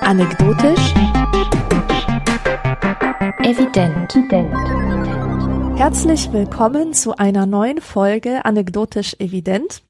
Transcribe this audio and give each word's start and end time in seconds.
Anekdotisch. 0.00 0.94
Evident. 3.42 4.14
Herzlich 5.78 6.32
willkommen 6.32 6.92
zu 6.92 7.16
einer 7.16 7.46
neuen 7.46 7.80
Folge 7.80 8.44
Anekdotisch 8.44 9.14
Evident. 9.20 9.82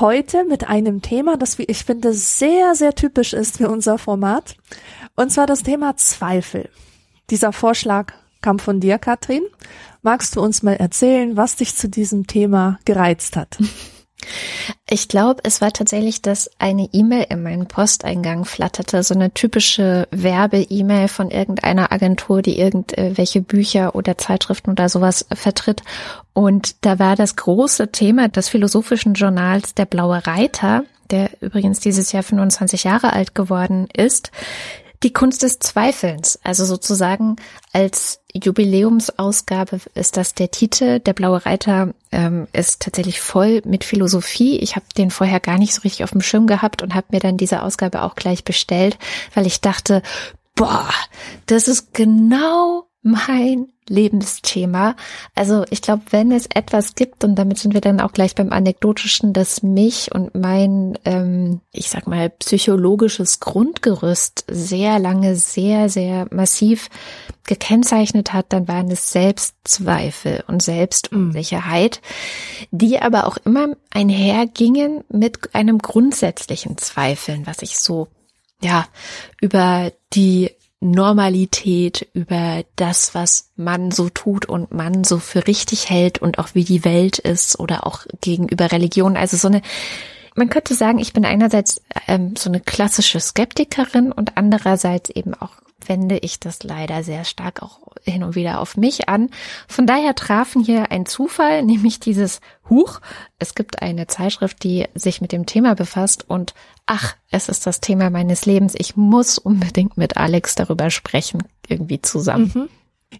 Heute 0.00 0.44
mit 0.44 0.68
einem 0.68 1.00
Thema, 1.00 1.38
das, 1.38 1.56
wie 1.58 1.64
ich 1.64 1.84
finde, 1.84 2.12
sehr, 2.12 2.74
sehr 2.74 2.94
typisch 2.94 3.32
ist 3.32 3.56
für 3.56 3.70
unser 3.70 3.96
Format. 3.96 4.56
Und 5.16 5.32
zwar 5.32 5.46
das 5.46 5.62
Thema 5.62 5.96
Zweifel. 5.96 6.68
Dieser 7.30 7.52
Vorschlag 7.52 8.12
kam 8.42 8.58
von 8.58 8.80
dir, 8.80 8.98
Katrin. 8.98 9.44
Magst 10.04 10.36
du 10.36 10.42
uns 10.42 10.62
mal 10.62 10.74
erzählen, 10.74 11.34
was 11.34 11.56
dich 11.56 11.74
zu 11.74 11.88
diesem 11.88 12.26
Thema 12.26 12.78
gereizt 12.84 13.36
hat? 13.36 13.56
Ich 14.88 15.08
glaube, 15.08 15.40
es 15.44 15.62
war 15.62 15.72
tatsächlich, 15.72 16.20
dass 16.20 16.50
eine 16.58 16.90
E-Mail 16.92 17.26
in 17.30 17.42
meinen 17.42 17.68
Posteingang 17.68 18.44
flatterte, 18.44 19.02
so 19.02 19.14
eine 19.14 19.32
typische 19.32 20.06
Werbe-E-Mail 20.10 21.08
von 21.08 21.30
irgendeiner 21.30 21.90
Agentur, 21.90 22.42
die 22.42 22.58
irgendwelche 22.58 23.40
Bücher 23.40 23.94
oder 23.94 24.18
Zeitschriften 24.18 24.72
oder 24.72 24.90
sowas 24.90 25.26
vertritt. 25.32 25.82
Und 26.34 26.84
da 26.84 26.98
war 26.98 27.16
das 27.16 27.36
große 27.36 27.90
Thema 27.90 28.28
des 28.28 28.50
philosophischen 28.50 29.14
Journals 29.14 29.74
Der 29.74 29.86
Blaue 29.86 30.26
Reiter, 30.26 30.84
der 31.10 31.30
übrigens 31.40 31.80
dieses 31.80 32.12
Jahr 32.12 32.22
25 32.22 32.84
Jahre 32.84 33.14
alt 33.14 33.34
geworden 33.34 33.88
ist, 33.94 34.32
die 35.02 35.12
Kunst 35.12 35.42
des 35.42 35.58
Zweifelns, 35.58 36.38
also 36.42 36.64
sozusagen 36.64 37.36
als 37.72 38.20
Jubiläumsausgabe 38.32 39.80
ist 39.94 40.16
das 40.16 40.34
der 40.34 40.50
Titel. 40.50 40.98
Der 40.98 41.12
Blaue 41.12 41.44
Reiter 41.44 41.94
ähm, 42.10 42.48
ist 42.52 42.82
tatsächlich 42.82 43.20
voll 43.20 43.62
mit 43.64 43.84
Philosophie. 43.84 44.58
Ich 44.58 44.76
habe 44.76 44.86
den 44.96 45.10
vorher 45.10 45.40
gar 45.40 45.58
nicht 45.58 45.74
so 45.74 45.82
richtig 45.82 46.04
auf 46.04 46.10
dem 46.10 46.22
Schirm 46.22 46.46
gehabt 46.46 46.82
und 46.82 46.94
habe 46.94 47.08
mir 47.10 47.20
dann 47.20 47.36
diese 47.36 47.62
Ausgabe 47.62 48.02
auch 48.02 48.14
gleich 48.14 48.44
bestellt, 48.44 48.98
weil 49.34 49.46
ich 49.46 49.60
dachte, 49.60 50.02
boah, 50.54 50.88
das 51.46 51.68
ist 51.68 51.92
genau 51.94 52.88
mein 53.02 53.68
Lebensthema. 53.88 54.96
Also 55.34 55.64
ich 55.70 55.82
glaube, 55.82 56.02
wenn 56.10 56.32
es 56.32 56.46
etwas 56.46 56.94
gibt, 56.94 57.24
und 57.24 57.36
damit 57.36 57.58
sind 57.58 57.74
wir 57.74 57.80
dann 57.80 58.00
auch 58.00 58.12
gleich 58.12 58.34
beim 58.34 58.52
Anekdotischen, 58.52 59.32
das 59.32 59.62
mich 59.62 60.12
und 60.12 60.34
mein, 60.34 60.98
ähm, 61.04 61.60
ich 61.72 61.90
sag 61.90 62.06
mal, 62.06 62.30
psychologisches 62.30 63.40
Grundgerüst 63.40 64.44
sehr 64.48 64.98
lange, 64.98 65.36
sehr, 65.36 65.88
sehr 65.88 66.26
massiv 66.30 66.88
gekennzeichnet 67.46 68.32
hat, 68.32 68.46
dann 68.50 68.68
waren 68.68 68.90
es 68.90 69.12
Selbstzweifel 69.12 70.44
und 70.46 70.62
Selbstunsicherheit, 70.62 72.00
die 72.70 73.00
aber 73.00 73.26
auch 73.26 73.36
immer 73.44 73.68
einhergingen 73.90 75.04
mit 75.10 75.54
einem 75.54 75.78
grundsätzlichen 75.78 76.78
Zweifeln, 76.78 77.46
was 77.46 77.60
ich 77.60 77.78
so 77.78 78.08
ja, 78.64 78.86
über 79.40 79.92
die 80.14 80.50
Normalität, 80.84 82.08
über 82.12 82.62
das, 82.76 83.14
was 83.14 83.50
man 83.56 83.90
so 83.90 84.10
tut 84.10 84.46
und 84.46 84.72
man 84.72 85.02
so 85.02 85.18
für 85.18 85.46
richtig 85.46 85.88
hält 85.88 86.18
und 86.18 86.38
auch 86.38 86.48
wie 86.54 86.64
die 86.64 86.84
Welt 86.84 87.18
ist 87.18 87.58
oder 87.58 87.86
auch 87.86 88.06
gegenüber 88.20 88.70
Religion. 88.70 89.16
Also 89.16 89.36
so 89.36 89.48
eine, 89.48 89.62
man 90.34 90.50
könnte 90.50 90.74
sagen, 90.74 90.98
ich 90.98 91.12
bin 91.12 91.24
einerseits 91.24 91.80
ähm, 92.06 92.36
so 92.36 92.50
eine 92.50 92.60
klassische 92.60 93.18
Skeptikerin 93.18 94.12
und 94.12 94.36
andererseits 94.36 95.10
eben 95.10 95.34
auch 95.34 95.63
wende 95.88 96.18
ich 96.18 96.40
das 96.40 96.62
leider 96.62 97.02
sehr 97.02 97.24
stark 97.24 97.62
auch 97.62 97.80
hin 98.02 98.22
und 98.22 98.34
wieder 98.34 98.60
auf 98.60 98.76
mich 98.76 99.08
an. 99.08 99.30
Von 99.68 99.86
daher 99.86 100.14
trafen 100.14 100.62
hier 100.62 100.90
ein 100.90 101.06
Zufall, 101.06 101.62
nämlich 101.64 102.00
dieses 102.00 102.40
Huch. 102.68 103.00
Es 103.38 103.54
gibt 103.54 103.82
eine 103.82 104.06
Zeitschrift, 104.06 104.62
die 104.62 104.86
sich 104.94 105.20
mit 105.20 105.32
dem 105.32 105.46
Thema 105.46 105.74
befasst 105.74 106.28
und 106.28 106.54
ach, 106.86 107.16
es 107.30 107.48
ist 107.48 107.66
das 107.66 107.80
Thema 107.80 108.10
meines 108.10 108.46
Lebens. 108.46 108.74
Ich 108.76 108.96
muss 108.96 109.38
unbedingt 109.38 109.96
mit 109.96 110.16
Alex 110.16 110.54
darüber 110.54 110.90
sprechen, 110.90 111.42
irgendwie 111.68 112.00
zusammen. 112.02 112.52
Mhm. 112.54 112.68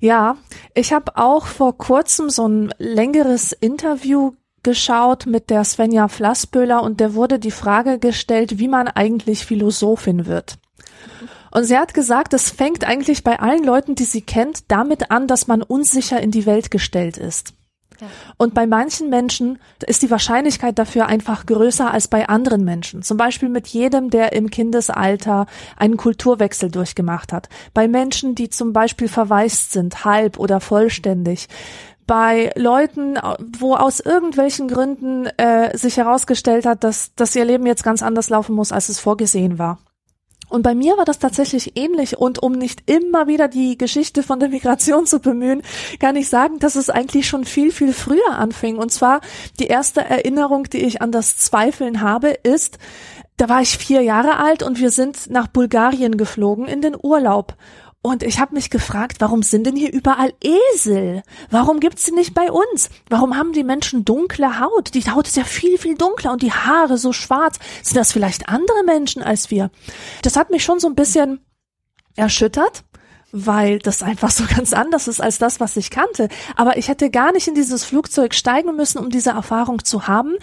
Ja, 0.00 0.36
ich 0.74 0.92
habe 0.92 1.16
auch 1.16 1.46
vor 1.46 1.78
kurzem 1.78 2.30
so 2.30 2.48
ein 2.48 2.74
längeres 2.78 3.52
Interview 3.52 4.32
geschaut 4.62 5.26
mit 5.26 5.50
der 5.50 5.62
Svenja 5.62 6.08
Flassböhler 6.08 6.82
und 6.82 6.98
der 6.98 7.14
wurde 7.14 7.38
die 7.38 7.50
Frage 7.50 7.98
gestellt, 7.98 8.58
wie 8.58 8.68
man 8.68 8.88
eigentlich 8.88 9.44
Philosophin 9.44 10.26
wird. 10.26 10.58
Und 11.54 11.64
sie 11.64 11.78
hat 11.78 11.94
gesagt, 11.94 12.34
es 12.34 12.50
fängt 12.50 12.84
eigentlich 12.84 13.22
bei 13.22 13.38
allen 13.38 13.62
Leuten, 13.62 13.94
die 13.94 14.04
sie 14.04 14.22
kennt, 14.22 14.70
damit 14.72 15.12
an, 15.12 15.28
dass 15.28 15.46
man 15.46 15.62
unsicher 15.62 16.20
in 16.20 16.32
die 16.32 16.46
Welt 16.46 16.72
gestellt 16.72 17.16
ist. 17.16 17.54
Ja. 18.00 18.08
Und 18.36 18.54
bei 18.54 18.66
manchen 18.66 19.08
Menschen 19.08 19.60
ist 19.86 20.02
die 20.02 20.10
Wahrscheinlichkeit 20.10 20.80
dafür 20.80 21.06
einfach 21.06 21.46
größer 21.46 21.92
als 21.92 22.08
bei 22.08 22.28
anderen 22.28 22.64
Menschen. 22.64 23.02
Zum 23.02 23.16
Beispiel 23.16 23.48
mit 23.48 23.68
jedem, 23.68 24.10
der 24.10 24.32
im 24.32 24.50
Kindesalter 24.50 25.46
einen 25.76 25.96
Kulturwechsel 25.96 26.72
durchgemacht 26.72 27.32
hat. 27.32 27.48
Bei 27.72 27.86
Menschen, 27.86 28.34
die 28.34 28.50
zum 28.50 28.72
Beispiel 28.72 29.06
verwaist 29.06 29.70
sind, 29.70 30.04
halb 30.04 30.40
oder 30.40 30.58
vollständig 30.58 31.48
bei 32.06 32.52
Leuten, 32.54 33.16
wo 33.58 33.76
aus 33.76 34.00
irgendwelchen 34.00 34.68
Gründen 34.68 35.24
äh, 35.38 35.74
sich 35.74 35.96
herausgestellt 35.96 36.66
hat, 36.66 36.84
dass, 36.84 37.14
dass 37.14 37.34
ihr 37.34 37.46
Leben 37.46 37.64
jetzt 37.64 37.82
ganz 37.82 38.02
anders 38.02 38.28
laufen 38.28 38.54
muss, 38.54 38.72
als 38.72 38.90
es 38.90 39.00
vorgesehen 39.00 39.58
war. 39.58 39.78
Und 40.54 40.62
bei 40.62 40.76
mir 40.76 40.96
war 40.96 41.04
das 41.04 41.18
tatsächlich 41.18 41.76
ähnlich. 41.76 42.16
Und 42.16 42.40
um 42.40 42.52
nicht 42.52 42.88
immer 42.88 43.26
wieder 43.26 43.48
die 43.48 43.76
Geschichte 43.76 44.22
von 44.22 44.38
der 44.38 44.50
Migration 44.50 45.04
zu 45.04 45.18
bemühen, 45.18 45.62
kann 45.98 46.14
ich 46.14 46.28
sagen, 46.28 46.60
dass 46.60 46.76
es 46.76 46.90
eigentlich 46.90 47.26
schon 47.26 47.44
viel, 47.44 47.72
viel 47.72 47.92
früher 47.92 48.38
anfing. 48.38 48.78
Und 48.78 48.92
zwar 48.92 49.20
die 49.58 49.66
erste 49.66 50.02
Erinnerung, 50.02 50.64
die 50.70 50.84
ich 50.84 51.02
an 51.02 51.10
das 51.10 51.38
Zweifeln 51.38 52.02
habe, 52.02 52.28
ist, 52.28 52.78
da 53.36 53.48
war 53.48 53.62
ich 53.62 53.76
vier 53.76 54.02
Jahre 54.02 54.36
alt 54.36 54.62
und 54.62 54.78
wir 54.78 54.92
sind 54.92 55.28
nach 55.28 55.48
Bulgarien 55.48 56.16
geflogen 56.16 56.66
in 56.66 56.82
den 56.82 56.94
Urlaub. 57.02 57.56
Und 58.06 58.22
ich 58.22 58.38
habe 58.38 58.54
mich 58.54 58.68
gefragt, 58.68 59.16
warum 59.20 59.42
sind 59.42 59.66
denn 59.66 59.76
hier 59.76 59.90
überall 59.90 60.34
Esel? 60.42 61.22
Warum 61.50 61.80
gibt's 61.80 62.04
sie 62.04 62.12
nicht 62.12 62.34
bei 62.34 62.52
uns? 62.52 62.90
Warum 63.08 63.34
haben 63.34 63.54
die 63.54 63.64
Menschen 63.64 64.04
dunkle 64.04 64.60
Haut? 64.60 64.92
Die 64.92 65.10
Haut 65.10 65.26
ist 65.26 65.38
ja 65.38 65.44
viel, 65.44 65.78
viel 65.78 65.94
dunkler 65.96 66.32
und 66.32 66.42
die 66.42 66.52
Haare 66.52 66.98
so 66.98 67.14
schwarz. 67.14 67.58
Sind 67.82 67.96
das 67.96 68.12
vielleicht 68.12 68.50
andere 68.50 68.84
Menschen 68.84 69.22
als 69.22 69.50
wir? 69.50 69.70
Das 70.20 70.36
hat 70.36 70.50
mich 70.50 70.62
schon 70.62 70.80
so 70.80 70.88
ein 70.88 70.94
bisschen 70.94 71.40
erschüttert 72.14 72.84
weil 73.36 73.80
das 73.80 74.04
einfach 74.04 74.30
so 74.30 74.44
ganz 74.54 74.72
anders 74.72 75.08
ist 75.08 75.20
als 75.20 75.38
das, 75.38 75.58
was 75.58 75.76
ich 75.76 75.90
kannte. 75.90 76.28
Aber 76.54 76.76
ich 76.76 76.86
hätte 76.86 77.10
gar 77.10 77.32
nicht 77.32 77.48
in 77.48 77.56
dieses 77.56 77.84
Flugzeug 77.84 78.32
steigen 78.32 78.76
müssen, 78.76 78.98
um 78.98 79.10
diese 79.10 79.30
Erfahrung 79.30 79.84
zu 79.84 80.06
haben, 80.06 80.36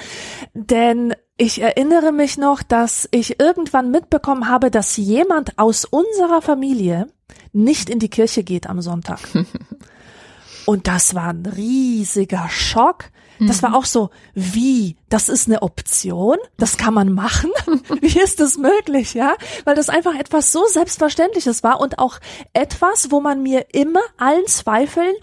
denn 0.53 1.15
ich 1.37 1.61
erinnere 1.61 2.11
mich 2.11 2.37
noch, 2.37 2.61
dass 2.61 3.07
ich 3.11 3.39
irgendwann 3.39 3.91
mitbekommen 3.91 4.49
habe, 4.49 4.69
dass 4.69 4.97
jemand 4.97 5.57
aus 5.57 5.85
unserer 5.85 6.41
Familie 6.41 7.07
nicht 7.53 7.89
in 7.89 7.99
die 7.99 8.09
Kirche 8.09 8.43
geht 8.43 8.67
am 8.67 8.81
Sonntag. 8.81 9.19
Und 10.65 10.87
das 10.87 11.15
war 11.15 11.29
ein 11.29 11.45
riesiger 11.45 12.47
Schock. 12.49 13.05
Das 13.47 13.63
war 13.63 13.71
mhm. 13.71 13.75
auch 13.75 13.85
so, 13.85 14.11
wie, 14.35 14.97
das 15.09 15.27
ist 15.27 15.47
eine 15.47 15.63
Option, 15.63 16.37
das 16.57 16.77
kann 16.77 16.93
man 16.93 17.11
machen. 17.11 17.49
Wie 18.01 18.19
ist 18.19 18.39
das 18.39 18.57
möglich, 18.57 19.15
ja? 19.15 19.33
Weil 19.65 19.73
das 19.73 19.89
einfach 19.89 20.13
etwas 20.13 20.51
so 20.51 20.63
Selbstverständliches 20.67 21.63
war 21.63 21.81
und 21.81 21.97
auch 21.97 22.19
etwas, 22.53 23.09
wo 23.09 23.19
man 23.19 23.41
mir 23.41 23.65
immer 23.73 24.01
allen 24.17 24.45
Zweifeln 24.45 25.13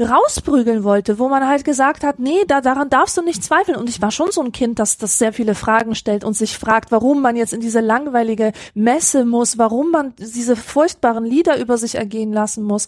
rausprügeln 0.00 0.84
wollte, 0.84 1.18
wo 1.18 1.28
man 1.28 1.46
halt 1.46 1.64
gesagt 1.64 2.04
hat, 2.04 2.18
nee, 2.18 2.44
da, 2.46 2.60
daran 2.60 2.88
darfst 2.88 3.16
du 3.16 3.22
nicht 3.22 3.42
zweifeln. 3.42 3.76
Und 3.76 3.88
ich 3.88 4.00
war 4.00 4.10
schon 4.10 4.30
so 4.30 4.42
ein 4.42 4.52
Kind, 4.52 4.78
das, 4.78 4.98
das 4.98 5.18
sehr 5.18 5.32
viele 5.32 5.54
Fragen 5.54 5.94
stellt 5.94 6.24
und 6.24 6.34
sich 6.34 6.56
fragt, 6.56 6.90
warum 6.90 7.22
man 7.22 7.36
jetzt 7.36 7.52
in 7.52 7.60
diese 7.60 7.80
langweilige 7.80 8.52
Messe 8.74 9.24
muss, 9.24 9.58
warum 9.58 9.90
man 9.90 10.14
diese 10.16 10.56
furchtbaren 10.56 11.24
Lieder 11.24 11.58
über 11.58 11.78
sich 11.78 11.96
ergehen 11.96 12.32
lassen 12.32 12.62
muss. 12.64 12.86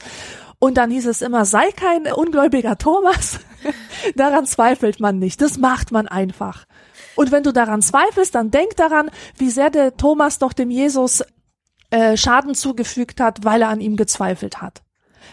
Und 0.58 0.76
dann 0.76 0.90
hieß 0.90 1.06
es 1.06 1.22
immer, 1.22 1.44
sei 1.44 1.70
kein 1.72 2.12
ungläubiger 2.12 2.76
Thomas. 2.76 3.40
daran 4.14 4.46
zweifelt 4.46 5.00
man 5.00 5.18
nicht. 5.18 5.40
Das 5.40 5.58
macht 5.58 5.90
man 5.90 6.06
einfach. 6.06 6.66
Und 7.16 7.32
wenn 7.32 7.42
du 7.42 7.52
daran 7.52 7.82
zweifelst, 7.82 8.34
dann 8.34 8.50
denk 8.50 8.76
daran, 8.76 9.10
wie 9.36 9.50
sehr 9.50 9.70
der 9.70 9.96
Thomas 9.96 10.38
doch 10.38 10.52
dem 10.52 10.70
Jesus 10.70 11.24
äh, 11.90 12.16
Schaden 12.16 12.54
zugefügt 12.54 13.20
hat, 13.20 13.44
weil 13.44 13.62
er 13.62 13.68
an 13.68 13.80
ihm 13.80 13.96
gezweifelt 13.96 14.62
hat. 14.62 14.82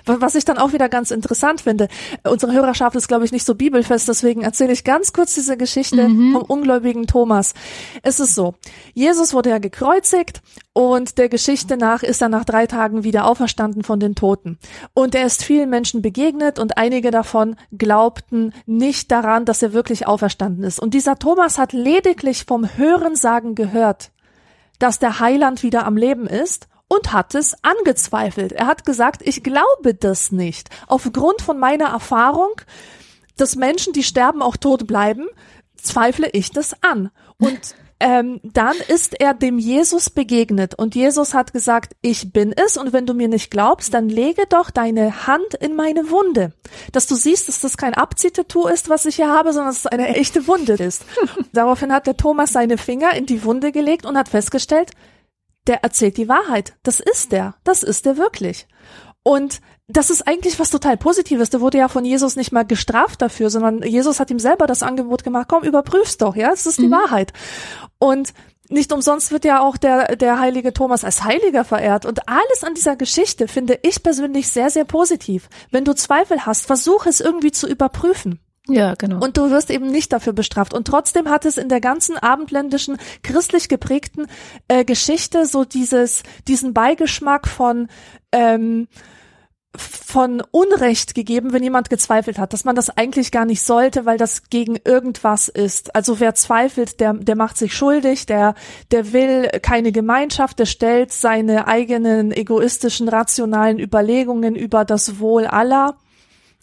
Was 0.08 0.36
ich 0.36 0.46
dann 0.46 0.58
auch 0.58 0.74
wieder 0.74 0.90
ganz 0.90 1.12
interessant 1.12 1.62
finde, 1.62 1.88
unsere 2.24 2.54
Hörerschaft 2.54 2.96
ist, 2.96 3.08
glaube 3.08 3.26
ich, 3.26 3.32
nicht 3.32 3.46
so 3.46 3.56
bibelfest, 3.56 4.08
deswegen 4.08 4.42
erzähle 4.42 4.74
ich 4.74 4.84
ganz 4.84 5.14
kurz 5.14 5.36
diese 5.36 5.58
Geschichte 5.58 6.08
mhm. 6.08 6.34
vom 6.34 6.44
ungläubigen 6.44 7.08
Thomas. 7.08 7.54
Es 8.04 8.20
ist 8.20 8.36
so, 8.36 8.56
Jesus 8.94 9.34
wurde 9.34 9.50
ja 9.50 9.58
gekreuzigt 9.58 10.42
und 10.74 11.18
der 11.18 11.30
Geschichte 11.30 11.78
nach 11.78 12.04
ist 12.04 12.22
er 12.22 12.30
nach 12.30 12.46
drei 12.46 12.68
Tagen 12.68 13.04
wieder 13.04 13.26
auferstanden 13.26 13.84
von 13.84 14.00
den 14.00 14.16
Toten. 14.16 14.58
Und 14.94 15.16
er 15.16 15.26
ist 15.26 15.44
vielen 15.44 15.70
Menschen 15.70 16.02
begegnet 16.02 16.60
und 16.60 16.78
einige 16.78 17.12
davon 17.12 17.56
glaubten 17.76 18.54
nicht 18.66 19.12
daran, 19.12 19.46
dass 19.46 19.62
er 19.62 19.74
wirklich 19.74 20.08
auferstanden 20.08 20.64
ist. 20.64 20.80
Und 20.80 20.94
dieser 20.94 21.18
Thomas 21.18 21.58
hat 21.58 21.74
lediglich 21.74 22.46
vom 22.46 22.78
Hörensagen 22.78 23.56
gehört, 23.56 24.12
dass 24.80 25.00
der 25.00 25.20
Heiland 25.20 25.64
wieder 25.64 25.86
am 25.86 25.98
Leben 25.98 26.28
ist 26.28 26.68
und 26.88 27.14
hat 27.14 27.36
es 27.36 27.56
angezweifelt. 27.64 28.52
Er 28.52 28.68
hat 28.68 28.86
gesagt, 28.86 29.22
ich 29.24 29.44
glaube 29.44 29.94
das 29.94 30.32
nicht. 30.32 30.70
Aufgrund 30.88 31.42
von 31.42 31.60
meiner 31.60 31.90
Erfahrung 31.90 32.52
dass 33.38 33.56
Menschen, 33.56 33.94
die 33.94 34.04
sterben, 34.04 34.42
auch 34.42 34.58
tot 34.58 34.88
bleiben, 34.88 35.28
zweifle 35.76 36.30
ich 36.32 36.52
das 36.52 36.76
an. 36.84 37.12
Und 37.40 37.76
ähm, 38.00 38.40
dann 38.44 38.76
ist 38.90 39.20
er 39.20 39.34
dem 39.34 39.58
Jesus 39.58 40.12
begegnet 40.12 40.76
und 40.76 40.94
Jesus 40.94 41.34
hat 41.34 41.52
gesagt, 41.54 41.96
ich 42.02 42.32
bin 42.32 42.54
es 42.54 42.78
und 42.78 42.94
wenn 42.94 43.08
du 43.08 43.16
mir 43.16 43.28
nicht 43.28 43.50
glaubst, 43.50 43.94
dann 43.94 44.08
lege 44.08 44.44
doch 44.50 44.70
deine 44.70 45.26
Hand 45.26 45.56
in 45.60 45.76
meine 45.76 46.12
Wunde, 46.12 46.54
dass 46.92 47.08
du 47.08 47.16
siehst, 47.16 47.48
dass 47.48 47.62
das 47.62 47.76
kein 47.76 47.96
Abziehtattoo 47.96 48.68
ist, 48.68 48.90
was 48.90 49.06
ich 49.06 49.16
hier 49.16 49.32
habe, 49.32 49.52
sondern 49.52 49.70
dass 49.70 49.80
es 49.80 49.88
eine 49.88 50.16
echte 50.16 50.48
Wunde 50.48 50.74
ist. 50.74 51.06
Daraufhin 51.54 51.92
hat 51.92 52.06
der 52.06 52.18
Thomas 52.18 52.54
seine 52.54 52.78
Finger 52.78 53.14
in 53.14 53.26
die 53.26 53.44
Wunde 53.44 53.72
gelegt 53.72 54.06
und 54.06 54.16
hat 54.16 54.30
festgestellt, 54.30 54.92
der 55.68 55.84
erzählt 55.84 56.18
die 56.18 56.30
Wahrheit. 56.30 56.74
Das 56.84 57.00
ist 57.00 57.32
der. 57.32 57.56
Das 57.64 57.84
ist 57.84 58.06
der 58.06 58.18
wirklich. 58.18 58.68
Und 59.24 59.62
das 59.88 60.10
ist 60.10 60.28
eigentlich 60.28 60.60
was 60.60 60.70
total 60.70 60.98
Positives. 60.98 61.50
Der 61.50 61.62
wurde 61.62 61.78
ja 61.78 61.88
von 61.88 62.04
Jesus 62.04 62.36
nicht 62.36 62.52
mal 62.52 62.66
gestraft 62.66 63.22
dafür, 63.22 63.50
sondern 63.50 63.84
Jesus 63.84 64.20
hat 64.20 64.32
ihm 64.32 64.40
selber 64.40 64.68
das 64.68 64.84
Angebot 64.84 65.24
gemacht, 65.24 65.48
komm, 65.50 65.64
überprüf's 65.64 66.18
doch, 66.18 66.36
ja, 66.36 66.52
es 66.52 66.66
ist 66.66 66.80
die 66.80 66.88
mhm. 66.88 66.92
Wahrheit. 66.92 67.34
Und 68.00 68.34
nicht 68.70 68.92
umsonst 68.92 69.32
wird 69.32 69.46
ja 69.46 69.62
auch 69.62 69.78
der, 69.78 70.18
der 70.18 70.40
heilige 70.40 70.74
Thomas 70.74 71.06
als 71.06 71.24
Heiliger 71.24 71.64
verehrt. 71.64 72.06
Und 72.06 72.28
alles 72.28 72.66
an 72.66 72.74
dieser 72.74 72.98
Geschichte 72.98 73.48
finde 73.48 73.80
ich 73.82 74.04
persönlich 74.04 74.50
sehr, 74.50 74.70
sehr 74.70 74.84
positiv. 74.84 75.48
Wenn 75.72 75.86
du 75.86 75.96
Zweifel 75.96 76.46
hast, 76.46 76.66
versuch 76.66 77.06
es 77.06 77.22
irgendwie 77.22 77.52
zu 77.52 77.68
überprüfen. 77.68 78.40
Ja, 78.70 78.96
genau. 78.96 79.24
Und 79.24 79.38
du 79.38 79.50
wirst 79.50 79.72
eben 79.72 79.90
nicht 79.90 80.12
dafür 80.12 80.34
bestraft. 80.34 80.74
Und 80.74 80.88
trotzdem 80.88 81.30
hat 81.30 81.46
es 81.46 81.58
in 81.58 81.70
der 81.70 81.82
ganzen 81.82 82.18
abendländischen, 82.18 82.98
christlich 83.24 83.70
geprägten 83.70 84.28
äh, 84.68 84.84
Geschichte 84.84 85.46
so 85.46 85.64
dieses, 85.64 86.24
diesen 86.48 86.74
Beigeschmack 86.74 87.48
von, 87.48 87.88
ähm, 88.32 88.88
von 89.78 90.42
Unrecht 90.52 91.16
gegeben, 91.16 91.54
wenn 91.54 91.64
jemand 91.64 91.90
gezweifelt 91.90 92.40
hat, 92.40 92.52
dass 92.52 92.66
man 92.66 92.76
das 92.76 92.90
eigentlich 92.90 93.32
gar 93.32 93.46
nicht 93.46 93.62
sollte, 93.62 94.06
weil 94.06 94.18
das 94.18 94.50
gegen 94.50 94.78
irgendwas 94.84 95.48
ist. 95.48 95.96
Also 95.96 96.20
wer 96.20 96.36
zweifelt, 96.36 97.00
der, 97.00 97.14
der 97.14 97.36
macht 97.36 97.58
sich 97.58 97.76
schuldig, 97.76 98.26
der, 98.26 98.56
der 98.92 99.14
will 99.14 99.50
keine 99.62 99.92
Gemeinschaft, 99.92 100.60
der 100.60 100.66
stellt 100.66 101.14
seine 101.14 101.68
eigenen 101.68 102.32
egoistischen, 102.32 103.08
rationalen 103.08 103.80
Überlegungen 103.80 104.56
über 104.56 104.84
das 104.84 105.20
Wohl 105.20 105.46
aller. 105.46 105.96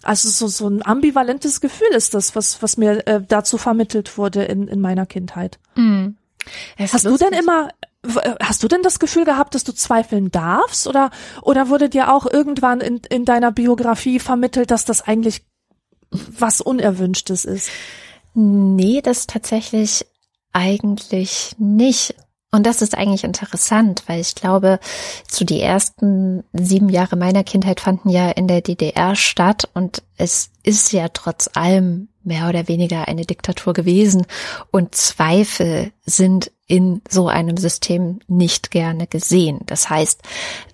Also 0.05 0.29
so, 0.29 0.47
so 0.47 0.69
ein 0.69 0.85
ambivalentes 0.85 1.61
Gefühl 1.61 1.89
ist 1.95 2.15
das, 2.15 2.37
was, 2.37 2.63
was 2.63 2.77
mir 2.77 3.07
äh, 3.07 3.23
dazu 3.27 3.59
vermittelt 3.59 4.19
wurde 4.19 4.45
in, 4.45 4.69
in 4.69 4.81
meiner 4.81 5.07
Kindheit. 5.07 5.59
Mhm. 5.75 6.17
Hast 6.79 7.05
lustig. 7.05 7.11
du 7.11 7.17
denn 7.19 7.39
immer, 7.39 7.71
Hast 8.43 8.63
du 8.63 8.69
denn 8.69 8.83
das 8.83 8.99
Gefühl 8.99 9.25
gehabt, 9.25 9.55
dass 9.55 9.65
du 9.65 9.73
zweifeln 9.73 10.31
darfst 10.31 10.87
oder, 10.87 11.11
oder 11.41 11.71
wurde 11.71 11.89
dir 11.89 12.13
auch 12.13 12.27
irgendwann 12.31 12.81
in, 12.81 13.01
in 13.09 13.25
deiner 13.25 13.51
Biografie 13.51 14.19
vermittelt, 14.19 14.71
dass 14.71 14.85
das 14.85 15.03
eigentlich 15.03 15.43
was 16.11 16.61
Unerwünschtes 16.61 17.45
ist? 17.45 17.71
Nee, 18.35 19.01
das 19.01 19.27
tatsächlich 19.27 20.07
eigentlich 20.53 21.57
nicht. 21.59 22.15
Und 22.55 22.67
das 22.67 22.83
ist 22.83 22.97
eigentlich 22.97 23.25
interessant, 23.25 24.05
weil 24.07 24.21
ich 24.21 24.37
glaube, 24.37 24.79
zu 25.27 25.45
die 25.45 25.61
ersten 25.61 26.45
sieben 26.53 26.89
Jahre 26.89 27.17
meiner 27.17 27.43
Kindheit 27.43 27.81
fanden 27.81 28.11
ja 28.11 28.31
in 28.31 28.47
der 28.47 28.61
DDR 28.61 29.17
statt 29.17 29.69
und 29.75 30.05
es 30.19 30.51
ist 30.63 30.93
ja 30.93 31.09
trotz 31.09 31.51
allem 31.55 32.07
mehr 32.23 32.49
oder 32.49 32.69
weniger 32.69 33.09
eine 33.09 33.25
Diktatur 33.27 33.73
gewesen 33.73 34.25
und 34.71 34.95
Zweifel 34.95 35.91
sind 36.07 36.53
in 36.69 37.03
so 37.11 37.27
einem 37.27 37.57
System 37.57 38.21
nicht 38.29 38.71
gerne 38.71 39.09
gesehen. 39.09 39.59
Das 39.67 39.91
heißt, 39.91 40.23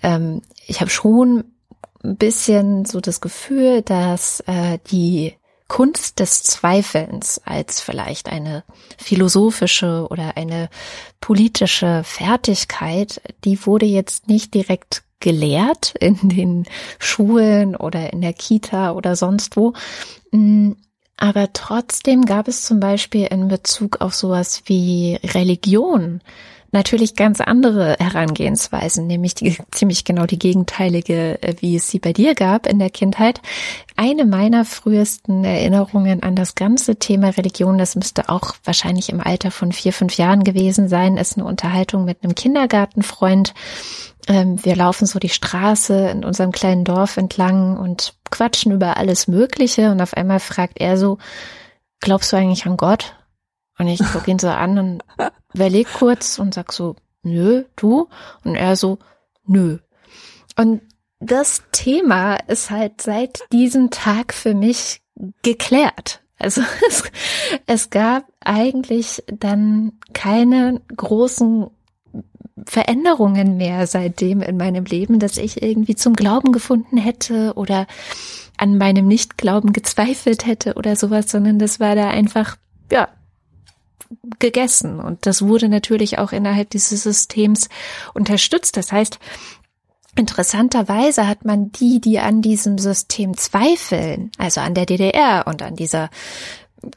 ähm, 0.03 0.43
ich 0.67 0.83
habe 0.83 0.91
schon 0.91 1.45
ein 2.05 2.17
bisschen 2.19 2.85
so 2.85 3.01
das 3.01 3.23
Gefühl, 3.23 3.81
dass 3.81 4.41
äh, 4.41 4.79
die 4.91 5.33
Kunst 5.71 6.19
des 6.19 6.43
Zweifelns 6.43 7.41
als 7.45 7.81
vielleicht 7.81 8.29
eine 8.29 8.65
philosophische 8.99 10.09
oder 10.11 10.37
eine 10.37 10.69
politische 11.21 12.03
Fertigkeit, 12.05 13.23
die 13.45 13.65
wurde 13.65 13.87
jetzt 13.87 14.27
nicht 14.27 14.53
direkt 14.53 15.05
gelehrt 15.21 15.95
in 16.01 16.17
den 16.29 16.67
Schulen 16.99 17.77
oder 17.77 18.13
in 18.13 18.21
der 18.21 18.33
Kita 18.33 18.91
oder 18.91 19.15
sonst 19.15 19.57
wo. 19.57 19.73
Mm, 20.33 20.73
aber 21.17 21.53
trotzdem 21.53 22.25
gab 22.25 22.49
es 22.49 22.65
zum 22.65 22.81
Beispiel 22.81 23.27
in 23.27 23.47
Bezug 23.47 24.01
auf 24.01 24.13
sowas 24.13 24.63
wie 24.65 25.21
Religion 25.23 26.21
natürlich 26.73 27.15
ganz 27.17 27.41
andere 27.41 27.97
Herangehensweisen, 27.99 29.07
nämlich 29.07 29.35
die, 29.35 29.57
ziemlich 29.71 30.05
genau 30.05 30.27
die 30.27 30.39
gegenteilige, 30.39 31.43
äh, 31.43 31.55
wie 31.61 31.77
es 31.77 31.89
sie 31.89 31.99
bei 31.99 32.13
dir 32.13 32.35
gab 32.35 32.67
in 32.67 32.79
der 32.79 32.91
Kindheit. 32.91 33.41
Eine 33.97 34.25
meiner 34.25 34.65
frühesten 34.65 35.45
Erinnerungen 35.45 36.23
an 36.23 36.37
das 36.37 36.55
ganze 36.55 36.97
Thema 36.97 37.31
Religion, 37.31 37.79
das 37.79 37.97
müsste 37.97 38.29
auch 38.29 38.55
wahrscheinlich 38.65 39.11
im 39.11 39.21
Alter 39.21 39.51
von 39.51 39.73
vier, 39.73 39.93
fünf 39.93 40.17
Jahren 40.17 40.45
gewesen 40.45 40.89
sein, 40.89 41.17
ist 41.17 41.37
eine 41.37 41.47
Unterhaltung 41.47 42.05
mit 42.05 42.23
einem 42.23 42.35
Kindergartenfreund. 42.35 43.55
Ähm, 44.29 44.65
wir 44.65 44.77
laufen 44.77 45.07
so 45.07 45.19
die 45.19 45.29
Straße 45.29 46.11
in 46.11 46.25
unserem 46.25 46.53
kleinen 46.53 46.85
Dorf 46.85 47.17
entlang 47.17 47.77
und 47.77 48.15
quatschen 48.31 48.73
über 48.73 48.97
alles 48.97 49.29
Mögliche 49.29 49.91
und 49.91 50.01
auf 50.01 50.15
einmal 50.15 50.41
fragt 50.41 50.81
er 50.81 50.97
so, 50.97 51.19
glaubst 52.01 52.33
du 52.33 52.37
eigentlich 52.37 52.67
an 52.67 52.77
Gott? 52.77 53.15
Und 53.81 53.89
ich 53.89 54.01
gucke 54.13 54.31
ihn 54.31 54.39
so 54.39 54.49
an 54.49 54.79
und 54.79 55.05
überleg 55.55 55.91
kurz 55.91 56.39
und 56.39 56.53
sag 56.53 56.71
so, 56.71 56.97
nö, 57.23 57.65
du? 57.77 58.09
Und 58.45 58.55
er 58.55 58.77
so, 58.77 58.99
nö. 59.47 59.79
Und 60.55 60.83
das 61.19 61.63
Thema 61.73 62.37
ist 62.37 62.71
halt 62.71 63.01
seit 63.01 63.41
diesem 63.51 63.91
Tag 63.91 64.35
für 64.35 64.55
mich 64.55 65.01
geklärt. 65.43 66.21
Also 66.39 66.61
es, 66.89 67.05
es 67.65 67.89
gab 67.89 68.27
eigentlich 68.41 69.25
dann 69.27 69.93
keine 70.13 70.83
großen 70.95 71.71
Veränderungen 72.67 73.57
mehr 73.57 73.87
seitdem 73.87 74.43
in 74.43 74.59
meinem 74.59 74.85
Leben, 74.85 75.21
dass 75.21 75.39
ich 75.39 75.63
irgendwie 75.63 75.95
zum 75.95 76.13
Glauben 76.13 76.53
gefunden 76.53 76.99
hätte 76.99 77.55
oder 77.55 77.87
an 78.59 78.77
meinem 78.77 79.09
Nichtglauben 79.09 79.73
gezweifelt 79.73 80.45
hätte 80.45 80.75
oder 80.75 80.97
sowas, 80.97 81.31
sondern 81.31 81.59
das 81.59 81.81
war 81.81 81.95
da 81.95 82.11
einfach, 82.11 82.57
ja, 82.93 83.09
gegessen. 84.39 85.01
Und 85.01 85.27
das 85.27 85.43
wurde 85.43 85.69
natürlich 85.69 86.19
auch 86.19 86.33
innerhalb 86.33 86.71
dieses 86.71 87.03
Systems 87.03 87.69
unterstützt. 88.15 88.77
Das 88.77 88.93
heißt, 88.93 89.19
Interessanterweise 90.17 91.29
hat 91.29 91.45
man 91.45 91.71
die, 91.71 92.01
die 92.01 92.19
an 92.19 92.43
diesem 92.43 92.79
System 92.79 93.37
zweifeln, 93.37 94.33
also 94.39 94.61
an 94.61 94.75
der 94.75 94.85
DDR 94.85 95.47
und 95.47 95.63
an 95.63 95.77
dieser 95.77 96.11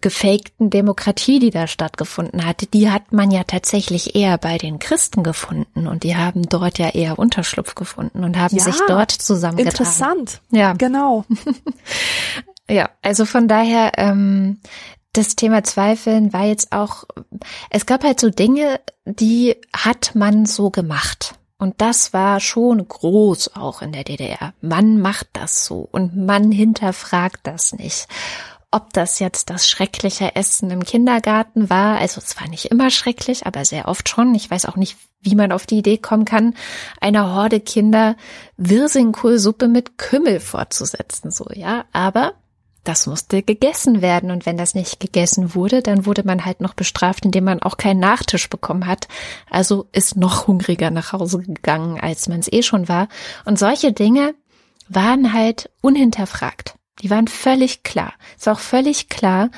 gefakten 0.01 0.69
Demokratie, 0.69 1.39
die 1.39 1.50
da 1.50 1.68
stattgefunden 1.68 2.45
hatte, 2.45 2.66
die 2.68 2.90
hat 2.90 3.11
man 3.11 3.31
ja 3.31 3.44
tatsächlich 3.44 4.16
eher 4.16 4.37
bei 4.37 4.57
den 4.57 4.80
Christen 4.80 5.23
gefunden 5.23 5.87
und 5.87 6.04
die 6.04 6.16
haben 6.16 6.44
dort 6.44 6.80
ja 6.80 6.90
eher 6.90 7.19
Unterschlupf 7.19 7.76
gefunden 7.76 8.23
und 8.23 8.37
haben 8.37 8.56
ja, 8.56 8.64
sich 8.64 8.80
dort 8.87 9.11
zusammengetan. 9.11 9.71
Interessant. 9.71 10.42
Ja, 10.52 10.73
genau. 10.73 11.26
ja, 12.69 12.90
also 13.02 13.26
von 13.26 13.47
daher, 13.47 13.92
ähm, 13.97 14.59
das 15.13 15.35
Thema 15.35 15.63
Zweifeln 15.63 16.33
war 16.33 16.45
jetzt 16.45 16.71
auch, 16.71 17.05
es 17.69 17.85
gab 17.85 18.03
halt 18.03 18.19
so 18.19 18.29
Dinge, 18.29 18.79
die 19.05 19.55
hat 19.75 20.15
man 20.15 20.45
so 20.45 20.69
gemacht. 20.69 21.35
Und 21.57 21.79
das 21.79 22.11
war 22.11 22.41
schon 22.41 22.85
groß 22.85 23.55
auch 23.55 23.81
in 23.81 23.93
der 23.93 24.03
DDR. 24.03 24.53
Man 24.59 24.99
macht 24.99 25.27
das 25.33 25.65
so 25.65 25.87
und 25.91 26.17
man 26.17 26.51
hinterfragt 26.51 27.41
das 27.43 27.73
nicht 27.73 28.07
ob 28.73 28.91
das 28.91 29.19
jetzt 29.19 29.51
das 29.51 29.69
schreckliche 29.69 30.35
Essen 30.35 30.71
im 30.71 30.83
Kindergarten 30.83 31.69
war. 31.69 31.99
Also 31.99 32.19
es 32.19 32.39
war 32.41 32.47
nicht 32.47 32.65
immer 32.65 32.89
schrecklich, 32.89 33.45
aber 33.45 33.65
sehr 33.65 33.87
oft 33.87 34.09
schon. 34.09 34.33
Ich 34.33 34.49
weiß 34.49 34.65
auch 34.65 34.77
nicht, 34.77 34.97
wie 35.21 35.35
man 35.35 35.51
auf 35.51 35.67
die 35.67 35.77
Idee 35.77 35.99
kommen 35.99 36.25
kann, 36.25 36.55
einer 36.99 37.35
Horde 37.35 37.59
Kinder 37.59 38.15
Wirsingkohlsuppe 38.57 39.67
mit 39.67 39.99
Kümmel 39.99 40.39
fortzusetzen, 40.39 41.29
so, 41.29 41.45
ja. 41.53 41.85
Aber 41.93 42.33
das 42.83 43.07
musste 43.07 43.44
gegessen 43.44 44.02
werden. 44.02 44.31
Und 44.31 44.45
wenn 44.45 44.57
das 44.57 44.75
nicht 44.75 44.99
gegessen 44.99 45.56
wurde, 45.56 45.81
dann 45.81 46.06
wurde 46.06 46.23
man 46.23 46.45
halt 46.45 46.61
noch 46.61 46.73
bestraft, 46.73 47.25
indem 47.25 47.45
man 47.45 47.61
auch 47.61 47.78
keinen 47.78 47.99
Nachtisch 47.99 48.49
bekommen 48.49 48.87
hat. 48.87 49.07
Also 49.49 49.87
ist 49.92 50.18
noch 50.18 50.47
hungriger 50.47 50.92
nach 50.92 51.13
Hause 51.13 51.40
gegangen, 51.40 51.99
als 51.99 52.28
man 52.28 52.40
es 52.40 52.52
eh 52.52 52.63
schon 52.63 52.87
war. 52.90 53.07
Und 53.45 53.57
solche 53.57 53.94
Dinge 53.94 54.35
waren 54.90 55.33
halt 55.33 55.69
unhinterfragt. 55.81 56.75
Die 57.02 57.09
waren 57.09 57.28
völlig 57.28 57.83
klar. 57.83 58.13
Ist 58.37 58.47
auch 58.47 58.59
völlig 58.59 59.09
klar. 59.09 59.49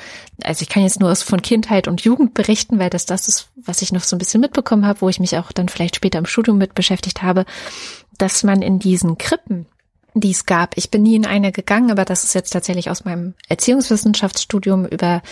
Also 0.42 0.62
ich 0.62 0.68
kann 0.68 0.82
jetzt 0.82 1.00
nur 1.00 1.14
von 1.14 1.42
Kindheit 1.42 1.86
und 1.86 2.00
Jugend 2.00 2.34
berichten, 2.34 2.78
weil 2.78 2.90
das 2.90 3.06
das 3.06 3.28
ist, 3.28 3.50
was 3.56 3.82
ich 3.82 3.92
noch 3.92 4.02
so 4.02 4.16
ein 4.16 4.18
bisschen 4.18 4.40
mitbekommen 4.40 4.86
habe, 4.86 5.02
wo 5.02 5.08
ich 5.08 5.20
mich 5.20 5.36
auch 5.36 5.52
dann 5.52 5.68
vielleicht 5.68 5.96
später 5.96 6.18
im 6.18 6.26
Studium 6.26 6.58
mit 6.58 6.74
beschäftigt 6.74 7.22
habe, 7.22 7.44
dass 8.18 8.42
man 8.42 8.62
in 8.62 8.78
diesen 8.78 9.18
Krippen, 9.18 9.66
die 10.20 10.30
es 10.30 10.46
gab, 10.46 10.76
ich 10.76 10.90
bin 10.90 11.02
nie 11.02 11.16
in 11.16 11.26
eine 11.26 11.52
gegangen, 11.52 11.90
aber 11.90 12.04
das 12.04 12.24
ist 12.24 12.34
jetzt 12.34 12.50
tatsächlich 12.50 12.90
aus 12.90 13.04
meinem 13.04 13.34
Erziehungswissenschaftsstudium 13.48 14.86
über 14.86 15.22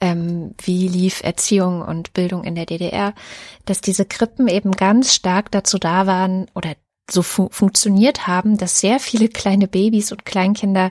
ähm, 0.00 0.54
wie 0.62 0.88
lief 0.88 1.22
Erziehung 1.22 1.82
und 1.82 2.12
Bildung 2.12 2.44
in 2.44 2.54
der 2.54 2.66
DDR, 2.66 3.14
dass 3.64 3.80
diese 3.80 4.04
Krippen 4.04 4.48
eben 4.48 4.72
ganz 4.72 5.14
stark 5.14 5.50
dazu 5.50 5.78
da 5.78 6.06
waren 6.06 6.50
oder 6.54 6.74
so 7.10 7.22
fu 7.22 7.48
funktioniert 7.50 8.26
haben, 8.26 8.56
dass 8.56 8.80
sehr 8.80 9.00
viele 9.00 9.28
kleine 9.28 9.68
Babys 9.68 10.12
und 10.12 10.24
Kleinkinder 10.24 10.90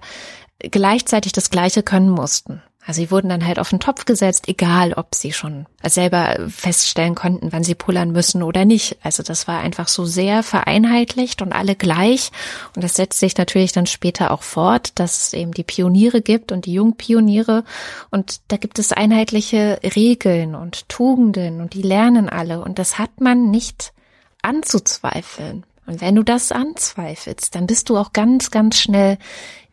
gleichzeitig 0.60 1.31
das 1.31 1.50
Gleiche 1.50 1.83
können 1.83 2.10
mussten. 2.10 2.62
Also 2.85 3.01
sie 3.01 3.11
wurden 3.11 3.29
dann 3.29 3.45
halt 3.45 3.59
auf 3.59 3.69
den 3.69 3.79
Topf 3.79 4.05
gesetzt, 4.05 4.47
egal 4.47 4.93
ob 4.93 5.13
sie 5.13 5.33
schon 5.33 5.67
selber 5.83 6.38
feststellen 6.50 7.13
konnten, 7.13 7.51
wann 7.51 7.63
sie 7.63 7.75
pullern 7.75 8.11
müssen 8.11 8.41
oder 8.41 8.65
nicht. 8.65 8.97
Also 9.03 9.21
das 9.21 9.47
war 9.47 9.59
einfach 9.59 9.88
so 9.88 10.05
sehr 10.05 10.41
vereinheitlicht 10.41 11.43
und 11.43 11.53
alle 11.53 11.75
gleich. 11.75 12.31
Und 12.75 12.83
das 12.83 12.95
setzt 12.95 13.19
sich 13.19 13.38
natürlich 13.38 13.71
dann 13.71 13.85
später 13.85 14.31
auch 14.31 14.41
fort, 14.41 14.93
dass 14.95 15.27
es 15.27 15.33
eben 15.33 15.51
die 15.51 15.63
Pioniere 15.63 16.21
gibt 16.21 16.51
und 16.51 16.65
die 16.65 16.73
Jungpioniere. 16.73 17.63
Und 18.09 18.41
da 18.47 18.57
gibt 18.57 18.79
es 18.79 18.91
einheitliche 18.91 19.79
Regeln 19.95 20.55
und 20.55 20.89
Tugenden 20.89 21.61
und 21.61 21.75
die 21.75 21.83
lernen 21.83 22.29
alle. 22.29 22.63
Und 22.63 22.79
das 22.79 22.97
hat 22.97 23.21
man 23.21 23.51
nicht 23.51 23.93
anzuzweifeln. 24.41 25.65
Und 25.85 26.01
wenn 26.01 26.15
du 26.15 26.23
das 26.23 26.51
anzweifelst, 26.51 27.53
dann 27.53 27.67
bist 27.67 27.89
du 27.89 27.97
auch 27.97 28.13
ganz, 28.13 28.50
ganz 28.50 28.79
schnell 28.79 29.17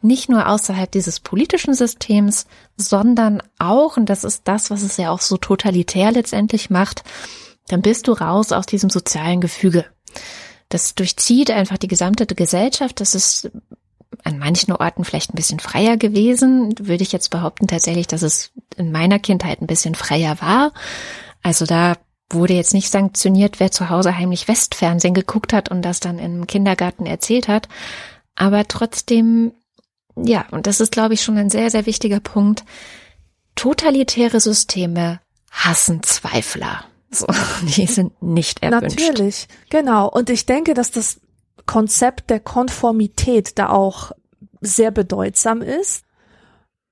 nicht 0.00 0.28
nur 0.28 0.49
außerhalb 0.49 0.90
dieses 0.90 1.21
politischen 1.21 1.75
Systems, 1.75 2.47
sondern 2.76 3.43
auch, 3.59 3.97
und 3.97 4.07
das 4.07 4.25
ist 4.25 4.43
das, 4.45 4.71
was 4.71 4.83
es 4.83 4.97
ja 4.97 5.11
auch 5.11 5.21
so 5.21 5.37
totalitär 5.37 6.12
letztendlich 6.12 6.71
macht, 6.71 7.02
dann 7.69 7.83
bist 7.83 8.09
du 8.09 8.12
raus 8.12 8.52
aus 8.52 8.67
diesem 8.67 8.90
sozialen 8.90 9.40
Gefüge. 9.40 9.85
Das 10.69 10.95
durchzieht 10.95 11.50
einfach 11.50 11.78
die 11.78 11.88
gesamte 11.88 12.26
Gesellschaft. 12.26 13.00
Das 13.00 13.14
ist 13.14 13.50
an 14.25 14.38
manchen 14.38 14.73
Orten 14.73 15.05
vielleicht 15.05 15.33
ein 15.33 15.37
bisschen 15.37 15.61
freier 15.61 15.97
gewesen. 15.97 16.75
Würde 16.78 17.02
ich 17.02 17.12
jetzt 17.12 17.31
behaupten 17.31 17.67
tatsächlich, 17.67 18.07
dass 18.07 18.23
es 18.23 18.50
in 18.76 18.93
meiner 18.93 19.19
Kindheit 19.19 19.61
ein 19.61 19.67
bisschen 19.67 19.95
freier 19.95 20.40
war. 20.40 20.73
Also 21.43 21.64
da 21.64 21.97
wurde 22.31 22.55
jetzt 22.55 22.75
nicht 22.75 22.90
sanktioniert, 22.90 23.61
wer 23.61 23.71
zu 23.71 23.88
Hause 23.88 24.17
heimlich 24.17 24.49
Westfernsehen 24.49 25.14
geguckt 25.14 25.52
hat 25.52 25.71
und 25.71 25.83
das 25.83 26.00
dann 26.00 26.19
im 26.19 26.47
Kindergarten 26.47 27.07
erzählt 27.07 27.49
hat. 27.49 27.69
Aber 28.35 28.69
trotzdem 28.69 29.52
ja, 30.25 30.46
und 30.50 30.66
das 30.66 30.80
ist, 30.80 30.92
glaube 30.92 31.14
ich, 31.14 31.22
schon 31.22 31.38
ein 31.38 31.50
sehr, 31.50 31.70
sehr 31.70 31.87
wichtiger 31.87 32.20
Punkt. 32.20 32.64
Totalitäre 33.54 34.40
Systeme 34.40 35.20
hassen 35.50 36.02
Zweifler. 36.02 36.84
So, 37.10 37.26
die 37.76 37.87
sind 37.87 38.20
nicht 38.22 38.62
erwünscht. 38.62 39.00
Natürlich, 39.00 39.48
genau. 39.70 40.08
Und 40.08 40.30
ich 40.30 40.46
denke, 40.46 40.75
dass 40.75 40.90
das 40.90 41.20
Konzept 41.66 42.30
der 42.30 42.40
Konformität 42.40 43.58
da 43.58 43.68
auch 43.70 44.12
sehr 44.60 44.90
bedeutsam 44.90 45.62
ist. 45.62 46.04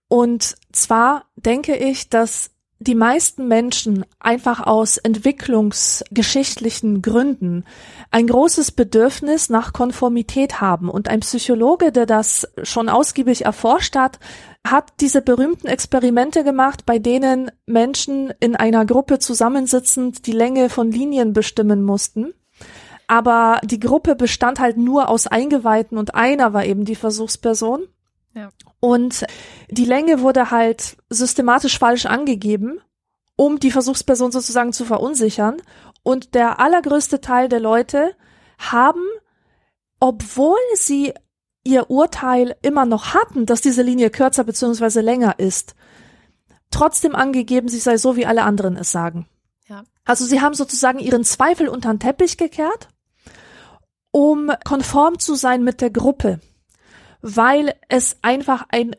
Und 0.08 0.56
zwar 0.72 1.24
denke 1.36 1.76
ich, 1.76 2.08
dass 2.08 2.50
die 2.78 2.94
meisten 2.94 3.48
Menschen 3.48 4.04
einfach 4.20 4.66
aus 4.66 4.98
entwicklungsgeschichtlichen 4.98 7.00
Gründen 7.00 7.64
ein 8.10 8.26
großes 8.26 8.72
Bedürfnis 8.72 9.48
nach 9.48 9.72
Konformität 9.72 10.60
haben. 10.60 10.90
Und 10.90 11.08
ein 11.08 11.20
Psychologe, 11.20 11.90
der 11.90 12.04
das 12.04 12.46
schon 12.62 12.90
ausgiebig 12.90 13.46
erforscht 13.46 13.96
hat, 13.96 14.18
hat 14.66 14.92
diese 15.00 15.22
berühmten 15.22 15.68
Experimente 15.68 16.44
gemacht, 16.44 16.84
bei 16.84 16.98
denen 16.98 17.50
Menschen 17.64 18.32
in 18.40 18.56
einer 18.56 18.84
Gruppe 18.84 19.18
zusammensitzend 19.18 20.26
die 20.26 20.32
Länge 20.32 20.68
von 20.68 20.90
Linien 20.90 21.32
bestimmen 21.32 21.82
mussten. 21.82 22.34
Aber 23.08 23.60
die 23.64 23.80
Gruppe 23.80 24.16
bestand 24.16 24.60
halt 24.60 24.76
nur 24.76 25.08
aus 25.08 25.26
Eingeweihten 25.26 25.96
und 25.96 26.14
einer 26.14 26.52
war 26.52 26.64
eben 26.64 26.84
die 26.84 26.96
Versuchsperson. 26.96 27.86
Ja. 28.36 28.50
Und 28.80 29.24
die 29.70 29.86
Länge 29.86 30.20
wurde 30.20 30.50
halt 30.50 30.98
systematisch 31.08 31.78
falsch 31.78 32.04
angegeben, 32.04 32.80
um 33.34 33.58
die 33.58 33.70
Versuchsperson 33.70 34.30
sozusagen 34.30 34.74
zu 34.74 34.84
verunsichern. 34.84 35.56
Und 36.02 36.34
der 36.34 36.60
allergrößte 36.60 37.20
Teil 37.20 37.48
der 37.48 37.60
Leute 37.60 38.14
haben, 38.58 39.02
obwohl 40.00 40.58
sie 40.74 41.14
ihr 41.64 41.90
Urteil 41.90 42.56
immer 42.62 42.84
noch 42.84 43.14
hatten, 43.14 43.46
dass 43.46 43.62
diese 43.62 43.82
Linie 43.82 44.10
kürzer 44.10 44.44
bzw. 44.44 45.00
länger 45.00 45.38
ist, 45.38 45.74
trotzdem 46.70 47.14
angegeben, 47.14 47.68
sie 47.68 47.78
sei 47.78 47.96
so, 47.96 48.16
wie 48.16 48.26
alle 48.26 48.42
anderen 48.42 48.76
es 48.76 48.92
sagen. 48.92 49.26
Ja. 49.66 49.82
Also 50.04 50.26
sie 50.26 50.42
haben 50.42 50.54
sozusagen 50.54 50.98
ihren 50.98 51.24
Zweifel 51.24 51.68
unter 51.68 51.92
den 51.92 52.00
Teppich 52.00 52.36
gekehrt, 52.36 52.88
um 54.10 54.52
konform 54.64 55.18
zu 55.18 55.34
sein 55.34 55.64
mit 55.64 55.80
der 55.80 55.90
Gruppe 55.90 56.38
weil 57.28 57.74
es 57.88 58.18
einfach 58.22 58.66
ein 58.68 58.94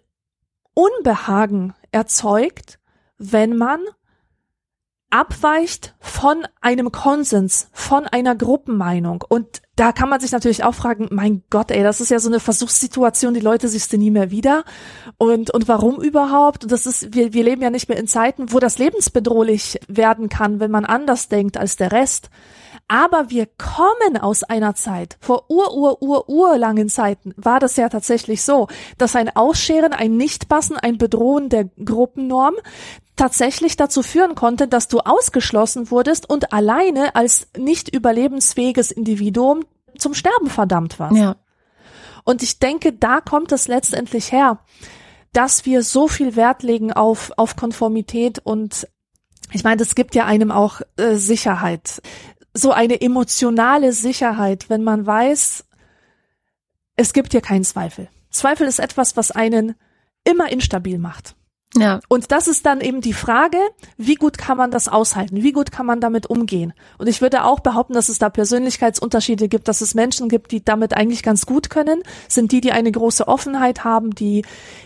Unbehagen 0.73 1.73
erzeugt, 1.91 2.77
wenn 3.17 3.55
man 3.55 3.79
abweicht 5.09 5.95
von 6.01 6.45
einem 6.59 6.91
Konsens, 6.91 7.69
von 7.71 8.05
einer 8.05 8.35
Gruppenmeinung. 8.35 9.23
Und 9.29 9.61
da 9.77 9.93
kann 9.93 10.09
man 10.09 10.19
sich 10.19 10.33
natürlich 10.33 10.65
auch 10.65 10.75
fragen, 10.75 11.07
mein 11.09 11.43
Gott, 11.49 11.71
ey, 11.71 11.83
das 11.83 12.01
ist 12.01 12.11
ja 12.11 12.19
so 12.19 12.27
eine 12.27 12.41
Versuchssituation, 12.41 13.33
die 13.33 13.39
Leute 13.39 13.69
siehst 13.69 13.93
du 13.93 13.97
nie 13.97 14.11
mehr 14.11 14.29
wieder. 14.29 14.65
Und, 15.17 15.51
und 15.51 15.69
warum 15.69 16.01
überhaupt? 16.01 16.63
Und 16.63 16.73
das 16.73 16.85
ist, 16.85 17.15
wir, 17.15 17.31
wir 17.31 17.45
leben 17.45 17.61
ja 17.61 17.69
nicht 17.69 17.87
mehr 17.87 17.97
in 17.97 18.07
Zeiten, 18.07 18.51
wo 18.51 18.59
das 18.59 18.77
lebensbedrohlich 18.77 19.79
werden 19.87 20.27
kann, 20.27 20.59
wenn 20.59 20.71
man 20.71 20.83
anders 20.83 21.29
denkt 21.29 21.55
als 21.55 21.77
der 21.77 21.93
Rest. 21.93 22.29
Aber 22.87 23.29
wir 23.29 23.47
kommen 23.57 24.17
aus 24.17 24.43
einer 24.43 24.73
Zeit, 24.73 25.17
vor 25.19 25.49
ur, 25.49 25.73
ur, 25.75 26.01
ur, 26.01 26.29
ur 26.29 26.57
langen 26.57 26.87
Zeiten 26.87 27.33
war 27.35 27.59
das 27.59 27.75
ja 27.75 27.89
tatsächlich 27.89 28.43
so, 28.43 28.67
dass 28.97 29.15
ein 29.17 29.35
Ausscheren, 29.35 29.91
ein 29.91 30.15
Nichtpassen, 30.15 30.77
ein 30.77 30.97
Bedrohen 30.97 31.49
der 31.49 31.65
Gruppennorm 31.83 32.55
tatsächlich 33.17 33.75
dazu 33.75 34.03
führen 34.03 34.35
konnte, 34.35 34.69
dass 34.69 34.87
du 34.87 34.99
ausgeschlossen 34.99 35.91
wurdest 35.91 36.29
und 36.29 36.53
alleine 36.53 37.15
als 37.15 37.47
nicht 37.57 37.93
überlebensfähiges 37.93 38.91
Individuum 38.91 39.65
zum 39.97 40.13
Sterben 40.13 40.49
verdammt 40.49 40.99
warst. 40.99 41.17
Ja. 41.17 41.35
Und 42.23 42.41
ich 42.43 42.59
denke, 42.59 42.93
da 42.93 43.19
kommt 43.19 43.51
es 43.51 43.67
letztendlich 43.67 44.31
her, 44.31 44.59
dass 45.33 45.65
wir 45.65 45.83
so 45.83 46.07
viel 46.07 46.35
Wert 46.35 46.63
legen 46.63 46.93
auf, 46.93 47.31
auf 47.35 47.55
Konformität 47.57 48.39
und 48.39 48.87
ich 49.53 49.63
meine, 49.63 49.81
es 49.81 49.95
gibt 49.95 50.13
ja 50.13 50.25
einem 50.25 50.51
auch 50.51 50.81
äh, 50.97 51.15
Sicherheit 51.15 52.01
so 52.57 52.71
eine 52.71 52.99
emotionale 53.01 53.93
Sicherheit, 53.93 54.69
wenn 54.69 54.83
man 54.83 55.05
weiß, 55.05 55.63
es 56.95 57.13
gibt 57.13 57.31
hier 57.31 57.41
keinen 57.41 57.63
Zweifel. 57.63 58.09
Zweifel 58.31 58.67
ist 58.67 58.79
etwas, 58.79 59.15
was 59.15 59.31
einen 59.31 59.75
immer 60.23 60.51
instabil 60.51 60.97
macht. 60.97 61.36
Ja. 61.75 61.99
Und 62.07 62.31
das 62.31 62.47
ist 62.47 62.65
dann 62.65 62.79
eben 62.79 63.01
die 63.01 63.13
Frage, 63.13 63.57
wie 63.97 64.15
gut 64.15 64.37
kann 64.37 64.57
man 64.57 64.71
das 64.71 64.87
aushalten? 64.87 65.43
Wie 65.43 65.51
gut 65.51 65.71
kann 65.71 65.85
man 65.85 65.99
damit 65.99 66.27
umgehen? 66.27 66.73
Und 66.97 67.07
ich 67.07 67.21
würde 67.21 67.43
auch 67.43 67.59
behaupten, 67.59 67.93
dass 67.93 68.09
es 68.09 68.19
da 68.19 68.29
Persönlichkeitsunterschiede 68.29 69.49
gibt, 69.49 69.67
dass 69.67 69.81
es 69.81 69.93
Menschen 69.93 70.29
gibt, 70.29 70.51
die 70.51 70.63
damit 70.63 70.95
eigentlich 70.95 71.23
ganz 71.23 71.45
gut 71.45 71.69
können, 71.69 72.01
sind 72.29 72.53
die, 72.53 72.61
die 72.61 72.71
eine 72.71 72.91
große 72.91 73.27
Offenheit 73.27 73.83
haben, 73.83 74.15
die, 74.15 74.45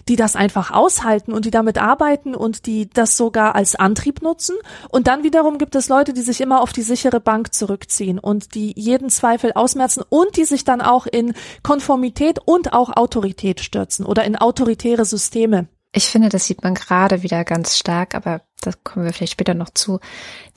die 0.09 0.15
das 0.15 0.35
einfach 0.35 0.71
aushalten 0.71 1.33
und 1.33 1.45
die 1.45 1.51
damit 1.51 1.77
arbeiten 1.77 2.33
und 2.33 2.65
die 2.65 2.89
das 2.89 3.15
sogar 3.15 3.55
als 3.55 3.75
Antrieb 3.75 4.23
nutzen. 4.23 4.55
Und 4.89 5.07
dann 5.07 5.23
wiederum 5.23 5.59
gibt 5.59 5.75
es 5.75 5.87
Leute, 5.87 6.13
die 6.13 6.21
sich 6.21 6.41
immer 6.41 6.61
auf 6.61 6.73
die 6.73 6.81
sichere 6.81 7.19
Bank 7.19 7.53
zurückziehen 7.53 8.17
und 8.17 8.55
die 8.55 8.73
jeden 8.75 9.09
Zweifel 9.09 9.53
ausmerzen 9.53 10.03
und 10.09 10.35
die 10.35 10.45
sich 10.45 10.65
dann 10.65 10.81
auch 10.81 11.05
in 11.05 11.35
Konformität 11.61 12.39
und 12.43 12.73
auch 12.73 12.89
Autorität 12.89 13.59
stürzen 13.59 14.05
oder 14.05 14.23
in 14.23 14.35
autoritäre 14.35 15.05
Systeme. 15.05 15.67
Ich 15.93 16.05
finde, 16.05 16.29
das 16.29 16.45
sieht 16.45 16.63
man 16.63 16.73
gerade 16.73 17.21
wieder 17.21 17.43
ganz 17.43 17.77
stark, 17.77 18.15
aber 18.15 18.41
da 18.61 18.71
kommen 18.83 19.05
wir 19.05 19.11
vielleicht 19.11 19.33
später 19.33 19.55
noch 19.55 19.71
zu, 19.71 19.99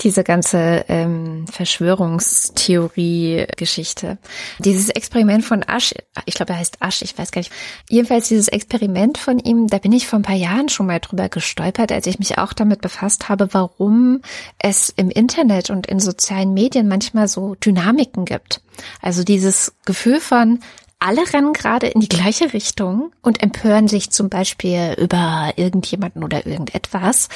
diese 0.01 0.23
ganze 0.23 0.85
ähm, 0.89 1.47
Verschwörungstheorie-Geschichte. 1.51 4.19
Dieses 4.59 4.91
Experiment 4.91 5.45
von 5.45 5.65
Asch, 5.67 5.93
ich 6.27 6.35
glaube, 6.35 6.53
er 6.53 6.59
heißt 6.59 6.83
Asch, 6.83 7.03
ich 7.03 7.19
weiß 7.19 7.33
gar 7.33 7.41
nicht. 7.41 7.51
Jedenfalls 7.89 8.29
dieses 8.29 8.47
Experiment 8.49 9.17
von 9.19 9.41
ihm, 9.41 9.67
da 9.69 9.79
bin 9.79 9.93
ich 9.93 10.07
vor 10.07 10.21
ein 10.21 10.25
paar 10.25 10.37
Jahren 10.37 10.69
schon 10.69 10.87
mal 10.87 11.01
drüber 11.01 11.29
gestolpert, 11.29 11.91
als 11.91 12.07
ich 12.07 12.19
mich 12.19 12.39
auch 12.39 12.53
damit 12.53 12.83
befasst 12.83 13.29
habe, 13.29 13.49
warum 13.53 14.21
es 14.59 14.91
im 14.91 15.11
Internet 15.11 15.71
und 15.71 15.89
in 15.89 15.99
sozialen 15.99 16.55
Medien 16.55 16.87
manchmal 16.87 17.27
so 17.27 17.57
Dynamiken 17.57 18.25
gibt. 18.25 18.61
Also 19.01 19.25
dieses 19.25 19.75
Gefühl 19.85 20.21
von, 20.21 20.61
alle 20.99 21.33
rennen 21.33 21.53
gerade 21.53 21.87
in 21.89 22.01
die 22.01 22.09
gleiche 22.09 22.53
Richtung 22.53 23.13
und 23.23 23.43
empören 23.43 23.89
sich 23.89 24.11
zum 24.11 24.29
Beispiel 24.29 24.95
über 24.99 25.53
irgendjemanden 25.57 26.25
oder 26.25 26.47
irgendetwas. 26.47 27.29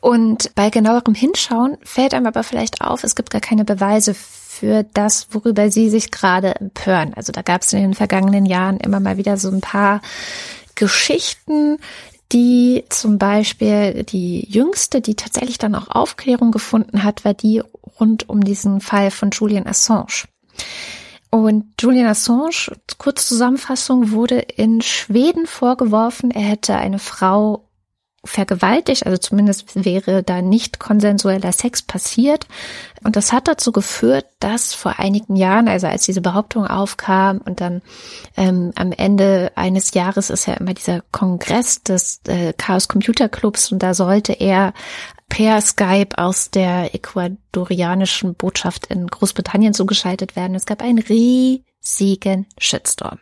Und 0.00 0.54
bei 0.54 0.70
genauerem 0.70 1.14
Hinschauen 1.14 1.76
fällt 1.82 2.14
einem 2.14 2.26
aber 2.26 2.42
vielleicht 2.42 2.80
auf, 2.80 3.04
es 3.04 3.14
gibt 3.14 3.30
gar 3.30 3.40
keine 3.40 3.64
Beweise 3.64 4.14
für 4.14 4.84
das, 4.94 5.28
worüber 5.30 5.70
sie 5.70 5.90
sich 5.90 6.10
gerade 6.10 6.54
empören. 6.56 7.14
Also 7.14 7.32
da 7.32 7.42
gab 7.42 7.62
es 7.62 7.72
in 7.72 7.80
den 7.80 7.94
vergangenen 7.94 8.46
Jahren 8.46 8.78
immer 8.78 9.00
mal 9.00 9.16
wieder 9.16 9.36
so 9.36 9.50
ein 9.50 9.60
paar 9.60 10.00
Geschichten, 10.74 11.78
die 12.32 12.84
zum 12.88 13.18
Beispiel 13.18 14.04
die 14.04 14.48
jüngste, 14.48 15.00
die 15.00 15.14
tatsächlich 15.14 15.58
dann 15.58 15.74
auch 15.74 15.88
Aufklärung 15.88 16.50
gefunden 16.50 17.04
hat, 17.04 17.24
war 17.24 17.34
die 17.34 17.62
rund 18.00 18.28
um 18.28 18.42
diesen 18.42 18.80
Fall 18.80 19.10
von 19.10 19.30
Julian 19.30 19.66
Assange. 19.66 20.24
Und 21.34 21.80
Julian 21.80 22.08
Assange, 22.08 22.76
kurz 22.98 23.26
Zusammenfassung, 23.26 24.10
wurde 24.10 24.38
in 24.38 24.82
Schweden 24.82 25.46
vorgeworfen, 25.46 26.30
er 26.30 26.42
hätte 26.42 26.76
eine 26.76 26.98
Frau 26.98 27.70
vergewaltigt, 28.22 29.06
also 29.06 29.16
zumindest 29.16 29.84
wäre 29.84 30.22
da 30.22 30.42
nicht 30.42 30.78
konsensueller 30.78 31.50
Sex 31.50 31.80
passiert. 31.80 32.46
Und 33.02 33.16
das 33.16 33.32
hat 33.32 33.48
dazu 33.48 33.72
geführt, 33.72 34.26
dass 34.40 34.74
vor 34.74 34.98
einigen 34.98 35.34
Jahren, 35.34 35.68
also 35.68 35.86
als 35.86 36.04
diese 36.04 36.20
Behauptung 36.20 36.66
aufkam 36.66 37.38
und 37.38 37.62
dann 37.62 37.80
ähm, 38.36 38.72
am 38.76 38.92
Ende 38.92 39.52
eines 39.56 39.94
Jahres 39.94 40.28
ist 40.28 40.46
ja 40.46 40.54
immer 40.54 40.74
dieser 40.74 41.00
Kongress 41.12 41.82
des 41.82 42.20
äh, 42.28 42.52
Chaos 42.52 42.88
Computer 42.88 43.30
Clubs 43.30 43.72
und 43.72 43.82
da 43.82 43.94
sollte 43.94 44.34
er 44.34 44.74
per 45.32 45.62
Skype 45.62 46.18
aus 46.18 46.50
der 46.50 46.94
ecuadorianischen 46.94 48.34
Botschaft 48.34 48.88
in 48.88 49.06
Großbritannien 49.06 49.72
zugeschaltet 49.72 50.36
werden. 50.36 50.54
Es 50.54 50.66
gab 50.66 50.82
einen 50.82 50.98
riesigen 50.98 52.44
Shitstorm. 52.58 53.18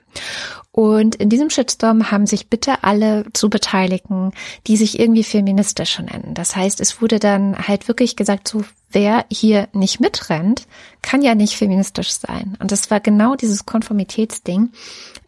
Und 0.73 1.15
in 1.15 1.29
diesem 1.29 1.51
Shitstorm 1.51 2.11
haben 2.11 2.27
sich 2.27 2.49
bitte 2.49 2.83
alle 2.83 3.27
zu 3.33 3.49
beteiligen, 3.49 4.33
die 4.67 4.77
sich 4.77 4.99
irgendwie 4.99 5.23
feministisch 5.23 6.01
nennen. 6.01 6.35
Das 6.35 6.57
heißt, 6.57 6.81
es 6.81 7.01
wurde 7.01 7.21
dann 7.21 7.57
halt 7.69 7.87
wirklich 7.87 8.17
gesagt, 8.17 8.49
so 8.49 8.65
wer 8.91 9.25
hier 9.31 9.69
nicht 9.73 10.01
mitrennt, 10.01 10.67
kann 11.03 11.23
ja 11.23 11.37
nicht 11.37 11.55
feministisch 11.55 12.11
sein. 12.11 12.57
Und 12.59 12.73
das 12.73 12.91
war 12.91 12.99
genau 12.99 13.37
dieses 13.37 13.67
Konformitätsding, 13.67 14.71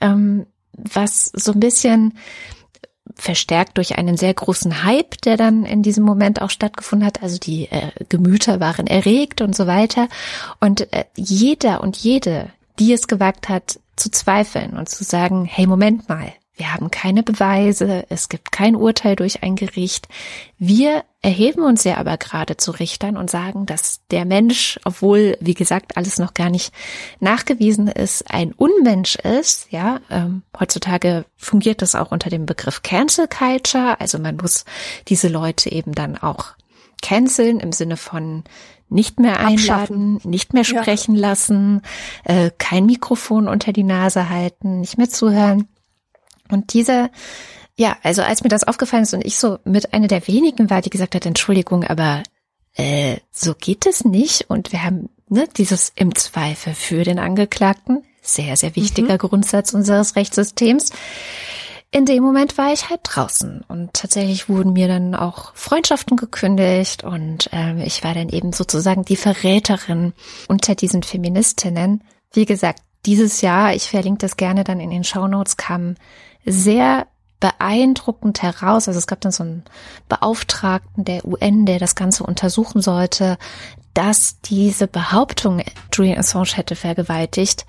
ähm, 0.00 0.46
was 0.72 1.26
so 1.26 1.52
ein 1.52 1.60
bisschen 1.60 2.18
verstärkt 3.14 3.76
durch 3.76 3.99
einen 3.99 4.16
sehr 4.16 4.32
großen 4.32 4.85
Hype, 4.85 5.21
der 5.23 5.37
dann 5.37 5.64
in 5.64 5.82
diesem 5.82 6.04
Moment 6.04 6.40
auch 6.40 6.50
stattgefunden 6.50 7.06
hat. 7.06 7.23
Also 7.23 7.38
die 7.38 7.68
äh, 7.71 7.90
Gemüter 8.09 8.61
waren 8.61 8.87
erregt 8.87 9.40
und 9.40 9.56
so 9.56 9.66
weiter. 9.66 10.09
Und 10.61 10.92
äh, 10.92 11.04
jeder 11.16 11.82
und 11.82 11.97
jede, 11.97 12.50
die 12.78 12.92
es 12.92 13.09
gewagt 13.09 13.49
hat, 13.49 13.78
zu 13.97 14.11
zweifeln 14.11 14.76
und 14.76 14.88
zu 14.88 15.04
sagen, 15.04 15.44
hey, 15.44 15.66
Moment 15.66 16.09
mal, 16.09 16.32
wir 16.54 16.75
haben 16.75 16.90
keine 16.90 17.23
Beweise, 17.23 18.04
es 18.11 18.28
gibt 18.28 18.52
kein 18.52 18.76
Urteil 18.76 19.16
durch 19.16 19.42
ein 19.42 19.56
Gericht. 19.56 20.06
Wir 20.59 21.02
erheben 21.23 21.62
uns 21.62 21.85
ja 21.85 21.97
aber 21.97 22.18
gerade 22.18 22.59
zu 22.59 22.73
Richtern 22.73 23.16
und 23.16 23.30
sagen, 23.30 23.64
dass 23.64 24.00
der 24.11 24.26
Mensch, 24.26 24.78
obwohl, 24.85 25.38
wie 25.40 25.54
gesagt, 25.54 25.97
alles 25.97 26.18
noch 26.18 26.35
gar 26.35 26.50
nicht 26.50 26.75
nachgewiesen 27.21 27.88
ist, 27.88 28.30
ein 28.30 28.52
Unmensch 28.52 29.16
ist. 29.16 29.73
Ja, 29.73 30.00
ähm, 30.11 30.42
heutzutage 30.59 31.25
fungiert 31.37 31.80
das 31.80 31.94
auch 31.94 32.12
unter 32.12 32.28
dem 32.28 32.44
Begriff 32.44 32.82
Cancel 32.82 33.28
Culture. 33.28 33.99
Also 33.99 34.18
man 34.18 34.37
muss 34.37 34.66
diese 35.09 35.28
Leute 35.28 35.73
eben 35.73 35.92
dann 35.92 36.18
auch 36.18 36.52
canceln 37.00 37.61
im 37.61 37.73
Sinne 37.73 37.97
von 37.97 38.44
nicht 38.90 39.18
mehr 39.18 39.40
einladen, 39.40 40.21
nicht 40.23 40.52
mehr 40.52 40.64
sprechen 40.64 41.14
ja. 41.14 41.28
lassen, 41.28 41.80
äh, 42.25 42.50
kein 42.59 42.85
Mikrofon 42.85 43.49
unter 43.49 43.73
die 43.73 43.85
Nase 43.85 44.28
halten, 44.28 44.80
nicht 44.80 44.99
mehr 44.99 45.09
zuhören. 45.09 45.66
Und 46.52 46.73
diese, 46.75 47.11
ja, 47.76 47.97
also 48.02 48.23
als 48.23 48.42
mir 48.42 48.49
das 48.49 48.64
aufgefallen 48.64 49.04
ist 49.04 49.14
und 49.14 49.25
ich 49.25 49.38
so 49.38 49.59
mit 49.64 49.92
einer 49.94 50.09
der 50.09 50.26
wenigen 50.28 50.71
war, 50.71 50.82
die 50.82 50.90
gesagt 50.90 51.14
hat, 51.14 51.26
Entschuldigung, 51.26 51.85
aber 51.85 52.23
äh, 52.75 53.16
so 53.30 53.54
geht 53.54 53.87
es 53.87 54.04
nicht. 54.04 54.49
Und 54.49 54.73
wir 54.73 54.85
haben 54.85 55.09
ne, 55.28 55.49
dieses 55.56 55.92
im 55.97 56.14
Zweifel 56.14 56.75
für 56.75 57.04
den 57.04 57.18
Angeklagten, 57.18 58.04
sehr, 58.21 58.56
sehr 58.56 58.76
wichtiger 58.76 59.14
mhm. 59.14 59.18
Grundsatz 59.18 59.75
unseres 59.75 60.14
Rechtssystems 60.14 60.90
in 61.94 62.06
dem 62.06 62.23
Moment 62.23 62.56
war 62.56 62.73
ich 62.73 62.88
halt 62.88 63.00
draußen 63.04 63.64
und 63.68 63.92
tatsächlich 63.92 64.49
wurden 64.49 64.73
mir 64.73 64.88
dann 64.88 65.14
auch 65.14 65.54
Freundschaften 65.54 66.16
gekündigt 66.16 67.04
und 67.04 67.50
ähm, 67.52 67.80
ich 67.80 68.02
war 68.02 68.14
dann 68.14 68.30
eben 68.30 68.54
sozusagen 68.54 69.04
die 69.04 69.16
Verräterin 69.16 70.14
unter 70.49 70.75
diesen 70.75 71.02
Feministinnen. 71.02 72.02
Wie 72.32 72.47
gesagt, 72.47 72.80
dieses 73.04 73.42
Jahr, 73.42 73.75
ich 73.75 73.90
verlinke 73.90 74.21
das 74.21 74.38
gerne 74.38 74.64
dann 74.64 74.80
in 74.80 74.88
den 74.88 75.04
Show 75.04 75.28
Notes, 75.28 75.59
kam 75.59 75.97
sehr 76.44 77.06
beeindruckend 77.40 78.40
heraus. 78.42 78.87
Also 78.87 78.99
es 78.99 79.06
gab 79.06 79.20
dann 79.20 79.32
so 79.32 79.42
einen 79.42 79.64
Beauftragten 80.08 81.04
der 81.04 81.25
UN, 81.25 81.66
der 81.66 81.78
das 81.78 81.94
Ganze 81.94 82.25
untersuchen 82.25 82.80
sollte, 82.80 83.37
dass 83.94 84.40
diese 84.40 84.87
Behauptung, 84.87 85.62
Julian 85.92 86.18
Assange 86.18 86.52
hätte 86.54 86.76
vergewaltigt, 86.76 87.66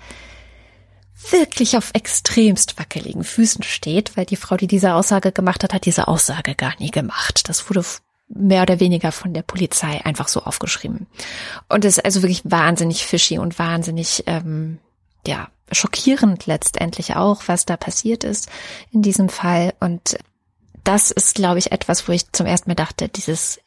wirklich 1.30 1.76
auf 1.76 1.90
extremst 1.94 2.78
wackeligen 2.78 3.24
Füßen 3.24 3.62
steht, 3.62 4.16
weil 4.16 4.26
die 4.26 4.36
Frau, 4.36 4.56
die 4.56 4.66
diese 4.66 4.94
Aussage 4.94 5.32
gemacht 5.32 5.64
hat, 5.64 5.72
hat 5.72 5.86
diese 5.86 6.08
Aussage 6.08 6.54
gar 6.54 6.74
nie 6.78 6.90
gemacht. 6.90 7.48
Das 7.48 7.68
wurde 7.68 7.84
mehr 8.28 8.62
oder 8.62 8.80
weniger 8.80 9.12
von 9.12 9.34
der 9.34 9.42
Polizei 9.42 10.04
einfach 10.04 10.28
so 10.28 10.42
aufgeschrieben. 10.42 11.06
Und 11.68 11.84
es 11.84 11.98
ist 11.98 12.04
also 12.04 12.22
wirklich 12.22 12.42
wahnsinnig 12.44 13.04
fishy 13.06 13.38
und 13.38 13.58
wahnsinnig, 13.58 14.24
ähm, 14.26 14.78
ja, 15.26 15.48
schockierend 15.72 16.46
letztendlich 16.46 17.16
auch, 17.16 17.42
was 17.46 17.66
da 17.66 17.76
passiert 17.76 18.24
ist 18.24 18.48
in 18.92 19.02
diesem 19.02 19.28
Fall. 19.28 19.74
Und 19.80 20.18
das 20.84 21.10
ist, 21.10 21.34
glaube 21.34 21.58
ich, 21.58 21.72
etwas, 21.72 22.06
wo 22.08 22.12
ich 22.12 22.30
zum 22.32 22.46
ersten 22.46 22.70
Mal 22.70 22.74
dachte, 22.74 23.08
dieses 23.08 23.58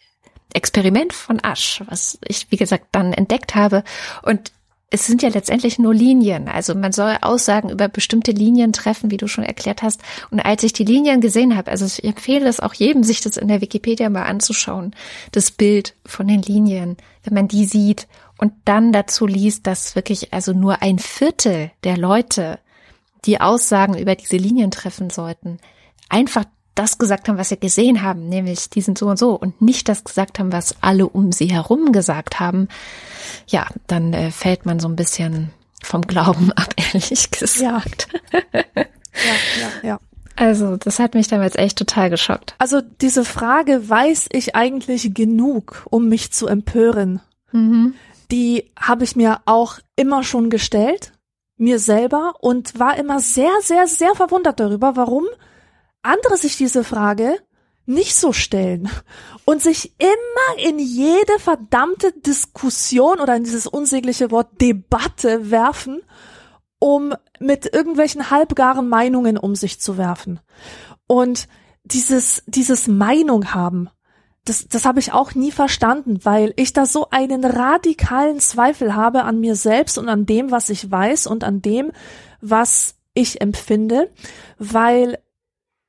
Experiment 0.54 1.14
von 1.14 1.44
Asch, 1.44 1.84
was 1.88 2.20
ich, 2.26 2.48
wie 2.52 2.58
gesagt, 2.58 2.88
dann 2.92 3.14
entdeckt 3.14 3.56
habe. 3.56 3.84
Und 4.22 4.52
es 4.90 5.06
sind 5.06 5.22
ja 5.22 5.30
letztendlich 5.30 5.80
nur 5.80 5.94
Linien. 5.94 6.48
Also 6.48 6.74
man 6.74 6.94
soll 6.94 7.18
Aussagen 7.22 7.70
über 7.70 7.90
bestimmte 7.90 8.32
Linien 8.32 8.72
treffen, 8.72 9.12
wie 9.12 9.18
du 9.18 9.28
schon 9.28 9.44
erklärt 9.44 9.82
hast. 9.82 10.02
Und 10.32 10.40
als 10.40 10.64
ich 10.64 10.72
die 10.72 10.86
Linien 10.86 11.20
gesehen 11.20 11.58
habe, 11.58 11.70
also 11.72 11.86
ich 11.86 12.04
empfehle 12.04 12.48
es 12.48 12.62
auch 12.62 12.74
jedem, 12.74 13.04
sich 13.04 13.20
das 13.20 13.36
in 13.36 13.50
der 13.50 13.60
Wikipedia 13.60 14.10
mal 14.10 14.24
anzuschauen, 14.24 14.96
das 15.34 15.52
Bild 15.52 15.94
von 16.06 16.28
den 16.28 16.42
Linien, 16.42 16.96
wenn 17.24 17.34
man 17.34 17.50
die 17.50 17.66
sieht 17.66 18.08
und 18.38 18.54
dann 18.66 18.92
dazu 18.92 19.26
liest, 19.26 19.68
dass 19.68 19.96
wirklich 19.96 20.34
also 20.34 20.54
nur 20.54 20.82
ein 20.82 21.00
Viertel 21.00 21.72
der 21.84 21.98
Leute, 21.98 22.60
die 23.26 23.42
Aussagen 23.42 23.98
über 23.98 24.16
diese 24.16 24.38
Linien 24.38 24.72
treffen 24.72 25.10
sollten, 25.10 25.58
einfach 26.10 26.46
das 26.76 27.00
gesagt 27.00 27.28
haben, 27.28 27.38
was 27.38 27.50
sie 27.50 27.60
gesehen 27.60 28.04
haben, 28.04 28.30
nämlich 28.30 28.70
die 28.70 28.82
sind 28.82 28.98
so 28.98 29.08
und 29.08 29.18
so 29.18 29.32
und 29.32 29.62
nicht 29.62 29.90
das 29.90 30.04
gesagt 30.04 30.38
haben, 30.38 30.52
was 30.52 30.76
alle 30.82 31.08
um 31.08 31.32
sie 31.32 31.48
herum 31.48 31.92
gesagt 31.92 32.40
haben, 32.40 32.68
ja, 33.48 33.66
dann 33.88 34.14
äh, 34.14 34.32
fällt 34.32 34.66
man 34.66 34.80
so 34.80 34.88
ein 34.88 34.96
bisschen 34.96 35.52
vom 35.82 36.02
Glauben 36.04 36.52
ab, 36.52 36.74
ehrlich 36.94 37.32
gesagt. 37.32 38.08
Ja. 38.32 38.40
ja, 38.44 38.82
ja, 39.60 39.88
ja. 39.90 40.00
Also, 40.36 40.78
das 40.78 41.00
hat 41.00 41.16
mich 41.16 41.28
damals 41.28 41.56
echt 41.56 41.80
total 41.80 42.12
geschockt. 42.12 42.54
Also, 42.60 42.82
diese 43.02 43.26
Frage, 43.26 43.90
weiß 43.90 44.28
ich 44.32 44.56
eigentlich 44.56 45.16
genug, 45.16 45.88
um 45.90 46.10
mich 46.10 46.32
zu 46.32 46.46
empören? 46.46 47.22
Mhm. 47.52 47.96
Die 48.32 48.72
habe 48.80 49.04
ich 49.04 49.16
mir 49.16 49.42
auch 49.46 49.80
immer 49.96 50.24
schon 50.24 50.50
gestellt, 50.50 51.14
mir 51.58 51.80
selber, 51.80 52.36
und 52.42 52.80
war 52.80 52.98
immer 52.98 53.20
sehr, 53.20 53.54
sehr, 53.62 53.88
sehr 53.88 54.16
verwundert 54.16 54.60
darüber, 54.60 54.96
warum 54.96 55.26
andere 56.02 56.38
sich 56.38 56.58
diese 56.58 56.84
Frage 56.84 57.40
nicht 57.86 58.16
so 58.16 58.34
stellen 58.34 58.90
und 59.46 59.62
sich 59.62 59.94
immer 59.98 60.68
in 60.68 60.78
jede 60.78 61.40
verdammte 61.40 62.12
Diskussion 62.12 63.20
oder 63.22 63.36
in 63.36 63.46
dieses 63.46 63.66
unsägliche 63.66 64.30
Wort 64.30 64.62
Debatte 64.62 65.50
werfen, 65.50 66.02
um 66.80 67.16
mit 67.40 67.74
irgendwelchen 67.74 68.30
halbgaren 68.30 68.90
Meinungen 68.90 69.38
um 69.38 69.56
sich 69.56 69.80
zu 69.80 69.98
werfen. 69.98 70.42
Und 71.08 71.48
dieses, 71.86 72.44
dieses 72.46 72.88
Meinung 72.88 73.54
haben, 73.54 73.90
das, 74.48 74.68
das 74.68 74.86
habe 74.86 75.00
ich 75.00 75.12
auch 75.12 75.36
nie 75.36 75.52
verstanden, 75.52 76.20
weil 76.24 76.54
ich 76.56 76.72
da 76.72 76.86
so 76.86 77.10
einen 77.10 77.44
radikalen 77.44 78.40
Zweifel 78.40 78.96
habe 78.96 79.24
an 79.24 79.40
mir 79.40 79.56
selbst 79.56 79.98
und 79.98 80.08
an 80.08 80.26
dem, 80.26 80.52
was 80.52 80.70
ich 80.70 80.90
weiß 80.90 81.28
und 81.28 81.44
an 81.44 81.62
dem, 81.62 81.92
was 82.40 82.96
ich 83.14 83.42
empfinde, 83.42 84.10
weil 84.58 85.20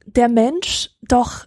der 0.07 0.29
Mensch 0.29 0.90
doch 1.03 1.47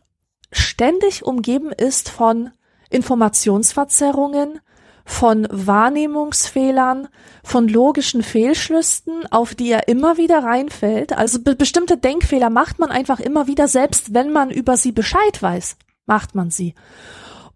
ständig 0.52 1.26
umgeben 1.26 1.72
ist 1.72 2.10
von 2.10 2.52
Informationsverzerrungen, 2.90 4.60
von 5.04 5.48
Wahrnehmungsfehlern, 5.52 7.08
von 7.44 7.68
logischen 7.68 8.24
Fehlschlüssen, 8.24 9.26
auf 9.32 9.56
die 9.56 9.72
er 9.72 9.88
immer 9.88 10.18
wieder 10.18 10.44
reinfällt. 10.44 11.14
Also 11.18 11.42
be 11.42 11.56
bestimmte 11.56 11.98
Denkfehler 11.98 12.50
macht 12.50 12.80
man 12.80 12.92
einfach 12.92 13.20
immer 13.20 13.48
wieder, 13.48 13.68
selbst 13.68 14.14
wenn 14.14 14.32
man 14.32 14.52
über 14.52 14.78
sie 14.78 14.92
Bescheid 14.92 15.42
weiß, 15.42 15.78
macht 16.12 16.36
man 16.36 16.52
sie. 16.52 16.76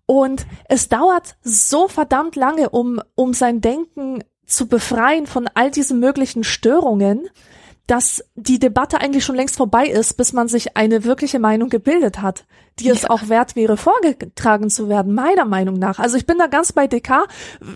Und 0.05 0.47
es 0.69 0.87
dauert 0.87 1.35
so 1.43 1.89
verdammt 1.89 2.37
lange, 2.37 2.69
um, 2.69 3.01
um 3.15 3.33
sein 3.33 3.59
Denken 3.59 4.23
zu 4.45 4.67
befreien 4.67 5.27
von 5.27 5.49
all 5.55 5.71
diesen 5.71 5.99
möglichen 5.99 6.45
Störungen, 6.45 7.27
dass 7.85 8.23
die 8.35 8.57
Debatte 8.57 9.01
eigentlich 9.01 9.25
schon 9.25 9.35
längst 9.35 9.57
vorbei 9.57 9.87
ist, 9.87 10.13
bis 10.13 10.31
man 10.31 10.47
sich 10.47 10.77
eine 10.77 11.03
wirkliche 11.03 11.37
Meinung 11.37 11.67
gebildet 11.67 12.21
hat, 12.21 12.45
die 12.79 12.87
es 12.87 13.03
auch 13.03 13.27
wert 13.27 13.57
wäre, 13.57 13.75
vorgetragen 13.75 14.69
zu 14.69 14.87
werden, 14.87 15.13
meiner 15.13 15.45
Meinung 15.45 15.77
nach. 15.77 15.99
Also 15.99 16.15
ich 16.15 16.25
bin 16.25 16.37
da 16.37 16.47
ganz 16.47 16.71
bei 16.71 16.87
DK, 16.87 17.27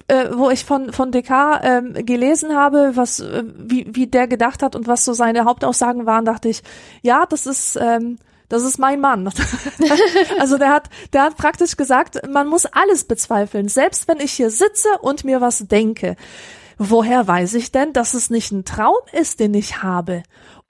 äh, 0.08 0.30
wo 0.32 0.50
ich 0.50 0.64
von, 0.64 0.94
von 0.94 1.12
DK 1.12 1.60
ähm, 1.62 1.94
gelesen 2.06 2.56
habe, 2.56 2.92
was, 2.96 3.20
äh, 3.20 3.44
wie, 3.58 3.86
wie 3.92 4.08
der 4.08 4.28
gedacht 4.28 4.64
hat 4.64 4.78
und 4.78 4.88
was 4.88 5.04
so 5.04 5.12
seine 5.12 5.44
Hauptaussagen 5.44 6.06
waren, 6.06 6.24
dachte 6.24 6.48
ich, 6.48 6.64
ja, 7.02 7.26
das 7.26 7.46
ist, 7.46 7.78
ähm, 7.82 8.18
das 8.50 8.64
ist 8.64 8.80
mein 8.80 9.00
Mann. 9.00 9.32
also 10.40 10.58
der 10.58 10.70
hat, 10.70 10.90
der 11.14 11.24
hat 11.24 11.38
praktisch 11.38 11.78
gesagt, 11.78 12.28
man 12.28 12.48
muss 12.48 12.66
alles 12.66 13.06
bezweifeln, 13.06 13.70
selbst 13.70 14.08
wenn 14.08 14.20
ich 14.20 14.34
hier 14.34 14.50
sitze 14.50 14.90
und 15.02 15.24
mir 15.24 15.40
was 15.40 15.68
denke 15.68 16.16
woher 16.80 17.28
weiß 17.28 17.54
ich 17.56 17.72
denn, 17.72 17.94
dass 17.94 18.16
es 18.16 18.32
nicht 18.32 18.52
ein 18.52 18.66
Traum 18.66 18.98
ist, 19.12 19.40
den 19.40 19.54
ich 19.54 19.84
habe? 19.84 20.24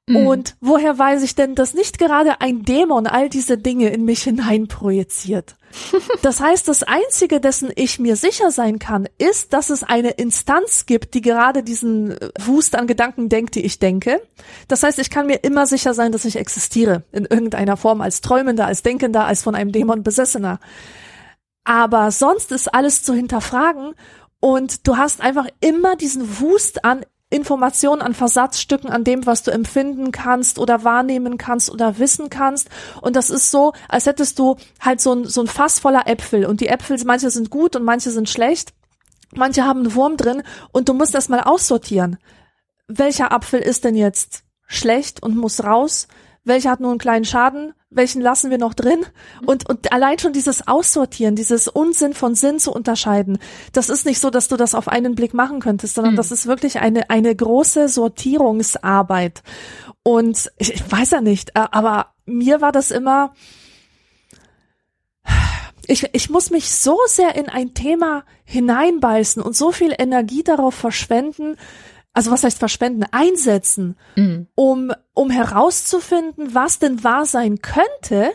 Mhm. 0.10 0.28
Und 0.28 0.56
woher 0.60 0.98
weiß 0.98 1.22
ich 1.22 1.36
denn, 1.36 1.54
dass 1.54 1.76
nicht 1.76 2.00
gerade 2.00 2.42
ein 2.42 2.64
Dämon 2.64 3.06
all 3.06 3.30
diese 3.30 3.60
Dinge 3.60 3.90
in 3.90 4.06
mich 4.06 4.24
hinein 4.24 4.68
projiziert? 4.68 5.56
Das 6.24 6.42
heißt, 6.42 6.68
das 6.68 6.84
Einzige, 6.84 7.40
dessen 7.40 7.72
ich 7.76 8.00
mir 8.00 8.16
sicher 8.16 8.52
sein 8.52 8.78
kann, 8.80 9.08
ist, 9.18 9.54
dass 9.54 9.70
es 9.70 9.84
eine 9.84 10.10
Instanz 10.12 10.86
gibt, 10.86 11.14
die 11.14 11.22
gerade 11.22 11.64
diesen 11.64 12.16
Wust 12.44 12.76
an 12.76 12.88
Gedanken 12.88 13.30
denkt, 13.30 13.56
die 13.56 13.64
ich 13.64 13.80
denke. 13.80 14.22
Das 14.68 14.84
heißt, 14.84 15.00
ich 15.00 15.10
kann 15.10 15.28
mir 15.28 15.44
immer 15.44 15.66
sicher 15.66 15.94
sein, 15.94 16.12
dass 16.12 16.26
ich 16.26 16.36
existiere. 16.36 17.04
In 17.12 17.26
irgendeiner 17.26 17.78
Form 17.78 18.02
als 18.02 18.22
Träumender, 18.22 18.66
als 18.66 18.84
Denkender, 18.84 19.26
als 19.26 19.44
von 19.44 19.56
einem 19.56 19.72
Dämon 19.72 20.04
Besessener. 20.04 20.60
Aber 21.64 22.12
sonst 22.12 22.52
ist 22.52 22.74
alles 22.74 23.04
zu 23.04 23.14
hinterfragen 23.14 23.94
und 24.40 24.88
du 24.88 24.98
hast 24.98 25.22
einfach 25.22 25.48
immer 25.62 25.96
diesen 25.96 26.40
Wust 26.40 26.84
an 26.84 27.06
Informationen 27.32 28.02
an 28.02 28.16
Versatzstücken, 28.16 28.90
an 28.90 29.04
dem, 29.04 29.26
was 29.26 29.44
du 29.44 29.52
empfinden 29.52 30.12
kannst 30.12 30.58
oder 30.58 30.84
wahrnehmen 30.84 31.38
kannst 31.38 31.70
oder 31.70 32.00
wissen 32.00 32.30
kannst. 32.30 32.70
Und 33.02 33.16
das 33.16 33.30
ist 33.30 33.52
so, 33.52 33.74
als 33.88 34.08
hättest 34.08 34.40
du 34.40 34.56
halt 34.80 35.00
so 35.00 35.14
ein, 35.14 35.26
so 35.26 35.42
ein 35.42 35.48
Fass 35.48 35.80
voller 35.80 36.08
Äpfel. 36.08 36.46
Und 36.46 36.60
die 36.60 36.68
Äpfel, 36.68 36.98
manche 37.06 37.30
sind 37.30 37.52
gut 37.52 37.76
und 37.76 37.84
manche 37.84 38.10
sind 38.10 38.30
schlecht. 38.30 38.74
Manche 39.36 39.64
haben 39.64 39.82
einen 39.82 39.94
Wurm 39.94 40.18
drin 40.18 40.42
und 40.72 40.90
du 40.90 40.94
musst 40.94 41.14
das 41.14 41.30
mal 41.30 41.42
aussortieren. 41.42 42.18
Welcher 42.88 43.32
Apfel 43.32 43.60
ist 43.60 43.84
denn 43.84 43.96
jetzt 43.96 44.44
schlecht 44.66 45.22
und 45.22 45.38
muss 45.38 45.64
raus? 45.64 46.08
Welcher 46.44 46.72
hat 46.72 46.80
nur 46.80 46.90
einen 46.90 47.00
kleinen 47.00 47.26
Schaden? 47.26 47.74
Welchen 47.92 48.22
lassen 48.22 48.52
wir 48.52 48.58
noch 48.58 48.74
drin? 48.74 49.06
Und, 49.46 49.68
und 49.68 49.92
allein 49.92 50.20
schon 50.20 50.34
dieses 50.34 50.68
Aussortieren, 50.68 51.36
dieses 51.36 51.68
Unsinn 51.68 52.14
von 52.14 52.36
Sinn 52.36 52.60
zu 52.60 52.72
unterscheiden, 52.72 53.40
das 53.74 53.90
ist 53.90 54.06
nicht 54.06 54.20
so, 54.20 54.30
dass 54.30 54.48
du 54.48 54.58
das 54.58 54.76
auf 54.76 54.88
einen 54.88 55.16
Blick 55.16 55.34
machen 55.34 55.60
könntest, 55.60 55.96
sondern 55.96 56.14
mhm. 56.14 56.18
das 56.18 56.32
ist 56.32 56.46
wirklich 56.46 56.80
eine, 56.80 57.10
eine 57.10 57.36
große 57.36 57.90
Sortierungsarbeit. 57.90 59.42
Und 60.04 60.52
ich, 60.58 60.74
ich 60.74 60.92
weiß 60.92 61.12
ja 61.12 61.22
nicht, 61.22 61.50
äh, 61.56 61.66
aber 61.72 62.14
mir 62.26 62.62
war 62.62 62.72
das 62.72 62.92
immer, 62.92 63.34
ich, 65.88 66.08
ich 66.14 66.30
muss 66.30 66.52
mich 66.52 66.70
so 66.70 66.98
sehr 67.08 67.36
in 67.36 67.50
ein 67.50 67.74
Thema 67.74 68.24
hineinbeißen 68.44 69.42
und 69.42 69.56
so 69.56 69.72
viel 69.72 69.94
Energie 69.98 70.44
darauf 70.44 70.76
verschwenden, 70.76 71.58
also 72.14 72.32
was 72.32 72.44
heißt 72.44 72.60
verschwenden, 72.60 73.06
einsetzen, 73.12 73.98
mhm. 74.16 74.48
um, 74.56 74.92
um 75.14 75.30
herauszufinden, 75.30 76.54
was 76.54 76.80
denn 76.80 77.04
wahr 77.04 77.26
sein 77.26 77.62
könnte, 77.62 78.32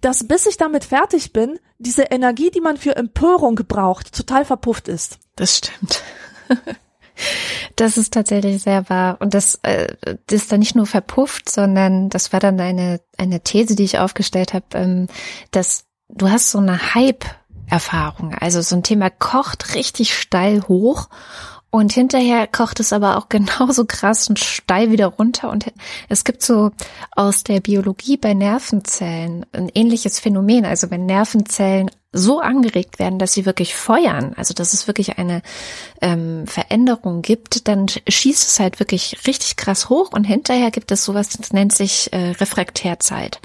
dass 0.00 0.26
bis 0.26 0.46
ich 0.46 0.56
damit 0.56 0.84
fertig 0.84 1.32
bin, 1.32 1.58
diese 1.78 2.02
Energie, 2.02 2.50
die 2.50 2.60
man 2.60 2.76
für 2.76 2.96
Empörung 2.96 3.54
braucht, 3.54 4.14
total 4.14 4.44
verpufft 4.44 4.88
ist. 4.88 5.18
Das 5.36 5.58
stimmt. 5.58 6.02
Das 7.76 7.98
ist 7.98 8.12
tatsächlich 8.12 8.62
sehr 8.62 8.88
wahr. 8.88 9.18
Und 9.20 9.34
das, 9.34 9.58
äh, 9.62 9.94
das 10.26 10.42
ist 10.42 10.52
dann 10.52 10.60
nicht 10.60 10.74
nur 10.74 10.86
verpufft, 10.86 11.50
sondern 11.50 12.08
das 12.08 12.32
war 12.32 12.40
dann 12.40 12.58
eine, 12.58 13.00
eine 13.16 13.40
These, 13.40 13.76
die 13.76 13.84
ich 13.84 13.98
aufgestellt 13.98 14.54
habe, 14.54 14.64
ähm, 14.74 15.08
dass 15.50 15.84
du 16.08 16.30
hast 16.30 16.50
so 16.50 16.58
eine 16.58 16.94
Hype-Erfahrung. 16.94 18.34
Also 18.34 18.60
so 18.60 18.76
ein 18.76 18.82
Thema 18.82 19.10
kocht 19.10 19.74
richtig 19.74 20.14
steil 20.14 20.62
hoch 20.68 21.08
und 21.72 21.92
hinterher 21.92 22.46
kocht 22.46 22.80
es 22.80 22.92
aber 22.92 23.16
auch 23.16 23.28
genauso 23.30 23.86
krass 23.86 24.28
und 24.28 24.38
steil 24.38 24.92
wieder 24.92 25.06
runter. 25.06 25.50
Und 25.50 25.72
es 26.08 26.22
gibt 26.22 26.42
so 26.42 26.70
aus 27.10 27.42
der 27.42 27.60
Biologie 27.60 28.18
bei 28.18 28.34
Nervenzellen 28.34 29.46
ein 29.52 29.70
ähnliches 29.74 30.20
Phänomen. 30.20 30.66
Also 30.66 30.90
wenn 30.90 31.06
Nervenzellen 31.06 31.90
so 32.12 32.40
angeregt 32.40 32.98
werden, 32.98 33.18
dass 33.18 33.32
sie 33.32 33.46
wirklich 33.46 33.74
feuern, 33.74 34.34
also 34.36 34.52
dass 34.52 34.74
es 34.74 34.86
wirklich 34.86 35.18
eine 35.18 35.42
ähm, 36.02 36.46
Veränderung 36.46 37.22
gibt, 37.22 37.68
dann 37.68 37.86
schießt 37.88 38.48
es 38.48 38.60
halt 38.60 38.80
wirklich 38.80 39.26
richtig 39.26 39.56
krass 39.56 39.88
hoch 39.88 40.12
und 40.12 40.24
hinterher 40.24 40.70
gibt 40.70 40.92
es 40.92 41.04
sowas, 41.04 41.30
das 41.30 41.52
nennt 41.52 41.72
sich 41.72 42.12
äh, 42.12 42.32
Refraktärzeit. 42.32 43.40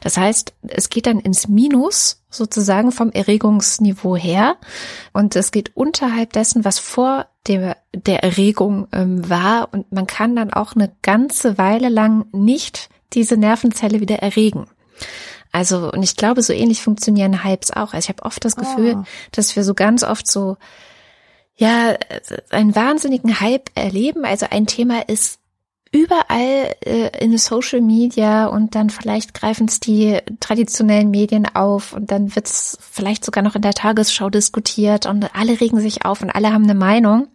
Das 0.00 0.16
heißt, 0.16 0.54
es 0.68 0.88
geht 0.88 1.06
dann 1.06 1.18
ins 1.18 1.48
Minus 1.48 2.22
sozusagen 2.30 2.92
vom 2.92 3.10
Erregungsniveau 3.10 4.16
her 4.16 4.56
und 5.12 5.34
es 5.34 5.50
geht 5.50 5.76
unterhalb 5.76 6.32
dessen, 6.32 6.64
was 6.64 6.78
vor 6.78 7.26
der, 7.48 7.76
der 7.92 8.22
Erregung 8.22 8.86
ähm, 8.92 9.28
war 9.28 9.68
und 9.72 9.90
man 9.90 10.06
kann 10.06 10.36
dann 10.36 10.52
auch 10.52 10.76
eine 10.76 10.92
ganze 11.02 11.58
Weile 11.58 11.88
lang 11.88 12.26
nicht 12.32 12.88
diese 13.14 13.36
Nervenzelle 13.36 14.00
wieder 14.00 14.20
erregen. 14.20 14.66
Also, 15.52 15.92
und 15.92 16.02
ich 16.02 16.16
glaube, 16.16 16.42
so 16.42 16.54
ähnlich 16.54 16.82
funktionieren 16.82 17.44
Hypes 17.44 17.70
auch. 17.70 17.92
Also 17.92 17.98
ich 17.98 18.08
habe 18.08 18.24
oft 18.24 18.42
das 18.44 18.56
Gefühl, 18.56 18.96
oh. 18.98 19.04
dass 19.32 19.54
wir 19.54 19.64
so 19.64 19.74
ganz 19.74 20.02
oft 20.02 20.26
so, 20.26 20.56
ja, 21.56 21.94
einen 22.50 22.74
wahnsinnigen 22.74 23.38
Hype 23.38 23.70
erleben. 23.74 24.24
Also 24.24 24.46
ein 24.50 24.66
Thema 24.66 25.06
ist 25.08 25.38
überall 25.92 26.74
äh, 26.86 27.10
in 27.22 27.36
Social 27.36 27.82
Media 27.82 28.46
und 28.46 28.74
dann 28.74 28.88
vielleicht 28.88 29.34
greifen 29.34 29.68
es 29.68 29.78
die 29.78 30.18
traditionellen 30.40 31.10
Medien 31.10 31.46
auf 31.54 31.92
und 31.92 32.10
dann 32.10 32.34
wird 32.34 32.46
es 32.46 32.78
vielleicht 32.80 33.22
sogar 33.22 33.44
noch 33.44 33.54
in 33.54 33.62
der 33.62 33.74
Tagesschau 33.74 34.30
diskutiert 34.30 35.04
und 35.04 35.36
alle 35.36 35.60
regen 35.60 35.80
sich 35.80 36.06
auf 36.06 36.22
und 36.22 36.30
alle 36.30 36.52
haben 36.52 36.64
eine 36.64 36.74
Meinung. 36.74 37.28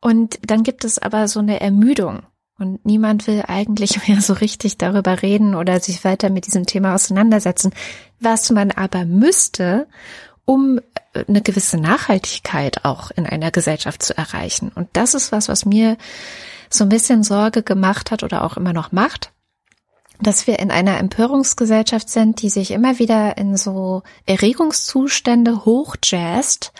Und 0.00 0.38
dann 0.42 0.62
gibt 0.62 0.84
es 0.84 0.98
aber 0.98 1.28
so 1.28 1.40
eine 1.40 1.60
Ermüdung. 1.60 2.22
Und 2.60 2.84
niemand 2.84 3.26
will 3.26 3.42
eigentlich 3.48 4.06
mehr 4.08 4.20
so 4.20 4.34
richtig 4.34 4.78
darüber 4.78 5.22
reden 5.22 5.54
oder 5.54 5.80
sich 5.80 6.04
weiter 6.04 6.30
mit 6.30 6.46
diesem 6.46 6.66
Thema 6.66 6.94
auseinandersetzen. 6.94 7.72
Was 8.20 8.50
man 8.50 8.70
aber 8.70 9.04
müsste, 9.06 9.88
um 10.44 10.78
äh, 11.14 11.24
eine 11.26 11.40
gewisse 11.40 11.78
Nachhaltigkeit 11.78 12.84
auch 12.84 13.10
in 13.10 13.26
einer 13.26 13.50
Gesellschaft 13.50 14.02
zu 14.02 14.16
erreichen. 14.16 14.70
Und 14.74 14.88
das 14.92 15.14
ist 15.14 15.32
was, 15.32 15.48
was 15.48 15.64
mir 15.64 15.96
so 16.68 16.84
ein 16.84 16.90
bisschen 16.90 17.22
Sorge 17.22 17.62
gemacht 17.62 18.10
hat 18.10 18.22
oder 18.22 18.44
auch 18.44 18.56
immer 18.56 18.72
noch 18.72 18.92
macht, 18.92 19.32
dass 20.20 20.46
wir 20.46 20.58
in 20.58 20.70
einer 20.70 20.98
Empörungsgesellschaft 20.98 22.08
sind, 22.08 22.42
die 22.42 22.50
sich 22.50 22.72
immer 22.72 22.98
wieder 22.98 23.38
in 23.38 23.56
so 23.56 24.02
Erregungszustände 24.26 25.64
hochjazzt 25.64 26.72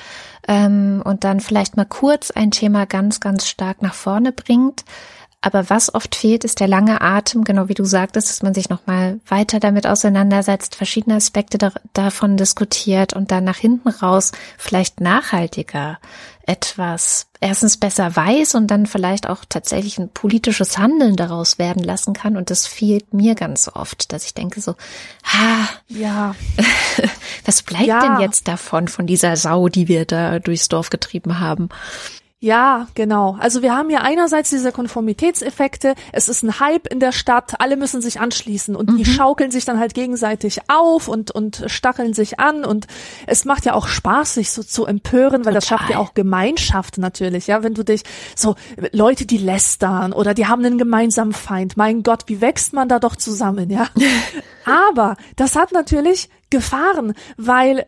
ähm, 0.46 1.02
und 1.04 1.24
dann 1.24 1.40
vielleicht 1.40 1.76
mal 1.76 1.86
kurz 1.86 2.30
ein 2.30 2.50
Thema 2.50 2.86
ganz, 2.86 3.20
ganz 3.20 3.48
stark 3.48 3.82
nach 3.82 3.94
vorne 3.94 4.32
bringt, 4.32 4.84
aber 5.42 5.70
was 5.70 5.94
oft 5.94 6.14
fehlt, 6.14 6.44
ist 6.44 6.60
der 6.60 6.68
lange 6.68 7.00
Atem, 7.00 7.44
genau 7.44 7.68
wie 7.68 7.74
du 7.74 7.84
sagtest, 7.84 8.28
dass 8.28 8.42
man 8.42 8.52
sich 8.52 8.68
nochmal 8.68 9.20
weiter 9.26 9.58
damit 9.58 9.86
auseinandersetzt, 9.86 10.74
verschiedene 10.74 11.16
Aspekte 11.16 11.56
da, 11.56 11.72
davon 11.94 12.36
diskutiert 12.36 13.14
und 13.14 13.30
dann 13.30 13.44
nach 13.44 13.56
hinten 13.56 13.88
raus 13.88 14.32
vielleicht 14.58 15.00
nachhaltiger 15.00 15.98
etwas 16.46 17.28
erstens 17.40 17.76
besser 17.76 18.14
weiß 18.16 18.54
und 18.56 18.66
dann 18.66 18.86
vielleicht 18.86 19.28
auch 19.28 19.44
tatsächlich 19.48 19.98
ein 19.98 20.10
politisches 20.12 20.78
Handeln 20.78 21.16
daraus 21.16 21.58
werden 21.58 21.82
lassen 21.82 22.12
kann. 22.12 22.36
Und 22.36 22.50
das 22.50 22.66
fehlt 22.66 23.14
mir 23.14 23.34
ganz 23.34 23.70
oft, 23.72 24.12
dass 24.12 24.24
ich 24.24 24.34
denke 24.34 24.60
so, 24.60 24.74
ha, 25.24 25.68
ja, 25.88 26.34
was 27.44 27.62
bleibt 27.62 27.86
ja. 27.86 28.00
denn 28.00 28.20
jetzt 28.20 28.48
davon, 28.48 28.88
von 28.88 29.06
dieser 29.06 29.36
Sau, 29.36 29.68
die 29.68 29.88
wir 29.88 30.04
da 30.04 30.38
durchs 30.38 30.68
Dorf 30.68 30.90
getrieben 30.90 31.38
haben? 31.38 31.68
Ja, 32.42 32.88
genau. 32.94 33.36
Also 33.38 33.60
wir 33.60 33.76
haben 33.76 33.90
hier 33.90 34.00
einerseits 34.00 34.48
diese 34.48 34.72
Konformitätseffekte. 34.72 35.94
Es 36.10 36.30
ist 36.30 36.42
ein 36.42 36.58
Hype 36.58 36.86
in 36.86 36.98
der 36.98 37.12
Stadt. 37.12 37.60
Alle 37.60 37.76
müssen 37.76 38.00
sich 38.00 38.18
anschließen 38.18 38.74
und 38.74 38.88
mhm. 38.88 38.96
die 38.96 39.04
schaukeln 39.04 39.50
sich 39.50 39.66
dann 39.66 39.78
halt 39.78 39.92
gegenseitig 39.92 40.60
auf 40.68 41.08
und, 41.08 41.30
und 41.32 41.64
stacheln 41.66 42.14
sich 42.14 42.40
an. 42.40 42.64
Und 42.64 42.86
es 43.26 43.44
macht 43.44 43.66
ja 43.66 43.74
auch 43.74 43.88
Spaß, 43.88 44.32
sich 44.34 44.52
so 44.52 44.62
zu 44.62 44.86
empören, 44.86 45.44
weil 45.44 45.52
Total. 45.52 45.54
das 45.54 45.66
schafft 45.66 45.90
ja 45.90 45.98
auch 45.98 46.14
Gemeinschaft 46.14 46.96
natürlich. 46.96 47.46
Ja, 47.46 47.62
wenn 47.62 47.74
du 47.74 47.84
dich 47.84 48.04
so 48.34 48.54
Leute, 48.90 49.26
die 49.26 49.36
lästern 49.36 50.14
oder 50.14 50.32
die 50.32 50.46
haben 50.46 50.64
einen 50.64 50.78
gemeinsamen 50.78 51.34
Feind. 51.34 51.76
Mein 51.76 52.02
Gott, 52.02 52.22
wie 52.28 52.40
wächst 52.40 52.72
man 52.72 52.88
da 52.88 53.00
doch 53.00 53.16
zusammen, 53.16 53.68
ja? 53.68 53.86
Aber 54.64 55.16
das 55.36 55.56
hat 55.56 55.72
natürlich 55.72 56.30
Gefahren, 56.50 57.14
weil 57.36 57.86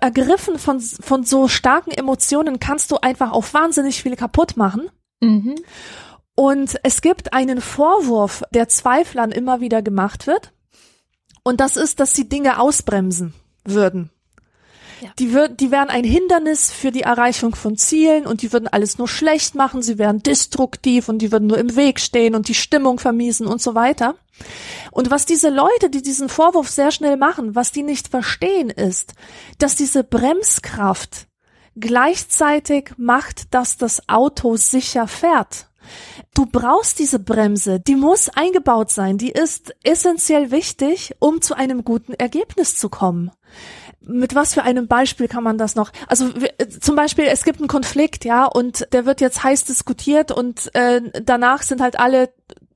ergriffen 0.00 0.58
von, 0.58 0.80
von 0.80 1.24
so 1.24 1.48
starken 1.48 1.90
Emotionen 1.90 2.60
kannst 2.60 2.90
du 2.90 2.98
einfach 2.98 3.32
auch 3.32 3.52
wahnsinnig 3.52 4.02
viel 4.02 4.16
kaputt 4.16 4.56
machen. 4.56 4.90
Mhm. 5.20 5.56
Und 6.34 6.78
es 6.82 7.02
gibt 7.02 7.32
einen 7.32 7.60
Vorwurf, 7.60 8.42
der 8.52 8.68
Zweiflern 8.68 9.32
immer 9.32 9.60
wieder 9.60 9.82
gemacht 9.82 10.26
wird. 10.26 10.52
Und 11.42 11.60
das 11.60 11.76
ist, 11.76 12.00
dass 12.00 12.14
sie 12.14 12.28
Dinge 12.28 12.60
ausbremsen 12.60 13.34
würden. 13.64 14.10
Ja. 15.00 15.10
Die, 15.18 15.32
würden, 15.32 15.56
die 15.56 15.72
wären 15.72 15.88
ein 15.88 16.04
Hindernis 16.04 16.70
für 16.70 16.92
die 16.92 17.02
Erreichung 17.02 17.56
von 17.56 17.76
Zielen 17.76 18.24
und 18.24 18.42
die 18.42 18.52
würden 18.52 18.68
alles 18.68 18.98
nur 18.98 19.08
schlecht 19.08 19.56
machen, 19.56 19.82
sie 19.82 19.98
wären 19.98 20.22
destruktiv 20.22 21.08
und 21.08 21.18
die 21.18 21.32
würden 21.32 21.48
nur 21.48 21.58
im 21.58 21.74
Weg 21.74 21.98
stehen 21.98 22.36
und 22.36 22.46
die 22.46 22.54
Stimmung 22.54 23.00
vermiesen 23.00 23.48
und 23.48 23.60
so 23.60 23.74
weiter. 23.74 24.14
Und 24.90 25.10
was 25.10 25.26
diese 25.26 25.50
Leute, 25.50 25.90
die 25.90 26.02
diesen 26.02 26.28
Vorwurf 26.28 26.68
sehr 26.68 26.90
schnell 26.90 27.16
machen, 27.16 27.54
was 27.54 27.72
die 27.72 27.82
nicht 27.82 28.08
verstehen, 28.08 28.70
ist, 28.70 29.14
dass 29.58 29.76
diese 29.76 30.04
Bremskraft 30.04 31.26
gleichzeitig 31.76 32.92
macht, 32.96 33.54
dass 33.54 33.76
das 33.76 34.08
Auto 34.08 34.56
sicher 34.56 35.08
fährt. 35.08 35.68
Du 36.34 36.46
brauchst 36.46 36.98
diese 36.98 37.18
Bremse, 37.18 37.80
die 37.80 37.96
muss 37.96 38.28
eingebaut 38.28 38.90
sein, 38.90 39.18
die 39.18 39.30
ist 39.30 39.74
essentiell 39.82 40.50
wichtig, 40.50 41.14
um 41.18 41.42
zu 41.42 41.54
einem 41.54 41.84
guten 41.84 42.14
Ergebnis 42.14 42.76
zu 42.76 42.88
kommen. 42.88 43.30
Mit 44.00 44.34
was 44.34 44.54
für 44.54 44.62
einem 44.62 44.88
Beispiel 44.88 45.28
kann 45.28 45.44
man 45.44 45.58
das 45.58 45.74
noch? 45.74 45.92
Also 46.08 46.30
zum 46.80 46.96
Beispiel, 46.96 47.26
es 47.26 47.44
gibt 47.44 47.60
einen 47.60 47.68
Konflikt, 47.68 48.24
ja, 48.24 48.46
und 48.46 48.86
der 48.92 49.06
wird 49.06 49.20
jetzt 49.20 49.44
heiß 49.44 49.64
diskutiert 49.64 50.32
und 50.32 50.74
äh, 50.74 51.00
danach 51.22 51.62
sind 51.62 51.80
halt 51.80 51.98
alle 51.98 52.30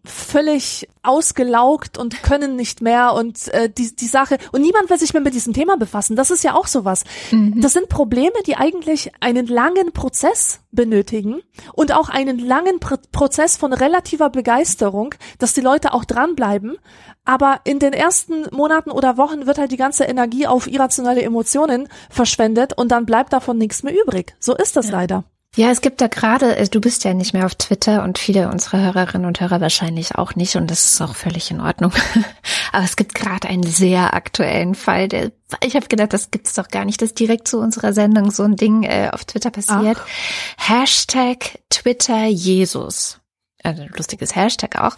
völlig 0.07 0.89
ausgelaugt 1.03 1.99
und 1.99 2.23
können 2.23 2.57
nicht 2.57 2.81
mehr 2.81 3.13
und 3.15 3.49
äh, 3.49 3.69
die, 3.69 3.95
die 3.95 4.07
Sache 4.07 4.39
und 4.53 4.63
niemand 4.63 4.89
will 4.91 4.99
sich 4.99 5.13
mehr 5.13 5.23
mit 5.23 5.35
diesem 5.35 5.53
Thema 5.53 5.77
befassen. 5.77 6.17
Das 6.17 6.31
ist 6.31 6.45
ja 6.45 6.55
auch 6.55 6.67
sowas. 6.67 7.05
Mhm. 7.31 7.61
Das 7.61 7.73
sind 7.73 7.89
Probleme, 7.89 8.35
die 8.47 8.57
eigentlich 8.57 9.13
einen 9.21 9.47
langen 9.47 9.93
Prozess 9.93 10.61
benötigen 10.73 11.41
und 11.75 11.93
auch 11.93 12.09
einen 12.09 12.39
langen 12.39 12.81
Pr 12.81 12.99
Prozess 13.13 13.57
von 13.57 13.73
relativer 13.73 14.31
Begeisterung, 14.31 15.15
dass 15.39 15.53
die 15.53 15.61
Leute 15.61 15.93
auch 15.93 16.05
dranbleiben. 16.05 16.79
Aber 17.25 17.61
in 17.65 17.79
den 17.79 17.93
ersten 17.93 18.47
Monaten 18.53 18.91
oder 18.91 19.17
Wochen 19.17 19.47
wird 19.47 19.59
halt 19.59 19.73
die 19.73 19.77
ganze 19.77 20.05
Energie 20.05 20.47
auf 20.47 20.67
irrationale 20.67 21.23
Emotionen 21.23 21.89
verschwendet 22.09 22.73
und 22.77 22.91
dann 22.93 23.05
bleibt 23.05 23.33
davon 23.33 23.59
nichts 23.59 23.83
mehr 23.83 23.95
übrig. 23.95 24.37
So 24.39 24.55
ist 24.55 24.77
das 24.77 24.87
ja. 24.87 24.93
leider. 24.93 25.25
Ja, 25.57 25.71
es 25.71 25.81
gibt 25.81 26.03
da 26.03 26.07
gerade, 26.07 26.55
äh, 26.57 26.69
du 26.69 26.83
bist 26.83 27.05
ja 27.05 27.15
nicht 27.15 27.33
mehr 27.33 27.47
auf 27.47 27.55
Twitter 27.55 28.03
und 28.05 28.19
viele 28.19 28.51
unserer 28.51 28.83
Hörerinnen 28.83 29.27
und 29.27 29.41
Hörer 29.41 29.63
wahrscheinlich 29.63 30.15
auch 30.15 30.35
nicht 30.35 30.57
und 30.57 30.71
das 30.71 30.85
ist 30.85 31.01
auch 31.01 31.17
völlig 31.17 31.51
in 31.51 31.63
Ordnung. 31.63 31.93
Aber 32.73 32.85
es 32.85 32.97
gibt 32.97 33.15
gerade 33.15 33.49
einen 33.49 33.63
sehr 33.63 34.13
aktuellen 34.13 34.75
Fall, 34.75 35.09
der 35.09 35.33
ich 35.65 35.75
habe 35.75 35.87
gedacht, 35.87 36.13
das 36.13 36.31
gibt's 36.31 36.55
doch 36.55 36.69
gar 36.69 36.85
nicht, 36.85 37.01
dass 37.01 37.15
direkt 37.15 37.49
zu 37.49 37.59
unserer 37.59 37.95
Sendung 37.95 38.31
so 38.31 38.43
ein 38.43 38.57
Ding 38.57 38.83
äh, 38.83 39.09
auf 39.13 39.25
Twitter 39.25 39.51
passiert. 39.51 39.97
Ach. 39.99 40.69
Hashtag 40.69 41.59
Twitter 41.71 42.27
Jesus. 42.27 43.21
Also 43.63 43.85
lustiges 43.97 44.37
Hashtag 44.37 44.79
auch. 44.79 44.97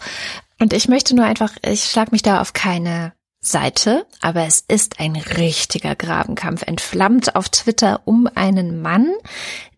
Und 0.59 0.73
ich 0.73 0.89
möchte 0.89 1.15
nur 1.15 1.25
einfach, 1.25 1.53
ich 1.61 1.85
schlag 1.85 2.11
mich 2.11 2.21
da 2.21 2.41
auf 2.41 2.51
keine 2.51 3.13
Seite, 3.41 4.05
aber 4.19 4.45
es 4.45 4.65
ist 4.67 4.99
ein 4.99 5.15
richtiger 5.15 5.95
Grabenkampf 5.95 6.63
entflammt 6.63 7.35
auf 7.35 7.47
Twitter 7.47 8.01
um 8.03 8.27
einen 8.35 8.81
Mann, 8.81 9.13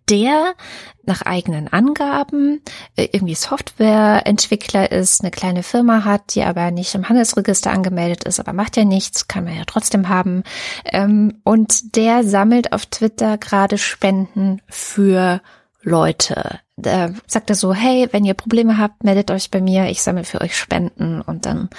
der 0.09 0.55
nach 1.03 1.21
eigenen 1.21 1.67
Angaben 1.67 2.61
äh, 2.95 3.07
irgendwie 3.11 3.35
Softwareentwickler 3.35 4.91
ist, 4.91 5.21
eine 5.21 5.31
kleine 5.31 5.63
Firma 5.63 6.03
hat, 6.03 6.35
die 6.35 6.43
aber 6.43 6.71
nicht 6.71 6.93
im 6.95 7.09
Handelsregister 7.09 7.71
angemeldet 7.71 8.23
ist, 8.23 8.39
aber 8.39 8.53
macht 8.53 8.77
ja 8.77 8.83
nichts, 8.83 9.27
kann 9.27 9.45
man 9.45 9.55
ja 9.55 9.63
trotzdem 9.65 10.09
haben. 10.09 10.43
Ähm, 10.85 11.41
und 11.43 11.95
der 11.95 12.23
sammelt 12.23 12.73
auf 12.73 12.85
Twitter 12.85 13.37
gerade 13.37 13.77
Spenden 13.77 14.61
für 14.67 15.41
Leute. 15.81 16.59
Da 16.77 17.11
sagt 17.27 17.49
er 17.49 17.55
so, 17.55 17.73
hey, 17.73 18.07
wenn 18.11 18.25
ihr 18.25 18.33
Probleme 18.33 18.77
habt, 18.77 19.03
meldet 19.03 19.31
euch 19.31 19.49
bei 19.51 19.61
mir, 19.61 19.87
ich 19.89 20.01
sammle 20.01 20.23
für 20.23 20.41
euch 20.41 20.57
Spenden 20.57 21.21
und 21.21 21.45
dann 21.45 21.69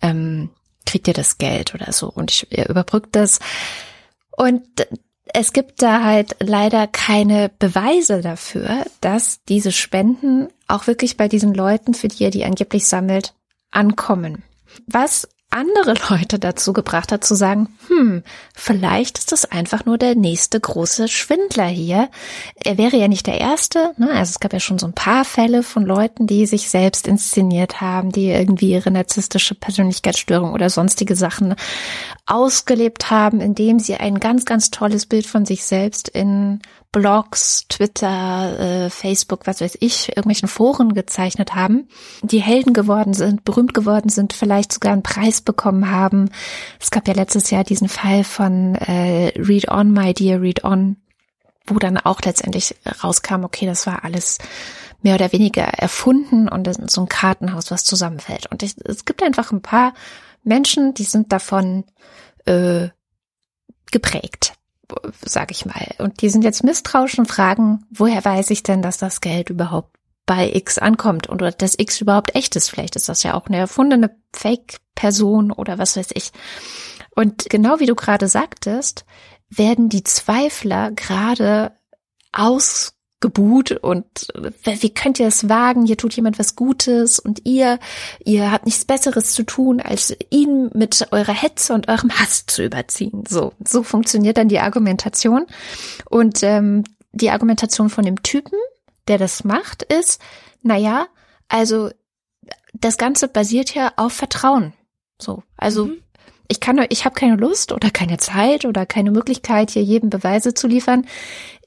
ähm, 0.00 0.50
kriegt 0.86 1.08
ihr 1.08 1.14
das 1.14 1.38
Geld 1.38 1.74
oder 1.74 1.92
so. 1.92 2.10
Und 2.10 2.30
ich 2.30 2.52
überbrückt 2.68 3.14
das. 3.14 3.38
Und 4.36 4.62
es 5.26 5.52
gibt 5.52 5.82
da 5.82 6.02
halt 6.02 6.36
leider 6.40 6.86
keine 6.86 7.50
Beweise 7.58 8.20
dafür, 8.20 8.84
dass 9.00 9.42
diese 9.44 9.72
Spenden 9.72 10.48
auch 10.68 10.86
wirklich 10.86 11.16
bei 11.16 11.28
diesen 11.28 11.54
Leuten, 11.54 11.94
für 11.94 12.08
die 12.08 12.24
er 12.24 12.30
die 12.30 12.44
angeblich 12.44 12.86
sammelt, 12.86 13.34
ankommen. 13.70 14.42
Was 14.86 15.28
andere 15.52 15.94
Leute 16.10 16.38
dazu 16.38 16.72
gebracht 16.72 17.12
hat 17.12 17.24
zu 17.24 17.34
sagen, 17.34 17.68
hm, 17.88 18.22
vielleicht 18.54 19.18
ist 19.18 19.32
das 19.32 19.44
einfach 19.44 19.84
nur 19.84 19.98
der 19.98 20.14
nächste 20.14 20.58
große 20.58 21.08
Schwindler 21.08 21.66
hier. 21.66 22.08
Er 22.56 22.78
wäre 22.78 22.96
ja 22.96 23.08
nicht 23.08 23.26
der 23.26 23.40
Erste, 23.40 23.92
ne? 23.98 24.10
also 24.10 24.30
es 24.30 24.40
gab 24.40 24.52
ja 24.52 24.60
schon 24.60 24.78
so 24.78 24.86
ein 24.86 24.94
paar 24.94 25.24
Fälle 25.24 25.62
von 25.62 25.84
Leuten, 25.84 26.26
die 26.26 26.46
sich 26.46 26.70
selbst 26.70 27.06
inszeniert 27.06 27.80
haben, 27.80 28.10
die 28.12 28.28
irgendwie 28.28 28.72
ihre 28.72 28.90
narzisstische 28.90 29.54
Persönlichkeitsstörung 29.54 30.52
oder 30.52 30.70
sonstige 30.70 31.16
Sachen 31.16 31.54
ausgelebt 32.26 33.10
haben, 33.10 33.40
indem 33.40 33.78
sie 33.78 33.96
ein 33.96 34.20
ganz, 34.20 34.44
ganz 34.44 34.70
tolles 34.70 35.06
Bild 35.06 35.26
von 35.26 35.44
sich 35.44 35.64
selbst 35.64 36.08
in 36.08 36.60
Blogs, 36.92 37.66
Twitter, 37.68 38.84
äh, 38.84 38.90
Facebook, 38.90 39.46
was 39.46 39.62
weiß 39.62 39.78
ich, 39.80 40.10
irgendwelchen 40.10 40.48
Foren 40.48 40.92
gezeichnet 40.92 41.54
haben, 41.54 41.88
die 42.22 42.42
Helden 42.42 42.74
geworden 42.74 43.14
sind, 43.14 43.44
berühmt 43.44 43.72
geworden 43.72 44.10
sind, 44.10 44.34
vielleicht 44.34 44.72
sogar 44.72 44.92
einen 44.92 45.02
Preis 45.02 45.40
bekommen 45.40 45.90
haben. 45.90 46.30
Es 46.78 46.90
gab 46.90 47.08
ja 47.08 47.14
letztes 47.14 47.50
Jahr 47.50 47.64
diesen 47.64 47.88
Fall 47.88 48.24
von 48.24 48.74
äh, 48.74 49.32
Read 49.38 49.70
On, 49.70 49.90
My 49.90 50.12
Dear 50.12 50.42
Read 50.42 50.64
On, 50.64 50.96
wo 51.66 51.78
dann 51.78 51.96
auch 51.96 52.20
letztendlich 52.20 52.74
rauskam, 53.02 53.44
okay, 53.44 53.64
das 53.64 53.86
war 53.86 54.04
alles 54.04 54.36
mehr 55.00 55.14
oder 55.14 55.32
weniger 55.32 55.64
erfunden 55.64 56.46
und 56.46 56.68
so 56.90 57.00
ein 57.00 57.08
Kartenhaus, 57.08 57.70
was 57.70 57.84
zusammenfällt. 57.84 58.46
Und 58.52 58.62
ich, 58.62 58.74
es 58.84 59.06
gibt 59.06 59.22
einfach 59.22 59.50
ein 59.50 59.62
paar 59.62 59.94
Menschen, 60.44 60.92
die 60.92 61.04
sind 61.04 61.32
davon 61.32 61.84
äh, 62.44 62.88
geprägt 63.90 64.52
sage 65.24 65.52
ich 65.52 65.66
mal. 65.66 65.94
Und 65.98 66.22
die 66.22 66.28
sind 66.28 66.44
jetzt 66.44 66.64
misstrauisch 66.64 67.18
und 67.18 67.26
fragen, 67.26 67.84
woher 67.90 68.24
weiß 68.24 68.50
ich 68.50 68.62
denn, 68.62 68.82
dass 68.82 68.98
das 68.98 69.20
Geld 69.20 69.50
überhaupt 69.50 69.96
bei 70.26 70.50
X 70.54 70.78
ankommt 70.78 71.28
und 71.28 71.42
oder 71.42 71.52
dass 71.52 71.78
X 71.78 72.00
überhaupt 72.00 72.34
echt 72.34 72.56
ist. 72.56 72.70
Vielleicht 72.70 72.96
ist 72.96 73.08
das 73.08 73.22
ja 73.22 73.34
auch 73.34 73.46
eine 73.46 73.56
erfundene 73.56 74.16
Fake-Person 74.32 75.50
oder 75.50 75.78
was 75.78 75.96
weiß 75.96 76.10
ich. 76.14 76.32
Und 77.14 77.50
genau 77.50 77.80
wie 77.80 77.86
du 77.86 77.94
gerade 77.94 78.28
sagtest, 78.28 79.04
werden 79.50 79.88
die 79.88 80.04
Zweifler 80.04 80.92
gerade 80.92 81.72
aus 82.32 82.94
gebuht 83.22 83.70
und 83.70 84.04
wie 84.64 84.92
könnt 84.92 85.18
ihr 85.18 85.28
es 85.28 85.48
wagen? 85.48 85.86
Hier 85.86 85.96
tut 85.96 86.14
jemand 86.14 86.38
was 86.38 86.56
Gutes 86.56 87.18
und 87.18 87.46
ihr, 87.46 87.78
ihr 88.22 88.52
habt 88.52 88.66
nichts 88.66 88.84
Besseres 88.84 89.32
zu 89.32 89.44
tun, 89.44 89.80
als 89.80 90.14
ihn 90.28 90.70
mit 90.74 91.08
eurer 91.12 91.32
Hetze 91.32 91.72
und 91.72 91.88
eurem 91.88 92.10
Hass 92.10 92.44
zu 92.44 92.62
überziehen. 92.62 93.24
So, 93.26 93.54
so 93.64 93.82
funktioniert 93.82 94.36
dann 94.36 94.48
die 94.48 94.58
Argumentation. 94.58 95.46
Und 96.10 96.42
ähm, 96.42 96.84
die 97.12 97.30
Argumentation 97.30 97.88
von 97.88 98.04
dem 98.04 98.22
Typen, 98.22 98.58
der 99.08 99.16
das 99.16 99.44
macht, 99.44 99.82
ist, 99.84 100.20
na 100.62 100.76
ja, 100.76 101.06
also 101.48 101.90
das 102.74 102.98
Ganze 102.98 103.28
basiert 103.28 103.74
ja 103.74 103.92
auf 103.96 104.12
Vertrauen. 104.12 104.74
So, 105.20 105.42
also 105.56 105.86
mhm. 105.86 106.02
ich 106.48 106.60
kann, 106.60 106.84
ich 106.88 107.04
habe 107.04 107.14
keine 107.14 107.36
Lust 107.36 107.72
oder 107.72 107.90
keine 107.90 108.18
Zeit 108.18 108.64
oder 108.64 108.84
keine 108.84 109.10
Möglichkeit, 109.10 109.70
hier 109.70 109.82
jedem 109.82 110.10
Beweise 110.10 110.52
zu 110.54 110.66
liefern. 110.66 111.06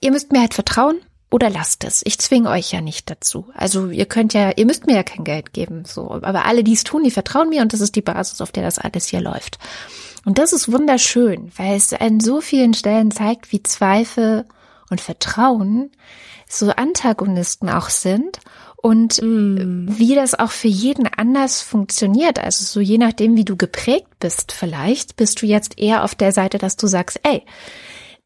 Ihr 0.02 0.12
müsst 0.12 0.32
mir 0.32 0.42
halt 0.42 0.54
vertrauen 0.54 0.98
oder 1.36 1.50
lasst 1.50 1.84
es. 1.84 2.02
Ich 2.06 2.18
zwinge 2.18 2.50
euch 2.50 2.72
ja 2.72 2.80
nicht 2.80 3.10
dazu. 3.10 3.50
Also 3.56 3.90
ihr 3.90 4.06
könnt 4.06 4.34
ja, 4.34 4.52
ihr 4.56 4.66
müsst 4.66 4.88
mir 4.88 4.96
ja 4.96 5.04
kein 5.04 5.26
Geld 5.26 5.52
geben, 5.52 5.84
so. 5.84 6.10
Aber 6.10 6.46
alle, 6.46 6.64
die 6.64 6.72
es 6.72 6.86
tun, 6.86 7.04
die 7.04 7.12
vertrauen 7.12 7.50
mir 7.50 7.62
und 7.62 7.74
das 7.74 7.82
ist 7.82 7.98
die 7.98 8.02
Basis, 8.02 8.40
auf 8.40 8.54
der 8.54 8.64
das 8.64 8.80
alles 8.80 9.08
hier 9.08 9.20
läuft. 9.20 9.60
Und 10.24 10.38
das 10.38 10.54
ist 10.54 10.72
wunderschön, 10.72 11.52
weil 11.58 11.76
es 11.76 11.92
an 11.92 12.22
so 12.22 12.40
vielen 12.40 12.74
Stellen 12.74 13.12
zeigt, 13.12 13.52
wie 13.52 13.62
Zweifel 13.62 14.46
und 14.90 15.02
Vertrauen 15.02 15.92
so 16.48 16.70
Antagonisten 16.70 17.70
auch 17.70 17.90
sind 17.90 18.40
und 18.78 19.22
mm. 19.22 19.88
wie 19.90 20.16
das 20.16 20.40
auch 20.40 20.52
für 20.52 20.70
jeden 20.70 21.06
anders 21.06 21.62
funktioniert. 21.62 22.40
Also 22.40 22.64
so 22.64 22.80
je 22.80 22.98
nachdem, 22.98 23.36
wie 23.36 23.44
du 23.44 23.58
geprägt 23.58 24.08
bist, 24.22 24.54
vielleicht 24.54 25.18
bist 25.18 25.42
du 25.42 25.48
jetzt 25.48 25.78
eher 25.78 26.06
auf 26.06 26.16
der 26.16 26.32
Seite, 26.32 26.60
dass 26.60 26.78
du 26.78 26.88
sagst, 26.88 27.20
ey, 27.24 27.44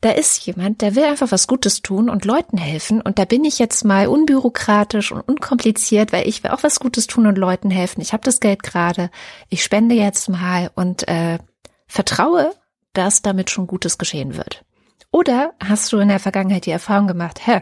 da 0.01 0.11
ist 0.11 0.45
jemand, 0.45 0.81
der 0.81 0.95
will 0.95 1.03
einfach 1.03 1.31
was 1.31 1.47
Gutes 1.47 1.81
tun 1.81 2.09
und 2.09 2.23
Leuten 2.23 2.57
helfen 2.57 3.01
und 3.01 3.19
da 3.19 3.25
bin 3.25 3.43
ich 3.43 3.59
jetzt 3.59 3.83
mal 3.83 4.07
unbürokratisch 4.07 5.11
und 5.11 5.21
unkompliziert, 5.21 6.13
weil 6.13 6.27
ich 6.27 6.43
will 6.43 6.51
auch 6.51 6.63
was 6.63 6.79
Gutes 6.79 7.07
tun 7.07 7.27
und 7.27 7.37
Leuten 7.37 7.69
helfen. 7.69 8.01
Ich 8.01 8.13
habe 8.13 8.23
das 8.23 8.39
Geld 8.39 8.63
gerade, 8.63 9.09
ich 9.49 9.63
spende 9.63 9.95
jetzt 9.95 10.29
mal 10.29 10.71
und 10.75 11.07
äh, 11.07 11.39
vertraue, 11.87 12.53
dass 12.93 13.21
damit 13.21 13.49
schon 13.49 13.67
Gutes 13.67 13.97
geschehen 13.97 14.37
wird. 14.37 14.63
Oder 15.11 15.53
hast 15.59 15.91
du 15.91 15.97
in 15.97 16.09
der 16.09 16.19
Vergangenheit 16.19 16.67
die 16.67 16.71
Erfahrung 16.71 17.07
gemacht, 17.07 17.41
hä, 17.45 17.61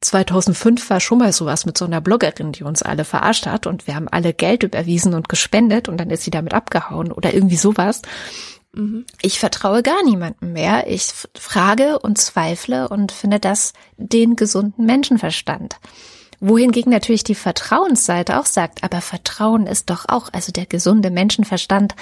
2005 0.00 0.90
war 0.90 0.98
schon 0.98 1.18
mal 1.18 1.32
sowas 1.32 1.64
mit 1.64 1.78
so 1.78 1.84
einer 1.84 2.00
Bloggerin, 2.00 2.52
die 2.52 2.64
uns 2.64 2.82
alle 2.82 3.04
verarscht 3.04 3.46
hat 3.46 3.66
und 3.66 3.86
wir 3.86 3.94
haben 3.94 4.08
alle 4.08 4.34
Geld 4.34 4.64
überwiesen 4.64 5.14
und 5.14 5.28
gespendet 5.28 5.88
und 5.88 5.98
dann 5.98 6.10
ist 6.10 6.24
sie 6.24 6.32
damit 6.32 6.52
abgehauen 6.52 7.12
oder 7.12 7.32
irgendwie 7.32 7.56
sowas. 7.56 8.02
Mhm. 8.72 9.04
Ich 9.20 9.38
vertraue 9.38 9.82
gar 9.82 10.02
niemandem 10.04 10.52
mehr. 10.52 10.86
Ich 10.86 11.12
frage 11.38 11.98
und 11.98 12.18
zweifle 12.18 12.88
und 12.88 13.12
finde 13.12 13.40
das 13.40 13.72
den 13.96 14.36
gesunden 14.36 14.86
Menschenverstand. 14.86 15.76
Wohingegen 16.42 16.90
natürlich 16.90 17.22
die 17.22 17.34
Vertrauensseite 17.34 18.40
auch 18.40 18.46
sagt, 18.46 18.82
aber 18.82 19.02
Vertrauen 19.02 19.66
ist 19.66 19.90
doch 19.90 20.06
auch, 20.08 20.30
also 20.32 20.52
der 20.52 20.64
gesunde 20.64 21.10
Menschenverstand, 21.10 21.94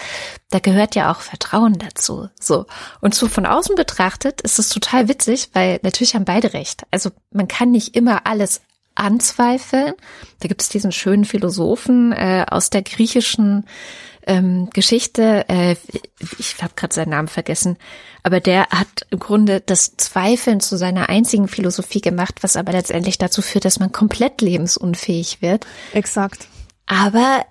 da 0.51 0.61
gehört 0.61 0.95
ja 0.95 1.11
auch 1.11 1.21
Vertrauen 1.21 1.77
dazu. 1.79 2.29
So. 2.41 2.67
Und 3.01 3.17
so 3.17 3.27
von 3.27 3.47
außen 3.47 3.75
betrachtet 3.75 4.41
ist 4.43 4.61
es 4.61 4.69
total 4.69 5.09
witzig, 5.09 5.51
weil 5.55 5.81
natürlich 5.83 6.15
haben 6.15 6.25
beide 6.25 6.53
recht. 6.53 6.85
Also 6.93 7.11
man 7.33 7.49
kann 7.49 7.73
nicht 7.73 7.97
immer 7.97 8.29
alles 8.29 8.61
anzweifeln. 8.95 9.95
Da 10.39 10.49
gibt 10.49 10.63
es 10.63 10.69
diesen 10.69 10.93
schönen 10.93 11.25
Philosophen 11.25 12.13
äh, 12.13 12.47
aus 12.49 12.71
der 12.71 12.83
griechischen 12.83 13.67
ähm, 14.29 14.69
Geschichte, 14.73 15.49
äh, 15.49 15.75
ich 16.39 16.63
habe 16.63 16.75
gerade 16.77 16.95
seinen 16.95 17.11
Namen 17.11 17.29
vergessen, 17.29 17.79
aber 18.23 18.41
der 18.41 18.69
hat 18.69 19.07
im 19.11 19.19
Grunde 19.19 19.61
das 19.61 19.97
Zweifeln 19.97 20.61
zu 20.61 20.77
seiner 20.77 21.09
einzigen 21.09 21.49
Philosophie 21.49 22.01
gemacht, 22.01 22.37
was 22.43 22.57
aber 22.57 22.73
letztendlich 22.73 23.19
dazu 23.19 23.43
führt, 23.43 23.65
dass 23.65 23.81
man 23.81 23.91
komplett 23.91 24.41
lebensunfähig 24.41 25.43
wird. 25.43 25.67
Exakt. 25.93 26.47
Aber 26.87 27.45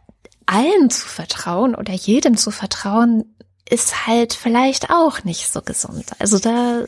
allen 0.46 0.90
zu 0.90 1.08
vertrauen 1.08 1.76
oder 1.76 1.94
jedem 1.94 2.38
zu 2.38 2.52
vertrauen, 2.52 3.26
ist 3.70 4.08
halt 4.08 4.34
vielleicht 4.34 4.90
auch 4.90 5.24
nicht 5.24 5.52
so 5.52 5.62
gesund. 5.62 6.06
Also 6.20 6.40
da, 6.40 6.84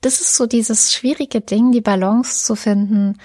das 0.00 0.20
ist 0.20 0.34
so 0.34 0.46
dieses 0.46 0.92
schwierige 0.92 1.40
Ding, 1.40 1.70
die 1.70 1.80
Balance 1.80 2.44
zu 2.44 2.56
finden, 2.56 3.18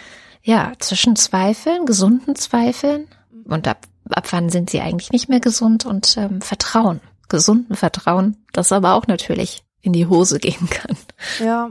ja, 0.44 0.74
zwischen 0.80 1.16
Zweifeln, 1.16 1.86
gesunden 1.86 2.36
Zweifeln. 2.36 3.08
Und 3.46 3.66
da 3.66 3.76
ab 4.12 4.32
wann 4.32 4.50
sind 4.50 4.70
sie 4.70 4.82
eigentlich 4.82 5.12
nicht 5.12 5.30
mehr 5.30 5.40
gesund 5.40 5.86
und 5.86 6.16
ähm, 6.18 6.42
Vertrauen, 6.42 7.02
gesunden 7.30 7.76
Vertrauen, 7.76 8.38
das 8.54 8.72
aber 8.72 8.96
auch 8.96 9.08
natürlich 9.08 9.64
in 9.82 9.94
die 9.94 10.08
Hose 10.08 10.40
gehen 10.40 10.70
kann. 10.70 10.98
Ja, 11.40 11.70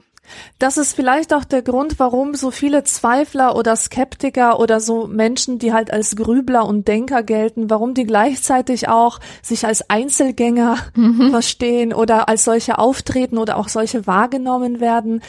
das 0.59 0.76
ist 0.76 0.94
vielleicht 0.94 1.33
auch 1.33 1.44
der 1.44 1.62
Grund, 1.62 1.98
warum 1.98 2.35
so 2.35 2.50
viele 2.50 2.85
Zweifler 2.85 3.57
oder 3.57 3.76
Skeptiker 3.76 4.61
oder 4.61 4.81
so 4.81 5.07
Menschen, 5.07 5.59
die 5.59 5.72
halt 5.72 5.92
als 5.92 6.16
Grübler 6.16 6.66
und 6.66 6.87
Denker 6.87 7.22
gelten, 7.22 7.70
warum 7.70 7.94
die 7.94 8.05
gleichzeitig 8.05 8.88
auch 8.88 9.20
sich 9.42 9.66
als 9.66 9.88
Einzelgänger 9.88 10.76
mhm. 10.94 11.31
verstehen 11.31 11.92
oder 11.92 12.29
als 12.29 12.44
solche 12.44 12.79
auftreten 12.79 13.38
oder 13.38 13.57
auch 13.57 13.68
solche 13.68 14.07
wahrgenommen 14.07 14.81
werden. 14.81 15.22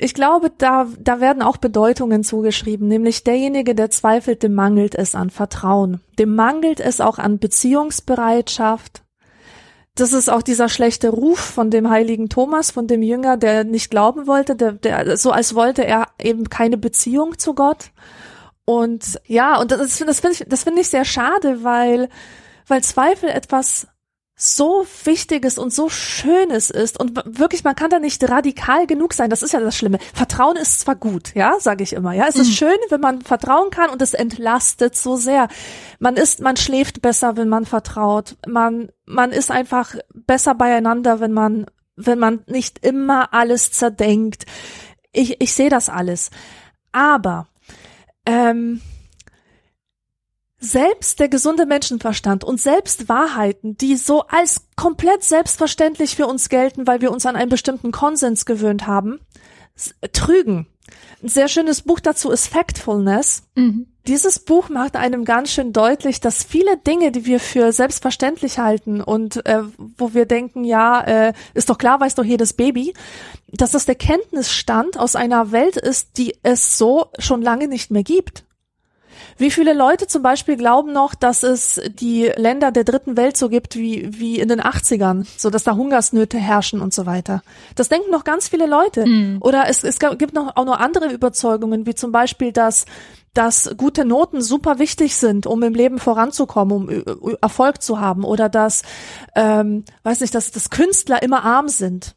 Ich 0.00 0.14
glaube, 0.14 0.50
da, 0.56 0.86
da 0.98 1.20
werden 1.20 1.42
auch 1.42 1.56
Bedeutungen 1.56 2.24
zugeschrieben, 2.24 2.88
nämlich 2.88 3.24
derjenige, 3.24 3.74
der 3.74 3.90
zweifelt, 3.90 4.42
dem 4.42 4.54
mangelt 4.54 4.94
es 4.94 5.14
an 5.14 5.30
Vertrauen, 5.30 6.00
dem 6.18 6.34
mangelt 6.34 6.80
es 6.80 7.00
auch 7.00 7.18
an 7.18 7.38
Beziehungsbereitschaft, 7.38 9.02
das 9.96 10.12
ist 10.12 10.28
auch 10.28 10.42
dieser 10.42 10.68
schlechte 10.68 11.08
Ruf 11.08 11.38
von 11.38 11.70
dem 11.70 11.88
heiligen 11.88 12.28
Thomas, 12.28 12.70
von 12.70 12.86
dem 12.86 13.02
Jünger, 13.02 13.38
der 13.38 13.64
nicht 13.64 13.90
glauben 13.90 14.26
wollte, 14.26 14.54
der, 14.54 14.72
der 14.72 15.16
so 15.16 15.30
als 15.30 15.54
wollte 15.54 15.86
er 15.86 16.08
eben 16.20 16.50
keine 16.50 16.76
Beziehung 16.76 17.38
zu 17.38 17.54
Gott. 17.54 17.92
Und 18.66 19.18
ja, 19.24 19.58
und 19.58 19.70
das, 19.72 19.98
das 19.98 20.20
finde 20.20 20.34
ich, 20.34 20.44
das 20.46 20.64
finde 20.64 20.82
ich 20.82 20.88
sehr 20.88 21.06
schade, 21.06 21.64
weil, 21.64 22.10
weil 22.66 22.82
Zweifel 22.84 23.30
etwas 23.30 23.88
so 24.38 24.86
Wichtiges 25.04 25.56
und 25.56 25.72
so 25.72 25.88
Schönes 25.88 26.68
ist 26.68 27.00
und 27.00 27.16
wirklich, 27.24 27.64
man 27.64 27.74
kann 27.74 27.88
da 27.88 27.98
nicht 27.98 28.22
radikal 28.28 28.86
genug 28.86 29.14
sein. 29.14 29.30
Das 29.30 29.42
ist 29.42 29.52
ja 29.52 29.60
das 29.60 29.74
Schlimme. 29.74 29.98
Vertrauen 30.12 30.56
ist 30.56 30.80
zwar 30.80 30.94
gut, 30.94 31.34
ja, 31.34 31.54
sage 31.58 31.82
ich 31.82 31.94
immer. 31.94 32.12
Ja, 32.12 32.26
es 32.28 32.34
mhm. 32.34 32.42
ist 32.42 32.52
schön, 32.54 32.76
wenn 32.90 33.00
man 33.00 33.22
vertrauen 33.22 33.70
kann 33.70 33.88
und 33.88 34.02
es 34.02 34.12
entlastet 34.12 34.94
so 34.94 35.16
sehr. 35.16 35.48
Man 36.00 36.16
ist, 36.16 36.40
man 36.40 36.58
schläft 36.58 37.00
besser, 37.00 37.38
wenn 37.38 37.48
man 37.48 37.64
vertraut. 37.64 38.36
Man, 38.46 38.90
man 39.06 39.32
ist 39.32 39.50
einfach 39.50 39.94
besser 40.12 40.54
beieinander, 40.54 41.18
wenn 41.20 41.32
man, 41.32 41.64
wenn 41.96 42.18
man 42.18 42.44
nicht 42.46 42.84
immer 42.84 43.32
alles 43.32 43.72
zerdenkt. 43.72 44.44
Ich, 45.12 45.40
ich 45.40 45.54
sehe 45.54 45.70
das 45.70 45.88
alles. 45.88 46.30
Aber 46.92 47.48
ähm, 48.26 48.82
selbst 50.58 51.20
der 51.20 51.28
gesunde 51.28 51.66
Menschenverstand 51.66 52.42
und 52.42 52.60
selbst 52.60 53.08
Wahrheiten, 53.08 53.76
die 53.76 53.96
so 53.96 54.22
als 54.22 54.62
komplett 54.74 55.22
selbstverständlich 55.22 56.16
für 56.16 56.26
uns 56.26 56.48
gelten, 56.48 56.86
weil 56.86 57.00
wir 57.00 57.12
uns 57.12 57.26
an 57.26 57.36
einen 57.36 57.50
bestimmten 57.50 57.92
Konsens 57.92 58.46
gewöhnt 58.46 58.86
haben, 58.86 59.20
trügen. 60.12 60.66
Ein 61.22 61.28
sehr 61.28 61.48
schönes 61.48 61.82
Buch 61.82 62.00
dazu 62.00 62.30
ist 62.30 62.46
Factfulness. 62.46 63.42
Mhm. 63.54 63.86
Dieses 64.06 64.38
Buch 64.38 64.68
macht 64.68 64.94
einem 64.94 65.24
ganz 65.24 65.50
schön 65.50 65.72
deutlich, 65.72 66.20
dass 66.20 66.44
viele 66.44 66.76
Dinge, 66.76 67.10
die 67.10 67.26
wir 67.26 67.40
für 67.40 67.72
selbstverständlich 67.72 68.58
halten 68.58 69.00
und 69.00 69.44
äh, 69.46 69.62
wo 69.98 70.14
wir 70.14 70.26
denken, 70.26 70.62
ja, 70.62 71.00
äh, 71.00 71.32
ist 71.54 71.68
doch 71.68 71.78
klar, 71.78 71.98
weiß 71.98 72.14
doch 72.14 72.24
jedes 72.24 72.52
Baby, 72.52 72.94
dass 73.48 73.72
das 73.72 73.86
der 73.86 73.96
Kenntnisstand 73.96 74.98
aus 74.98 75.16
einer 75.16 75.50
Welt 75.50 75.76
ist, 75.76 76.18
die 76.18 76.36
es 76.42 76.78
so 76.78 77.06
schon 77.18 77.42
lange 77.42 77.66
nicht 77.66 77.90
mehr 77.90 78.04
gibt. 78.04 78.45
Wie 79.36 79.50
viele 79.50 79.72
Leute 79.72 80.06
zum 80.06 80.22
Beispiel 80.22 80.56
glauben 80.56 80.92
noch, 80.92 81.14
dass 81.14 81.42
es 81.42 81.80
die 81.88 82.30
Länder 82.36 82.72
der 82.72 82.84
dritten 82.84 83.16
Welt 83.16 83.36
so 83.36 83.48
gibt 83.48 83.76
wie, 83.76 84.08
wie 84.18 84.38
in 84.38 84.48
den 84.48 84.60
80ern, 84.60 85.26
so 85.36 85.50
dass 85.50 85.64
da 85.64 85.76
Hungersnöte 85.76 86.38
herrschen 86.38 86.80
und 86.80 86.94
so 86.94 87.06
weiter? 87.06 87.42
Das 87.74 87.88
denken 87.88 88.10
noch 88.10 88.24
ganz 88.24 88.48
viele 88.48 88.66
Leute. 88.66 89.06
Mhm. 89.06 89.38
Oder 89.40 89.68
es, 89.68 89.84
es 89.84 89.98
gibt 89.98 90.34
noch 90.34 90.56
auch 90.56 90.64
noch 90.64 90.78
andere 90.78 91.12
Überzeugungen, 91.12 91.86
wie 91.86 91.94
zum 91.94 92.12
Beispiel, 92.12 92.52
dass 92.52 92.86
dass 93.36 93.70
gute 93.76 94.06
Noten 94.06 94.40
super 94.40 94.78
wichtig 94.78 95.14
sind, 95.16 95.46
um 95.46 95.62
im 95.62 95.74
Leben 95.74 95.98
voranzukommen, 95.98 97.02
um 97.20 97.36
Erfolg 97.42 97.82
zu 97.82 98.00
haben, 98.00 98.24
oder 98.24 98.48
dass, 98.48 98.82
ähm, 99.34 99.84
weiß 100.04 100.20
nicht, 100.20 100.34
dass, 100.34 100.52
dass 100.52 100.70
Künstler 100.70 101.22
immer 101.22 101.44
arm 101.44 101.68
sind 101.68 102.15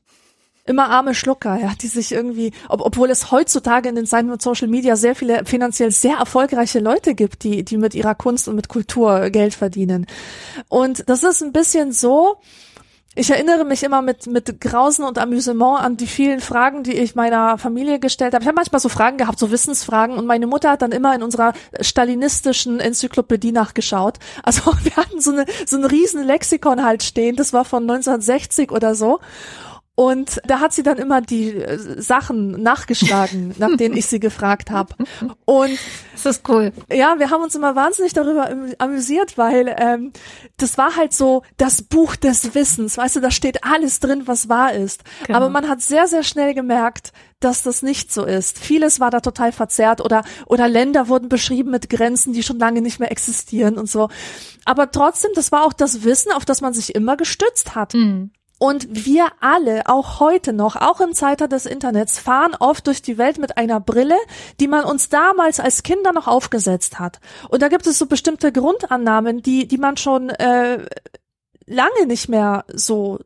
immer 0.69 0.89
arme 0.89 1.15
Schlucker, 1.15 1.59
ja, 1.59 1.73
die 1.81 1.87
sich 1.87 2.11
irgendwie, 2.11 2.51
ob, 2.69 2.81
obwohl 2.81 3.09
es 3.09 3.31
heutzutage 3.31 3.89
in 3.89 3.95
den 3.95 4.05
Social 4.05 4.67
Media 4.67 4.95
sehr 4.95 5.15
viele 5.15 5.43
finanziell 5.45 5.91
sehr 5.91 6.17
erfolgreiche 6.17 6.79
Leute 6.79 7.15
gibt, 7.15 7.43
die, 7.43 7.65
die 7.65 7.77
mit 7.77 7.95
ihrer 7.95 8.15
Kunst 8.15 8.47
und 8.47 8.55
mit 8.55 8.69
Kultur 8.69 9.31
Geld 9.31 9.55
verdienen. 9.55 10.05
Und 10.67 11.09
das 11.09 11.23
ist 11.23 11.41
ein 11.41 11.51
bisschen 11.51 11.91
so, 11.91 12.37
ich 13.15 13.31
erinnere 13.31 13.65
mich 13.65 13.83
immer 13.83 14.03
mit, 14.03 14.27
mit 14.27 14.61
Grausen 14.61 15.03
und 15.03 15.17
Amüsement 15.17 15.81
an 15.81 15.97
die 15.97 16.05
vielen 16.05 16.39
Fragen, 16.39 16.83
die 16.83 16.93
ich 16.93 17.15
meiner 17.15 17.57
Familie 17.57 17.99
gestellt 17.99 18.33
habe. 18.33 18.43
Ich 18.43 18.47
habe 18.47 18.55
manchmal 18.55 18.79
so 18.79 18.87
Fragen 18.87 19.17
gehabt, 19.17 19.39
so 19.39 19.49
Wissensfragen, 19.49 20.15
und 20.15 20.27
meine 20.27 20.45
Mutter 20.45 20.69
hat 20.69 20.83
dann 20.83 20.91
immer 20.91 21.15
in 21.15 21.23
unserer 21.23 21.53
stalinistischen 21.81 22.79
Enzyklopädie 22.79 23.51
nachgeschaut. 23.51 24.19
Also 24.43 24.71
wir 24.83 24.95
hatten 24.95 25.19
so, 25.19 25.31
eine, 25.31 25.45
so 25.65 25.77
ein 25.77 25.85
riesen 25.85 26.23
Lexikon 26.23 26.83
halt 26.83 27.01
stehen, 27.01 27.35
das 27.35 27.51
war 27.51 27.65
von 27.65 27.83
1960 27.83 28.71
oder 28.71 28.93
so. 28.93 29.19
Und 29.99 30.39
da 30.45 30.61
hat 30.61 30.71
sie 30.71 30.81
dann 30.81 30.97
immer 30.97 31.19
die 31.19 31.55
äh, 31.55 32.01
Sachen 32.01 32.51
nachgeschlagen, 32.51 33.53
nach 33.57 33.75
denen 33.75 33.97
ich 33.97 34.05
sie 34.05 34.21
gefragt 34.21 34.71
habe. 34.71 34.95
Und 35.43 35.77
das 36.13 36.25
ist 36.25 36.47
cool. 36.47 36.71
Ja, 36.89 37.19
wir 37.19 37.31
haben 37.31 37.43
uns 37.43 37.53
immer 37.53 37.75
wahnsinnig 37.75 38.13
darüber 38.13 38.49
amüsiert, 38.77 39.37
weil 39.37 39.75
ähm, 39.77 40.13
das 40.55 40.77
war 40.77 40.95
halt 40.95 41.11
so 41.11 41.43
das 41.57 41.81
Buch 41.81 42.15
des 42.15 42.55
Wissens. 42.55 42.97
Weißt 42.97 43.17
du, 43.17 43.19
da 43.19 43.29
steht 43.29 43.65
alles 43.65 43.99
drin, 43.99 44.21
was 44.23 44.47
wahr 44.47 44.71
ist. 44.71 45.03
Genau. 45.25 45.37
Aber 45.37 45.49
man 45.49 45.67
hat 45.67 45.81
sehr, 45.81 46.07
sehr 46.07 46.23
schnell 46.23 46.53
gemerkt, 46.53 47.11
dass 47.41 47.63
das 47.63 47.81
nicht 47.81 48.13
so 48.13 48.23
ist. 48.23 48.57
Vieles 48.57 49.01
war 49.01 49.11
da 49.11 49.19
total 49.19 49.51
verzerrt 49.51 49.99
oder 49.99 50.23
oder 50.45 50.69
Länder 50.69 51.09
wurden 51.09 51.27
beschrieben 51.27 51.71
mit 51.71 51.89
Grenzen, 51.89 52.31
die 52.31 52.43
schon 52.43 52.57
lange 52.57 52.81
nicht 52.81 53.01
mehr 53.01 53.11
existieren 53.11 53.77
und 53.77 53.89
so. 53.89 54.07
Aber 54.63 54.91
trotzdem, 54.91 55.31
das 55.35 55.51
war 55.51 55.65
auch 55.65 55.73
das 55.73 56.05
Wissen, 56.05 56.31
auf 56.31 56.45
das 56.45 56.61
man 56.61 56.73
sich 56.73 56.95
immer 56.95 57.17
gestützt 57.17 57.75
hat. 57.75 57.95
Mhm. 57.95 58.31
Und 58.59 59.05
wir 59.05 59.27
alle, 59.39 59.87
auch 59.87 60.19
heute 60.19 60.51
noch, 60.51 60.75
auch 60.75 60.99
im 60.99 61.13
Zeitalter 61.13 61.47
des 61.47 61.65
Internets, 61.65 62.19
fahren 62.19 62.55
oft 62.59 62.85
durch 62.87 63.01
die 63.01 63.17
Welt 63.17 63.37
mit 63.39 63.57
einer 63.57 63.79
Brille, 63.79 64.17
die 64.59 64.67
man 64.67 64.83
uns 64.83 65.07
damals 65.07 65.61
als 65.61 65.81
Kinder 65.81 66.11
noch 66.11 66.27
aufgesetzt 66.27 66.99
hat. 66.99 67.19
Und 67.47 67.61
da 67.61 67.69
gibt 67.69 67.87
es 67.87 67.97
so 67.97 68.05
bestimmte 68.05 68.51
Grundannahmen, 68.51 69.41
die, 69.41 69.65
die 69.65 69.77
man 69.77 69.95
schon 69.95 70.29
äh, 70.29 70.85
lange 71.65 72.05
nicht 72.05 72.27
mehr 72.27 72.65
so 72.67 73.19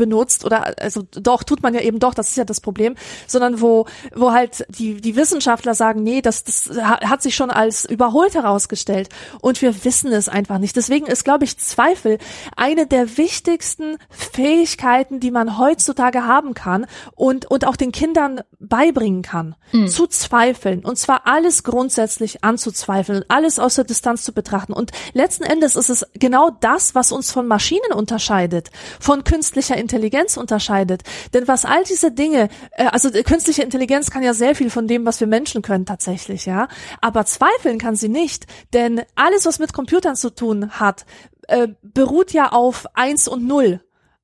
benutzt 0.00 0.46
oder 0.46 0.74
also 0.80 1.02
doch 1.12 1.44
tut 1.44 1.62
man 1.62 1.74
ja 1.74 1.82
eben 1.82 1.98
doch, 1.98 2.14
das 2.14 2.30
ist 2.30 2.36
ja 2.36 2.46
das 2.46 2.62
Problem, 2.62 2.94
sondern 3.26 3.60
wo 3.60 3.84
wo 4.14 4.32
halt 4.32 4.66
die 4.70 4.98
die 4.98 5.14
Wissenschaftler 5.14 5.74
sagen, 5.74 6.02
nee, 6.02 6.22
das 6.22 6.42
das 6.42 6.70
hat 6.80 7.20
sich 7.20 7.36
schon 7.36 7.50
als 7.50 7.84
überholt 7.84 8.34
herausgestellt 8.34 9.10
und 9.42 9.60
wir 9.60 9.84
wissen 9.84 10.10
es 10.10 10.30
einfach 10.30 10.58
nicht. 10.58 10.74
Deswegen 10.74 11.04
ist 11.04 11.24
glaube 11.24 11.44
ich 11.44 11.58
Zweifel 11.58 12.16
eine 12.56 12.86
der 12.86 13.18
wichtigsten 13.18 13.98
Fähigkeiten, 14.08 15.20
die 15.20 15.30
man 15.30 15.58
heutzutage 15.58 16.24
haben 16.24 16.54
kann 16.54 16.86
und 17.14 17.50
und 17.50 17.66
auch 17.66 17.76
den 17.76 17.92
Kindern 17.92 18.40
beibringen 18.58 19.20
kann, 19.20 19.54
mhm. 19.72 19.88
zu 19.88 20.06
zweifeln 20.06 20.82
und 20.82 20.96
zwar 20.96 21.26
alles 21.26 21.62
grundsätzlich 21.62 22.42
anzuzweifeln, 22.42 23.22
alles 23.28 23.58
aus 23.58 23.74
der 23.74 23.84
Distanz 23.84 24.22
zu 24.22 24.32
betrachten 24.32 24.72
und 24.72 24.92
letzten 25.12 25.44
Endes 25.44 25.76
ist 25.76 25.90
es 25.90 26.06
genau 26.14 26.48
das, 26.60 26.94
was 26.94 27.12
uns 27.12 27.30
von 27.30 27.46
Maschinen 27.46 27.92
unterscheidet, 27.92 28.70
von 28.98 29.24
künstlicher 29.24 29.76
Intelligenz 29.76 29.89
unterscheidet. 30.36 31.02
Denn 31.34 31.48
was 31.48 31.64
all 31.64 31.84
diese 31.84 32.12
Dinge, 32.12 32.48
äh, 32.72 32.84
also 32.86 33.10
künstliche 33.10 33.62
Intelligenz 33.62 34.10
kann 34.10 34.22
ja 34.22 34.34
sehr 34.34 34.54
viel 34.54 34.70
von 34.70 34.86
dem, 34.86 35.06
was 35.06 35.20
wir 35.20 35.26
Menschen 35.26 35.62
können 35.62 35.86
tatsächlich, 35.86 36.46
ja. 36.46 36.68
Aber 37.00 37.24
zweifeln 37.24 37.78
kann 37.78 37.96
sie 37.96 38.08
nicht, 38.08 38.46
denn 38.72 39.02
alles, 39.14 39.46
was 39.46 39.58
mit 39.58 39.72
Computern 39.72 40.16
zu 40.16 40.30
tun 40.30 40.70
hat, 40.70 41.06
äh, 41.48 41.68
beruht 41.82 42.32
ja 42.32 42.52
auf 42.52 42.86
eins 42.94 43.28
und 43.28 43.46
null 43.46 43.80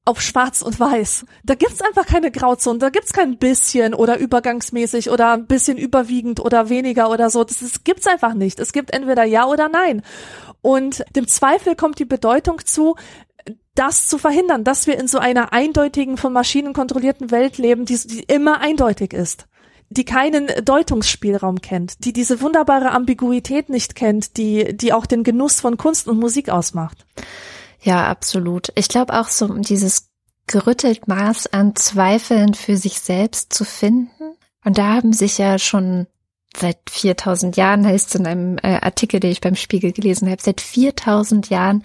auf 0.07 0.23
schwarz 0.23 0.63
und 0.63 0.79
weiß. 0.79 1.27
Da 1.45 1.57
gibt's 1.57 1.83
einfach 1.83 2.07
keine 2.07 2.31
Grauzone, 2.31 2.79
da 2.79 2.91
gibt's 2.91 3.13
kein 3.13 3.39
bisschen 3.39 3.93
oder 3.93 4.19
übergangsmäßig 4.19 5.11
oder 5.11 5.33
ein 5.33 5.47
bisschen 5.47 5.77
überwiegend 5.77 6.39
oder 6.39 6.69
weniger 6.69 7.11
oder 7.11 7.29
so. 7.29 7.43
Das, 7.43 7.59
das 7.59 7.83
gibt's 7.83 8.07
einfach 8.07 8.33
nicht. 8.33 8.61
Es 8.61 8.73
gibt 8.73 8.93
entweder 8.93 9.25
ja 9.25 9.47
oder 9.47 9.69
nein. 9.69 10.03
Und 10.63 11.05
dem 11.17 11.27
Zweifel 11.27 11.75
kommt 11.75 11.99
die 11.99 12.05
Bedeutung 12.05 12.65
zu, 12.65 12.95
das 13.79 14.09
zu 14.09 14.19
verhindern, 14.19 14.65
dass 14.65 14.87
wir 14.87 14.99
in 14.99 15.09
so 15.09 15.19
einer 15.19 15.53
eindeutigen, 15.53 16.17
von 16.17 16.33
Maschinen 16.33 16.73
kontrollierten 16.73 17.31
Welt 17.31 17.59
leben, 17.59 17.85
die, 17.85 17.97
die 17.97 18.25
immer 18.25 18.61
eindeutig 18.61 19.13
ist 19.13 19.47
die 19.89 20.05
keinen 20.05 20.49
Deutungsspielraum 20.65 21.61
kennt, 21.61 22.05
die 22.05 22.13
diese 22.13 22.41
wunderbare 22.41 22.91
Ambiguität 22.91 23.69
nicht 23.69 23.95
kennt, 23.95 24.37
die, 24.37 24.77
die 24.77 24.93
auch 24.93 25.07
den 25.07 25.23
Genuss 25.23 25.61
von 25.61 25.77
Kunst 25.77 26.09
und 26.09 26.19
Musik 26.19 26.49
ausmacht. 26.49 27.07
Ja, 27.81 28.09
absolut. 28.09 28.73
Ich 28.75 28.89
glaube 28.89 29.19
auch 29.19 29.29
so, 29.29 29.47
dieses 29.55 30.09
gerüttelt 30.47 31.09
Maß 31.09 31.49
an 31.49 31.77
Zweifeln 31.77 32.55
für 32.55 32.77
sich 32.77 33.01
selbst 33.01 33.53
zu 33.53 33.65
finden. 33.65 34.37
Und 34.65 34.79
da 34.79 34.95
haben 34.95 35.13
sich 35.13 35.39
ja 35.39 35.59
schon 35.59 36.07
seit 36.59 36.79
4000 36.89 37.57
Jahren, 37.57 37.87
heißt 37.87 38.09
es 38.09 38.15
in 38.15 38.27
einem 38.27 38.59
äh, 38.59 38.79
Artikel, 38.81 39.21
den 39.21 39.31
ich 39.31 39.41
beim 39.41 39.57
Spiegel 39.57 39.93
gelesen 39.93 40.31
habe, 40.31 40.43
seit 40.43 40.61
4000 40.61 41.51
Jahren 41.51 41.85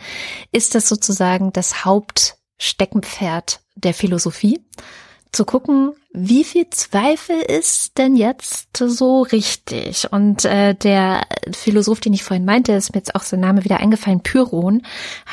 ist 0.51 0.75
das 0.75 0.89
sozusagen 0.89 1.53
das 1.53 1.85
Hauptsteckenpferd 1.85 3.61
der 3.75 3.93
Philosophie. 3.93 4.59
zu 5.33 5.45
gucken, 5.45 5.93
wie 6.13 6.43
viel 6.43 6.69
Zweifel 6.71 7.37
ist 7.39 7.97
denn 7.97 8.17
jetzt 8.17 8.75
so 8.75 9.21
richtig? 9.21 10.11
Und 10.11 10.43
äh, 10.43 10.75
der 10.75 11.25
Philosoph, 11.53 12.01
den 12.01 12.11
ich 12.11 12.23
vorhin 12.23 12.43
meinte, 12.43 12.73
ist 12.73 12.93
mir 12.93 12.99
jetzt 12.99 13.15
auch 13.15 13.23
sein 13.23 13.39
Name 13.39 13.63
wieder 13.63 13.79
eingefallen, 13.79 14.21
Pyrrhon 14.23 14.81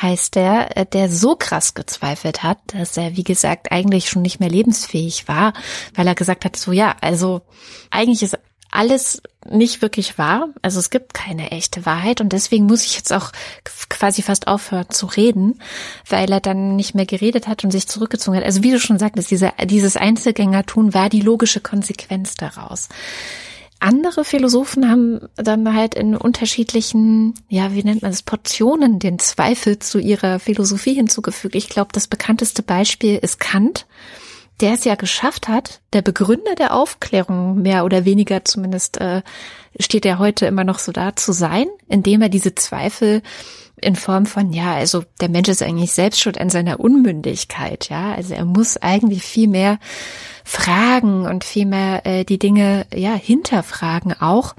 heißt 0.01 0.35
der, 0.35 0.77
äh, 0.77 0.85
der 0.85 1.09
so 1.09 1.35
krass 1.35 1.73
gezweifelt 1.73 2.43
hat, 2.43 2.59
dass 2.67 2.95
er, 2.95 3.17
wie 3.17 3.25
gesagt, 3.25 3.73
eigentlich 3.73 4.09
schon 4.09 4.21
nicht 4.21 4.39
mehr 4.39 4.49
lebensfähig 4.49 5.27
war, 5.27 5.51
weil 5.95 6.07
er 6.07 6.15
gesagt 6.15 6.45
hat, 6.45 6.55
so 6.55 6.71
ja, 6.71 6.95
also 7.01 7.41
eigentlich 7.91 8.23
ist 8.23 8.39
alles 8.71 9.21
nicht 9.49 9.81
wirklich 9.81 10.17
wahr. 10.17 10.49
Also 10.61 10.79
es 10.79 10.89
gibt 10.89 11.13
keine 11.13 11.51
echte 11.51 11.85
Wahrheit 11.85 12.21
und 12.21 12.33
deswegen 12.33 12.65
muss 12.65 12.85
ich 12.85 12.95
jetzt 12.95 13.11
auch 13.13 13.31
quasi 13.89 14.21
fast 14.21 14.47
aufhören 14.47 14.89
zu 14.89 15.05
reden, 15.05 15.59
weil 16.07 16.31
er 16.31 16.39
dann 16.39 16.75
nicht 16.75 16.93
mehr 16.93 17.05
geredet 17.05 17.47
hat 17.47 17.63
und 17.63 17.71
sich 17.71 17.87
zurückgezogen 17.87 18.37
hat. 18.37 18.45
Also 18.45 18.63
wie 18.63 18.71
du 18.71 18.79
schon 18.79 18.99
sagtest, 18.99 19.31
diese, 19.31 19.51
dieses 19.65 19.97
Einzelgängertun 19.97 20.93
war 20.93 21.09
die 21.09 21.21
logische 21.21 21.61
Konsequenz 21.61 22.35
daraus. 22.35 22.89
Andere 23.79 24.25
Philosophen 24.25 24.89
haben 24.89 25.21
dann 25.37 25.73
halt 25.73 25.95
in 25.95 26.17
unterschiedlichen, 26.17 27.33
ja, 27.47 27.73
wie 27.73 27.83
nennt 27.83 28.01
man 28.01 28.11
das, 28.11 28.23
Portionen 28.23 28.99
den 28.99 29.19
Zweifel 29.19 29.79
zu 29.79 29.99
ihrer 29.99 30.39
Philosophie 30.39 30.95
hinzugefügt. 30.95 31.55
Ich 31.55 31.69
glaube, 31.69 31.91
das 31.93 32.07
bekannteste 32.07 32.61
Beispiel 32.61 33.17
ist 33.17 33.39
Kant 33.39 33.87
der 34.61 34.73
es 34.73 34.83
ja 34.83 34.95
geschafft 34.95 35.47
hat, 35.47 35.81
der 35.93 36.01
Begründer 36.01 36.55
der 36.55 36.73
Aufklärung, 36.73 37.61
mehr 37.61 37.85
oder 37.85 38.05
weniger 38.05 38.45
zumindest 38.45 38.99
äh, 38.99 39.21
steht 39.79 40.05
er 40.05 40.19
heute 40.19 40.45
immer 40.45 40.63
noch 40.63 40.79
so 40.79 40.91
da 40.91 41.15
zu 41.15 41.31
sein, 41.31 41.67
indem 41.87 42.21
er 42.21 42.29
diese 42.29 42.55
Zweifel 42.55 43.21
in 43.81 43.95
Form 43.95 44.25
von, 44.25 44.51
ja, 44.51 44.73
also 44.73 45.03
der 45.21 45.29
Mensch 45.29 45.47
ist 45.47 45.63
eigentlich 45.63 45.93
selbst 45.93 46.19
schuld 46.19 46.37
an 46.39 46.49
seiner 46.49 46.79
Unmündigkeit, 46.79 47.89
ja, 47.89 48.13
also 48.13 48.33
er 48.33 48.45
muss 48.45 48.77
eigentlich 48.77 49.23
viel 49.23 49.47
mehr 49.47 49.79
fragen 50.43 51.25
und 51.25 51.43
viel 51.43 51.65
mehr 51.65 52.05
äh, 52.05 52.25
die 52.25 52.39
Dinge, 52.39 52.85
ja, 52.93 53.13
hinterfragen 53.13 54.13
auch 54.19 54.55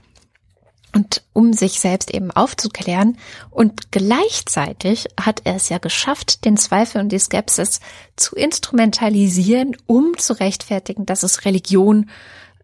und 0.94 1.22
um 1.32 1.52
sich 1.52 1.80
selbst 1.80 2.12
eben 2.12 2.30
aufzuklären. 2.30 3.16
Und 3.50 3.90
gleichzeitig 3.90 5.06
hat 5.20 5.42
er 5.44 5.56
es 5.56 5.68
ja 5.68 5.78
geschafft, 5.78 6.44
den 6.44 6.56
Zweifel 6.56 7.00
und 7.00 7.10
die 7.10 7.18
Skepsis 7.18 7.80
zu 8.16 8.36
instrumentalisieren, 8.36 9.76
um 9.86 10.16
zu 10.18 10.34
rechtfertigen, 10.34 11.06
dass 11.06 11.22
es 11.22 11.44
Religion 11.44 12.10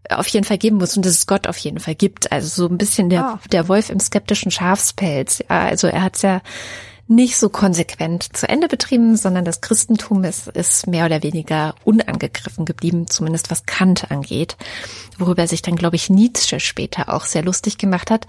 auf 0.09 0.29
jeden 0.29 0.45
Fall 0.45 0.59
geben 0.59 0.77
muss 0.77 0.97
und 0.97 1.05
dass 1.05 1.13
es 1.13 1.27
Gott 1.27 1.47
auf 1.47 1.59
jeden 1.59 1.81
Fall 1.81 1.95
gibt. 1.95 2.31
Also 2.31 2.49
so 2.49 2.73
ein 2.73 2.79
bisschen 2.79 3.11
der, 3.11 3.25
ah. 3.25 3.41
der 3.51 3.69
Wolf 3.69 3.91
im 3.91 4.01
skeptischen 4.01 4.51
Schafspelz. 4.51 5.43
Ja, 5.49 5.61
also 5.63 5.89
er 5.89 6.03
hat 6.03 6.17
es 6.17 6.23
ja 6.23 6.41
nicht 7.09 7.37
so 7.37 7.49
konsequent 7.49 8.37
zu 8.37 8.49
Ende 8.49 8.69
betrieben, 8.69 9.17
sondern 9.17 9.45
das 9.45 9.61
Christentum 9.61 10.25
ist, 10.25 10.49
ist 10.49 10.87
mehr 10.87 11.07
oder 11.07 11.23
weniger 11.23 11.75
unangegriffen 11.85 12.65
geblieben, 12.65 13.07
zumindest 13.07 13.51
was 13.51 13.65
Kant 13.65 14.11
angeht, 14.11 14.57
worüber 15.19 15.47
sich 15.47 15.63
dann, 15.63 15.77
glaube 15.77 15.97
ich, 15.97 16.11
Nietzsche 16.11 16.59
später 16.59 17.13
auch 17.13 17.25
sehr 17.25 17.45
lustig 17.45 17.79
gemacht 17.79 18.11
hat, 18.11 18.27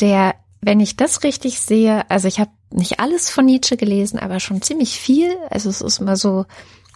der, 0.00 0.34
wenn 0.60 0.80
ich 0.80 0.96
das 0.96 1.22
richtig 1.22 1.60
sehe, 1.60 2.08
also 2.10 2.26
ich 2.26 2.40
habe 2.40 2.50
nicht 2.70 3.00
alles 3.00 3.30
von 3.30 3.46
Nietzsche 3.46 3.76
gelesen, 3.76 4.18
aber 4.18 4.40
schon 4.40 4.62
ziemlich 4.62 4.98
viel, 4.98 5.36
also 5.50 5.70
es 5.70 5.80
ist 5.80 6.00
immer 6.00 6.16
so, 6.16 6.44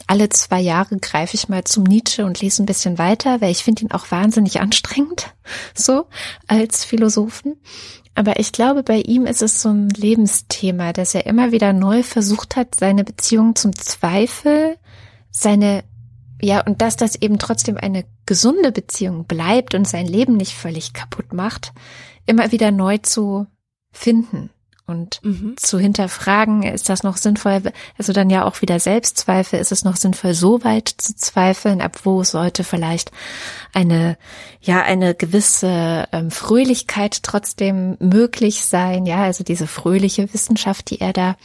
alle 0.06 0.28
zwei 0.28 0.60
Jahre 0.60 0.98
greife 0.98 1.36
ich 1.36 1.48
mal 1.48 1.64
zum 1.64 1.84
Nietzsche 1.84 2.24
und 2.24 2.40
lese 2.40 2.62
ein 2.62 2.66
bisschen 2.66 2.98
weiter, 2.98 3.40
weil 3.40 3.50
ich 3.50 3.62
finde 3.62 3.82
ihn 3.82 3.92
auch 3.92 4.10
wahnsinnig 4.10 4.60
anstrengend, 4.60 5.32
so 5.74 6.06
als 6.48 6.84
Philosophen. 6.84 7.56
Aber 8.14 8.38
ich 8.38 8.52
glaube, 8.52 8.82
bei 8.82 9.00
ihm 9.00 9.26
ist 9.26 9.42
es 9.42 9.62
so 9.62 9.70
ein 9.70 9.88
Lebensthema, 9.88 10.92
dass 10.92 11.14
er 11.14 11.26
immer 11.26 11.50
wieder 11.50 11.72
neu 11.72 12.02
versucht 12.02 12.56
hat, 12.56 12.74
seine 12.74 13.04
Beziehung 13.04 13.56
zum 13.56 13.74
Zweifel, 13.74 14.76
seine, 15.30 15.84
ja, 16.40 16.60
und 16.60 16.82
dass 16.82 16.96
das 16.96 17.16
eben 17.16 17.38
trotzdem 17.38 17.76
eine 17.76 18.04
gesunde 18.26 18.70
Beziehung 18.70 19.24
bleibt 19.24 19.74
und 19.74 19.88
sein 19.88 20.06
Leben 20.06 20.36
nicht 20.36 20.52
völlig 20.52 20.92
kaputt 20.92 21.32
macht, 21.32 21.72
immer 22.26 22.52
wieder 22.52 22.70
neu 22.70 22.98
zu 22.98 23.46
finden 23.92 24.50
und 24.86 25.20
mhm. 25.22 25.54
zu 25.56 25.78
hinterfragen, 25.78 26.62
ist 26.62 26.88
das 26.88 27.02
noch 27.02 27.16
sinnvoll, 27.16 27.62
also 27.98 28.12
dann 28.12 28.30
ja 28.30 28.44
auch 28.44 28.62
wieder 28.62 28.80
Selbstzweifel, 28.80 29.60
ist 29.60 29.72
es 29.72 29.84
noch 29.84 29.96
sinnvoll, 29.96 30.34
so 30.34 30.64
weit 30.64 30.88
zu 30.88 31.14
zweifeln, 31.14 31.80
ab 31.80 32.00
wo 32.04 32.24
sollte 32.24 32.64
vielleicht 32.64 33.12
eine, 33.72 34.16
ja, 34.60 34.82
eine 34.82 35.14
gewisse 35.14 36.08
ähm, 36.12 36.30
Fröhlichkeit 36.30 37.22
trotzdem 37.22 37.96
möglich 38.00 38.64
sein, 38.64 39.06
ja, 39.06 39.22
also 39.22 39.44
diese 39.44 39.66
fröhliche 39.66 40.32
Wissenschaft, 40.34 40.90
die 40.90 41.00
er 41.00 41.12
da 41.12 41.36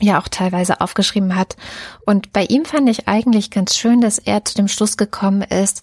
ja 0.00 0.20
auch 0.20 0.28
teilweise 0.28 0.80
aufgeschrieben 0.80 1.36
hat. 1.36 1.56
Und 2.04 2.32
bei 2.32 2.44
ihm 2.44 2.64
fand 2.64 2.88
ich 2.88 3.08
eigentlich 3.08 3.50
ganz 3.50 3.76
schön, 3.76 4.00
dass 4.00 4.18
er 4.18 4.44
zu 4.44 4.54
dem 4.54 4.68
Schluss 4.68 4.96
gekommen 4.96 5.42
ist, 5.42 5.82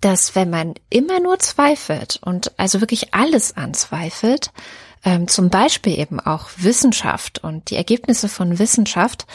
dass 0.00 0.34
wenn 0.34 0.50
man 0.50 0.74
immer 0.90 1.20
nur 1.20 1.38
zweifelt 1.38 2.18
und 2.24 2.58
also 2.58 2.80
wirklich 2.80 3.14
alles 3.14 3.56
anzweifelt, 3.56 4.50
ähm, 5.04 5.28
zum 5.28 5.50
Beispiel 5.50 5.98
eben 5.98 6.20
auch 6.20 6.50
Wissenschaft 6.56 7.42
und 7.42 7.70
die 7.70 7.76
Ergebnisse 7.76 8.28
von 8.28 8.58
Wissenschaft, 8.58 9.26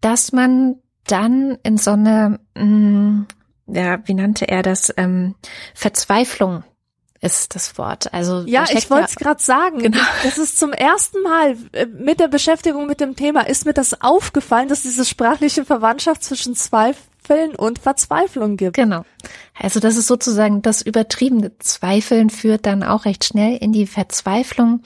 dass 0.00 0.32
man 0.32 0.76
dann 1.06 1.58
in 1.62 1.76
so 1.76 1.92
eine, 1.92 2.40
mh, 2.54 2.64
mm, 2.64 3.26
ja, 3.68 3.98
wie 4.06 4.14
nannte 4.14 4.48
er 4.48 4.62
das, 4.62 4.92
ähm, 4.96 5.34
Verzweiflung 5.74 6.64
ist 7.20 7.54
das 7.54 7.78
Wort. 7.78 8.12
Also 8.12 8.42
ja, 8.46 8.66
ich 8.70 8.90
wollte 8.90 9.06
es 9.08 9.16
gerade 9.16 9.42
sagen. 9.42 9.78
Genau. 9.78 9.98
Das 10.22 10.36
ist 10.36 10.58
zum 10.58 10.72
ersten 10.72 11.22
Mal 11.22 11.56
äh, 11.72 11.86
mit 11.86 12.20
der 12.20 12.28
Beschäftigung 12.28 12.86
mit 12.86 13.00
dem 13.00 13.16
Thema 13.16 13.46
ist 13.46 13.64
mir 13.64 13.72
das 13.72 14.02
aufgefallen, 14.02 14.68
dass 14.68 14.82
diese 14.82 15.06
sprachliche 15.06 15.64
Verwandtschaft 15.64 16.22
zwischen 16.22 16.54
Zweifel 16.54 17.00
Zweifeln 17.24 17.54
und 17.54 17.78
Verzweiflung 17.78 18.56
gibt. 18.56 18.76
Genau. 18.76 19.04
Also 19.58 19.80
das 19.80 19.96
ist 19.96 20.06
sozusagen 20.06 20.62
das 20.62 20.82
übertriebene 20.82 21.56
Zweifeln 21.58 22.30
führt 22.30 22.66
dann 22.66 22.82
auch 22.82 23.04
recht 23.04 23.24
schnell 23.24 23.56
in 23.56 23.72
die 23.72 23.86
Verzweiflung. 23.86 24.82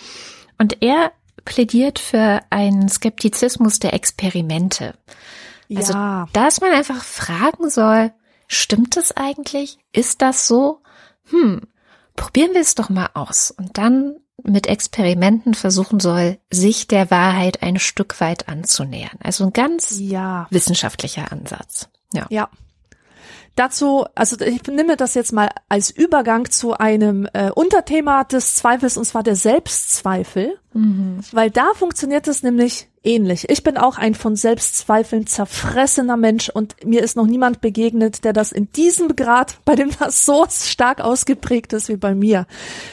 Und 0.59 0.83
er 0.83 1.13
plädiert 1.45 1.99
für 1.99 2.41
einen 2.51 2.89
Skeptizismus 2.89 3.79
der 3.79 3.95
Experimente. 3.95 4.95
Also, 5.75 5.93
ja. 5.93 6.27
dass 6.33 6.61
man 6.61 6.73
einfach 6.73 7.03
fragen 7.05 7.71
soll, 7.71 8.13
stimmt 8.47 8.97
es 8.97 9.17
eigentlich? 9.17 9.79
Ist 9.93 10.23
das 10.23 10.47
so? 10.47 10.81
Hm, 11.31 11.63
probieren 12.17 12.55
wir 12.55 12.61
es 12.61 12.75
doch 12.75 12.89
mal 12.89 13.11
aus. 13.15 13.51
Und 13.51 13.79
dann 13.79 14.17
mit 14.43 14.67
Experimenten 14.67 15.55
versuchen 15.55 16.01
soll, 16.01 16.39
sich 16.51 16.87
der 16.87 17.11
Wahrheit 17.11 17.63
ein 17.63 17.79
Stück 17.79 18.21
weit 18.21 18.49
anzunähern. 18.49 19.19
Also 19.23 19.45
ein 19.45 19.53
ganz 19.53 19.99
ja. 19.99 20.47
wissenschaftlicher 20.51 21.33
Ansatz. 21.33 21.89
Ja. 22.13 22.27
Ja. 22.31 22.49
Dazu, 23.59 24.07
also 24.15 24.39
ich 24.41 24.63
nehme 24.69 24.97
das 24.97 25.15
jetzt 25.15 25.33
mal 25.33 25.49
als 25.69 25.91
Übergang 25.91 26.49
zu 26.49 26.75
einem 26.75 27.29
äh, 27.33 27.51
Unterthema 27.51 28.23
des 28.23 28.55
Zweifels, 28.55 28.97
und 28.97 29.05
zwar 29.05 29.25
der 29.25 29.35
Selbstzweifel, 29.35 30.57
mhm. 30.75 31.19
weil 31.33 31.51
da 31.51 31.73
funktioniert 31.75 32.29
es 32.29 32.45
nämlich 32.45 32.89
ähnlich. 33.05 33.49
Ich 33.49 33.63
bin 33.63 33.77
auch 33.77 33.99
ein 33.99 34.15
von 34.15 34.37
Selbstzweifeln 34.37 35.27
zerfressener 35.27 36.17
Mensch 36.17 36.49
und 36.49 36.85
mir 36.85 37.03
ist 37.03 37.17
noch 37.17 37.27
niemand 37.27 37.61
begegnet, 37.61 38.25
der 38.25 38.33
das 38.33 38.53
in 38.53 38.71
diesem 38.73 39.17
Grad, 39.17 39.59
bei 39.65 39.75
dem 39.75 39.91
das 39.99 40.25
so 40.25 40.47
stark 40.51 41.01
ausgeprägt 41.01 41.73
ist 41.73 41.89
wie 41.89 41.97
bei 41.97 42.15
mir. 42.15 42.47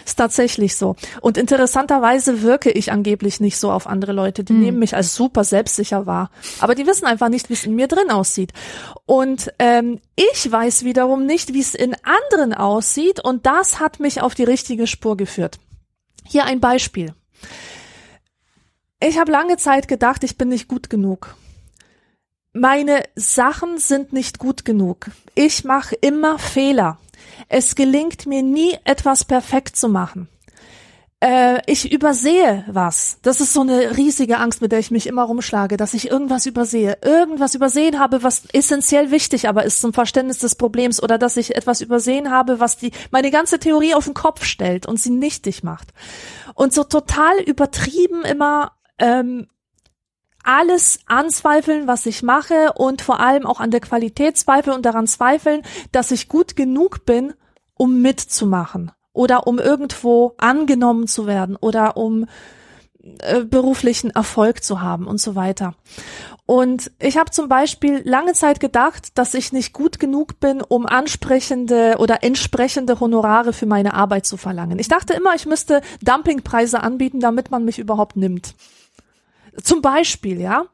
Ist 0.05 0.15
tatsächlich 0.15 0.75
so. 0.75 0.95
Und 1.21 1.37
interessanterweise 1.37 2.41
wirke 2.41 2.71
ich 2.71 2.91
angeblich 2.91 3.39
nicht 3.39 3.57
so 3.57 3.71
auf 3.71 3.87
andere 3.87 4.11
Leute. 4.11 4.43
Die 4.43 4.53
mhm. 4.53 4.61
nehmen 4.61 4.79
mich 4.79 4.95
als 4.95 5.15
super 5.15 5.43
selbstsicher 5.43 6.05
wahr. 6.05 6.31
Aber 6.59 6.75
die 6.75 6.87
wissen 6.87 7.05
einfach 7.05 7.29
nicht, 7.29 7.49
wie 7.49 7.53
es 7.53 7.65
in 7.65 7.75
mir 7.75 7.87
drin 7.87 8.11
aussieht. 8.11 8.53
Und 9.05 9.53
ähm, 9.59 9.99
ich 10.15 10.51
weiß 10.51 10.83
wiederum 10.85 11.25
nicht, 11.25 11.53
wie 11.53 11.61
es 11.61 11.75
in 11.75 11.95
anderen 12.03 12.53
aussieht 12.53 13.19
und 13.19 13.45
das 13.45 13.79
hat 13.79 13.99
mich 13.99 14.21
auf 14.21 14.35
die 14.35 14.43
richtige 14.43 14.87
Spur 14.87 15.17
geführt. 15.17 15.59
Hier 16.27 16.45
ein 16.45 16.59
Beispiel. 16.59 17.13
Ich 19.07 19.19
habe 19.19 19.31
lange 19.31 19.57
Zeit 19.57 19.87
gedacht, 19.87 20.23
ich 20.23 20.35
bin 20.35 20.49
nicht 20.49 20.67
gut 20.67 20.89
genug. 20.89 21.35
Meine 22.53 23.03
Sachen 23.15 23.77
sind 23.77 24.13
nicht 24.13 24.39
gut 24.39 24.65
genug. 24.65 25.11
Ich 25.35 25.63
mache 25.63 25.93
immer 25.93 26.39
Fehler. 26.39 26.97
Es 27.47 27.75
gelingt 27.75 28.25
mir 28.25 28.41
nie, 28.41 28.75
etwas 28.83 29.23
perfekt 29.23 29.75
zu 29.75 29.89
machen. 29.89 30.27
Äh, 31.19 31.61
ich 31.67 31.91
übersehe 31.91 32.65
was. 32.67 33.19
Das 33.21 33.41
ist 33.41 33.53
so 33.53 33.61
eine 33.61 33.95
riesige 33.95 34.39
Angst, 34.39 34.63
mit 34.63 34.71
der 34.71 34.79
ich 34.79 34.89
mich 34.89 35.05
immer 35.05 35.23
rumschlage, 35.23 35.77
dass 35.77 35.93
ich 35.93 36.09
irgendwas 36.09 36.47
übersehe. 36.47 36.97
Irgendwas 37.03 37.53
übersehen 37.53 37.99
habe, 37.99 38.23
was 38.23 38.47
essentiell 38.53 39.11
wichtig 39.11 39.47
aber 39.47 39.65
ist 39.65 39.81
zum 39.81 39.93
Verständnis 39.93 40.39
des 40.39 40.55
Problems 40.55 41.03
oder 41.03 41.19
dass 41.19 41.37
ich 41.37 41.55
etwas 41.55 41.81
übersehen 41.81 42.31
habe, 42.31 42.59
was 42.59 42.77
die, 42.77 42.89
meine 43.11 43.29
ganze 43.29 43.59
Theorie 43.59 43.93
auf 43.93 44.05
den 44.05 44.15
Kopf 44.15 44.45
stellt 44.45 44.87
und 44.87 44.99
sie 44.99 45.11
nichtig 45.11 45.61
macht. 45.61 45.89
Und 46.55 46.73
so 46.73 46.83
total 46.83 47.39
übertrieben 47.41 48.23
immer 48.23 48.71
ähm, 48.99 49.47
alles 50.43 50.99
anzweifeln, 51.07 51.87
was 51.87 52.05
ich 52.05 52.21
mache 52.21 52.73
und 52.73 53.01
vor 53.01 53.19
allem 53.19 53.45
auch 53.45 53.59
an 53.59 53.71
der 53.71 53.79
Qualität 53.79 54.37
zweifeln 54.37 54.75
und 54.75 54.85
daran 54.85 55.07
zweifeln, 55.07 55.63
dass 55.91 56.11
ich 56.11 56.29
gut 56.29 56.55
genug 56.55 57.05
bin, 57.05 57.33
um 57.73 58.01
mitzumachen 58.01 58.91
oder 59.11 59.47
um 59.47 59.59
irgendwo 59.59 60.33
angenommen 60.37 61.07
zu 61.07 61.25
werden 61.25 61.55
oder 61.55 61.97
um 61.97 62.27
äh, 63.19 63.43
beruflichen 63.43 64.11
Erfolg 64.11 64.63
zu 64.63 64.81
haben 64.81 65.07
und 65.07 65.19
so 65.19 65.35
weiter. 65.35 65.73
Und 66.47 66.91
ich 66.99 67.17
habe 67.17 67.31
zum 67.31 67.49
Beispiel 67.49 68.01
lange 68.03 68.33
Zeit 68.33 68.59
gedacht, 68.59 69.17
dass 69.17 69.33
ich 69.33 69.51
nicht 69.51 69.73
gut 69.73 69.99
genug 69.99 70.39
bin, 70.39 70.61
um 70.61 70.85
ansprechende 70.85 71.95
oder 71.97 72.23
entsprechende 72.23 72.99
Honorare 72.99 73.51
für 73.51 73.65
meine 73.65 73.95
Arbeit 73.95 74.27
zu 74.27 74.37
verlangen. 74.37 74.77
Ich 74.77 74.87
dachte 74.87 75.13
immer, 75.13 75.33
ich 75.33 75.47
müsste 75.47 75.81
Dumpingpreise 76.03 76.81
anbieten, 76.81 77.19
damit 77.19 77.49
man 77.49 77.65
mich 77.65 77.79
überhaupt 77.79 78.15
nimmt. 78.15 78.53
Zum 79.61 79.81
Beispiel, 79.81 80.41
ja. 80.41 80.65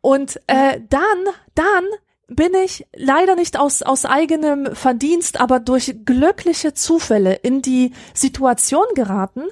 Und 0.00 0.40
äh, 0.46 0.80
dann, 0.88 1.26
dann 1.54 1.84
bin 2.28 2.54
ich 2.54 2.86
leider 2.94 3.34
nicht 3.34 3.58
aus, 3.58 3.82
aus 3.82 4.04
eigenem 4.04 4.74
Verdienst, 4.74 5.40
aber 5.40 5.60
durch 5.60 5.94
glückliche 6.04 6.74
Zufälle 6.74 7.34
in 7.34 7.62
die 7.62 7.92
Situation 8.14 8.86
geraten, 8.94 9.42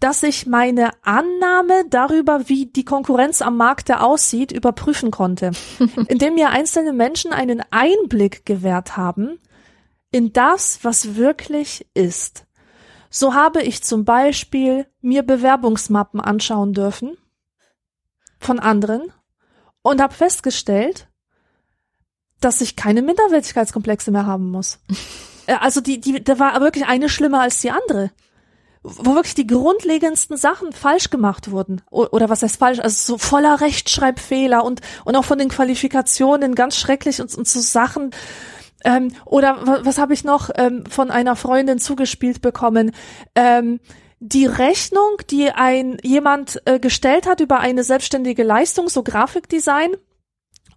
dass 0.00 0.22
ich 0.22 0.46
meine 0.46 0.90
Annahme 1.02 1.84
darüber, 1.90 2.48
wie 2.48 2.66
die 2.66 2.84
Konkurrenz 2.84 3.42
am 3.42 3.56
Markte 3.56 4.00
aussieht, 4.00 4.52
überprüfen 4.52 5.10
konnte, 5.10 5.50
indem 6.08 6.34
mir 6.34 6.50
einzelne 6.50 6.92
Menschen 6.92 7.32
einen 7.32 7.62
Einblick 7.70 8.46
gewährt 8.46 8.96
haben 8.96 9.38
in 10.10 10.32
das, 10.32 10.80
was 10.82 11.16
wirklich 11.16 11.86
ist. 11.94 12.44
So 13.10 13.34
habe 13.34 13.62
ich 13.62 13.82
zum 13.82 14.04
Beispiel 14.04 14.86
mir 15.00 15.22
Bewerbungsmappen 15.22 16.20
anschauen 16.20 16.72
dürfen 16.74 17.16
von 18.38 18.58
anderen 18.58 19.12
und 19.82 20.00
habe 20.00 20.14
festgestellt, 20.14 21.08
dass 22.40 22.60
ich 22.60 22.76
keine 22.76 23.02
Minderwertigkeitskomplexe 23.02 24.10
mehr 24.10 24.26
haben 24.26 24.50
muss. 24.50 24.78
Äh, 25.46 25.54
also 25.60 25.80
die, 25.80 26.00
die, 26.00 26.22
da 26.22 26.38
war 26.38 26.60
wirklich 26.60 26.86
eine 26.86 27.08
schlimmer 27.08 27.40
als 27.40 27.60
die 27.60 27.70
andere 27.70 28.10
wo 28.82 29.14
wirklich 29.14 29.34
die 29.34 29.46
grundlegendsten 29.46 30.36
Sachen 30.36 30.72
falsch 30.72 31.10
gemacht 31.10 31.50
wurden. 31.50 31.82
Oder 31.90 32.28
was 32.28 32.42
heißt 32.42 32.58
falsch? 32.58 32.78
Also 32.78 33.14
so 33.14 33.18
voller 33.18 33.60
Rechtschreibfehler 33.60 34.64
und, 34.64 34.80
und 35.04 35.16
auch 35.16 35.24
von 35.24 35.38
den 35.38 35.48
Qualifikationen 35.48 36.54
ganz 36.54 36.76
schrecklich 36.76 37.20
und, 37.20 37.34
und 37.34 37.48
so 37.48 37.60
Sachen. 37.60 38.10
Ähm, 38.84 39.12
oder 39.24 39.58
was, 39.66 39.84
was 39.84 39.98
habe 39.98 40.14
ich 40.14 40.24
noch 40.24 40.50
ähm, 40.54 40.84
von 40.86 41.10
einer 41.10 41.36
Freundin 41.36 41.78
zugespielt 41.78 42.40
bekommen? 42.40 42.92
Ähm, 43.34 43.80
die 44.20 44.46
Rechnung, 44.46 45.18
die 45.30 45.50
ein 45.50 45.98
jemand 46.02 46.60
äh, 46.64 46.80
gestellt 46.80 47.26
hat 47.26 47.40
über 47.40 47.60
eine 47.60 47.84
selbstständige 47.84 48.42
Leistung, 48.42 48.88
so 48.88 49.02
Grafikdesign, 49.02 49.96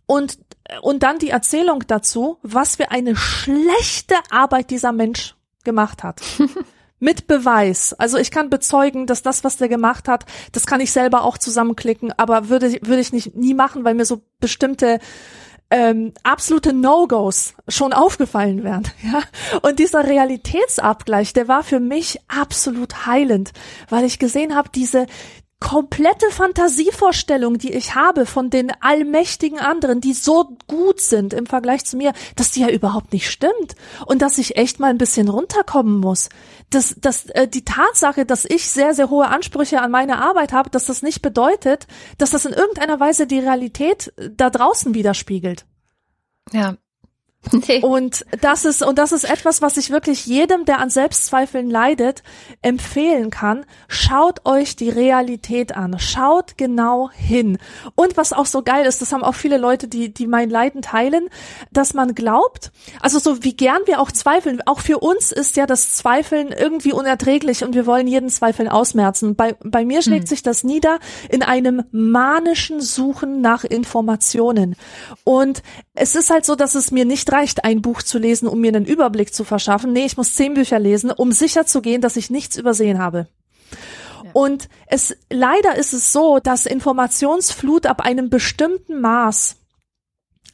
und 0.05 0.37
und 0.81 1.03
dann 1.03 1.19
die 1.19 1.29
Erzählung 1.29 1.83
dazu, 1.87 2.37
was 2.43 2.77
für 2.77 2.91
eine 2.91 3.15
schlechte 3.15 4.15
Arbeit 4.29 4.69
dieser 4.69 4.93
Mensch 4.93 5.35
gemacht 5.63 6.03
hat. 6.03 6.21
mit 7.01 7.25
Beweis. 7.25 7.93
Also 7.93 8.17
ich 8.17 8.29
kann 8.29 8.51
bezeugen, 8.51 9.07
dass 9.07 9.23
das, 9.23 9.43
was 9.43 9.57
der 9.57 9.69
gemacht 9.69 10.07
hat, 10.07 10.25
das 10.51 10.67
kann 10.67 10.79
ich 10.79 10.91
selber 10.91 11.23
auch 11.23 11.37
zusammenklicken, 11.37 12.13
aber 12.15 12.47
würde, 12.47 12.73
würde 12.83 13.01
ich 13.01 13.11
nicht 13.11 13.35
nie 13.35 13.55
machen, 13.55 13.83
weil 13.83 13.95
mir 13.95 14.05
so 14.05 14.21
bestimmte 14.39 14.99
ähm, 15.71 16.13
absolute 16.23 16.73
No-Gos 16.73 17.55
schon 17.67 17.93
aufgefallen 17.93 18.63
wären. 18.63 18.83
Ja? 19.03 19.23
Und 19.61 19.79
dieser 19.79 20.05
Realitätsabgleich, 20.05 21.33
der 21.33 21.47
war 21.47 21.63
für 21.63 21.79
mich 21.79 22.19
absolut 22.27 23.07
heilend, 23.07 23.51
weil 23.89 24.03
ich 24.03 24.19
gesehen 24.19 24.55
habe, 24.55 24.69
diese, 24.73 25.07
komplette 25.61 26.29
Fantasievorstellung, 26.31 27.59
die 27.59 27.71
ich 27.71 27.95
habe 27.95 28.25
von 28.25 28.49
den 28.49 28.71
allmächtigen 28.81 29.59
anderen, 29.59 30.01
die 30.01 30.13
so 30.13 30.57
gut 30.67 30.99
sind 30.99 31.33
im 31.33 31.45
Vergleich 31.45 31.85
zu 31.85 31.95
mir, 31.95 32.13
dass 32.35 32.51
die 32.51 32.61
ja 32.61 32.69
überhaupt 32.69 33.13
nicht 33.13 33.29
stimmt 33.29 33.75
und 34.07 34.21
dass 34.21 34.39
ich 34.39 34.57
echt 34.57 34.79
mal 34.79 34.89
ein 34.89 34.97
bisschen 34.97 35.29
runterkommen 35.29 35.99
muss. 35.99 36.29
Dass, 36.71 36.95
dass 36.99 37.27
äh, 37.27 37.47
die 37.47 37.63
Tatsache, 37.63 38.25
dass 38.25 38.43
ich 38.43 38.67
sehr, 38.69 38.93
sehr 38.95 39.09
hohe 39.09 39.27
Ansprüche 39.27 39.81
an 39.81 39.91
meine 39.91 40.17
Arbeit 40.17 40.51
habe, 40.51 40.69
dass 40.69 40.85
das 40.85 41.03
nicht 41.03 41.21
bedeutet, 41.21 41.87
dass 42.17 42.31
das 42.31 42.45
in 42.45 42.53
irgendeiner 42.53 42.99
Weise 42.99 43.27
die 43.27 43.39
Realität 43.39 44.11
äh, 44.17 44.29
da 44.35 44.49
draußen 44.49 44.93
widerspiegelt. 44.95 45.65
Ja, 46.51 46.75
Nee. 47.67 47.81
Und 47.81 48.25
das 48.41 48.65
ist, 48.65 48.83
und 48.83 48.97
das 48.97 49.11
ist 49.11 49.23
etwas, 49.23 49.61
was 49.61 49.77
ich 49.77 49.89
wirklich 49.89 50.25
jedem, 50.25 50.65
der 50.65 50.79
an 50.79 50.89
Selbstzweifeln 50.89 51.69
leidet, 51.69 52.23
empfehlen 52.61 53.29
kann. 53.29 53.65
Schaut 53.87 54.45
euch 54.45 54.75
die 54.75 54.89
Realität 54.89 55.75
an. 55.75 55.97
Schaut 55.99 56.57
genau 56.57 57.09
hin. 57.11 57.57
Und 57.95 58.15
was 58.15 58.31
auch 58.31 58.45
so 58.45 58.61
geil 58.61 58.85
ist, 58.85 59.01
das 59.01 59.11
haben 59.11 59.23
auch 59.23 59.35
viele 59.35 59.57
Leute, 59.57 59.87
die, 59.87 60.13
die 60.13 60.27
mein 60.27 60.49
Leiden 60.49 60.81
teilen, 60.81 61.29
dass 61.71 61.93
man 61.93 62.13
glaubt, 62.15 62.71
also 63.01 63.19
so 63.19 63.43
wie 63.43 63.55
gern 63.55 63.81
wir 63.85 63.99
auch 63.99 64.11
zweifeln, 64.11 64.61
auch 64.65 64.79
für 64.79 64.99
uns 64.99 65.31
ist 65.31 65.57
ja 65.57 65.65
das 65.65 65.93
Zweifeln 65.93 66.49
irgendwie 66.49 66.93
unerträglich 66.93 67.63
und 67.63 67.73
wir 67.73 67.85
wollen 67.85 68.07
jeden 68.07 68.29
Zweifeln 68.29 68.69
ausmerzen. 68.69 69.35
Bei, 69.35 69.55
bei 69.63 69.83
mir 69.83 70.01
schlägt 70.01 70.25
mhm. 70.25 70.29
sich 70.29 70.43
das 70.43 70.63
nieder 70.63 70.99
in 71.29 71.43
einem 71.43 71.83
manischen 71.91 72.81
Suchen 72.81 73.41
nach 73.41 73.63
Informationen. 73.63 74.75
Und 75.23 75.63
es 75.93 76.15
ist 76.15 76.29
halt 76.29 76.45
so, 76.45 76.55
dass 76.55 76.75
es 76.75 76.91
mir 76.91 77.05
nicht 77.05 77.30
reicht, 77.31 77.63
ein 77.63 77.81
Buch 77.81 78.01
zu 78.03 78.17
lesen, 78.17 78.47
um 78.47 78.59
mir 78.59 78.69
einen 78.69 78.85
Überblick 78.85 79.33
zu 79.33 79.43
verschaffen. 79.43 79.93
Nee, 79.93 80.05
ich 80.05 80.17
muss 80.17 80.35
zehn 80.35 80.53
Bücher 80.53 80.79
lesen, 80.79 81.11
um 81.11 81.31
sicher 81.31 81.65
zu 81.65 81.81
gehen, 81.81 82.01
dass 82.01 82.17
ich 82.17 82.29
nichts 82.29 82.57
übersehen 82.57 82.99
habe. 82.99 83.27
Und 84.33 84.69
es, 84.87 85.15
leider 85.29 85.75
ist 85.75 85.93
es 85.93 86.13
so, 86.13 86.39
dass 86.39 86.65
Informationsflut 86.65 87.85
ab 87.85 88.01
einem 88.01 88.29
bestimmten 88.29 89.01
Maß 89.01 89.57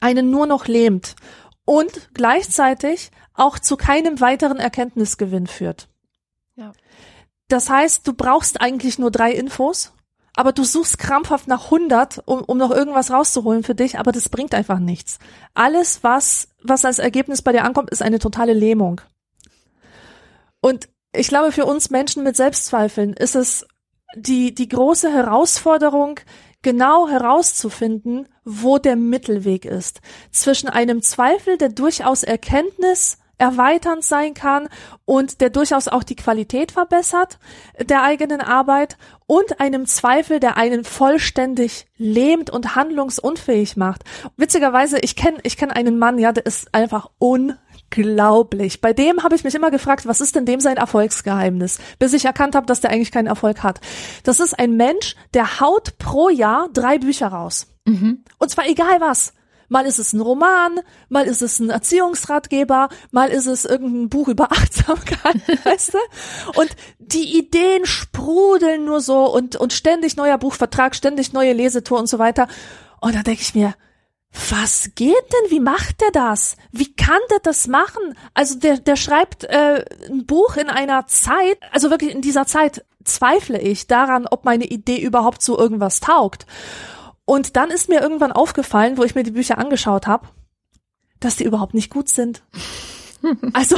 einen 0.00 0.30
nur 0.30 0.46
noch 0.46 0.66
lähmt 0.66 1.16
und 1.64 2.10
gleichzeitig 2.14 3.10
auch 3.34 3.58
zu 3.58 3.76
keinem 3.76 4.20
weiteren 4.20 4.58
Erkenntnisgewinn 4.58 5.46
führt. 5.46 5.88
Ja. 6.56 6.72
Das 7.48 7.70
heißt, 7.70 8.06
du 8.06 8.12
brauchst 8.12 8.60
eigentlich 8.60 8.98
nur 8.98 9.10
drei 9.10 9.32
Infos 9.32 9.92
aber 10.38 10.52
du 10.52 10.62
suchst 10.62 11.00
krampfhaft 11.00 11.48
nach 11.48 11.64
100, 11.64 12.22
um, 12.24 12.44
um 12.44 12.58
noch 12.58 12.70
irgendwas 12.70 13.10
rauszuholen 13.10 13.64
für 13.64 13.74
dich, 13.74 13.98
aber 13.98 14.12
das 14.12 14.28
bringt 14.28 14.54
einfach 14.54 14.78
nichts. 14.78 15.18
Alles, 15.52 16.04
was, 16.04 16.46
was 16.62 16.84
als 16.84 17.00
Ergebnis 17.00 17.42
bei 17.42 17.50
dir 17.50 17.64
ankommt, 17.64 17.90
ist 17.90 18.02
eine 18.02 18.20
totale 18.20 18.52
Lähmung. 18.52 19.00
Und 20.60 20.88
ich 21.12 21.26
glaube, 21.26 21.50
für 21.50 21.66
uns 21.66 21.90
Menschen 21.90 22.22
mit 22.22 22.36
Selbstzweifeln 22.36 23.14
ist 23.14 23.34
es 23.34 23.66
die, 24.14 24.54
die 24.54 24.68
große 24.68 25.12
Herausforderung, 25.12 26.20
genau 26.62 27.08
herauszufinden, 27.08 28.28
wo 28.44 28.78
der 28.78 28.94
Mittelweg 28.94 29.64
ist. 29.64 30.00
Zwischen 30.30 30.68
einem 30.68 31.02
Zweifel, 31.02 31.58
der 31.58 31.70
durchaus 31.70 32.22
Erkenntnis 32.22 33.18
erweiternd 33.38 34.04
sein 34.04 34.34
kann 34.34 34.68
und 35.04 35.40
der 35.40 35.50
durchaus 35.50 35.88
auch 35.88 36.02
die 36.02 36.16
Qualität 36.16 36.72
verbessert 36.72 37.38
der 37.80 38.02
eigenen 38.02 38.40
Arbeit 38.40 38.98
und 39.26 39.60
einem 39.60 39.86
Zweifel, 39.86 40.40
der 40.40 40.56
einen 40.56 40.84
vollständig 40.84 41.86
lähmt 41.96 42.50
und 42.50 42.74
handlungsunfähig 42.74 43.76
macht. 43.76 44.02
Witzigerweise, 44.36 44.98
ich 44.98 45.16
kenne 45.16 45.38
ich 45.44 45.56
kenn 45.56 45.70
einen 45.70 45.98
Mann, 45.98 46.18
ja, 46.18 46.32
der 46.32 46.46
ist 46.46 46.74
einfach 46.74 47.10
unglaublich. 47.18 48.80
Bei 48.80 48.92
dem 48.92 49.22
habe 49.22 49.36
ich 49.36 49.44
mich 49.44 49.54
immer 49.54 49.70
gefragt, 49.70 50.06
was 50.06 50.20
ist 50.20 50.34
denn 50.34 50.46
dem 50.46 50.60
sein 50.60 50.76
Erfolgsgeheimnis, 50.76 51.78
bis 51.98 52.12
ich 52.14 52.24
erkannt 52.24 52.54
habe, 52.54 52.66
dass 52.66 52.80
der 52.80 52.90
eigentlich 52.90 53.12
keinen 53.12 53.28
Erfolg 53.28 53.62
hat. 53.62 53.80
Das 54.24 54.40
ist 54.40 54.58
ein 54.58 54.76
Mensch, 54.76 55.14
der 55.34 55.60
haut 55.60 55.98
pro 55.98 56.28
Jahr 56.28 56.68
drei 56.72 56.98
Bücher 56.98 57.28
raus. 57.28 57.68
Mhm. 57.84 58.24
Und 58.38 58.50
zwar 58.50 58.66
egal 58.66 59.00
was. 59.00 59.32
Mal 59.68 59.86
ist 59.86 59.98
es 59.98 60.12
ein 60.12 60.20
Roman, 60.20 60.80
mal 61.08 61.26
ist 61.26 61.42
es 61.42 61.60
ein 61.60 61.70
Erziehungsratgeber, 61.70 62.88
mal 63.10 63.28
ist 63.28 63.46
es 63.46 63.64
irgendein 63.64 64.08
Buch 64.08 64.28
über 64.28 64.50
Achtsamkeit, 64.52 65.40
weißt 65.64 65.94
du? 65.94 65.98
Und 66.60 66.70
die 66.98 67.38
Ideen 67.38 67.86
sprudeln 67.86 68.84
nur 68.84 69.00
so 69.00 69.26
und, 69.32 69.56
und 69.56 69.72
ständig 69.72 70.16
neuer 70.16 70.38
Buchvertrag, 70.38 70.94
ständig 70.94 71.32
neue 71.32 71.52
Lesetour 71.52 71.98
und 71.98 72.08
so 72.08 72.18
weiter. 72.18 72.48
Und 73.00 73.14
da 73.14 73.22
denke 73.22 73.42
ich 73.42 73.54
mir, 73.54 73.74
was 74.50 74.90
geht 74.94 75.14
denn? 75.14 75.50
Wie 75.50 75.60
macht 75.60 76.00
der 76.00 76.10
das? 76.10 76.56
Wie 76.70 76.94
kann 76.94 77.20
der 77.30 77.38
das 77.40 77.66
machen? 77.66 78.14
Also 78.34 78.58
der, 78.58 78.78
der 78.78 78.96
schreibt 78.96 79.44
äh, 79.44 79.84
ein 80.08 80.26
Buch 80.26 80.56
in 80.56 80.68
einer 80.68 81.06
Zeit, 81.06 81.58
also 81.72 81.90
wirklich 81.90 82.14
in 82.14 82.20
dieser 82.20 82.46
Zeit 82.46 82.84
zweifle 83.04 83.58
ich 83.58 83.86
daran, 83.86 84.26
ob 84.26 84.44
meine 84.44 84.66
Idee 84.66 85.00
überhaupt 85.00 85.42
so 85.42 85.58
irgendwas 85.58 86.00
taugt. 86.00 86.46
Und 87.28 87.56
dann 87.56 87.70
ist 87.70 87.90
mir 87.90 88.00
irgendwann 88.00 88.32
aufgefallen, 88.32 88.96
wo 88.96 89.04
ich 89.04 89.14
mir 89.14 89.22
die 89.22 89.32
Bücher 89.32 89.58
angeschaut 89.58 90.06
habe, 90.06 90.28
dass 91.20 91.36
die 91.36 91.44
überhaupt 91.44 91.74
nicht 91.74 91.90
gut 91.90 92.08
sind. 92.08 92.42
Also, 93.52 93.76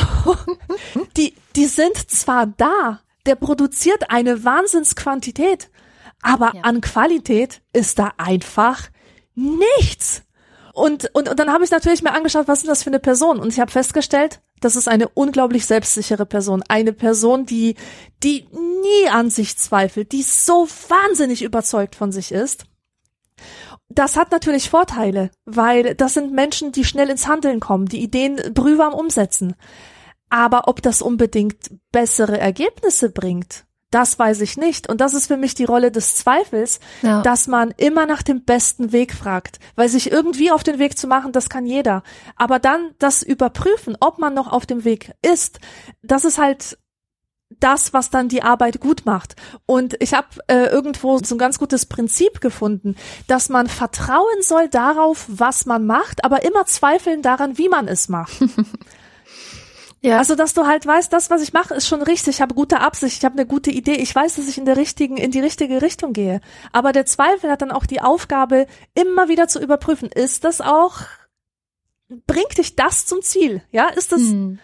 die, 1.17 1.35
die 1.57 1.65
sind 1.65 1.97
zwar 1.97 2.47
da, 2.47 3.01
der 3.25 3.37
produziert 3.37 4.11
eine 4.11 4.45
Wahnsinnsquantität, 4.45 5.71
aber 6.21 6.53
ja. 6.55 6.61
an 6.61 6.83
Qualität 6.83 7.63
ist 7.73 7.99
da 7.99 8.13
einfach 8.19 8.91
nichts. 9.35 10.25
Und, 10.75 11.09
und, 11.15 11.31
und 11.31 11.39
dann 11.39 11.51
habe 11.51 11.65
ich 11.65 11.71
natürlich 11.71 12.03
mir 12.03 12.13
angeschaut, 12.13 12.49
was 12.49 12.61
ist 12.61 12.69
das 12.69 12.83
für 12.83 12.91
eine 12.91 13.01
Person? 13.01 13.39
Und 13.39 13.49
ich 13.55 13.61
habe 13.61 13.71
festgestellt, 13.71 14.43
das 14.61 14.77
ist 14.77 14.89
eine 14.89 15.09
unglaublich 15.09 15.65
selbstsichere 15.65 16.27
Person. 16.27 16.63
Eine 16.69 16.93
Person, 16.93 17.47
die, 17.47 17.77
die 18.23 18.47
nie 18.53 19.09
an 19.09 19.31
sich 19.31 19.57
zweifelt, 19.57 20.13
die 20.13 20.23
so 20.23 20.69
wahnsinnig 20.89 21.41
überzeugt 21.41 21.95
von 21.95 22.13
sich 22.13 22.31
ist 22.31 22.67
das 23.91 24.17
hat 24.17 24.31
natürlich 24.31 24.71
Vorteile, 24.71 25.31
weil 25.45 25.95
das 25.95 26.15
sind 26.15 26.33
Menschen, 26.33 26.73
die 26.73 26.85
schnell 26.85 27.11
ins 27.11 27.27
Handeln 27.29 27.61
kommen, 27.61 27.87
die 27.87 28.03
Ideen 28.03 28.37
brühwarm 28.55 28.95
umsetzen. 28.95 29.55
Aber 30.29 30.69
ob 30.69 30.81
das 30.81 31.03
unbedingt 31.03 31.71
bessere 31.91 32.39
Ergebnisse 32.39 33.11
bringt, 33.11 33.67
Das 33.93 34.17
weiß 34.21 34.41
ich 34.43 34.57
nicht. 34.57 34.89
Und 34.89 35.01
das 35.01 35.15
ist 35.15 35.27
für 35.27 35.37
mich 35.37 35.55
die 35.55 35.65
Rolle 35.65 35.91
des 35.91 36.15
Zweifels, 36.15 36.79
ja. 37.03 37.23
dass 37.23 37.49
man 37.49 37.75
immer 37.77 38.07
nach 38.07 38.23
dem 38.23 38.45
besten 38.45 38.93
Weg 38.93 39.13
fragt. 39.13 39.59
Weil 39.75 39.89
sich 39.89 40.13
irgendwie 40.13 40.53
auf 40.53 40.63
den 40.63 40.79
Weg 40.79 40.97
zu 40.97 41.09
machen, 41.09 41.33
das 41.33 41.49
kann 41.49 41.67
jeder. 41.67 42.05
Aber 42.37 42.61
dann 42.61 42.93
das 43.01 43.25
überprüfen, 43.25 43.97
ob 43.99 44.19
man 44.19 44.33
noch 44.33 44.47
auf 44.53 44.65
dem 44.65 44.85
Weg 44.85 45.13
ist, 45.23 45.59
das 46.03 46.25
ist 46.25 46.39
halt 46.39 46.79
das, 47.59 47.93
was 47.93 48.11
dann 48.11 48.29
die 48.29 48.43
Arbeit 48.43 48.81
gut 48.81 49.05
macht. 49.05 49.35
Und 49.67 49.97
ich 50.01 50.15
habe 50.15 50.29
äh, 50.47 50.67
irgendwo 50.67 51.19
so 51.19 51.35
ein 51.35 51.39
ganz 51.39 51.59
gutes 51.59 51.87
Prinzip 51.87 52.41
gefunden, 52.41 52.97
dass 53.27 53.49
man 53.49 53.67
vertrauen 53.67 54.43
soll 54.43 54.69
darauf, 54.69 55.27
was 55.29 55.67
man 55.67 55.87
macht, 55.87 56.25
aber 56.25 56.45
immer 56.45 56.65
zweifeln 56.67 57.23
daran, 57.23 57.59
wie 57.59 57.69
man 57.69 57.89
es 57.89 58.09
macht. 58.09 58.39
Ja. 60.03 60.17
Also, 60.17 60.35
dass 60.35 60.55
du 60.55 60.67
halt 60.67 60.87
weißt, 60.87 61.13
das, 61.13 61.29
was 61.29 61.43
ich 61.43 61.53
mache, 61.53 61.75
ist 61.75 61.87
schon 61.87 62.03
richtig. 62.03 62.37
Ich 62.37 62.41
habe 62.41 62.55
gute 62.55 62.81
Absicht, 62.81 63.19
ich 63.19 63.25
habe 63.25 63.35
eine 63.35 63.47
gute 63.47 63.71
Idee. 63.71 63.97
Ich 63.97 64.15
weiß, 64.15 64.37
dass 64.37 64.49
ich 64.49 64.57
in 64.57 64.65
der 64.65 64.79
richtigen, 64.79 65.19
in 65.19 65.31
die 65.31 65.41
richtige 65.41 65.83
Richtung 65.83 66.15
gehe. 66.15 66.41
Aber 66.73 66.93
der 66.93 67.05
Zweifel 67.05 67.51
hat 67.51 67.61
dann 67.61 67.71
auch 67.71 67.85
die 67.85 68.01
Aufgabe, 68.01 68.67
immer 68.95 69.29
wieder 69.29 69.47
zu 69.47 69.61
überprüfen, 69.61 70.09
ist 70.09 70.45
das 70.45 70.63
auch, 70.63 71.03
bringt 72.27 72.57
dich 72.57 72.77
das 72.77 73.05
zum 73.05 73.21
Ziel? 73.21 73.63
Ja, 73.73 73.89
ist 73.89 74.13
das, 74.13 74.23
hm. 74.23 74.59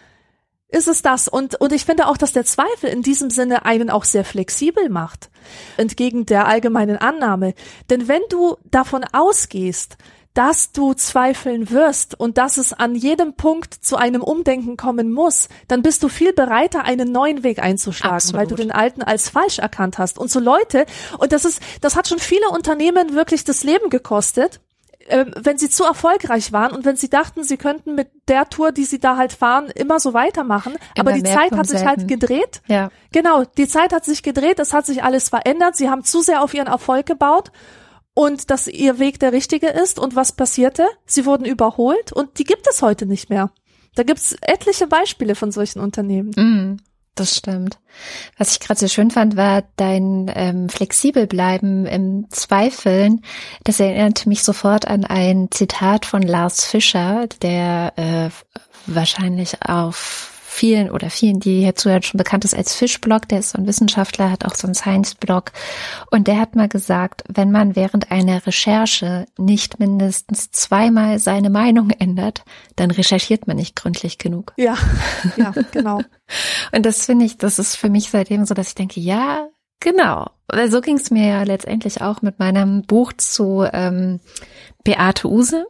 Ist 0.69 0.87
es 0.87 1.01
das? 1.01 1.27
Und, 1.27 1.55
und 1.55 1.71
ich 1.71 1.85
finde 1.85 2.07
auch, 2.07 2.17
dass 2.17 2.33
der 2.33 2.45
Zweifel 2.45 2.89
in 2.89 3.01
diesem 3.01 3.29
Sinne 3.29 3.65
einen 3.65 3.89
auch 3.89 4.03
sehr 4.03 4.25
flexibel 4.25 4.89
macht. 4.89 5.29
Entgegen 5.77 6.25
der 6.25 6.47
allgemeinen 6.47 6.97
Annahme. 6.97 7.53
Denn 7.89 8.07
wenn 8.07 8.21
du 8.29 8.57
davon 8.65 9.05
ausgehst, 9.13 9.97
dass 10.33 10.71
du 10.71 10.93
zweifeln 10.93 11.71
wirst 11.71 12.19
und 12.19 12.37
dass 12.37 12.57
es 12.57 12.71
an 12.71 12.93
jedem 12.93 13.33
Punkt 13.33 13.73
zu 13.73 13.95
einem 13.95 14.21
Umdenken 14.21 14.77
kommen 14.77 15.11
muss, 15.11 15.49
dann 15.67 15.81
bist 15.81 16.03
du 16.03 16.09
viel 16.09 16.31
bereiter, 16.31 16.83
einen 16.83 17.11
neuen 17.11 17.43
Weg 17.43 17.57
einzuschlagen, 17.57 18.17
Absolut. 18.17 18.39
weil 18.39 18.47
du 18.47 18.55
den 18.55 18.71
alten 18.71 19.01
als 19.01 19.29
falsch 19.29 19.57
erkannt 19.57 19.97
hast. 19.97 20.19
Und 20.19 20.29
so 20.29 20.39
Leute, 20.39 20.85
und 21.17 21.31
das 21.31 21.43
ist, 21.43 21.59
das 21.81 21.95
hat 21.95 22.07
schon 22.07 22.19
viele 22.19 22.49
Unternehmen 22.49 23.15
wirklich 23.15 23.45
das 23.45 23.63
Leben 23.63 23.89
gekostet, 23.89 24.59
äh, 25.07 25.25
wenn 25.35 25.57
sie 25.57 25.69
zu 25.69 25.83
erfolgreich 25.83 26.51
waren 26.51 26.75
und 26.75 26.85
wenn 26.85 26.95
sie 26.95 27.09
dachten, 27.09 27.43
sie 27.43 27.57
könnten 27.57 27.95
mit 27.95 28.09
der 28.27 28.49
Tour, 28.49 28.71
die 28.71 28.85
sie 28.85 28.99
da 28.99 29.17
halt 29.17 29.33
fahren, 29.33 29.69
immer 29.73 29.99
so 29.99 30.13
weitermachen. 30.13 30.73
Immer 30.73 31.09
aber 31.09 31.13
die 31.13 31.23
Zeit 31.23 31.51
hat 31.51 31.67
sich 31.67 31.85
halt 31.85 32.07
gedreht. 32.07 32.61
Ja. 32.67 32.89
Genau, 33.11 33.43
die 33.57 33.67
Zeit 33.67 33.93
hat 33.93 34.05
sich 34.05 34.23
gedreht, 34.23 34.59
es 34.59 34.73
hat 34.73 34.85
sich 34.85 35.03
alles 35.03 35.29
verändert. 35.29 35.75
Sie 35.75 35.89
haben 35.89 36.03
zu 36.03 36.21
sehr 36.21 36.41
auf 36.41 36.53
ihren 36.53 36.67
Erfolg 36.67 37.05
gebaut 37.05 37.51
und 38.13 38.49
dass 38.49 38.67
ihr 38.67 38.99
Weg 38.99 39.19
der 39.19 39.31
richtige 39.31 39.67
ist. 39.67 39.99
Und 39.99 40.15
was 40.15 40.31
passierte? 40.31 40.87
Sie 41.05 41.25
wurden 41.25 41.45
überholt 41.45 42.11
und 42.11 42.39
die 42.39 42.43
gibt 42.43 42.67
es 42.67 42.81
heute 42.81 43.05
nicht 43.05 43.29
mehr. 43.29 43.51
Da 43.95 44.03
gibt's 44.03 44.35
etliche 44.41 44.87
Beispiele 44.87 45.35
von 45.35 45.51
solchen 45.51 45.79
Unternehmen. 45.79 46.31
Mm, 46.35 46.77
das 47.19 47.35
stimmt. 47.35 47.77
Was 48.37 48.51
ich 48.51 48.59
gerade 48.59 48.79
sehr 48.79 48.89
schön 48.89 49.11
fand, 49.11 49.35
war 49.35 49.63
dein 49.75 50.31
ähm, 50.35 50.69
flexibel 50.69 51.27
bleiben 51.27 51.85
im 51.85 52.29
Zweifeln. 52.29 53.21
Das 53.63 53.79
erinnerte 53.79 54.29
mich 54.29 54.43
sofort 54.43 54.87
an 54.87 55.03
ein 55.03 55.47
Zitat 55.51 56.05
von 56.05 56.21
Lars 56.21 56.65
Fischer, 56.65 57.27
der 57.41 57.93
äh, 57.95 58.29
wahrscheinlich 58.85 59.61
auf 59.63 60.36
vielen 60.57 60.89
oder 60.89 61.09
vielen, 61.09 61.39
die 61.39 61.61
hier 61.61 61.75
zuhören, 61.75 62.01
schon 62.01 62.17
bekannt 62.17 62.43
ist 62.43 62.55
als 62.55 62.75
Fischblog. 62.75 63.27
Der 63.29 63.39
ist 63.39 63.51
so 63.51 63.59
ein 63.59 63.67
Wissenschaftler, 63.67 64.31
hat 64.31 64.43
auch 64.43 64.55
so 64.55 64.65
einen 64.67 64.73
Science-Blog. 64.73 65.51
Und 66.09 66.27
der 66.27 66.39
hat 66.39 66.55
mal 66.55 66.67
gesagt, 66.67 67.23
wenn 67.29 67.51
man 67.51 67.75
während 67.75 68.11
einer 68.11 68.45
Recherche 68.45 69.27
nicht 69.37 69.79
mindestens 69.79 70.49
zweimal 70.51 71.19
seine 71.19 71.51
Meinung 71.51 71.91
ändert, 71.91 72.43
dann 72.75 72.89
recherchiert 72.89 73.45
man 73.45 73.57
nicht 73.57 73.75
gründlich 73.75 74.17
genug. 74.17 74.53
Ja, 74.57 74.75
ja, 75.37 75.53
genau. 75.71 76.01
Und 76.71 76.85
das 76.85 77.05
finde 77.05 77.25
ich, 77.25 77.37
das 77.37 77.59
ist 77.59 77.75
für 77.75 77.89
mich 77.89 78.09
seitdem 78.09 78.45
so, 78.45 78.55
dass 78.55 78.69
ich 78.69 78.75
denke, 78.75 78.99
ja, 78.99 79.47
genau. 79.79 80.31
So 80.69 80.81
ging 80.81 80.95
es 80.95 81.11
mir 81.11 81.27
ja 81.27 81.43
letztendlich 81.43 82.01
auch 82.01 82.21
mit 82.23 82.39
meinem 82.39 82.81
Buch 82.81 83.13
zu 83.13 83.67
ähm, 83.71 84.19
Beate 84.87 85.27
Use, 85.27 85.67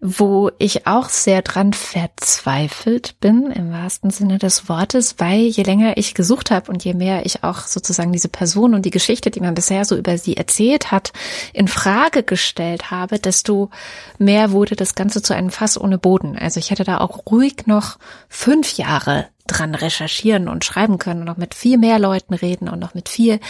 wo 0.00 0.50
ich 0.56 0.86
auch 0.86 1.10
sehr 1.10 1.42
dran 1.42 1.74
verzweifelt 1.74 3.20
bin, 3.20 3.50
im 3.50 3.70
wahrsten 3.70 4.08
Sinne 4.08 4.38
des 4.38 4.70
Wortes, 4.70 5.16
weil 5.18 5.40
je 5.40 5.62
länger 5.64 5.98
ich 5.98 6.14
gesucht 6.14 6.50
habe 6.50 6.72
und 6.72 6.82
je 6.82 6.94
mehr 6.94 7.26
ich 7.26 7.44
auch 7.44 7.58
sozusagen 7.58 8.10
diese 8.10 8.30
Person 8.30 8.72
und 8.72 8.86
die 8.86 8.90
Geschichte, 8.90 9.30
die 9.30 9.40
man 9.40 9.54
bisher 9.54 9.84
so 9.84 9.98
über 9.98 10.16
sie 10.16 10.38
erzählt 10.38 10.90
hat, 10.90 11.12
in 11.52 11.68
Frage 11.68 12.22
gestellt 12.22 12.90
habe, 12.90 13.18
desto 13.18 13.68
mehr 14.16 14.50
wurde 14.50 14.76
das 14.76 14.94
Ganze 14.94 15.20
zu 15.20 15.34
einem 15.34 15.50
Fass 15.50 15.78
ohne 15.78 15.98
Boden. 15.98 16.38
Also 16.38 16.58
ich 16.58 16.70
hätte 16.70 16.84
da 16.84 17.00
auch 17.00 17.30
ruhig 17.30 17.66
noch 17.66 17.98
fünf 18.30 18.78
Jahre 18.78 19.26
dran 19.46 19.74
recherchieren 19.74 20.48
und 20.48 20.64
schreiben 20.64 20.98
können 20.98 21.20
und 21.20 21.26
noch 21.26 21.36
mit 21.36 21.54
viel 21.54 21.76
mehr 21.76 21.98
Leuten 21.98 22.34
reden 22.34 22.68
und 22.68 22.78
noch 22.78 22.94
mit 22.94 23.08
viel, 23.08 23.40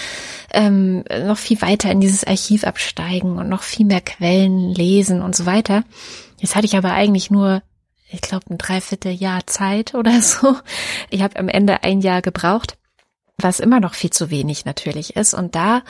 ähm, 0.52 1.04
noch 1.26 1.38
viel 1.38 1.60
weiter 1.62 1.90
in 1.90 2.00
dieses 2.00 2.24
Archiv 2.24 2.64
absteigen 2.64 3.38
und 3.38 3.48
noch 3.48 3.62
viel 3.62 3.86
mehr 3.86 4.00
Quellen 4.00 4.74
lesen 4.74 5.22
und 5.22 5.36
so 5.36 5.46
weiter. 5.46 5.84
Jetzt 6.40 6.56
hatte 6.56 6.66
ich 6.66 6.76
aber 6.76 6.92
eigentlich 6.92 7.30
nur, 7.30 7.62
ich 8.10 8.20
glaube, 8.20 8.46
ein 8.50 8.58
Dreivierteljahr 8.58 9.46
Zeit 9.46 9.94
oder 9.94 10.20
so. 10.20 10.56
Ich 11.10 11.22
habe 11.22 11.38
am 11.38 11.48
Ende 11.48 11.84
ein 11.84 12.00
Jahr 12.00 12.22
gebraucht 12.22 12.76
was 13.36 13.60
immer 13.60 13.80
noch 13.80 13.94
viel 13.94 14.10
zu 14.10 14.30
wenig 14.30 14.64
natürlich 14.64 15.16
ist. 15.16 15.34
Und 15.34 15.54
da 15.54 15.82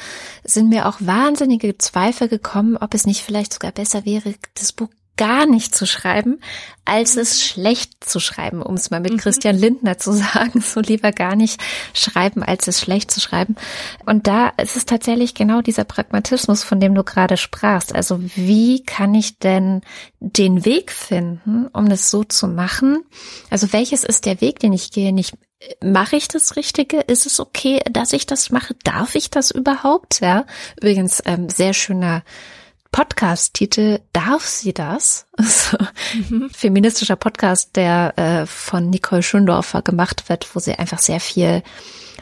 sind 0.44 0.70
mir 0.70 0.88
auch 0.88 0.96
wahnsinnige 1.00 1.76
Zweifel 1.78 2.28
gekommen, 2.28 2.76
ob 2.76 2.94
es 2.94 3.06
nicht 3.06 3.22
vielleicht 3.22 3.52
sogar 3.52 3.72
besser 3.72 4.04
wäre, 4.04 4.34
das 4.54 4.72
Buch 4.72 4.88
gar 5.16 5.46
nicht 5.46 5.74
zu 5.74 5.86
schreiben, 5.86 6.40
als 6.84 7.16
es 7.16 7.42
schlecht 7.42 8.04
zu 8.04 8.20
schreiben, 8.20 8.62
um 8.62 8.74
es 8.74 8.90
mal 8.90 9.00
mit 9.00 9.12
mhm. 9.12 9.18
Christian 9.18 9.56
Lindner 9.56 9.98
zu 9.98 10.12
sagen. 10.12 10.60
So 10.60 10.80
lieber 10.80 11.12
gar 11.12 11.36
nicht 11.36 11.60
schreiben, 11.94 12.42
als 12.42 12.68
es 12.68 12.80
schlecht 12.80 13.10
zu 13.10 13.20
schreiben. 13.20 13.56
Und 14.04 14.26
da 14.26 14.48
ist 14.48 14.76
es 14.76 14.86
tatsächlich 14.86 15.34
genau 15.34 15.60
dieser 15.60 15.84
Pragmatismus, 15.84 16.62
von 16.62 16.80
dem 16.80 16.94
du 16.94 17.04
gerade 17.04 17.36
sprachst. 17.36 17.94
Also 17.94 18.20
wie 18.34 18.82
kann 18.84 19.14
ich 19.14 19.38
denn 19.38 19.82
den 20.20 20.64
Weg 20.64 20.90
finden, 20.90 21.68
um 21.68 21.88
das 21.88 22.10
so 22.10 22.24
zu 22.24 22.48
machen? 22.48 23.04
Also 23.50 23.72
welches 23.72 24.04
ist 24.04 24.26
der 24.26 24.40
Weg, 24.40 24.58
den 24.58 24.72
ich 24.72 24.90
gehe? 24.90 25.12
Nicht 25.12 25.34
mache 25.82 26.16
ich 26.16 26.28
das 26.28 26.56
Richtige? 26.56 27.00
Ist 27.00 27.26
es 27.26 27.40
okay, 27.40 27.80
dass 27.90 28.12
ich 28.12 28.26
das 28.26 28.50
mache? 28.50 28.74
Darf 28.84 29.14
ich 29.14 29.30
das 29.30 29.50
überhaupt? 29.50 30.20
Ja, 30.20 30.44
übrigens 30.76 31.22
ähm, 31.24 31.48
sehr 31.48 31.74
schöner 31.74 32.22
Podcast-Titel 32.94 33.98
Darf 34.12 34.46
sie 34.46 34.72
das? 34.72 35.26
Also, 35.36 35.76
mhm. 36.30 36.48
Feministischer 36.50 37.16
Podcast, 37.16 37.74
der 37.74 38.16
äh, 38.16 38.46
von 38.46 38.88
Nicole 38.88 39.24
Schundorfer 39.24 39.82
gemacht 39.82 40.28
wird, 40.28 40.54
wo 40.54 40.60
sie 40.60 40.74
einfach 40.76 41.00
sehr 41.00 41.18
viel 41.18 41.64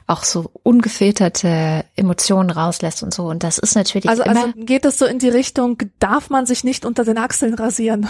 auch 0.06 0.24
so 0.24 0.50
ungefilterte 0.62 1.84
Emotionen 1.96 2.50
rauslässt 2.50 3.02
und 3.02 3.14
so. 3.14 3.24
Und 3.24 3.42
das 3.42 3.58
ist 3.58 3.74
natürlich. 3.74 4.08
Also, 4.08 4.22
also 4.22 4.52
geht 4.56 4.84
es 4.84 4.98
so 4.98 5.06
in 5.06 5.18
die 5.18 5.28
Richtung, 5.28 5.78
darf 5.98 6.30
man 6.30 6.46
sich 6.46 6.64
nicht 6.64 6.84
unter 6.84 7.04
den 7.04 7.18
Achseln 7.18 7.54
rasieren? 7.54 8.08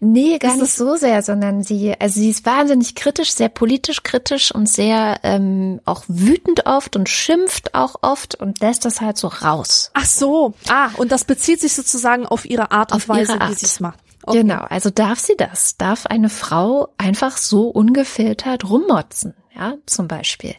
Nee, 0.00 0.38
gar 0.38 0.54
ist 0.54 0.60
nicht 0.60 0.72
so 0.72 0.96
sehr, 0.96 1.22
sondern 1.22 1.62
sie, 1.62 1.94
also 1.98 2.20
sie 2.20 2.30
ist 2.30 2.46
wahnsinnig 2.46 2.94
kritisch, 2.94 3.32
sehr 3.32 3.48
politisch 3.48 4.02
kritisch 4.02 4.50
und 4.54 4.68
sehr 4.68 5.20
ähm, 5.22 5.80
auch 5.84 6.04
wütend 6.08 6.66
oft 6.66 6.96
und 6.96 7.08
schimpft 7.08 7.74
auch 7.74 7.96
oft 8.00 8.34
und 8.36 8.60
lässt 8.60 8.84
das 8.84 9.00
halt 9.00 9.18
so 9.18 9.28
raus. 9.28 9.90
Ach 9.94 10.06
so. 10.06 10.54
Ah, 10.68 10.88
und 10.96 11.12
das 11.12 11.24
bezieht 11.24 11.60
sich 11.60 11.74
sozusagen 11.74 12.26
auf 12.26 12.44
ihre 12.44 12.70
Art 12.70 12.92
und 12.92 12.96
auf 12.96 13.08
Weise, 13.08 13.34
wie 13.34 13.54
sie 13.54 13.66
es 13.66 13.80
macht. 13.80 13.98
Okay. 14.22 14.38
Genau, 14.38 14.62
also 14.62 14.90
darf 14.90 15.20
sie 15.20 15.36
das? 15.36 15.76
Darf 15.76 16.06
eine 16.06 16.28
Frau 16.28 16.88
einfach 16.98 17.36
so 17.36 17.68
ungefiltert 17.68 18.68
rummotzen? 18.68 19.34
Ja, 19.54 19.74
zum 19.86 20.08
Beispiel. 20.08 20.54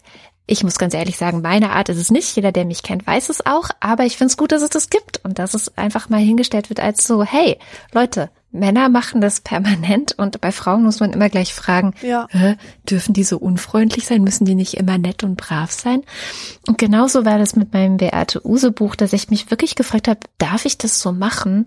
Ich 0.48 0.64
muss 0.64 0.80
ganz 0.80 0.94
ehrlich 0.94 1.18
sagen, 1.18 1.42
meine 1.42 1.72
Art 1.72 1.90
ist 1.90 1.98
es 1.98 2.10
nicht. 2.10 2.36
Jeder, 2.36 2.54
der 2.54 2.64
mich 2.64 2.82
kennt, 2.82 3.06
weiß 3.06 3.30
es 3.30 3.46
auch. 3.46 3.70
Aber 3.82 4.06
ich 4.06 4.18
finde 4.18 4.32
es 4.32 4.38
gut, 4.38 4.54
dass 4.54 4.62
es 4.62 4.70
das 4.70 4.90
gibt 4.90 5.24
und 5.24 5.40
dass 5.40 5.54
es 5.54 5.78
einfach 5.78 6.10
mal 6.10 6.22
hingestellt 6.22 6.70
wird 6.70 6.80
als 6.80 7.06
so, 7.06 7.24
hey, 7.24 7.60
Leute, 7.92 8.30
Männer 8.52 8.88
machen 8.88 9.20
das 9.20 9.42
permanent 9.42 10.18
und 10.18 10.40
bei 10.40 10.54
Frauen 10.54 10.84
muss 10.84 11.02
man 11.02 11.12
immer 11.12 11.30
gleich 11.30 11.54
fragen, 11.54 11.94
ja. 12.02 12.28
dürfen 12.90 13.14
die 13.14 13.26
so 13.26 13.38
unfreundlich 13.38 14.06
sein? 14.06 14.24
Müssen 14.24 14.46
die 14.46 14.56
nicht 14.56 14.76
immer 14.76 14.98
nett 14.98 15.24
und 15.24 15.36
brav 15.36 15.72
sein? 15.72 16.02
Und 16.66 16.78
genauso 16.78 17.26
war 17.26 17.38
das 17.38 17.56
mit 17.56 17.74
meinem 17.74 17.98
Beate 17.98 18.46
Use 18.46 18.72
Buch, 18.72 18.96
dass 18.96 19.14
ich 19.14 19.30
mich 19.30 19.52
wirklich 19.52 19.76
gefragt 19.76 20.08
habe, 20.08 20.22
darf 20.38 20.66
ich 20.66 20.78
das 20.78 21.02
so 21.02 21.12
machen? 21.12 21.66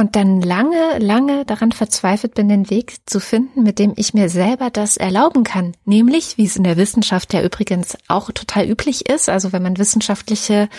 Und 0.00 0.16
dann 0.16 0.40
lange, 0.40 0.98
lange 0.98 1.44
daran 1.44 1.72
verzweifelt 1.72 2.32
bin, 2.32 2.48
den 2.48 2.70
Weg 2.70 2.96
zu 3.04 3.20
finden, 3.20 3.62
mit 3.62 3.78
dem 3.78 3.92
ich 3.96 4.14
mir 4.14 4.30
selber 4.30 4.70
das 4.70 4.96
erlauben 4.96 5.44
kann. 5.44 5.76
Nämlich, 5.84 6.38
wie 6.38 6.46
es 6.46 6.56
in 6.56 6.64
der 6.64 6.78
Wissenschaft 6.78 7.34
ja 7.34 7.42
übrigens 7.42 7.98
auch 8.08 8.30
total 8.30 8.66
üblich 8.66 9.10
ist, 9.10 9.28
also 9.28 9.52
wenn 9.52 9.62
man 9.62 9.76
wissenschaftliche 9.76 10.70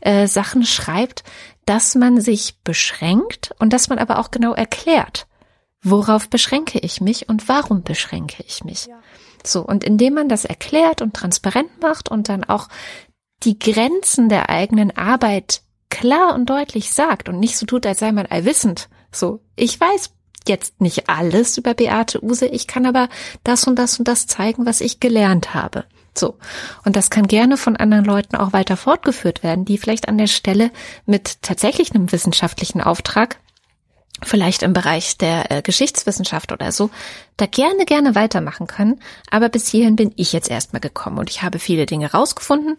äh, 0.00 0.28
Sachen 0.28 0.64
schreibt, 0.64 1.24
dass 1.66 1.96
man 1.96 2.20
sich 2.20 2.60
beschränkt 2.62 3.52
und 3.58 3.72
dass 3.72 3.88
man 3.88 3.98
aber 3.98 4.20
auch 4.20 4.30
genau 4.30 4.52
erklärt, 4.52 5.26
worauf 5.82 6.28
beschränke 6.28 6.78
ich 6.78 7.00
mich 7.00 7.28
und 7.28 7.48
warum 7.48 7.82
beschränke 7.82 8.44
ich 8.46 8.62
mich. 8.62 8.86
Ja. 8.86 9.00
So, 9.44 9.62
und 9.62 9.82
indem 9.82 10.14
man 10.14 10.28
das 10.28 10.44
erklärt 10.44 11.02
und 11.02 11.14
transparent 11.14 11.80
macht 11.80 12.08
und 12.08 12.28
dann 12.28 12.44
auch 12.44 12.68
die 13.42 13.58
Grenzen 13.58 14.28
der 14.28 14.50
eigenen 14.50 14.96
Arbeit 14.96 15.62
klar 15.90 16.34
und 16.34 16.46
deutlich 16.46 16.92
sagt 16.92 17.28
und 17.28 17.38
nicht 17.38 17.56
so 17.56 17.66
tut, 17.66 17.86
als 17.86 17.98
sei 17.98 18.12
man 18.12 18.26
allwissend. 18.26 18.88
So, 19.12 19.40
ich 19.56 19.80
weiß 19.80 20.10
jetzt 20.46 20.80
nicht 20.80 21.08
alles 21.08 21.58
über 21.58 21.74
Beate 21.74 22.22
Use, 22.22 22.46
ich 22.46 22.66
kann 22.66 22.86
aber 22.86 23.08
das 23.44 23.66
und 23.66 23.76
das 23.76 23.98
und 23.98 24.08
das 24.08 24.26
zeigen, 24.26 24.66
was 24.66 24.80
ich 24.80 25.00
gelernt 25.00 25.54
habe. 25.54 25.84
So. 26.16 26.36
Und 26.84 26.96
das 26.96 27.10
kann 27.10 27.28
gerne 27.28 27.56
von 27.56 27.76
anderen 27.76 28.04
Leuten 28.04 28.36
auch 28.36 28.52
weiter 28.52 28.76
fortgeführt 28.76 29.42
werden, 29.42 29.64
die 29.64 29.78
vielleicht 29.78 30.08
an 30.08 30.18
der 30.18 30.26
Stelle 30.26 30.70
mit 31.06 31.42
tatsächlich 31.42 31.94
einem 31.94 32.10
wissenschaftlichen 32.10 32.80
Auftrag 32.80 33.38
vielleicht 34.22 34.64
im 34.64 34.72
Bereich 34.72 35.16
der 35.16 35.50
äh, 35.50 35.62
Geschichtswissenschaft 35.62 36.50
oder 36.50 36.72
so, 36.72 36.90
da 37.36 37.46
gerne, 37.46 37.84
gerne 37.84 38.14
weitermachen 38.14 38.66
können. 38.66 39.00
Aber 39.30 39.48
bis 39.48 39.68
hierhin 39.68 39.94
bin 39.96 40.12
ich 40.16 40.32
jetzt 40.32 40.50
erstmal 40.50 40.80
gekommen 40.80 41.18
und 41.18 41.30
ich 41.30 41.42
habe 41.42 41.58
viele 41.58 41.86
Dinge 41.86 42.10
rausgefunden, 42.10 42.76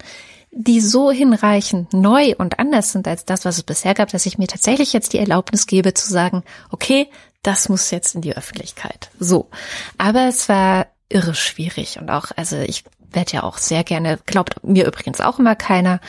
die 0.61 0.81
so 0.81 1.09
hinreichend 1.09 1.93
neu 1.93 2.35
und 2.37 2.59
anders 2.59 2.91
sind 2.91 3.07
als 3.07 3.23
das, 3.23 3.45
was 3.45 3.57
es 3.57 3.63
bisher 3.63 3.93
gab, 3.93 4.09
dass 4.09 4.25
ich 4.25 4.37
mir 4.37 4.47
tatsächlich 4.47 4.91
jetzt 4.91 5.13
die 5.13 5.19
Erlaubnis 5.19 5.67
gebe 5.67 5.93
zu 5.93 6.11
sagen, 6.11 6.43
okay, 6.69 7.07
das 7.43 7.69
muss 7.69 7.91
jetzt 7.91 8.13
in 8.13 8.21
die 8.21 8.35
Öffentlichkeit. 8.35 9.09
So. 9.17 9.49
Aber 9.97 10.27
es 10.27 10.49
war 10.49 10.87
irre 11.07 11.33
schwierig 11.33 11.97
und 11.97 12.09
auch, 12.09 12.25
also 12.35 12.57
ich 12.57 12.83
werde 13.09 13.31
ja 13.31 13.43
auch 13.43 13.57
sehr 13.57 13.85
gerne, 13.85 14.19
glaubt 14.25 14.61
mir 14.61 14.85
übrigens 14.85 15.21
auch 15.21 15.39
immer 15.39 15.55
keiner. 15.55 16.01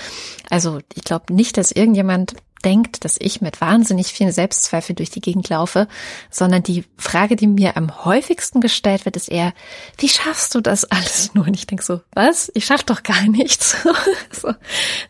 Also 0.50 0.80
ich 0.94 1.04
glaube 1.04 1.32
nicht, 1.32 1.56
dass 1.56 1.70
irgendjemand 1.70 2.34
denkt, 2.64 3.04
dass 3.04 3.16
ich 3.18 3.40
mit 3.40 3.60
wahnsinnig 3.60 4.08
vielen 4.08 4.32
Selbstzweifel 4.32 4.94
durch 4.94 5.10
die 5.10 5.20
Gegend 5.20 5.48
laufe, 5.48 5.88
sondern 6.30 6.62
die 6.62 6.84
Frage, 6.96 7.36
die 7.36 7.46
mir 7.46 7.76
am 7.76 8.04
häufigsten 8.04 8.60
gestellt 8.60 9.04
wird, 9.04 9.16
ist 9.16 9.28
eher, 9.28 9.52
wie 9.98 10.08
schaffst 10.08 10.54
du 10.54 10.60
das 10.60 10.84
alles 10.84 11.34
nur? 11.34 11.46
Und 11.46 11.54
ich 11.54 11.66
denke 11.66 11.84
so, 11.84 12.00
was? 12.12 12.50
Ich 12.54 12.66
schaff 12.66 12.82
doch 12.84 13.02
gar 13.02 13.22
nichts. 13.22 13.76
so. 14.32 14.52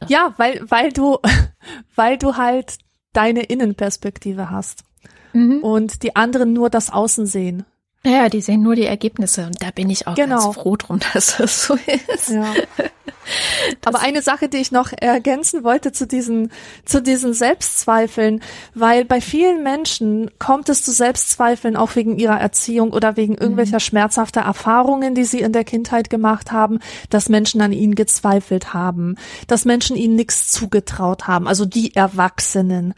Ja, 0.06 0.34
weil, 0.36 0.62
weil 0.70 0.92
du, 0.92 1.18
weil 1.94 2.18
du 2.18 2.36
halt 2.36 2.78
deine 3.12 3.42
Innenperspektive 3.42 4.50
hast 4.50 4.84
mhm. 5.32 5.58
und 5.62 6.02
die 6.02 6.16
anderen 6.16 6.52
nur 6.52 6.70
das 6.70 6.90
Außen 6.90 7.26
sehen. 7.26 7.64
Ja, 8.02 8.30
die 8.30 8.40
sehen 8.40 8.62
nur 8.62 8.76
die 8.76 8.86
Ergebnisse 8.86 9.44
und 9.44 9.62
da 9.62 9.70
bin 9.70 9.90
ich 9.90 10.06
auch 10.06 10.14
genau. 10.14 10.40
ganz 10.42 10.54
froh 10.54 10.76
drum, 10.76 11.00
dass 11.12 11.36
das 11.36 11.64
so 11.66 11.74
ist. 12.08 12.30
Ja. 12.30 12.54
Aber 13.84 14.00
eine 14.00 14.22
Sache, 14.22 14.48
die 14.48 14.56
ich 14.56 14.72
noch 14.72 14.92
ergänzen 14.92 15.62
wollte 15.62 15.92
zu 15.92 16.06
diesen, 16.06 16.50
zu 16.86 17.02
diesen 17.02 17.34
Selbstzweifeln, 17.34 18.42
weil 18.74 19.04
bei 19.04 19.20
vielen 19.20 19.62
Menschen 19.62 20.30
kommt 20.38 20.70
es 20.70 20.82
zu 20.82 20.92
Selbstzweifeln 20.92 21.76
auch 21.76 21.94
wegen 21.94 22.18
ihrer 22.18 22.40
Erziehung 22.40 22.92
oder 22.92 23.16
wegen 23.16 23.36
irgendwelcher 23.36 23.76
mhm. 23.76 23.80
schmerzhafter 23.80 24.40
Erfahrungen, 24.40 25.14
die 25.14 25.24
sie 25.24 25.40
in 25.40 25.52
der 25.52 25.64
Kindheit 25.64 26.08
gemacht 26.08 26.50
haben, 26.50 26.80
dass 27.10 27.28
Menschen 27.28 27.60
an 27.60 27.72
ihnen 27.72 27.94
gezweifelt 27.94 28.72
haben, 28.72 29.16
dass 29.46 29.66
Menschen 29.66 29.94
ihnen 29.94 30.16
nichts 30.16 30.50
zugetraut 30.50 31.26
haben, 31.26 31.46
also 31.46 31.66
die 31.66 31.94
Erwachsenen. 31.94 32.94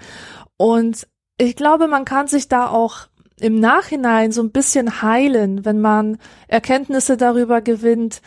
Und 0.57 1.09
ich 1.39 1.57
glaube, 1.57 1.89
man 1.89 2.05
kann 2.05 2.29
sich 2.29 2.49
da 2.49 2.69
auch 2.69 3.09
im 3.43 3.59
Nachhinein 3.59 4.30
so 4.30 4.43
ein 4.43 4.53
bisschen 4.53 5.03
heilen, 5.03 5.64
wenn 5.64 5.80
man 5.80 6.18
Erkenntnisse 6.47 7.16
darüber 7.16 7.61
gewinnt, 7.61 8.22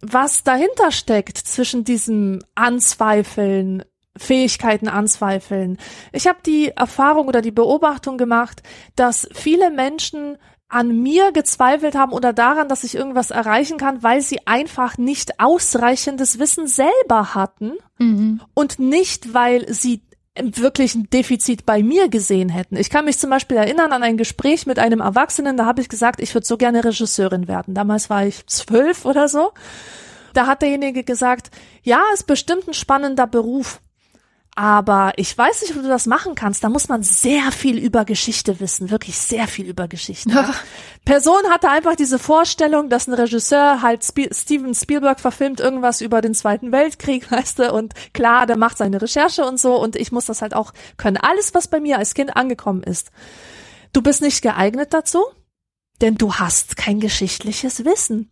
was 0.00 0.44
dahinter 0.44 0.92
steckt 0.92 1.36
zwischen 1.36 1.84
diesem 1.84 2.40
Anzweifeln, 2.54 3.84
Fähigkeiten 4.16 4.88
anzweifeln. 4.88 5.78
Ich 6.12 6.26
habe 6.26 6.38
die 6.46 6.68
Erfahrung 6.68 7.26
oder 7.26 7.40
die 7.40 7.50
Beobachtung 7.50 8.18
gemacht, 8.18 8.62
dass 8.94 9.28
viele 9.32 9.70
Menschen 9.70 10.38
an 10.68 11.02
mir 11.02 11.32
gezweifelt 11.32 11.94
haben 11.94 12.12
oder 12.12 12.32
daran, 12.32 12.68
dass 12.68 12.84
ich 12.84 12.94
irgendwas 12.94 13.30
erreichen 13.30 13.78
kann, 13.78 14.02
weil 14.02 14.22
sie 14.22 14.46
einfach 14.46 14.96
nicht 14.96 15.40
ausreichendes 15.40 16.38
Wissen 16.38 16.66
selber 16.66 17.34
hatten 17.34 17.72
mhm. 17.98 18.40
und 18.54 18.78
nicht, 18.78 19.34
weil 19.34 19.70
sie 19.72 20.02
wirklich 20.36 20.94
ein 20.94 21.10
Defizit 21.10 21.66
bei 21.66 21.82
mir 21.82 22.08
gesehen 22.08 22.48
hätten. 22.48 22.76
Ich 22.76 22.90
kann 22.90 23.04
mich 23.04 23.18
zum 23.18 23.30
Beispiel 23.30 23.58
erinnern 23.58 23.92
an 23.92 24.02
ein 24.02 24.16
Gespräch 24.16 24.66
mit 24.66 24.78
einem 24.78 25.00
Erwachsenen, 25.00 25.56
da 25.56 25.66
habe 25.66 25.82
ich 25.82 25.88
gesagt, 25.88 26.20
ich 26.20 26.34
würde 26.34 26.46
so 26.46 26.56
gerne 26.56 26.84
Regisseurin 26.84 27.48
werden. 27.48 27.74
Damals 27.74 28.08
war 28.08 28.26
ich 28.26 28.46
zwölf 28.46 29.04
oder 29.04 29.28
so. 29.28 29.52
Da 30.32 30.46
hat 30.46 30.62
derjenige 30.62 31.04
gesagt, 31.04 31.50
ja, 31.82 32.00
ist 32.14 32.26
bestimmt 32.26 32.66
ein 32.66 32.74
spannender 32.74 33.26
Beruf. 33.26 33.80
Aber 34.54 35.12
ich 35.16 35.36
weiß 35.36 35.62
nicht, 35.62 35.74
ob 35.74 35.82
du 35.82 35.88
das 35.88 36.06
machen 36.06 36.34
kannst. 36.34 36.62
Da 36.62 36.68
muss 36.68 36.88
man 36.88 37.02
sehr 37.02 37.50
viel 37.52 37.78
über 37.78 38.04
Geschichte 38.04 38.60
wissen, 38.60 38.90
wirklich 38.90 39.16
sehr 39.16 39.48
viel 39.48 39.66
über 39.66 39.88
Geschichte. 39.88 40.28
Ja. 40.30 40.54
Person 41.06 41.42
hatte 41.48 41.70
einfach 41.70 41.96
diese 41.96 42.18
Vorstellung, 42.18 42.90
dass 42.90 43.06
ein 43.06 43.14
Regisseur 43.14 43.80
halt 43.80 44.02
Sp 44.04 44.28
Steven 44.30 44.74
Spielberg 44.74 45.20
verfilmt 45.20 45.60
irgendwas 45.60 46.02
über 46.02 46.20
den 46.20 46.34
Zweiten 46.34 46.70
Weltkrieg, 46.70 47.30
weißt 47.30 47.60
du, 47.60 47.72
und 47.72 47.94
klar, 48.12 48.46
der 48.46 48.58
macht 48.58 48.76
seine 48.76 49.00
Recherche 49.00 49.44
und 49.44 49.58
so 49.58 49.80
und 49.80 49.96
ich 49.96 50.12
muss 50.12 50.26
das 50.26 50.42
halt 50.42 50.54
auch 50.54 50.72
können. 50.98 51.16
Alles, 51.16 51.54
was 51.54 51.68
bei 51.68 51.80
mir 51.80 51.96
als 51.96 52.12
Kind 52.12 52.36
angekommen 52.36 52.82
ist. 52.82 53.10
Du 53.94 54.02
bist 54.02 54.20
nicht 54.20 54.42
geeignet 54.42 54.92
dazu 54.92 55.24
denn 56.02 56.16
du 56.16 56.34
hast 56.34 56.76
kein 56.76 57.00
geschichtliches 57.00 57.84
Wissen. 57.84 58.30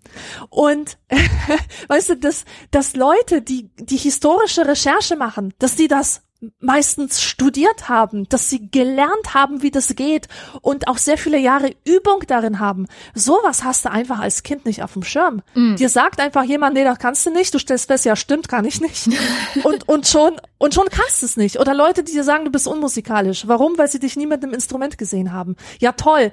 Und 0.51 0.99
weißt 1.89 2.11
du, 2.11 2.17
dass, 2.17 2.45
dass 2.71 2.95
Leute, 2.97 3.41
die 3.41 3.71
die 3.79 3.97
historische 3.97 4.67
Recherche 4.67 5.17
machen, 5.17 5.55
dass 5.59 5.77
die 5.77 5.89
das 5.89 6.23
meistens 6.59 7.23
studiert 7.23 7.89
haben, 7.89 8.29
dass 8.29 8.49
sie 8.49 8.71
gelernt 8.71 9.35
haben, 9.35 9.63
wie 9.63 9.71
das 9.71 9.95
geht 9.95 10.29
und 10.63 10.89
auch 10.89 10.99
sehr 10.99 11.19
viele 11.19 11.39
Jahre 11.39 11.75
Übung 11.85 12.23
darin 12.27 12.61
haben. 12.61 12.87
Sowas 13.15 13.65
hast 13.65 13.85
du 13.85 13.91
einfach 13.91 14.21
als 14.21 14.43
Kind 14.43 14.65
nicht 14.65 14.83
auf 14.83 14.95
dem 14.95 15.03
Schirm. 15.03 15.43
Mm. 15.55 15.77
Dir 15.77 15.89
sagt 15.89 16.21
einfach 16.21 16.45
jemand, 16.45 16.75
nee, 16.75 16.85
das 16.85 16.99
kannst 16.99 17.27
du 17.27 17.31
nicht, 17.31 17.53
du 17.53 17.59
stellst 17.59 17.87
fest, 17.87 18.05
ja, 18.07 18.17
stimmt, 18.17 18.49
kann 18.49 18.65
ich 18.65 18.81
nicht. 18.81 19.09
und, 19.65 19.89
und 19.89 20.07
schon, 20.07 20.41
und 20.59 20.75
schon 20.75 20.89
kannst 20.91 21.23
du 21.23 21.27
es 21.27 21.37
nicht. 21.37 21.61
Oder 21.61 21.75
Leute, 21.75 22.03
die 22.05 22.13
dir 22.13 22.25
sagen, 22.25 22.47
du 22.47 22.51
bist 22.51 22.67
unmusikalisch. 22.67 23.47
Warum? 23.47 23.77
Weil 23.77 23.89
sie 23.89 23.99
dich 23.99 24.17
nie 24.17 24.27
mit 24.27 24.43
einem 24.43 24.55
Instrument 24.55 24.97
gesehen 24.97 25.33
haben. 25.33 25.57
Ja, 25.79 25.93
toll. 25.93 26.33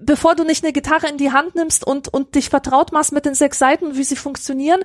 Bevor 0.00 0.34
du 0.34 0.44
nicht 0.44 0.64
eine 0.64 0.72
Gitarre 0.72 1.08
in 1.08 1.16
die 1.16 1.32
Hand 1.32 1.54
nimmst 1.54 1.86
und, 1.86 2.08
und 2.08 2.34
dich 2.34 2.48
vertraut 2.48 2.92
machst 2.92 3.12
mit 3.12 3.24
den 3.24 3.34
sechs 3.34 3.58
Seiten, 3.58 3.96
wie 3.96 4.04
sie 4.04 4.16
funktionieren, 4.16 4.80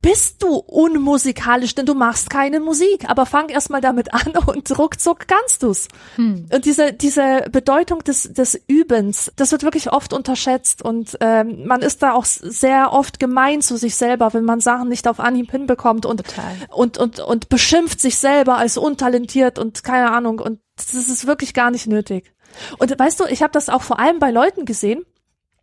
bist 0.00 0.42
du 0.42 0.54
unmusikalisch, 0.54 1.74
denn 1.74 1.86
du 1.86 1.94
machst 1.94 2.30
keine 2.30 2.60
Musik. 2.60 3.08
Aber 3.08 3.26
fang 3.26 3.48
erstmal 3.48 3.80
damit 3.80 4.14
an 4.14 4.32
und 4.46 4.78
ruckzuck 4.78 5.26
kannst 5.26 5.62
du's. 5.62 5.88
Hm. 6.16 6.46
Und 6.52 6.64
diese, 6.64 6.92
diese 6.92 7.46
Bedeutung 7.50 8.04
des, 8.04 8.32
des 8.32 8.60
Übens, 8.68 9.32
das 9.36 9.52
wird 9.52 9.64
wirklich 9.64 9.92
oft 9.92 10.12
unterschätzt 10.12 10.82
und 10.82 11.16
ähm, 11.20 11.66
man 11.66 11.82
ist 11.82 12.02
da 12.02 12.12
auch 12.12 12.24
sehr 12.24 12.92
oft 12.92 13.18
gemein 13.18 13.60
zu 13.60 13.76
sich 13.76 13.96
selber, 13.96 14.32
wenn 14.34 14.44
man 14.44 14.60
Sachen 14.60 14.88
nicht 14.88 15.08
auf 15.08 15.20
Anhieb 15.20 15.50
hinbekommt 15.50 16.06
und, 16.06 16.22
und, 16.70 16.98
und, 16.98 17.20
und 17.20 17.48
beschimpft 17.48 18.00
sich 18.00 18.18
selber 18.18 18.56
als 18.56 18.76
untalentiert 18.76 19.58
und 19.58 19.82
keine 19.82 20.10
Ahnung. 20.10 20.38
Und 20.38 20.60
das 20.76 20.94
ist 20.94 21.26
wirklich 21.26 21.54
gar 21.54 21.70
nicht 21.70 21.86
nötig. 21.86 22.32
Und 22.78 22.96
weißt 22.96 23.20
du, 23.20 23.24
ich 23.24 23.42
habe 23.42 23.52
das 23.52 23.68
auch 23.68 23.82
vor 23.82 23.98
allem 23.98 24.18
bei 24.18 24.30
Leuten 24.30 24.64
gesehen, 24.64 25.04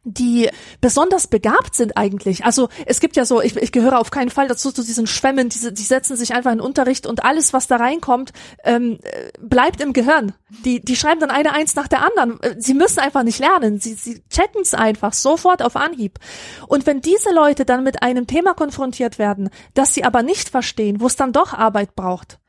die 0.06 0.50
besonders 0.82 1.28
begabt 1.28 1.76
sind 1.76 1.98
eigentlich. 1.98 2.46
Also 2.46 2.70
es 2.86 3.00
gibt 3.00 3.16
ja 3.16 3.26
so, 3.26 3.42
ich, 3.42 3.56
ich 3.58 3.72
gehöre 3.72 4.00
auf 4.00 4.12
keinen 4.12 4.30
Fall 4.30 4.48
dazu 4.48 4.72
zu 4.72 4.84
diesen 4.84 5.08
Schwämmen, 5.08 5.50
diese, 5.50 5.74
die 5.74 5.82
setzen 5.82 6.16
sich 6.16 6.34
einfach 6.34 6.52
in 6.52 6.62
Unterricht 6.62 7.08
und 7.08 7.26
alles, 7.26 7.54
was 7.54 7.68
da 7.68 7.78
reinkommt, 7.78 8.32
ähm, 8.64 9.00
bleibt 9.40 9.82
im 9.82 9.94
Gehirn. 9.94 10.34
Die, 10.64 10.80
die 10.80 10.96
schreiben 10.96 11.20
dann 11.20 11.32
eine 11.32 11.54
Eins 11.54 11.76
nach 11.76 11.88
der 11.88 12.06
anderen. 12.06 12.40
Äh, 12.42 12.56
sie 12.60 12.76
müssen 12.76 13.00
einfach 13.00 13.24
nicht 13.24 13.40
lernen. 13.40 13.80
Sie, 13.80 13.96
sie 13.96 14.24
checken 14.30 14.62
es 14.62 14.76
einfach 14.76 15.14
sofort 15.14 15.64
auf 15.64 15.76
Anhieb. 15.76 16.20
Und 16.68 16.86
wenn 16.86 17.02
diese 17.02 17.34
Leute 17.34 17.66
dann 17.66 17.84
mit 17.84 18.04
einem 18.04 18.28
Thema 18.28 18.54
konfrontiert 18.54 19.18
werden, 19.18 19.50
das 19.74 19.96
sie 19.96 20.04
aber 20.04 20.22
nicht 20.22 20.50
verstehen, 20.50 21.02
wo 21.02 21.08
es 21.08 21.16
dann 21.16 21.34
doch 21.34 21.54
Arbeit 21.54 21.96
braucht, 21.96 22.40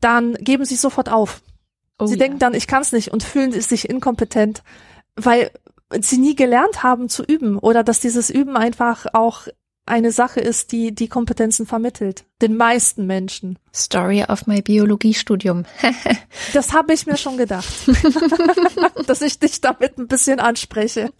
dann 0.00 0.34
geben 0.34 0.64
sie 0.64 0.76
sofort 0.76 1.08
auf. 1.08 1.40
Oh, 2.00 2.06
sie 2.06 2.14
ja. 2.14 2.18
denken 2.18 2.38
dann, 2.40 2.54
ich 2.54 2.66
kann 2.66 2.82
es 2.82 2.92
nicht 2.92 3.12
und 3.12 3.22
fühlen 3.22 3.52
sich 3.52 3.88
inkompetent, 3.88 4.62
weil 5.16 5.50
sie 6.00 6.18
nie 6.18 6.36
gelernt 6.36 6.82
haben 6.82 7.08
zu 7.08 7.22
üben 7.22 7.58
oder 7.58 7.82
dass 7.82 8.00
dieses 8.00 8.30
Üben 8.30 8.56
einfach 8.56 9.06
auch 9.12 9.48
eine 9.88 10.12
Sache 10.12 10.40
ist, 10.40 10.72
die 10.72 10.94
die 10.94 11.08
Kompetenzen 11.08 11.66
vermittelt. 11.66 12.24
Den 12.42 12.56
meisten 12.56 13.06
Menschen. 13.06 13.58
Story 13.74 14.24
of 14.24 14.46
my 14.46 14.62
Biologiestudium. 14.62 15.64
das 16.52 16.72
habe 16.72 16.92
ich 16.92 17.06
mir 17.06 17.16
schon 17.16 17.36
gedacht, 17.36 17.72
dass 19.06 19.22
ich 19.22 19.38
dich 19.38 19.60
damit 19.60 19.98
ein 19.98 20.06
bisschen 20.06 20.40
anspreche. 20.40 21.10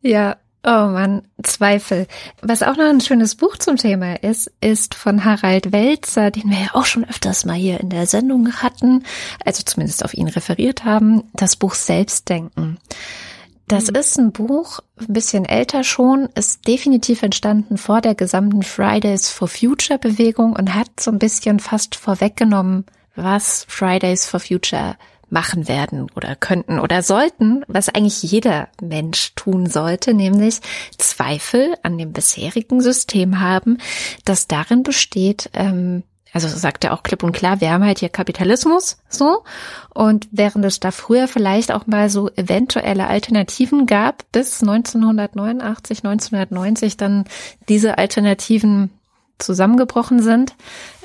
Ja, 0.00 0.36
oh 0.64 0.68
man, 0.86 1.22
Zweifel. 1.42 2.06
Was 2.42 2.62
auch 2.62 2.76
noch 2.76 2.88
ein 2.88 3.00
schönes 3.00 3.34
Buch 3.34 3.56
zum 3.56 3.76
Thema 3.76 4.22
ist, 4.22 4.50
ist 4.60 4.94
von 4.94 5.24
Harald 5.24 5.72
Welzer, 5.72 6.30
den 6.30 6.50
wir 6.50 6.58
ja 6.58 6.74
auch 6.74 6.86
schon 6.86 7.04
öfters 7.04 7.44
mal 7.44 7.54
hier 7.56 7.80
in 7.80 7.90
der 7.90 8.06
Sendung 8.06 8.52
hatten, 8.54 9.04
also 9.44 9.62
zumindest 9.64 10.04
auf 10.04 10.14
ihn 10.14 10.28
referiert 10.28 10.84
haben, 10.84 11.24
das 11.34 11.56
Buch 11.56 11.74
Selbstdenken. 11.74 12.78
Das 13.68 13.90
mhm. 13.90 13.96
ist 13.96 14.18
ein 14.18 14.32
Buch, 14.32 14.80
ein 14.98 15.12
bisschen 15.12 15.44
älter 15.44 15.84
schon, 15.84 16.30
ist 16.34 16.66
definitiv 16.66 17.22
entstanden 17.22 17.76
vor 17.76 18.00
der 18.00 18.14
gesamten 18.14 18.62
Fridays 18.62 19.28
for 19.30 19.46
Future 19.46 19.98
Bewegung 19.98 20.54
und 20.54 20.74
hat 20.74 20.88
so 20.98 21.10
ein 21.10 21.18
bisschen 21.18 21.60
fast 21.60 21.94
vorweggenommen, 21.94 22.86
was 23.14 23.66
Fridays 23.68 24.26
for 24.26 24.40
Future 24.40 24.96
machen 25.30 25.68
werden 25.68 26.06
oder 26.16 26.34
könnten 26.34 26.78
oder 26.78 27.02
sollten, 27.02 27.62
was 27.68 27.90
eigentlich 27.90 28.22
jeder 28.22 28.68
Mensch 28.80 29.34
tun 29.34 29.66
sollte, 29.66 30.14
nämlich 30.14 30.60
Zweifel 30.96 31.74
an 31.82 31.98
dem 31.98 32.14
bisherigen 32.14 32.80
System 32.80 33.38
haben, 33.40 33.76
das 34.24 34.48
darin 34.48 34.82
besteht, 34.82 35.50
ähm, 35.52 36.04
Also 36.32 36.48
sagt 36.48 36.84
er 36.84 36.92
auch 36.92 37.02
klipp 37.02 37.22
und 37.22 37.32
klar, 37.32 37.60
wir 37.60 37.70
haben 37.70 37.84
halt 37.84 38.00
hier 38.00 38.10
Kapitalismus, 38.10 38.98
so. 39.08 39.44
Und 39.94 40.28
während 40.30 40.64
es 40.64 40.78
da 40.78 40.90
früher 40.90 41.26
vielleicht 41.26 41.72
auch 41.72 41.86
mal 41.86 42.10
so 42.10 42.28
eventuelle 42.36 43.06
Alternativen 43.06 43.86
gab, 43.86 44.30
bis 44.30 44.60
1989, 44.60 46.04
1990 46.04 46.96
dann 46.96 47.24
diese 47.68 47.96
Alternativen 47.96 48.90
zusammengebrochen 49.38 50.20
sind, 50.20 50.54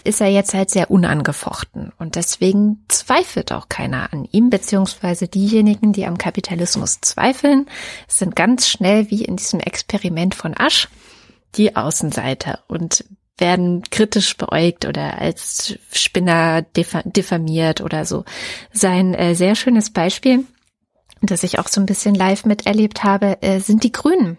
ist 0.04 0.20
er 0.20 0.28
jetzt 0.28 0.54
halt 0.54 0.70
sehr 0.70 0.92
unangefochten. 0.92 1.94
Und 1.98 2.16
deswegen 2.16 2.84
zweifelt 2.90 3.54
auch 3.54 3.70
keiner 3.70 4.12
an 4.12 4.28
ihm, 4.32 4.50
beziehungsweise 4.50 5.28
diejenigen, 5.28 5.94
die 5.94 6.06
am 6.06 6.18
Kapitalismus 6.18 7.00
zweifeln, 7.02 7.68
sind 8.08 8.36
ganz 8.36 8.68
schnell 8.68 9.10
wie 9.10 9.24
in 9.24 9.38
diesem 9.38 9.60
Experiment 9.60 10.36
von 10.36 10.56
Asch 10.58 10.90
die 11.56 11.76
Außenseiter 11.76 12.60
und 12.68 13.06
werden 13.38 13.84
kritisch 13.90 14.38
beäugt 14.38 14.86
oder 14.86 15.18
als 15.18 15.78
Spinner 15.92 16.62
diffamiert 16.62 17.82
oder 17.82 18.06
so. 18.06 18.24
Sein 18.72 19.14
äh, 19.14 19.36
sehr 19.36 19.56
schönes 19.56 19.92
Beispiel 19.92 20.46
das 21.24 21.44
ich 21.44 21.60
auch 21.60 21.68
so 21.68 21.80
ein 21.80 21.86
bisschen 21.86 22.16
live 22.16 22.46
miterlebt 22.46 23.04
habe, 23.04 23.42
äh, 23.42 23.60
sind 23.60 23.84
die 23.84 23.92
Grünen. 23.92 24.38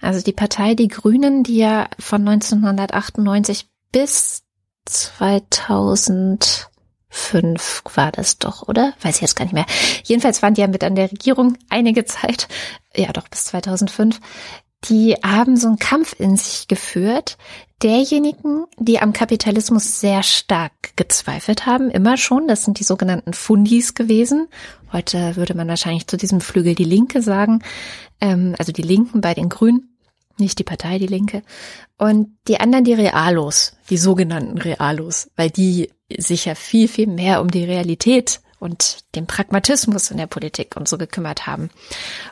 Also 0.00 0.22
die 0.22 0.32
Partei 0.32 0.74
Die 0.74 0.88
Grünen, 0.88 1.42
die 1.42 1.58
ja 1.58 1.88
von 1.98 2.26
1998 2.26 3.66
bis 3.92 4.42
2005 4.86 7.82
war 7.94 8.12
das 8.12 8.38
doch, 8.38 8.68
oder? 8.68 8.94
Weiß 9.02 9.16
ich 9.16 9.20
jetzt 9.20 9.36
gar 9.36 9.44
nicht 9.44 9.54
mehr. 9.54 9.66
Jedenfalls 10.04 10.42
waren 10.42 10.54
die 10.54 10.62
ja 10.62 10.68
mit 10.68 10.82
an 10.82 10.94
der 10.94 11.12
Regierung 11.12 11.58
einige 11.68 12.06
Zeit. 12.06 12.48
Ja, 12.96 13.12
doch, 13.12 13.28
bis 13.28 13.44
2005 13.46 14.18
die 14.84 15.14
haben 15.22 15.56
so 15.56 15.68
einen 15.68 15.78
Kampf 15.78 16.14
in 16.18 16.36
sich 16.36 16.66
geführt, 16.68 17.38
derjenigen, 17.82 18.64
die 18.78 19.00
am 19.00 19.12
Kapitalismus 19.12 20.00
sehr 20.00 20.22
stark 20.22 20.96
gezweifelt 20.96 21.66
haben, 21.66 21.90
immer 21.90 22.16
schon. 22.16 22.48
Das 22.48 22.64
sind 22.64 22.78
die 22.78 22.84
sogenannten 22.84 23.32
Fundis 23.32 23.94
gewesen. 23.94 24.48
Heute 24.92 25.36
würde 25.36 25.54
man 25.54 25.68
wahrscheinlich 25.68 26.06
zu 26.06 26.16
diesem 26.16 26.40
Flügel 26.40 26.74
die 26.74 26.84
Linke 26.84 27.22
sagen, 27.22 27.62
ähm, 28.20 28.54
also 28.58 28.72
die 28.72 28.82
Linken 28.82 29.20
bei 29.20 29.34
den 29.34 29.48
Grünen, 29.48 29.96
nicht 30.38 30.58
die 30.58 30.64
Partei 30.64 30.98
Die 30.98 31.06
Linke. 31.06 31.42
Und 31.98 32.28
die 32.48 32.58
anderen 32.58 32.84
die 32.84 32.94
Realos, 32.94 33.76
die 33.90 33.98
sogenannten 33.98 34.58
Realos, 34.58 35.30
weil 35.36 35.50
die 35.50 35.90
sich 36.16 36.46
ja 36.46 36.54
viel, 36.54 36.88
viel 36.88 37.06
mehr 37.06 37.40
um 37.40 37.50
die 37.50 37.64
Realität 37.64 38.40
und 38.62 38.98
den 39.16 39.26
Pragmatismus 39.26 40.12
in 40.12 40.18
der 40.18 40.28
Politik 40.28 40.76
und 40.76 40.86
so 40.86 40.96
gekümmert 40.96 41.48
haben. 41.48 41.68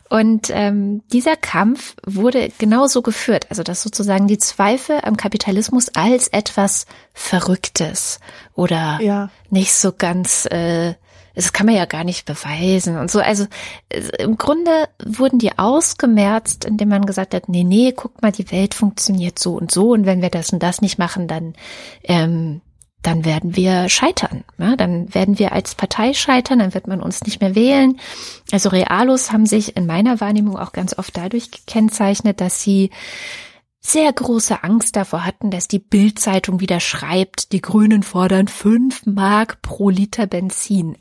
Und 0.09 0.49
ähm, 0.51 1.03
dieser 1.13 1.37
Kampf 1.37 1.97
wurde 2.07 2.51
genauso 2.57 3.03
geführt, 3.03 3.47
also 3.51 3.65
dass 3.65 3.83
sozusagen 3.83 4.29
die 4.29 4.39
Zweifel 4.39 5.01
am 5.03 5.17
Kapitalismus 5.17 5.89
als 5.97 6.29
etwas 6.29 6.87
Verrücktes 7.13 8.21
oder 8.55 9.01
ja. 9.03 9.29
nicht 9.51 9.75
so 9.75 9.91
ganz, 9.91 10.47
äh, 10.47 10.95
das 11.35 11.53
kann 11.53 11.67
man 11.67 11.75
ja 11.75 11.85
gar 11.85 12.05
nicht 12.05 12.27
beweisen 12.27 12.97
und 12.97 13.11
so. 13.11 13.19
Also 13.19 13.47
äh, 13.89 14.01
im 14.23 14.39
Grunde 14.39 14.89
wurden 15.05 15.41
die 15.41 15.59
ausgemerzt, 15.59 16.65
indem 16.65 16.91
man 16.91 17.07
gesagt 17.07 17.35
hat, 17.35 17.49
nee, 17.49 17.65
nee, 17.65 17.93
guck 17.93 18.23
mal, 18.23 18.31
die 18.31 18.53
Welt 18.53 18.75
funktioniert 18.75 19.41
so 19.41 19.55
und 19.57 19.73
so 19.73 19.91
und 19.91 20.07
wenn 20.07 20.23
wir 20.23 20.31
das 20.31 20.51
und 20.53 20.63
das 20.63 20.81
nicht 20.81 20.97
machen, 20.97 21.27
dann 21.27 21.55
ähm, 22.05 22.61
dann 23.03 23.25
werden 23.25 23.57
wir 23.57 23.89
scheitern. 23.89 24.45
Ja, 24.59 24.77
dann 24.77 25.13
werden 25.15 25.39
wir 25.39 25.53
als 25.53 25.75
Partei 25.75 26.13
scheitern, 26.13 26.59
dann 26.59 26.75
wird 26.75 26.87
man 26.87 27.01
uns 27.01 27.23
nicht 27.23 27.41
mehr 27.41 27.55
wählen. 27.55 27.99
Also 28.53 28.69
Realos 28.69 29.33
haben 29.33 29.47
sich 29.47 29.77
in 29.77 29.87
meiner 29.87 30.21
Wahrnehmung 30.21 30.59
auch 30.59 30.73
ganz 30.73 30.99
oft 30.99 31.17
dadurch 31.17 31.51
gekennzeichnet, 31.51 32.41
dass 32.41 32.63
sie 32.63 32.91
sehr 33.81 34.13
große 34.13 34.63
Angst 34.63 34.97
davor 34.97 35.25
hatten, 35.25 35.51
dass 35.51 35.67
die 35.67 35.79
Bildzeitung 35.79 36.61
wieder 36.61 36.81
schreibt, 36.81 37.53
die 37.53 37.63
Grünen 37.63 38.03
fordern 38.03 38.47
fünf 38.47 39.07
Mark 39.07 39.63
pro 39.63 39.89
Liter 39.89 40.27
Benzin. 40.27 40.99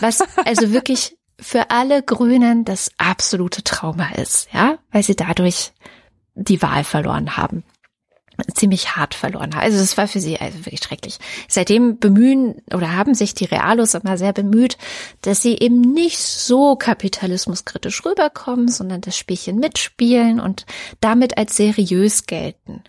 Was 0.00 0.22
also 0.44 0.72
wirklich 0.72 1.16
für 1.40 1.70
alle 1.70 2.02
Grünen 2.02 2.64
das 2.64 2.92
absolute 2.96 3.64
Trauma 3.64 4.10
ist, 4.10 4.48
ja, 4.52 4.78
weil 4.92 5.02
sie 5.02 5.16
dadurch 5.16 5.72
die 6.34 6.62
Wahl 6.62 6.84
verloren 6.84 7.36
haben 7.36 7.64
ziemlich 8.54 8.96
hart 8.96 9.14
verloren 9.14 9.54
hat. 9.54 9.62
Also 9.62 9.78
es 9.78 9.96
war 9.96 10.08
für 10.08 10.20
sie 10.20 10.38
also 10.38 10.58
wirklich 10.64 10.80
schrecklich. 10.82 11.18
Seitdem 11.48 11.98
bemühen 11.98 12.62
oder 12.72 12.94
haben 12.94 13.14
sich 13.14 13.34
die 13.34 13.44
Realos 13.44 13.94
immer 13.94 14.18
sehr 14.18 14.32
bemüht, 14.32 14.76
dass 15.22 15.42
sie 15.42 15.56
eben 15.58 15.80
nicht 15.80 16.18
so 16.18 16.76
kapitalismuskritisch 16.76 18.04
rüberkommen, 18.04 18.68
sondern 18.68 19.00
das 19.00 19.16
Spielchen 19.16 19.58
mitspielen 19.58 20.40
und 20.40 20.66
damit 21.00 21.38
als 21.38 21.56
seriös 21.56 22.26
gelten. 22.26 22.82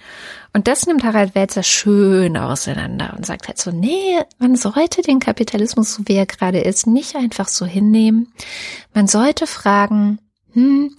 Und 0.54 0.68
das 0.68 0.88
nimmt 0.88 1.04
Harald 1.04 1.36
Welzer 1.36 1.64
schön 1.64 2.36
auseinander 2.36 3.14
und 3.16 3.26
sagt 3.26 3.48
halt 3.48 3.60
so, 3.60 3.72
nee, 3.72 4.18
man 4.40 4.56
sollte 4.56 5.02
den 5.02 5.20
Kapitalismus, 5.20 5.94
so 5.94 6.04
wie 6.08 6.16
er 6.16 6.26
gerade 6.26 6.60
ist, 6.60 6.88
nicht 6.88 7.16
einfach 7.16 7.48
so 7.48 7.66
hinnehmen. 7.66 8.34
Man 8.94 9.08
sollte 9.08 9.46
fragen, 9.46 10.20
hm, 10.54 10.96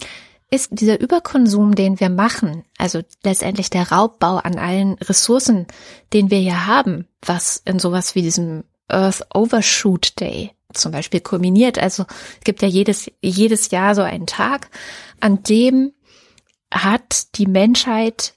ist 0.51 0.69
dieser 0.71 0.99
Überkonsum, 0.99 1.75
den 1.75 1.99
wir 1.99 2.09
machen, 2.09 2.63
also 2.77 3.01
letztendlich 3.23 3.69
der 3.69 3.91
Raubbau 3.91 4.37
an 4.37 4.57
allen 4.57 4.93
Ressourcen, 4.95 5.67
den 6.13 6.31
wir 6.31 6.39
hier 6.39 6.65
haben, 6.65 7.07
was 7.21 7.61
in 7.65 7.79
sowas 7.79 8.15
wie 8.15 8.23
diesem 8.23 8.63
Earth 8.87 9.25
Overshoot 9.33 10.19
Day 10.19 10.51
zum 10.73 10.91
Beispiel 10.91 11.19
kulminiert. 11.19 11.77
Also 11.77 12.05
gibt 12.43 12.61
ja 12.61 12.67
jedes, 12.67 13.11
jedes 13.21 13.71
Jahr 13.71 13.95
so 13.95 14.01
einen 14.01 14.27
Tag, 14.27 14.69
an 15.19 15.43
dem 15.43 15.93
hat 16.71 17.35
die 17.37 17.47
Menschheit 17.47 18.33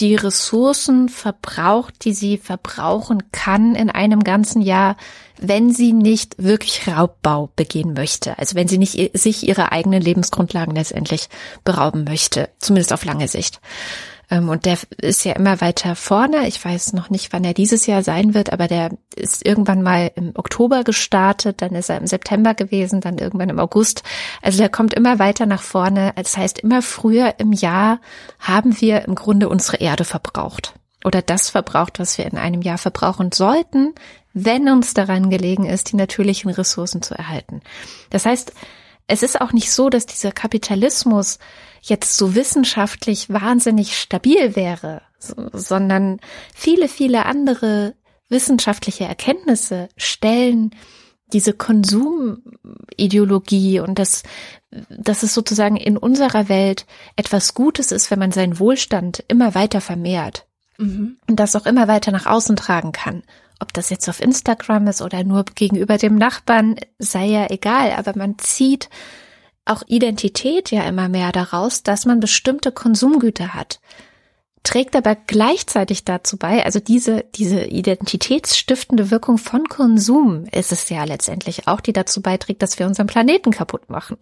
die 0.00 0.14
Ressourcen 0.14 1.08
verbraucht, 1.08 2.04
die 2.04 2.12
sie 2.12 2.38
verbrauchen 2.38 3.32
kann 3.32 3.74
in 3.74 3.90
einem 3.90 4.22
ganzen 4.22 4.62
Jahr, 4.62 4.96
wenn 5.40 5.72
sie 5.72 5.92
nicht 5.92 6.42
wirklich 6.42 6.86
Raubbau 6.88 7.50
begehen 7.56 7.94
möchte. 7.94 8.38
Also 8.38 8.54
wenn 8.54 8.68
sie 8.68 8.78
nicht 8.78 9.16
sich 9.16 9.46
ihre 9.46 9.72
eigenen 9.72 10.02
Lebensgrundlagen 10.02 10.74
letztendlich 10.74 11.28
berauben 11.64 12.04
möchte, 12.04 12.48
zumindest 12.58 12.92
auf 12.92 13.04
lange 13.04 13.28
Sicht. 13.28 13.60
Ähm, 14.30 14.48
und 14.48 14.66
der 14.66 14.78
ist 15.00 15.24
ja 15.24 15.32
immer 15.32 15.60
weiter 15.60 15.94
vorne. 15.94 16.46
Ich 16.48 16.62
weiß 16.62 16.92
noch 16.92 17.10
nicht, 17.10 17.32
wann 17.32 17.44
er 17.44 17.54
dieses 17.54 17.86
Jahr 17.86 18.02
sein 18.02 18.34
wird, 18.34 18.52
aber 18.52 18.68
der 18.68 18.90
ist 19.14 19.44
irgendwann 19.44 19.82
mal 19.82 20.10
im 20.14 20.32
Oktober 20.34 20.84
gestartet, 20.84 21.62
dann 21.62 21.74
ist 21.74 21.88
er 21.88 21.98
im 21.98 22.06
September 22.06 22.54
gewesen, 22.54 23.00
dann 23.00 23.18
irgendwann 23.18 23.48
im 23.48 23.58
August. 23.58 24.02
Also 24.42 24.58
der 24.58 24.68
kommt 24.68 24.94
immer 24.94 25.18
weiter 25.18 25.46
nach 25.46 25.62
vorne. 25.62 26.12
Das 26.16 26.36
heißt, 26.36 26.60
immer 26.60 26.82
früher 26.82 27.34
im 27.38 27.52
Jahr 27.52 28.00
haben 28.38 28.80
wir 28.80 29.04
im 29.06 29.14
Grunde 29.14 29.48
unsere 29.48 29.78
Erde 29.78 30.04
verbraucht. 30.04 30.74
Oder 31.04 31.22
das 31.22 31.50
verbraucht, 31.50 31.98
was 31.98 32.18
wir 32.18 32.26
in 32.26 32.38
einem 32.38 32.62
Jahr 32.62 32.78
verbrauchen 32.78 33.32
sollten, 33.32 33.94
wenn 34.34 34.68
uns 34.68 34.94
daran 34.94 35.30
gelegen 35.30 35.64
ist, 35.64 35.92
die 35.92 35.96
natürlichen 35.96 36.50
Ressourcen 36.50 37.02
zu 37.02 37.14
erhalten. 37.14 37.60
Das 38.10 38.26
heißt, 38.26 38.52
es 39.06 39.22
ist 39.22 39.40
auch 39.40 39.52
nicht 39.52 39.70
so, 39.72 39.90
dass 39.90 40.06
dieser 40.06 40.32
Kapitalismus 40.32 41.38
jetzt 41.80 42.16
so 42.16 42.34
wissenschaftlich 42.34 43.30
wahnsinnig 43.30 43.96
stabil 43.96 44.56
wäre, 44.56 45.02
sondern 45.18 46.18
viele, 46.54 46.88
viele 46.88 47.26
andere 47.26 47.94
wissenschaftliche 48.28 49.04
Erkenntnisse 49.04 49.88
stellen 49.96 50.74
diese 51.32 51.52
Konsumideologie 51.52 53.80
und 53.80 53.98
das, 53.98 54.22
dass 54.88 55.22
es 55.22 55.34
sozusagen 55.34 55.76
in 55.76 55.98
unserer 55.98 56.48
Welt 56.48 56.86
etwas 57.16 57.52
Gutes 57.54 57.92
ist, 57.92 58.10
wenn 58.10 58.18
man 58.18 58.32
seinen 58.32 58.58
Wohlstand 58.58 59.22
immer 59.28 59.54
weiter 59.54 59.82
vermehrt 59.82 60.47
mhm. 60.78 61.18
und 61.28 61.36
das 61.38 61.54
auch 61.54 61.66
immer 61.66 61.88
weiter 61.88 62.10
nach 62.10 62.26
außen 62.26 62.56
tragen 62.56 62.92
kann. 62.92 63.22
Ob 63.60 63.72
das 63.72 63.90
jetzt 63.90 64.08
auf 64.08 64.20
Instagram 64.20 64.86
ist 64.86 65.02
oder 65.02 65.24
nur 65.24 65.44
gegenüber 65.44 65.98
dem 65.98 66.14
Nachbarn, 66.14 66.76
sei 66.98 67.26
ja 67.26 67.50
egal, 67.50 67.92
aber 67.92 68.16
man 68.16 68.38
zieht 68.38 68.88
auch 69.64 69.82
Identität 69.86 70.70
ja 70.70 70.82
immer 70.84 71.08
mehr 71.08 71.32
daraus, 71.32 71.82
dass 71.82 72.06
man 72.06 72.20
bestimmte 72.20 72.72
Konsumgüter 72.72 73.54
hat. 73.54 73.80
Trägt 74.62 74.96
aber 74.96 75.14
gleichzeitig 75.14 76.04
dazu 76.04 76.36
bei, 76.36 76.64
also 76.64 76.80
diese, 76.80 77.24
diese 77.34 77.64
identitätsstiftende 77.64 79.10
Wirkung 79.10 79.38
von 79.38 79.68
Konsum 79.68 80.46
ist 80.52 80.72
es 80.72 80.88
ja 80.88 81.04
letztendlich 81.04 81.68
auch, 81.68 81.80
die 81.80 81.92
dazu 81.92 82.22
beiträgt, 82.22 82.62
dass 82.62 82.78
wir 82.78 82.86
unseren 82.86 83.06
Planeten 83.06 83.50
kaputt 83.50 83.88
machen. 83.88 84.16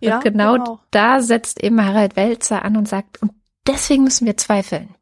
Ja, 0.00 0.16
und 0.16 0.24
genau, 0.24 0.54
genau 0.54 0.80
da 0.90 1.22
setzt 1.22 1.62
eben 1.62 1.84
Harald 1.84 2.16
Welzer 2.16 2.64
an 2.64 2.76
und 2.76 2.88
sagt, 2.88 3.22
und 3.22 3.32
deswegen 3.66 4.04
müssen 4.04 4.26
wir 4.26 4.36
zweifeln. 4.36 4.94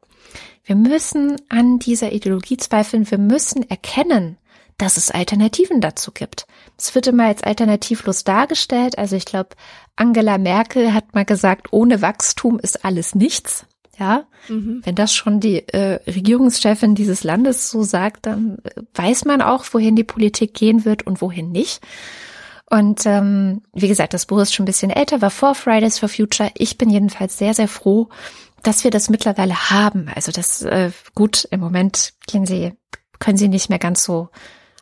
Wir 0.69 0.75
müssen 0.75 1.37
an 1.49 1.79
dieser 1.79 2.11
Ideologie 2.11 2.57
zweifeln. 2.57 3.09
Wir 3.09 3.17
müssen 3.17 3.67
erkennen, 3.71 4.37
dass 4.77 4.97
es 4.97 5.09
Alternativen 5.09 5.81
dazu 5.81 6.11
gibt. 6.11 6.45
Es 6.77 6.93
wird 6.93 7.07
immer 7.07 7.25
als 7.25 7.41
alternativlos 7.41 8.23
dargestellt. 8.23 8.95
Also 8.95 9.15
ich 9.15 9.25
glaube, 9.25 9.49
Angela 9.95 10.37
Merkel 10.37 10.93
hat 10.93 11.15
mal 11.15 11.25
gesagt, 11.25 11.73
ohne 11.73 12.03
Wachstum 12.03 12.59
ist 12.59 12.85
alles 12.85 13.15
nichts. 13.15 13.65
Ja, 13.97 14.27
mhm. 14.47 14.81
wenn 14.85 14.93
das 14.93 15.11
schon 15.15 15.39
die 15.39 15.67
äh, 15.69 15.99
Regierungschefin 16.05 16.93
dieses 16.93 17.23
Landes 17.23 17.71
so 17.71 17.81
sagt, 17.81 18.27
dann 18.27 18.59
weiß 18.93 19.25
man 19.25 19.41
auch, 19.41 19.65
wohin 19.71 19.95
die 19.95 20.03
Politik 20.03 20.53
gehen 20.53 20.85
wird 20.85 21.07
und 21.07 21.19
wohin 21.19 21.51
nicht. 21.51 21.81
Und 22.69 23.07
ähm, 23.07 23.63
wie 23.73 23.87
gesagt, 23.87 24.13
das 24.13 24.27
Buch 24.27 24.39
ist 24.39 24.53
schon 24.53 24.65
ein 24.65 24.67
bisschen 24.67 24.91
älter, 24.91 25.23
war 25.23 25.31
vor 25.31 25.55
Fridays 25.55 25.97
for 25.97 26.07
Future. 26.07 26.51
Ich 26.53 26.77
bin 26.77 26.91
jedenfalls 26.91 27.39
sehr, 27.39 27.55
sehr 27.55 27.67
froh, 27.67 28.09
dass 28.63 28.83
wir 28.83 28.91
das 28.91 29.09
mittlerweile 29.09 29.69
haben. 29.69 30.09
Also 30.13 30.31
das 30.31 30.61
äh, 30.61 30.91
gut, 31.15 31.47
im 31.51 31.59
Moment 31.59 32.13
gehen 32.27 32.45
sie 32.45 32.73
können 33.19 33.37
sie 33.37 33.49
nicht 33.49 33.69
mehr 33.69 33.79
ganz 33.79 34.03
so 34.03 34.29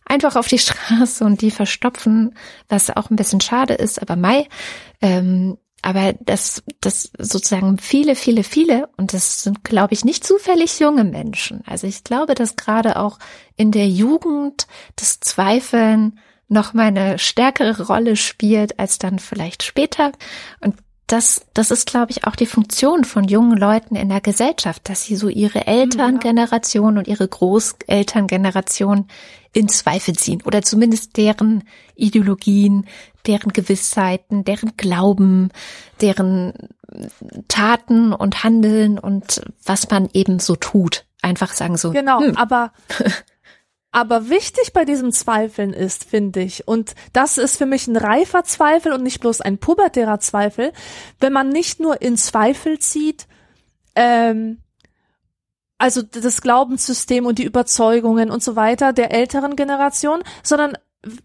einfach 0.05 0.35
auf 0.35 0.47
die 0.47 0.59
Straße 0.59 1.23
und 1.23 1.41
die 1.41 1.51
verstopfen, 1.51 2.35
was 2.69 2.89
auch 2.89 3.09
ein 3.09 3.15
bisschen 3.15 3.41
schade 3.41 3.73
ist, 3.73 4.01
aber 4.01 4.15
Mai, 4.15 4.47
ähm, 5.01 5.57
aber 5.83 6.13
das, 6.19 6.63
das 6.81 7.11
sozusagen 7.17 7.77
viele, 7.77 8.15
viele, 8.15 8.43
viele, 8.43 8.89
und 8.97 9.13
das 9.13 9.43
sind, 9.43 9.63
glaube 9.63 9.93
ich, 9.93 10.03
nicht 10.03 10.25
zufällig 10.25 10.79
junge 10.79 11.03
Menschen. 11.03 11.61
Also 11.65 11.85
ich 11.85 12.03
glaube, 12.03 12.33
dass 12.33 12.55
gerade 12.55 12.97
auch 12.97 13.19
in 13.55 13.71
der 13.71 13.87
Jugend 13.87 14.67
das 14.95 15.19
Zweifeln 15.19 16.19
noch 16.47 16.73
mal 16.73 16.87
eine 16.87 17.19
stärkere 17.19 17.85
Rolle 17.87 18.15
spielt 18.15 18.79
als 18.79 18.97
dann 18.97 19.19
vielleicht 19.19 19.63
später. 19.63 20.11
Und 20.61 20.75
das, 21.07 21.45
das 21.53 21.71
ist, 21.71 21.87
glaube 21.87 22.11
ich, 22.11 22.25
auch 22.25 22.35
die 22.35 22.45
Funktion 22.45 23.05
von 23.05 23.23
jungen 23.23 23.57
Leuten 23.57 23.95
in 23.95 24.09
der 24.09 24.19
Gesellschaft, 24.19 24.89
dass 24.89 25.03
sie 25.03 25.15
so 25.15 25.29
ihre 25.29 25.65
Elterngeneration 25.65 26.97
und 26.97 27.07
ihre 27.07 27.27
Großelterngeneration 27.27 29.07
in 29.53 29.69
Zweifel 29.69 30.15
ziehen 30.15 30.43
oder 30.45 30.61
zumindest 30.61 31.15
deren 31.15 31.63
Ideologien, 31.95 32.85
deren 33.25 33.53
Gewissheiten, 33.53 34.43
deren 34.43 34.75
Glauben, 34.75 35.49
deren 36.01 36.53
Taten 37.47 38.13
und 38.13 38.43
Handeln 38.43 38.99
und 38.99 39.41
was 39.63 39.89
man 39.89 40.09
eben 40.13 40.39
so 40.39 40.57
tut. 40.57 41.05
Einfach 41.21 41.53
sagen 41.53 41.77
so. 41.77 41.91
Genau, 41.91 42.19
hm. 42.19 42.35
aber 42.35 42.71
Aber 43.91 44.29
wichtig 44.29 44.73
bei 44.73 44.85
diesem 44.85 45.11
Zweifeln 45.11 45.73
ist, 45.73 46.03
finde 46.03 46.41
ich, 46.41 46.67
und 46.67 46.93
das 47.13 47.37
ist 47.37 47.57
für 47.57 47.65
mich 47.65 47.87
ein 47.87 47.95
reifer 47.95 48.43
Zweifel 48.43 48.91
und 48.91 49.01
nicht 49.01 49.21
bloß 49.21 49.41
ein 49.41 49.57
pubertärer 49.57 50.19
Zweifel, 50.19 50.73
wenn 51.19 51.33
man 51.33 51.49
nicht 51.49 51.79
nur 51.79 52.01
in 52.01 52.17
Zweifel 52.17 52.79
zieht, 52.79 53.27
ähm, 53.95 54.59
also 55.77 56.01
das 56.01 56.41
Glaubenssystem 56.41 57.25
und 57.25 57.39
die 57.39 57.45
Überzeugungen 57.45 58.29
und 58.29 58.43
so 58.43 58.55
weiter 58.55 58.93
der 58.93 59.11
älteren 59.11 59.55
Generation, 59.55 60.23
sondern 60.43 60.77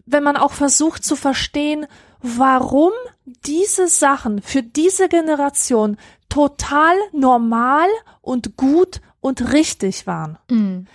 wenn 0.05 0.23
man 0.23 0.37
auch 0.37 0.53
versucht 0.53 1.03
zu 1.03 1.15
verstehen, 1.15 1.87
warum 2.21 2.91
diese 3.45 3.87
Sachen 3.87 4.41
für 4.41 4.63
diese 4.63 5.09
Generation 5.09 5.97
total 6.29 6.95
normal 7.11 7.87
und 8.21 8.55
gut 8.55 9.01
und 9.19 9.53
richtig 9.53 10.07
waren. 10.07 10.37
Mhm. 10.49 10.87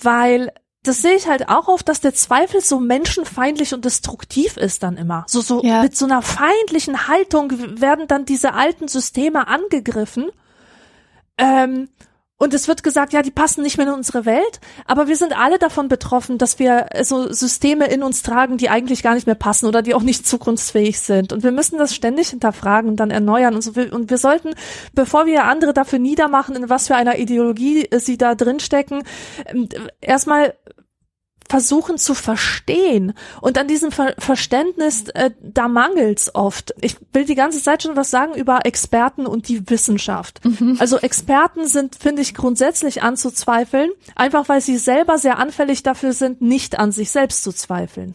Weil 0.00 0.52
das 0.88 1.02
sehe 1.02 1.14
ich 1.14 1.28
halt 1.28 1.50
auch 1.50 1.68
oft, 1.68 1.88
dass 1.88 2.00
der 2.00 2.14
Zweifel 2.14 2.62
so 2.62 2.80
menschenfeindlich 2.80 3.74
und 3.74 3.84
destruktiv 3.84 4.56
ist 4.56 4.82
dann 4.82 4.96
immer. 4.96 5.24
So, 5.28 5.42
so 5.42 5.62
ja. 5.62 5.82
mit 5.82 5.94
so 5.94 6.06
einer 6.06 6.22
feindlichen 6.22 7.08
Haltung 7.08 7.80
werden 7.80 8.08
dann 8.08 8.24
diese 8.24 8.54
alten 8.54 8.88
Systeme 8.88 9.48
angegriffen. 9.48 10.30
Ähm, 11.36 11.88
und 12.40 12.54
es 12.54 12.68
wird 12.68 12.84
gesagt, 12.84 13.12
ja, 13.12 13.22
die 13.22 13.32
passen 13.32 13.62
nicht 13.62 13.78
mehr 13.78 13.88
in 13.88 13.92
unsere 13.92 14.24
Welt, 14.24 14.60
aber 14.86 15.08
wir 15.08 15.16
sind 15.16 15.36
alle 15.36 15.58
davon 15.58 15.88
betroffen, 15.88 16.38
dass 16.38 16.60
wir 16.60 16.86
so 17.02 17.32
Systeme 17.32 17.88
in 17.88 18.04
uns 18.04 18.22
tragen, 18.22 18.58
die 18.58 18.70
eigentlich 18.70 19.02
gar 19.02 19.14
nicht 19.14 19.26
mehr 19.26 19.34
passen 19.34 19.66
oder 19.66 19.82
die 19.82 19.92
auch 19.92 20.02
nicht 20.02 20.26
zukunftsfähig 20.26 21.00
sind. 21.00 21.32
Und 21.32 21.42
wir 21.42 21.50
müssen 21.50 21.78
das 21.78 21.96
ständig 21.96 22.28
hinterfragen 22.30 22.88
und 22.88 22.96
dann 22.96 23.10
erneuern 23.10 23.56
und 23.56 23.62
so. 23.62 23.72
Und 23.72 24.08
wir 24.08 24.18
sollten, 24.18 24.54
bevor 24.94 25.26
wir 25.26 25.44
andere 25.44 25.74
dafür 25.74 25.98
niedermachen, 25.98 26.54
in 26.54 26.70
was 26.70 26.86
für 26.86 26.94
einer 26.94 27.18
Ideologie 27.18 27.88
sie 27.98 28.16
da 28.16 28.36
drinstecken, 28.36 29.02
ähm, 29.46 29.68
erstmal 30.00 30.54
versuchen 31.48 31.98
zu 31.98 32.14
verstehen. 32.14 33.14
Und 33.40 33.58
an 33.58 33.68
diesem 33.68 33.90
Ver 33.90 34.14
Verständnis, 34.18 35.08
äh, 35.08 35.30
da 35.40 35.68
mangelt's 35.68 36.34
oft. 36.34 36.74
Ich 36.80 36.96
will 37.12 37.24
die 37.24 37.34
ganze 37.34 37.62
Zeit 37.62 37.82
schon 37.82 37.96
was 37.96 38.10
sagen 38.10 38.34
über 38.34 38.66
Experten 38.66 39.26
und 39.26 39.48
die 39.48 39.68
Wissenschaft. 39.70 40.44
Mhm. 40.44 40.76
Also 40.78 40.98
Experten 40.98 41.66
sind, 41.66 41.96
finde 41.96 42.22
ich, 42.22 42.34
grundsätzlich 42.34 43.02
anzuzweifeln, 43.02 43.90
einfach 44.14 44.48
weil 44.48 44.60
sie 44.60 44.76
selber 44.76 45.18
sehr 45.18 45.38
anfällig 45.38 45.82
dafür 45.82 46.12
sind, 46.12 46.42
nicht 46.42 46.78
an 46.78 46.92
sich 46.92 47.10
selbst 47.10 47.42
zu 47.42 47.52
zweifeln. 47.52 48.14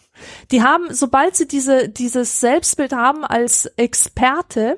Die 0.52 0.64
haben, 0.64 0.94
sobald 0.94 1.36
sie 1.36 1.48
diese, 1.48 1.90
dieses 1.90 2.40
Selbstbild 2.40 2.94
haben 2.94 3.26
als 3.26 3.66
Experte, 3.78 4.78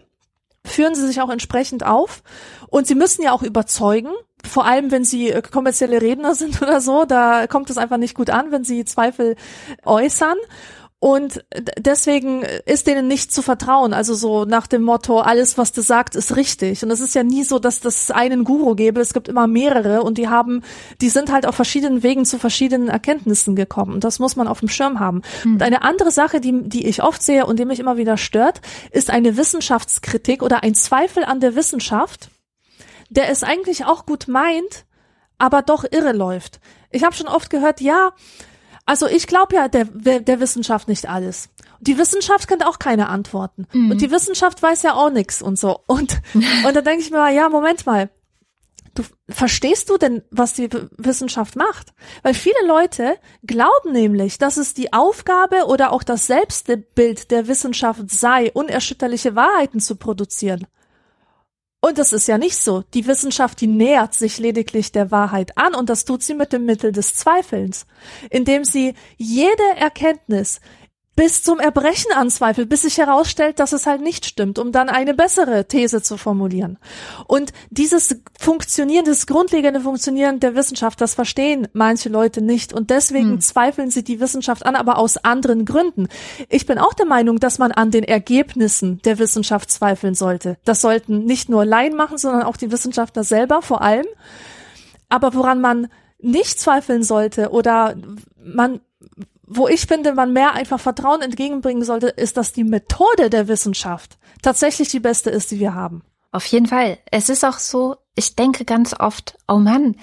führen 0.63 0.95
sie 0.95 1.05
sich 1.05 1.21
auch 1.21 1.29
entsprechend 1.29 1.85
auf 1.85 2.23
und 2.67 2.87
sie 2.87 2.95
müssen 2.95 3.21
ja 3.21 3.31
auch 3.31 3.43
überzeugen 3.43 4.11
vor 4.45 4.65
allem 4.65 4.91
wenn 4.91 5.03
sie 5.03 5.29
äh, 5.29 5.41
kommerzielle 5.41 6.01
Redner 6.01 6.35
sind 6.35 6.61
oder 6.61 6.81
so, 6.81 7.05
da 7.05 7.47
kommt 7.47 7.69
es 7.69 7.77
einfach 7.77 7.97
nicht 7.97 8.15
gut 8.15 8.29
an, 8.29 8.51
wenn 8.51 8.63
sie 8.63 8.85
Zweifel 8.85 9.35
äußern. 9.83 10.37
Und 11.05 11.45
deswegen 11.77 12.41
ist 12.65 12.87
denen 12.87 13.07
nicht 13.07 13.31
zu 13.31 13.43
vertrauen. 13.43 13.93
Also 13.93 14.15
so 14.15 14.45
nach 14.45 14.65
dem 14.65 14.81
Motto, 14.81 15.19
alles, 15.19 15.55
was 15.55 15.71
du 15.71 15.81
sagst, 15.81 16.15
ist 16.15 16.35
richtig. 16.35 16.83
Und 16.83 16.89
es 16.89 16.99
ist 16.99 17.13
ja 17.13 17.21
nie 17.21 17.43
so, 17.43 17.59
dass 17.59 17.79
das 17.79 18.09
einen 18.09 18.43
Guru 18.43 18.73
gäbe. 18.73 19.01
Es 19.01 19.13
gibt 19.13 19.27
immer 19.27 19.45
mehrere 19.45 20.01
und 20.01 20.17
die 20.17 20.29
haben, 20.29 20.63
die 21.01 21.09
sind 21.09 21.31
halt 21.31 21.45
auf 21.45 21.53
verschiedenen 21.53 22.01
Wegen 22.01 22.25
zu 22.25 22.39
verschiedenen 22.39 22.87
Erkenntnissen 22.87 23.55
gekommen. 23.55 23.93
Und 23.93 24.03
das 24.03 24.17
muss 24.17 24.35
man 24.35 24.47
auf 24.47 24.61
dem 24.61 24.69
Schirm 24.69 24.99
haben. 24.99 25.21
Mhm. 25.43 25.53
Und 25.53 25.61
eine 25.61 25.83
andere 25.83 26.09
Sache, 26.09 26.41
die, 26.41 26.63
die 26.67 26.87
ich 26.87 27.03
oft 27.03 27.21
sehe 27.21 27.45
und 27.45 27.59
die 27.59 27.65
mich 27.65 27.79
immer 27.79 27.97
wieder 27.97 28.17
stört, 28.17 28.61
ist 28.89 29.11
eine 29.11 29.37
Wissenschaftskritik 29.37 30.41
oder 30.41 30.63
ein 30.63 30.73
Zweifel 30.73 31.23
an 31.23 31.39
der 31.39 31.55
Wissenschaft 31.55 32.29
der 33.09 33.29
es 33.29 33.43
eigentlich 33.43 33.85
auch 33.85 34.05
gut 34.05 34.27
meint, 34.27 34.85
aber 35.37 35.61
doch 35.61 35.83
irre 35.89 36.13
läuft. 36.13 36.59
Ich 36.91 37.03
habe 37.03 37.15
schon 37.15 37.27
oft 37.27 37.49
gehört, 37.49 37.81
ja, 37.81 38.11
also 38.85 39.07
ich 39.07 39.27
glaube 39.27 39.55
ja 39.55 39.67
der, 39.67 39.85
der 39.85 40.39
Wissenschaft 40.39 40.87
nicht 40.87 41.09
alles. 41.09 41.49
Die 41.81 41.97
Wissenschaft 41.97 42.47
kennt 42.47 42.65
auch 42.65 42.79
keine 42.79 43.09
Antworten. 43.09 43.67
Mhm. 43.73 43.91
Und 43.91 44.01
die 44.01 44.11
Wissenschaft 44.11 44.61
weiß 44.61 44.83
ja 44.83 44.93
auch 44.93 45.09
nix 45.09 45.41
und 45.41 45.59
so. 45.59 45.79
Und, 45.87 46.21
und 46.33 46.75
da 46.75 46.81
denke 46.81 47.01
ich 47.01 47.11
mir 47.11 47.17
mal, 47.17 47.33
ja, 47.33 47.49
Moment 47.49 47.85
mal. 47.85 48.09
Du 48.93 49.03
verstehst 49.27 49.89
du 49.89 49.97
denn, 49.97 50.23
was 50.31 50.53
die 50.53 50.69
Wissenschaft 50.97 51.57
macht? 51.57 51.93
Weil 52.23 52.33
viele 52.33 52.65
Leute 52.65 53.17
glauben 53.43 53.91
nämlich, 53.91 54.37
dass 54.37 54.55
es 54.55 54.73
die 54.73 54.93
Aufgabe 54.93 55.65
oder 55.65 55.91
auch 55.91 56.01
das 56.01 56.27
Selbstbild 56.27 57.29
der 57.29 57.47
Wissenschaft 57.49 58.09
sei, 58.09 58.51
unerschütterliche 58.53 59.35
Wahrheiten 59.35 59.81
zu 59.81 59.97
produzieren. 59.97 60.65
Und 61.85 61.99
das 61.99 62.13
ist 62.13 62.27
ja 62.27 62.39
nicht 62.39 62.57
so. 62.57 62.83
Die 62.95 63.05
Wissenschaft, 63.05 63.61
die 63.61 63.67
nähert 63.67 64.15
sich 64.15 64.39
lediglich 64.39 64.91
der 64.91 65.11
Wahrheit 65.11 65.55
an 65.55 65.75
und 65.75 65.87
das 65.87 66.03
tut 66.03 66.23
sie 66.23 66.33
mit 66.33 66.51
dem 66.51 66.65
Mittel 66.65 66.91
des 66.91 67.13
Zweifelns, 67.13 67.85
indem 68.31 68.65
sie 68.65 68.95
jede 69.17 69.61
Erkenntnis 69.77 70.61
bis 71.15 71.43
zum 71.43 71.59
Erbrechen 71.59 72.11
anzweifelt, 72.13 72.67
bis 72.67 72.81
sich 72.81 72.97
herausstellt, 72.97 73.59
dass 73.59 73.71
es 73.71 73.85
halt 73.85 74.01
nicht 74.01 74.25
stimmt, 74.25 74.59
um 74.59 74.71
dann 74.71 74.89
eine 74.89 75.13
bessere 75.13 75.65
These 75.65 76.01
zu 76.01 76.17
formulieren. 76.17 76.77
Und 77.27 77.53
dieses 77.69 78.21
Funktionieren, 78.37 79.05
das 79.05 79.25
grundlegende 79.25 79.79
Funktionieren 79.79 80.41
der 80.41 80.55
Wissenschaft, 80.55 80.99
das 80.99 81.15
verstehen 81.15 81.67
manche 81.73 82.09
Leute 82.09 82.41
nicht 82.41 82.73
und 82.73 82.89
deswegen 82.89 83.31
hm. 83.31 83.41
zweifeln 83.41 83.91
sie 83.91 84.03
die 84.03 84.19
Wissenschaft 84.19 84.65
an, 84.65 84.75
aber 84.75 84.97
aus 84.97 85.17
anderen 85.17 85.63
Gründen. 85.63 86.09
Ich 86.49 86.65
bin 86.65 86.77
auch 86.77 86.93
der 86.93 87.05
Meinung, 87.05 87.39
dass 87.39 87.59
man 87.59 87.71
an 87.71 87.91
den 87.91 88.03
Ergebnissen 88.03 89.01
der 89.03 89.17
Wissenschaft 89.17 89.71
zweifeln 89.71 90.15
sollte. 90.15 90.57
Das 90.65 90.81
sollten 90.81 91.23
nicht 91.23 91.47
nur 91.47 91.65
Laien 91.65 91.95
machen, 91.95 92.17
sondern 92.17 92.43
auch 92.43 92.57
die 92.57 92.71
Wissenschaftler 92.71 93.23
selber 93.23 93.61
vor 93.61 93.81
allem. 93.81 94.05
Aber 95.07 95.33
woran 95.33 95.61
man 95.61 95.87
nicht 96.19 96.59
zweifeln 96.59 97.03
sollte 97.03 97.51
oder 97.51 97.95
man 98.43 98.81
wo 99.47 99.67
ich 99.67 99.81
finde, 99.81 100.13
man 100.13 100.33
mehr 100.33 100.53
einfach 100.53 100.79
Vertrauen 100.79 101.21
entgegenbringen 101.21 101.83
sollte, 101.83 102.07
ist, 102.07 102.37
dass 102.37 102.53
die 102.53 102.63
Methode 102.63 103.29
der 103.29 103.47
Wissenschaft 103.47 104.17
tatsächlich 104.41 104.89
die 104.89 104.99
beste 104.99 105.29
ist, 105.29 105.51
die 105.51 105.59
wir 105.59 105.73
haben. 105.73 106.03
Auf 106.31 106.45
jeden 106.47 106.65
Fall. 106.65 106.97
Es 107.11 107.29
ist 107.29 107.45
auch 107.45 107.59
so, 107.59 107.95
ich 108.15 108.35
denke 108.35 108.65
ganz 108.65 108.93
oft, 108.99 109.37
oh 109.47 109.57
Mann, 109.57 109.95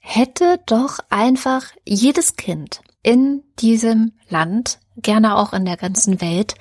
hätte 0.00 0.60
doch 0.66 0.98
einfach 1.10 1.66
jedes 1.84 2.36
Kind 2.36 2.80
in 3.02 3.42
diesem 3.58 4.12
Land, 4.28 4.78
gerne 4.96 5.36
auch 5.36 5.52
in 5.52 5.64
der 5.64 5.76
ganzen 5.76 6.20
Welt, 6.20 6.54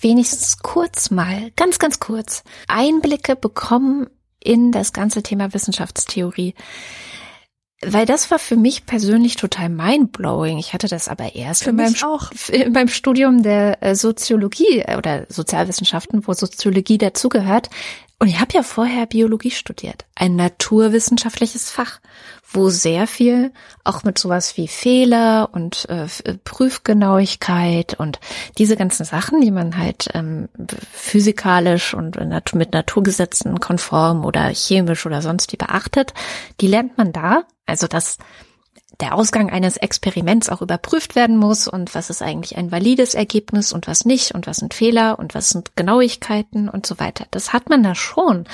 wenigstens 0.00 0.58
kurz 0.58 1.10
mal, 1.10 1.50
ganz, 1.56 1.78
ganz 1.78 2.00
kurz, 2.00 2.42
Einblicke 2.68 3.36
bekommen 3.36 4.08
in 4.40 4.72
das 4.72 4.92
ganze 4.92 5.22
Thema 5.22 5.52
Wissenschaftstheorie. 5.54 6.54
Weil 7.86 8.06
das 8.06 8.30
war 8.30 8.38
für 8.38 8.56
mich 8.56 8.86
persönlich 8.86 9.36
total 9.36 9.68
mindblowing. 9.68 10.58
Ich 10.58 10.72
hatte 10.72 10.88
das 10.88 11.08
aber 11.08 11.34
erst 11.34 11.66
in 11.66 11.76
meinem, 11.76 11.94
in 12.48 12.72
meinem, 12.72 12.88
Studium 12.88 13.42
der 13.42 13.82
äh, 13.82 13.94
Soziologie 13.94 14.80
äh, 14.80 14.96
oder 14.96 15.26
Sozialwissenschaften, 15.28 16.26
wo 16.26 16.32
Soziologie 16.32 16.98
dazugehört. 16.98 17.70
Und 18.18 18.28
ich 18.28 18.40
habe 18.40 18.52
ja 18.54 18.62
vorher 18.62 19.06
Biologie 19.06 19.50
studiert, 19.50 20.04
ein 20.14 20.36
naturwissenschaftliches 20.36 21.70
Fach, 21.70 22.00
wo 22.54 22.70
sehr 22.70 23.06
viel 23.06 23.52
auch 23.84 24.04
mit 24.04 24.18
sowas 24.18 24.56
wie 24.56 24.68
Fehler 24.68 25.50
und 25.52 25.88
äh, 25.88 26.06
äh 26.24 26.34
Prüfgenauigkeit 26.44 27.94
und 27.94 28.20
diese 28.58 28.76
ganzen 28.76 29.04
Sachen, 29.04 29.40
die 29.40 29.50
man 29.50 29.76
halt 29.76 30.08
ähm, 30.14 30.48
physikalisch 30.92 31.94
und 31.94 32.16
mit 32.54 32.72
Naturgesetzen 32.72 33.60
konform 33.60 34.24
oder 34.24 34.48
chemisch 34.48 35.04
oder 35.06 35.22
sonst 35.22 35.52
wie 35.52 35.56
beachtet, 35.56 36.14
die 36.60 36.68
lernt 36.68 36.96
man 36.96 37.12
da 37.12 37.44
also, 37.66 37.86
dass 37.86 38.18
der 39.00 39.14
Ausgang 39.14 39.50
eines 39.50 39.76
Experiments 39.76 40.48
auch 40.48 40.62
überprüft 40.62 41.16
werden 41.16 41.36
muss 41.36 41.66
und 41.66 41.94
was 41.94 42.10
ist 42.10 42.22
eigentlich 42.22 42.56
ein 42.56 42.70
valides 42.70 43.14
Ergebnis 43.14 43.72
und 43.72 43.88
was 43.88 44.04
nicht 44.04 44.32
und 44.32 44.46
was 44.46 44.58
sind 44.58 44.74
Fehler 44.74 45.18
und 45.18 45.34
was 45.34 45.50
sind 45.50 45.74
Genauigkeiten 45.76 46.68
und 46.68 46.86
so 46.86 47.00
weiter. 47.00 47.26
Das 47.30 47.52
hat 47.52 47.68
man 47.68 47.82
da 47.82 47.94
schon. 47.94 48.44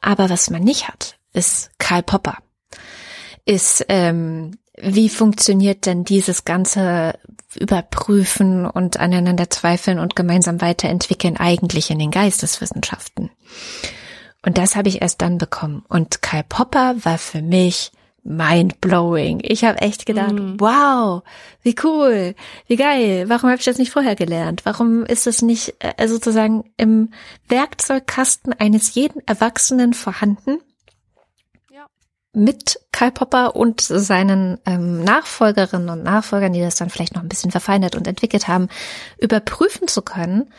Aber 0.00 0.30
was 0.30 0.50
man 0.50 0.64
nicht 0.64 0.88
hat, 0.88 1.16
ist 1.32 1.70
Karl 1.78 2.02
Popper. 2.02 2.38
Ist 3.44 3.84
ähm, 3.88 4.58
wie 4.80 5.08
funktioniert 5.08 5.86
denn 5.86 6.04
dieses 6.04 6.44
ganze 6.44 7.18
Überprüfen 7.54 8.66
und 8.66 8.98
aneinander 8.98 9.50
zweifeln 9.50 9.98
und 9.98 10.16
gemeinsam 10.16 10.60
weiterentwickeln 10.60 11.36
eigentlich 11.36 11.90
in 11.90 11.98
den 11.98 12.10
Geisteswissenschaften? 12.10 13.30
Und 14.44 14.58
das 14.58 14.74
habe 14.74 14.88
ich 14.88 15.02
erst 15.02 15.22
dann 15.22 15.38
bekommen. 15.38 15.84
Und 15.88 16.22
Karl 16.22 16.44
Popper 16.48 16.96
war 17.04 17.18
für 17.18 17.42
mich 17.42 17.92
mind-blowing. 18.24 19.40
Ich 19.42 19.64
habe 19.64 19.80
echt 19.80 20.06
gedacht, 20.06 20.34
mm. 20.34 20.56
wow, 20.58 21.22
wie 21.62 21.74
cool, 21.82 22.34
wie 22.66 22.76
geil. 22.76 23.24
Warum 23.28 23.50
habe 23.50 23.58
ich 23.58 23.64
das 23.64 23.78
nicht 23.78 23.90
vorher 23.90 24.14
gelernt? 24.14 24.62
Warum 24.64 25.04
ist 25.04 25.26
es 25.26 25.42
nicht 25.42 25.74
äh, 25.80 26.06
sozusagen 26.06 26.70
im 26.76 27.10
Werkzeugkasten 27.48 28.52
eines 28.52 28.94
jeden 28.94 29.26
Erwachsenen 29.26 29.92
vorhanden? 29.92 30.58
Mit 32.32 32.80
Karl 32.92 33.12
Popper 33.12 33.56
und 33.56 33.80
seinen 33.80 34.58
ähm, 34.64 35.04
Nachfolgerinnen 35.04 35.90
und 35.90 36.02
Nachfolgern, 36.02 36.52
die 36.52 36.60
das 36.60 36.76
dann 36.76 36.88
vielleicht 36.88 37.14
noch 37.14 37.22
ein 37.22 37.28
bisschen 37.28 37.50
verfeinert 37.50 37.94
und 37.94 38.06
entwickelt 38.06 38.48
haben, 38.48 38.68
überprüfen 39.18 39.86
zu 39.86 40.02
können, 40.02 40.52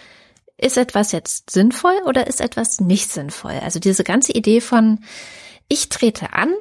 ist 0.58 0.78
etwas 0.78 1.12
jetzt 1.12 1.50
sinnvoll 1.50 1.96
oder 2.06 2.28
ist 2.28 2.42
etwas 2.42 2.80
nicht 2.80 3.12
sinnvoll? 3.12 3.60
Also 3.64 3.80
diese 3.80 4.04
ganze 4.04 4.34
Idee 4.34 4.62
von, 4.62 5.00
ich 5.68 5.90
trete 5.90 6.34
an 6.34 6.54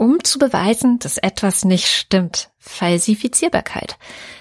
um 0.00 0.24
zu 0.24 0.38
beweisen, 0.38 0.98
dass 0.98 1.18
etwas 1.18 1.66
nicht 1.66 1.86
stimmt. 1.86 2.48
Falsifizierbarkeit. 2.58 3.98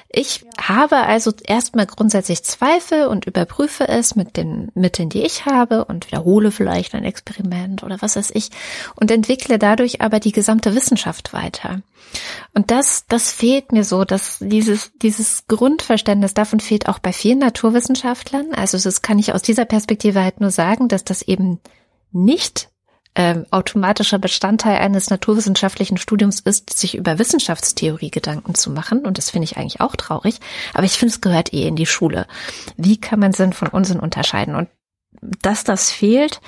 Ich 0.07 0.45
habe 0.57 0.95
also 0.95 1.33
erstmal 1.45 1.85
grundsätzlich 1.85 2.43
Zweifel 2.43 3.07
und 3.07 3.25
überprüfe 3.25 3.87
es 3.87 4.15
mit 4.15 4.37
den 4.37 4.71
Mitteln, 4.73 5.09
die 5.09 5.21
ich 5.21 5.45
habe 5.45 5.83
und 5.85 6.07
wiederhole 6.07 6.51
vielleicht 6.51 6.95
ein 6.95 7.03
Experiment 7.03 7.83
oder 7.83 8.01
was 8.01 8.15
weiß 8.15 8.31
ich 8.33 8.49
und 8.95 9.11
entwickle 9.11 9.59
dadurch 9.59 10.01
aber 10.01 10.21
die 10.21 10.31
gesamte 10.31 10.73
Wissenschaft 10.75 11.33
weiter. 11.33 11.81
Und 12.53 12.71
das, 12.71 13.05
das 13.07 13.31
fehlt 13.31 13.73
mir 13.73 13.83
so, 13.83 14.05
dass 14.05 14.37
dieses, 14.39 14.93
dieses 15.01 15.45
Grundverständnis 15.47 16.33
davon 16.33 16.61
fehlt 16.61 16.87
auch 16.87 16.99
bei 16.99 17.11
vielen 17.11 17.39
Naturwissenschaftlern. 17.39 18.53
Also 18.53 18.79
das 18.79 19.01
kann 19.01 19.19
ich 19.19 19.33
aus 19.33 19.41
dieser 19.41 19.65
Perspektive 19.65 20.23
halt 20.23 20.39
nur 20.39 20.51
sagen, 20.51 20.87
dass 20.87 21.03
das 21.03 21.21
eben 21.21 21.59
nicht 22.11 22.69
ähm, 23.15 23.45
automatischer 23.51 24.19
Bestandteil 24.19 24.77
eines 24.77 25.09
naturwissenschaftlichen 25.09 25.97
Studiums 25.97 26.39
ist, 26.39 26.77
sich 26.77 26.95
über 26.95 27.19
Wissenschaftstheorie 27.19 28.11
Gedanken 28.11 28.55
zu 28.55 28.69
machen. 28.69 29.05
Und 29.05 29.17
das 29.17 29.31
finde 29.31 29.45
ich 29.45 29.57
eigentlich 29.57 29.81
auch 29.81 29.95
traurig. 29.95 30.39
Aber 30.73 30.85
ich 30.85 30.93
finde, 30.93 31.13
es 31.13 31.21
gehört 31.21 31.53
eh 31.53 31.67
in 31.67 31.75
die 31.75 31.85
Schule. 31.85 32.27
Wie 32.77 32.97
kann 32.97 33.19
man 33.19 33.33
Sinn 33.33 33.53
von 33.53 33.67
Unsinn 33.67 33.99
unterscheiden? 33.99 34.55
Und 34.55 34.69
dass 35.41 35.63
das 35.63 35.91
fehlt, 35.91 36.39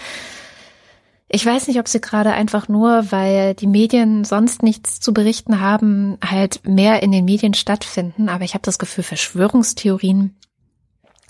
ich 1.33 1.45
weiß 1.45 1.67
nicht, 1.67 1.79
ob 1.79 1.87
sie 1.87 2.01
gerade 2.01 2.33
einfach 2.33 2.67
nur, 2.67 3.11
weil 3.11 3.53
die 3.53 3.67
Medien 3.67 4.25
sonst 4.25 4.63
nichts 4.63 4.99
zu 4.99 5.13
berichten 5.13 5.61
haben, 5.61 6.17
halt 6.23 6.67
mehr 6.67 7.01
in 7.03 7.11
den 7.13 7.23
Medien 7.23 7.53
stattfinden. 7.53 8.27
Aber 8.27 8.43
ich 8.43 8.53
habe 8.53 8.63
das 8.63 8.79
Gefühl, 8.79 9.05
Verschwörungstheorien 9.05 10.35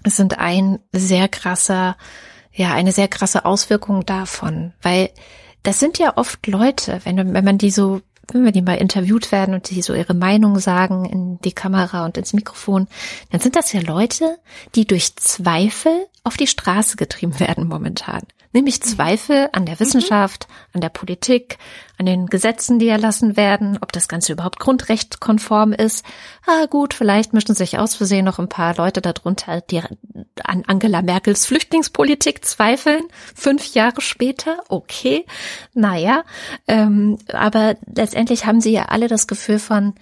sind 0.05 0.39
ein 0.39 0.79
sehr 0.91 1.27
krasser 1.27 1.97
ja 2.53 2.73
eine 2.73 2.91
sehr 2.91 3.07
krasse 3.07 3.45
Auswirkung 3.45 4.05
davon, 4.05 4.73
weil 4.81 5.09
das 5.63 5.79
sind 5.79 5.97
ja 5.99 6.17
oft 6.17 6.45
Leute, 6.47 6.99
wenn, 7.03 7.33
wenn 7.33 7.45
man 7.45 7.57
die 7.57 7.71
so, 7.71 8.01
wenn 8.31 8.45
wir 8.45 8.51
die 8.51 8.61
mal 8.61 8.77
interviewt 8.77 9.31
werden 9.31 9.53
und 9.53 9.69
die 9.69 9.81
so 9.81 9.93
ihre 9.93 10.13
Meinung 10.13 10.59
sagen 10.59 11.05
in 11.05 11.39
die 11.41 11.51
Kamera 11.51 12.05
und 12.05 12.17
ins 12.17 12.33
Mikrofon, 12.33 12.87
dann 13.29 13.41
sind 13.41 13.55
das 13.55 13.71
ja 13.73 13.81
Leute, 13.81 14.37
die 14.75 14.85
durch 14.85 15.15
Zweifel 15.15 16.07
auf 16.23 16.37
die 16.37 16.47
Straße 16.47 16.97
getrieben 16.97 17.39
werden 17.39 17.67
momentan 17.67 18.23
nämlich. 18.51 18.81
Zweifel 18.81 19.49
an 19.53 19.65
der 19.65 19.75
mhm. 19.75 19.79
Wissenschaft, 19.79 20.47
an 20.73 20.81
der 20.81 20.89
Politik, 20.89 21.57
an 21.97 22.05
den 22.05 22.27
Gesetzen, 22.27 22.79
die 22.79 22.87
erlassen 22.87 23.37
werden, 23.37 23.77
ob 23.81 23.91
das 23.91 24.07
Ganze 24.07 24.33
überhaupt 24.33 24.59
grundrechtkonform 24.59 25.73
ist. 25.73 26.05
Ah 26.45 26.65
gut, 26.65 26.93
vielleicht 26.93 27.33
mischen 27.33 27.55
sich 27.55 27.77
aus 27.77 27.95
Versehen 27.95 28.25
noch 28.25 28.39
ein 28.39 28.49
paar 28.49 28.75
Leute 28.75 29.01
darunter, 29.01 29.61
die 29.61 29.81
an 30.43 30.63
Angela 30.67 31.01
Merkels 31.01 31.45
Flüchtlingspolitik 31.45 32.43
zweifeln. 32.43 33.03
Fünf 33.35 33.73
Jahre 33.73 34.01
später, 34.01 34.59
okay, 34.69 35.25
naja, 35.73 36.23
ähm, 36.67 37.17
aber 37.31 37.75
letztendlich 37.93 38.45
haben 38.45 38.61
sie 38.61 38.71
ja 38.71 38.85
alle 38.85 39.07
das 39.07 39.27
Gefühl 39.27 39.59
von, 39.59 39.93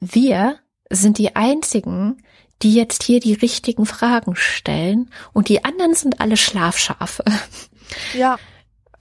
wir 0.00 0.58
sind 0.90 1.18
die 1.18 1.36
einzigen, 1.36 2.18
die 2.62 2.74
jetzt 2.74 3.02
hier 3.02 3.20
die 3.20 3.34
richtigen 3.34 3.86
Fragen 3.86 4.36
stellen 4.36 5.10
und 5.32 5.48
die 5.48 5.64
anderen 5.64 5.94
sind 5.94 6.20
alle 6.20 6.36
Schlafschafe. 6.36 7.24
Ja. 8.14 8.38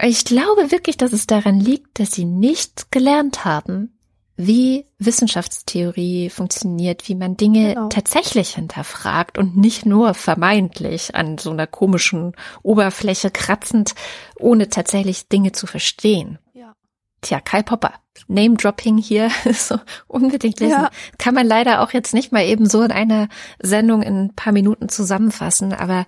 Ich 0.01 0.25
glaube 0.25 0.71
wirklich, 0.71 0.97
dass 0.97 1.13
es 1.13 1.27
daran 1.27 1.59
liegt, 1.59 1.99
dass 1.99 2.11
sie 2.11 2.25
nicht 2.25 2.91
gelernt 2.91 3.45
haben, 3.45 3.93
wie 4.35 4.85
Wissenschaftstheorie 4.97 6.29
funktioniert, 6.29 7.07
wie 7.07 7.15
man 7.15 7.37
Dinge 7.37 7.75
genau. 7.75 7.89
tatsächlich 7.89 8.55
hinterfragt 8.55 9.37
und 9.37 9.55
nicht 9.55 9.85
nur 9.85 10.15
vermeintlich 10.15 11.15
an 11.15 11.37
so 11.37 11.51
einer 11.51 11.67
komischen 11.67 12.33
Oberfläche 12.63 13.29
kratzend, 13.29 13.93
ohne 14.37 14.69
tatsächlich 14.69 15.27
Dinge 15.29 15.51
zu 15.51 15.67
verstehen. 15.67 16.39
Ja. 16.53 16.73
Tja, 17.21 17.39
Kai 17.39 17.61
Popper. 17.61 17.93
Name-Dropping 18.27 18.97
hier, 18.97 19.29
so 19.53 19.77
unbedingt 20.07 20.59
lesen. 20.59 20.71
Ja. 20.71 20.89
Kann 21.17 21.33
man 21.33 21.47
leider 21.47 21.81
auch 21.81 21.91
jetzt 21.91 22.13
nicht 22.13 22.31
mal 22.31 22.45
eben 22.45 22.67
so 22.67 22.81
in 22.81 22.91
einer 22.91 23.27
Sendung 23.59 24.01
in 24.01 24.25
ein 24.25 24.35
paar 24.35 24.53
Minuten 24.53 24.89
zusammenfassen, 24.89 25.73
aber 25.73 26.05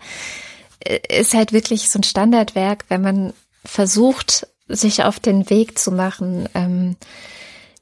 ist 0.79 1.33
halt 1.33 1.53
wirklich 1.53 1.89
so 1.89 1.99
ein 1.99 2.03
Standardwerk, 2.03 2.85
wenn 2.89 3.01
man 3.01 3.33
versucht, 3.63 4.47
sich 4.67 5.03
auf 5.03 5.19
den 5.19 5.49
Weg 5.49 5.77
zu 5.77 5.91
machen. 5.91 6.49
Ähm, 6.53 6.95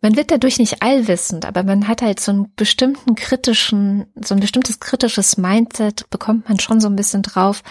man 0.02 0.18
wird 0.18 0.32
dadurch 0.32 0.60
nicht 0.60 0.82
allwissend, 0.82 1.46
aber 1.46 1.64
man 1.64 1.88
hat 1.88 2.02
halt 2.02 2.20
so 2.20 2.32
einen 2.32 2.54
bestimmten 2.56 3.16
kritischen, 3.16 4.06
so 4.22 4.36
ein 4.36 4.42
bestimmtes 4.42 4.80
kritisches 4.80 5.38
Mindset, 5.38 6.10
bekommt 6.10 6.50
man 6.50 6.60
schon 6.60 6.82
so 6.82 6.90
ein 6.90 6.96
bisschen 6.98 7.22
drauf, 7.22 7.64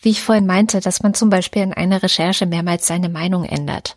wie 0.00 0.10
ich 0.10 0.22
vorhin 0.22 0.46
meinte, 0.46 0.80
dass 0.80 1.02
man 1.02 1.14
zum 1.14 1.28
Beispiel 1.28 1.62
in 1.62 1.72
einer 1.72 2.02
Recherche 2.02 2.46
mehrmals 2.46 2.86
seine 2.86 3.08
Meinung 3.08 3.44
ändert. 3.44 3.96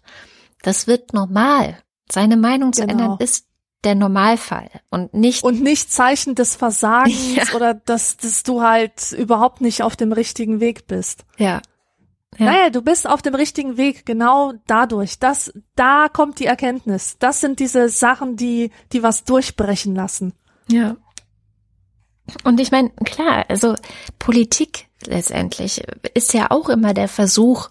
Das 0.64 0.88
wird 0.88 1.14
normal. 1.14 1.78
Seine 2.12 2.38
Meinung 2.38 2.74
zu 2.74 2.82
genau. 2.82 2.94
ändern 2.94 3.18
ist 3.20 3.46
der 3.86 3.96
Normalfall 3.96 4.70
und 4.90 5.14
nicht 5.14 5.44
und 5.44 5.62
nicht 5.62 5.92
Zeichen 5.92 6.36
des 6.36 6.56
Versagens 6.56 7.36
ja. 7.36 7.56
oder 7.56 7.74
dass, 7.74 8.18
dass 8.18 8.44
du 8.44 8.62
halt 8.62 9.12
überhaupt 9.12 9.62
nicht 9.62 9.84
auf 9.84 9.96
dem 9.96 10.12
richtigen 10.12 10.60
Weg 10.60 10.88
bist. 10.88 11.24
Ja. 11.38 11.62
ja. 12.38 12.46
Naja, 12.46 12.70
du 12.72 12.82
bist 12.82 13.08
auf 13.08 13.22
dem 13.22 13.36
richtigen 13.36 13.78
Weg 13.78 14.06
genau 14.06 14.54
dadurch. 14.68 15.20
Das, 15.20 15.54
da 15.76 16.08
kommt 16.12 16.40
die 16.40 16.48
Erkenntnis. 16.48 17.18
Das 17.20 17.40
sind 17.40 17.60
diese 17.60 17.88
Sachen, 17.90 18.36
die, 18.36 18.72
die 18.92 19.04
was 19.04 19.24
durchbrechen 19.24 19.96
lassen. 19.96 20.34
Ja. 20.68 20.98
Und 22.44 22.60
ich 22.60 22.72
meine, 22.72 22.90
klar, 23.06 23.46
also 23.50 23.76
Politik 24.18 24.88
letztendlich 25.08 25.84
ist 26.14 26.34
ja 26.34 26.52
auch 26.52 26.70
immer 26.70 26.94
der 26.94 27.08
Versuch, 27.08 27.70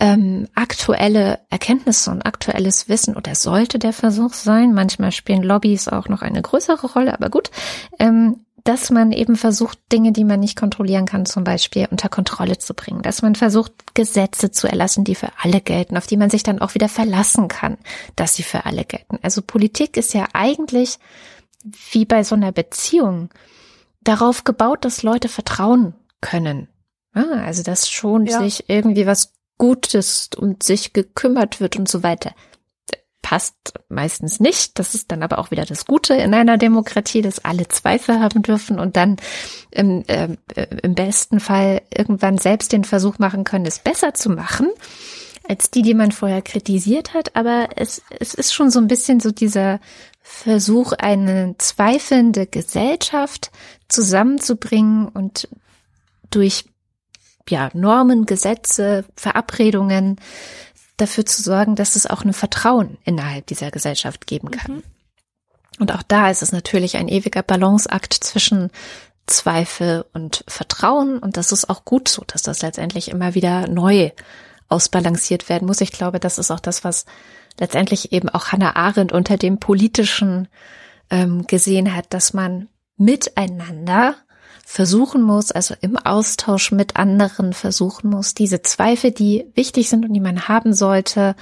ähm, 0.00 0.48
aktuelle 0.54 1.38
Erkenntnisse 1.50 2.10
und 2.10 2.22
aktuelles 2.22 2.88
Wissen 2.88 3.16
oder 3.16 3.34
sollte 3.34 3.78
der 3.78 3.92
Versuch 3.92 4.32
sein, 4.32 4.72
manchmal 4.72 5.12
spielen 5.12 5.42
Lobbys 5.42 5.88
auch 5.88 6.08
noch 6.08 6.22
eine 6.22 6.40
größere 6.40 6.86
Rolle, 6.86 7.12
aber 7.12 7.28
gut, 7.28 7.50
ähm, 7.98 8.36
dass 8.64 8.90
man 8.90 9.12
eben 9.12 9.36
versucht, 9.36 9.78
Dinge, 9.92 10.12
die 10.12 10.24
man 10.24 10.40
nicht 10.40 10.56
kontrollieren 10.56 11.06
kann, 11.06 11.26
zum 11.26 11.44
Beispiel 11.44 11.88
unter 11.90 12.08
Kontrolle 12.08 12.58
zu 12.58 12.74
bringen, 12.74 13.02
dass 13.02 13.22
man 13.22 13.34
versucht, 13.34 13.72
Gesetze 13.94 14.50
zu 14.50 14.68
erlassen, 14.68 15.04
die 15.04 15.14
für 15.14 15.30
alle 15.42 15.60
gelten, 15.60 15.96
auf 15.96 16.06
die 16.06 16.16
man 16.16 16.30
sich 16.30 16.42
dann 16.42 16.60
auch 16.60 16.74
wieder 16.74 16.88
verlassen 16.88 17.48
kann, 17.48 17.78
dass 18.16 18.34
sie 18.34 18.42
für 18.42 18.66
alle 18.66 18.84
gelten. 18.84 19.18
Also 19.22 19.42
Politik 19.42 19.96
ist 19.96 20.14
ja 20.14 20.26
eigentlich 20.32 20.98
wie 21.92 22.04
bei 22.04 22.24
so 22.24 22.34
einer 22.34 22.52
Beziehung 22.52 23.30
darauf 24.02 24.44
gebaut, 24.44 24.84
dass 24.84 25.02
Leute 25.02 25.28
vertrauen 25.28 25.94
können. 26.20 26.68
Ja, 27.14 27.24
also 27.44 27.62
dass 27.62 27.90
schon 27.90 28.26
ja. 28.26 28.40
sich 28.40 28.68
irgendwie 28.68 29.06
was 29.06 29.32
Gutes 29.58 30.30
und 30.36 30.62
sich 30.62 30.92
gekümmert 30.92 31.60
wird 31.60 31.76
und 31.76 31.88
so 31.88 32.02
weiter. 32.02 32.32
Passt 33.20 33.74
meistens 33.88 34.40
nicht. 34.40 34.78
Das 34.78 34.94
ist 34.94 35.12
dann 35.12 35.22
aber 35.22 35.38
auch 35.38 35.50
wieder 35.50 35.66
das 35.66 35.84
Gute 35.84 36.14
in 36.14 36.32
einer 36.32 36.56
Demokratie, 36.56 37.20
dass 37.20 37.44
alle 37.44 37.68
Zweifel 37.68 38.20
haben 38.20 38.42
dürfen 38.42 38.80
und 38.80 38.96
dann 38.96 39.16
im, 39.70 40.04
äh, 40.06 40.36
im 40.82 40.94
besten 40.94 41.40
Fall 41.40 41.82
irgendwann 41.94 42.38
selbst 42.38 42.72
den 42.72 42.84
Versuch 42.84 43.18
machen 43.18 43.44
können, 43.44 43.66
es 43.66 43.78
besser 43.78 44.14
zu 44.14 44.30
machen 44.30 44.68
als 45.50 45.70
die, 45.70 45.82
die 45.82 45.94
man 45.94 46.12
vorher 46.12 46.42
kritisiert 46.42 47.12
hat. 47.12 47.34
Aber 47.34 47.70
es, 47.74 48.02
es 48.18 48.34
ist 48.34 48.54
schon 48.54 48.70
so 48.70 48.78
ein 48.78 48.86
bisschen 48.86 49.18
so 49.18 49.32
dieser 49.32 49.80
Versuch, 50.22 50.92
eine 50.92 51.56
zweifelnde 51.58 52.46
Gesellschaft 52.46 53.50
zusammenzubringen 53.88 55.08
und 55.08 55.48
durch 56.30 56.64
ja, 57.48 57.70
Normen, 57.74 58.26
Gesetze, 58.26 59.04
Verabredungen 59.16 60.16
dafür 60.96 61.26
zu 61.26 61.42
sorgen, 61.42 61.76
dass 61.76 61.96
es 61.96 62.06
auch 62.06 62.24
ein 62.24 62.32
Vertrauen 62.32 62.98
innerhalb 63.04 63.46
dieser 63.46 63.70
Gesellschaft 63.70 64.26
geben 64.26 64.50
kann. 64.50 64.76
Mhm. 64.76 64.82
Und 65.78 65.92
auch 65.92 66.02
da 66.02 66.30
ist 66.30 66.42
es 66.42 66.52
natürlich 66.52 66.96
ein 66.96 67.08
ewiger 67.08 67.42
Balanceakt 67.42 68.12
zwischen 68.12 68.70
Zweifel 69.26 70.04
und 70.12 70.44
Vertrauen. 70.46 71.18
Und 71.18 71.36
das 71.36 71.52
ist 71.52 71.70
auch 71.70 71.84
gut 71.84 72.08
so, 72.08 72.22
dass 72.26 72.42
das 72.42 72.60
letztendlich 72.62 73.08
immer 73.10 73.34
wieder 73.34 73.66
neu 73.66 74.10
ausbalanciert 74.68 75.48
werden 75.48 75.66
muss. 75.66 75.80
Ich 75.80 75.92
glaube, 75.92 76.20
das 76.20 76.38
ist 76.38 76.50
auch 76.50 76.60
das, 76.60 76.84
was 76.84 77.06
letztendlich 77.58 78.12
eben 78.12 78.28
auch 78.28 78.48
Hannah 78.48 78.76
Arendt 78.76 79.12
unter 79.12 79.36
dem 79.36 79.58
politischen 79.58 80.48
ähm, 81.10 81.46
gesehen 81.46 81.94
hat, 81.94 82.12
dass 82.12 82.34
man 82.34 82.68
miteinander 82.96 84.16
versuchen 84.70 85.22
muss, 85.22 85.50
also 85.50 85.74
im 85.80 85.96
Austausch 85.96 86.70
mit 86.70 86.94
anderen 86.94 87.54
versuchen 87.54 88.08
muss, 88.08 88.34
diese 88.34 88.62
Zweifel, 88.62 89.10
die 89.10 89.46
wichtig 89.56 89.88
sind 89.90 90.04
und 90.04 90.14
die 90.14 90.20
man 90.20 90.46
haben 90.46 90.74
sollte, 90.74 91.34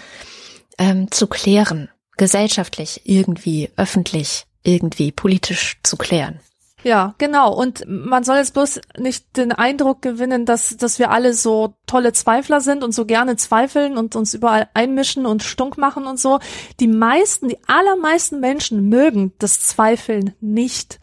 ähm, 0.78 1.10
zu 1.10 1.26
klären, 1.26 1.90
gesellschaftlich 2.16 3.02
irgendwie, 3.05 3.68
öffentlich, 3.76 4.46
irgendwie 4.62 5.12
politisch 5.12 5.78
zu 5.82 5.98
klären. 5.98 6.40
Ja, 6.84 7.14
genau. 7.18 7.52
Und 7.52 7.84
man 7.86 8.24
soll 8.24 8.38
jetzt 8.38 8.55
bloß 8.55 8.80
nicht 8.96 9.36
den 9.36 9.52
Eindruck 9.52 10.00
gewinnen, 10.00 10.46
dass, 10.46 10.78
dass 10.78 10.98
wir 10.98 11.10
alle 11.10 11.34
so 11.34 11.74
tolle 11.86 12.14
Zweifler 12.14 12.62
sind 12.62 12.82
und 12.82 12.92
so 12.92 13.05
gerne 13.05 13.36
zweifeln 13.36 13.98
und 13.98 14.16
uns 14.16 14.32
überall 14.32 14.70
einmischen 14.72 15.26
und 15.26 15.42
stunk 15.42 15.76
machen 15.76 16.06
und 16.06 16.18
so. 16.18 16.38
Die 16.80 16.88
meisten, 16.88 17.48
die 17.48 17.59
allermeisten 17.66 18.40
Menschen 18.40 18.88
mögen 18.88 19.34
das 19.38 19.60
Zweifeln 19.60 20.34
nicht 20.40 20.98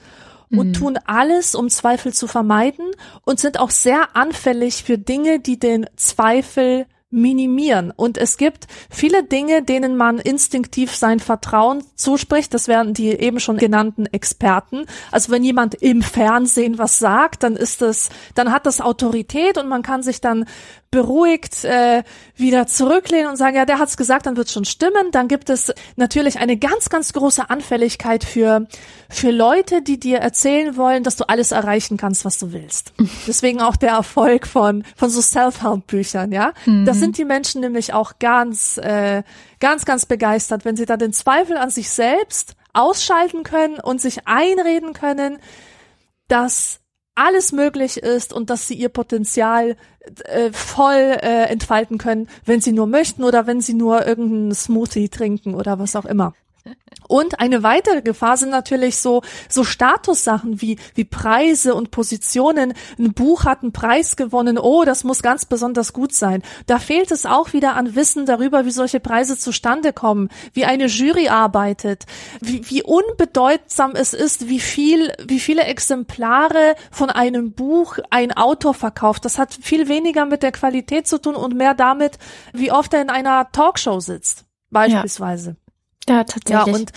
und 0.51 0.69
mhm. 0.69 0.73
tun 0.73 0.99
alles, 1.05 1.55
um 1.55 1.69
Zweifel 1.69 2.13
zu 2.13 2.27
vermeiden 2.27 2.85
und 3.23 3.39
sind 3.39 3.59
auch 3.59 3.71
sehr 3.71 4.15
anfällig 4.15 4.83
für 4.83 4.97
Dinge, 4.97 5.39
die 5.39 5.59
den 5.59 5.87
Zweifel 5.95 6.85
minimieren. 7.15 7.91
Und 7.95 8.17
es 8.17 8.37
gibt 8.37 8.67
viele 8.89 9.23
Dinge, 9.23 9.63
denen 9.63 9.95
man 9.95 10.19
instinktiv 10.19 10.93
sein 10.95 11.19
Vertrauen 11.19 11.83
zuspricht. 11.95 12.53
Das 12.53 12.67
wären 12.67 12.93
die 12.93 13.09
eben 13.09 13.39
schon 13.39 13.57
genannten 13.57 14.05
Experten. 14.07 14.85
Also 15.11 15.31
wenn 15.31 15.43
jemand 15.43 15.75
im 15.75 16.01
Fernsehen 16.01 16.77
was 16.77 16.99
sagt, 16.99 17.43
dann 17.43 17.55
ist 17.55 17.81
es, 17.81 18.09
dann 18.33 18.51
hat 18.51 18.65
das 18.65 18.81
Autorität 18.81 19.57
und 19.57 19.69
man 19.69 19.81
kann 19.81 20.03
sich 20.03 20.19
dann 20.19 20.45
beruhigt 20.95 21.65
äh, 21.65 22.03
wieder 22.37 22.67
zurücklehnen 22.67 23.29
und 23.29 23.35
sagen, 23.35 23.57
ja, 23.57 23.65
der 23.65 23.79
hat's 23.79 23.97
gesagt, 23.97 24.27
dann 24.27 24.37
wird's 24.37 24.53
schon 24.53 24.63
stimmen. 24.63 25.11
Dann 25.11 25.27
gibt 25.27 25.49
es 25.49 25.73
natürlich 25.97 26.39
eine 26.39 26.55
ganz, 26.55 26.87
ganz 26.87 27.11
große 27.11 27.49
Anfälligkeit 27.49 28.23
für 28.23 28.65
für 29.09 29.31
Leute, 29.31 29.81
die 29.81 29.99
dir 29.99 30.19
erzählen 30.19 30.77
wollen, 30.77 31.03
dass 31.03 31.17
du 31.17 31.27
alles 31.27 31.51
erreichen 31.51 31.97
kannst, 31.97 32.23
was 32.23 32.37
du 32.37 32.53
willst. 32.53 32.93
Deswegen 33.27 33.61
auch 33.61 33.75
der 33.75 33.91
Erfolg 33.91 34.47
von 34.47 34.85
von 34.95 35.09
so 35.09 35.19
Self-Help-Büchern, 35.19 36.31
ja. 36.31 36.53
Mhm. 36.65 36.85
Das 36.85 36.97
sind 36.97 37.17
die 37.17 37.25
Menschen 37.25 37.59
nämlich 37.59 37.93
auch 37.93 38.13
ganz, 38.19 38.77
äh, 38.77 39.23
ganz, 39.59 39.83
ganz 39.83 40.05
begeistert, 40.05 40.63
wenn 40.63 40.77
sie 40.77 40.85
dann 40.85 40.99
den 40.99 41.11
Zweifel 41.11 41.57
an 41.57 41.69
sich 41.69 41.89
selbst 41.89 42.55
ausschalten 42.71 43.43
können 43.43 43.81
und 43.81 43.99
sich 43.99 44.27
einreden 44.27 44.93
können, 44.93 45.39
dass 46.29 46.79
alles 47.15 47.51
möglich 47.51 47.97
ist 47.97 48.33
und 48.33 48.49
dass 48.49 48.67
sie 48.67 48.75
ihr 48.75 48.89
Potenzial 48.89 49.77
äh, 50.25 50.51
voll 50.51 51.17
äh, 51.21 51.45
entfalten 51.45 51.97
können, 51.97 52.27
wenn 52.45 52.61
sie 52.61 52.73
nur 52.73 52.87
möchten 52.87 53.23
oder 53.23 53.47
wenn 53.47 53.61
sie 53.61 53.73
nur 53.73 54.05
irgendeinen 54.05 54.53
Smoothie 54.53 55.09
trinken 55.09 55.55
oder 55.55 55.79
was 55.79 55.95
auch 55.95 56.05
immer. 56.05 56.33
Und 57.07 57.39
eine 57.39 57.61
weitere 57.61 58.01
Gefahr 58.01 58.37
sind 58.37 58.49
natürlich 58.49 58.97
so, 58.97 59.21
so 59.47 59.63
Statussachen 59.63 60.61
wie, 60.61 60.79
wie 60.95 61.05
Preise 61.05 61.75
und 61.75 61.91
Positionen. 61.91 62.73
Ein 62.97 63.13
Buch 63.13 63.45
hat 63.45 63.61
einen 63.61 63.73
Preis 63.73 64.15
gewonnen. 64.15 64.57
Oh, 64.57 64.83
das 64.85 65.03
muss 65.03 65.21
ganz 65.21 65.45
besonders 65.45 65.93
gut 65.93 66.13
sein. 66.13 66.41
Da 66.65 66.79
fehlt 66.79 67.11
es 67.11 67.25
auch 67.25 67.53
wieder 67.53 67.75
an 67.75 67.95
Wissen 67.95 68.25
darüber, 68.25 68.65
wie 68.65 68.71
solche 68.71 68.99
Preise 68.99 69.37
zustande 69.37 69.93
kommen, 69.93 70.29
wie 70.53 70.65
eine 70.65 70.87
Jury 70.87 71.27
arbeitet, 71.27 72.05
wie, 72.41 72.67
wie 72.69 72.81
unbedeutsam 72.81 73.91
es 73.95 74.13
ist, 74.13 74.49
wie 74.49 74.59
viel, 74.59 75.13
wie 75.27 75.39
viele 75.39 75.63
Exemplare 75.63 76.75
von 76.89 77.09
einem 77.11 77.53
Buch 77.53 77.99
ein 78.09 78.31
Autor 78.31 78.73
verkauft. 78.73 79.25
Das 79.25 79.37
hat 79.37 79.53
viel 79.53 79.87
weniger 79.87 80.25
mit 80.25 80.41
der 80.41 80.51
Qualität 80.51 81.07
zu 81.07 81.21
tun 81.21 81.35
und 81.35 81.55
mehr 81.55 81.75
damit, 81.75 82.17
wie 82.53 82.71
oft 82.71 82.93
er 82.93 83.01
in 83.01 83.09
einer 83.09 83.51
Talkshow 83.51 83.99
sitzt. 83.99 84.45
Beispielsweise. 84.71 85.51
Ja. 85.51 85.64
Ja, 86.07 86.23
tatsächlich. 86.23 86.67
Ja, 86.67 86.79
und 86.79 86.91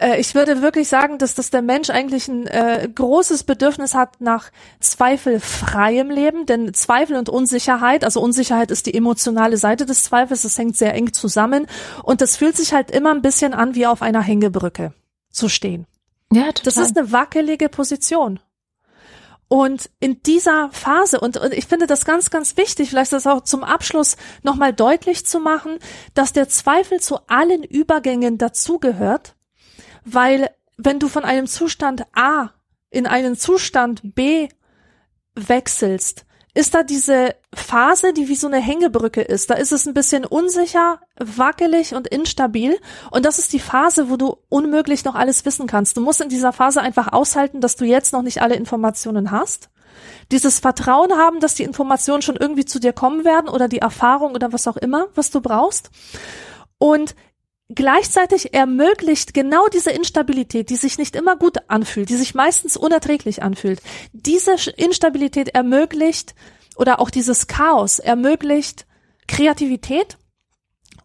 äh, 0.00 0.18
ich 0.18 0.34
würde 0.34 0.62
wirklich 0.62 0.88
sagen, 0.88 1.18
dass, 1.18 1.34
dass 1.34 1.50
der 1.50 1.62
Mensch 1.62 1.90
eigentlich 1.90 2.28
ein 2.28 2.46
äh, 2.46 2.88
großes 2.92 3.44
Bedürfnis 3.44 3.94
hat 3.94 4.20
nach 4.20 4.50
zweifelfreiem 4.80 6.10
Leben, 6.10 6.46
denn 6.46 6.74
Zweifel 6.74 7.16
und 7.16 7.28
Unsicherheit, 7.28 8.04
also 8.04 8.20
Unsicherheit 8.20 8.70
ist 8.70 8.86
die 8.86 8.94
emotionale 8.94 9.56
Seite 9.56 9.86
des 9.86 10.02
Zweifels, 10.02 10.42
das 10.42 10.58
hängt 10.58 10.76
sehr 10.76 10.94
eng 10.94 11.12
zusammen 11.12 11.66
und 12.02 12.20
das 12.20 12.36
fühlt 12.36 12.56
sich 12.56 12.72
halt 12.72 12.90
immer 12.90 13.12
ein 13.12 13.22
bisschen 13.22 13.54
an, 13.54 13.74
wie 13.74 13.86
auf 13.86 14.02
einer 14.02 14.22
Hängebrücke 14.22 14.92
zu 15.30 15.48
stehen. 15.48 15.86
Ja, 16.32 16.46
total. 16.46 16.62
Das 16.64 16.76
ist 16.76 16.96
eine 16.96 17.12
wackelige 17.12 17.68
Position. 17.68 18.40
Und 19.52 19.90
in 19.98 20.22
dieser 20.22 20.70
Phase, 20.70 21.18
und, 21.18 21.36
und 21.36 21.52
ich 21.52 21.66
finde 21.66 21.88
das 21.88 22.04
ganz, 22.04 22.30
ganz 22.30 22.56
wichtig, 22.56 22.90
vielleicht 22.90 23.12
das 23.12 23.26
auch 23.26 23.40
zum 23.40 23.64
Abschluss 23.64 24.16
nochmal 24.44 24.72
deutlich 24.72 25.26
zu 25.26 25.40
machen, 25.40 25.80
dass 26.14 26.32
der 26.32 26.48
Zweifel 26.48 27.00
zu 27.00 27.26
allen 27.26 27.64
Übergängen 27.64 28.38
dazugehört, 28.38 29.34
weil 30.04 30.50
wenn 30.76 31.00
du 31.00 31.08
von 31.08 31.24
einem 31.24 31.48
Zustand 31.48 32.04
A 32.14 32.50
in 32.90 33.08
einen 33.08 33.36
Zustand 33.36 34.14
B 34.14 34.48
wechselst, 35.34 36.26
ist 36.54 36.74
da 36.74 36.82
diese 36.82 37.34
Phase, 37.54 38.12
die 38.12 38.28
wie 38.28 38.34
so 38.34 38.46
eine 38.46 38.58
Hängebrücke 38.58 39.22
ist. 39.22 39.50
Da 39.50 39.54
ist 39.54 39.72
es 39.72 39.86
ein 39.86 39.94
bisschen 39.94 40.24
unsicher, 40.24 41.00
wackelig 41.18 41.94
und 41.94 42.08
instabil. 42.08 42.78
Und 43.10 43.24
das 43.24 43.38
ist 43.38 43.52
die 43.52 43.60
Phase, 43.60 44.10
wo 44.10 44.16
du 44.16 44.36
unmöglich 44.48 45.04
noch 45.04 45.14
alles 45.14 45.44
wissen 45.44 45.66
kannst. 45.66 45.96
Du 45.96 46.00
musst 46.00 46.20
in 46.20 46.28
dieser 46.28 46.52
Phase 46.52 46.80
einfach 46.80 47.12
aushalten, 47.12 47.60
dass 47.60 47.76
du 47.76 47.84
jetzt 47.84 48.12
noch 48.12 48.22
nicht 48.22 48.42
alle 48.42 48.56
Informationen 48.56 49.30
hast. 49.30 49.70
Dieses 50.32 50.60
Vertrauen 50.60 51.12
haben, 51.12 51.40
dass 51.40 51.54
die 51.54 51.64
Informationen 51.64 52.22
schon 52.22 52.36
irgendwie 52.36 52.64
zu 52.64 52.78
dir 52.78 52.92
kommen 52.92 53.24
werden 53.24 53.48
oder 53.48 53.68
die 53.68 53.78
Erfahrung 53.78 54.34
oder 54.34 54.52
was 54.52 54.66
auch 54.66 54.76
immer, 54.76 55.08
was 55.14 55.30
du 55.30 55.40
brauchst. 55.40 55.90
Und 56.78 57.14
gleichzeitig 57.74 58.52
ermöglicht 58.54 59.34
genau 59.34 59.68
diese 59.68 59.90
Instabilität, 59.90 60.70
die 60.70 60.76
sich 60.76 60.98
nicht 60.98 61.16
immer 61.16 61.36
gut 61.36 61.58
anfühlt, 61.68 62.08
die 62.08 62.16
sich 62.16 62.34
meistens 62.34 62.76
unerträglich 62.76 63.42
anfühlt. 63.42 63.80
Diese 64.12 64.56
Instabilität 64.76 65.50
ermöglicht 65.50 66.34
oder 66.76 67.00
auch 67.00 67.10
dieses 67.10 67.46
Chaos 67.46 67.98
ermöglicht 67.98 68.86
Kreativität 69.28 70.18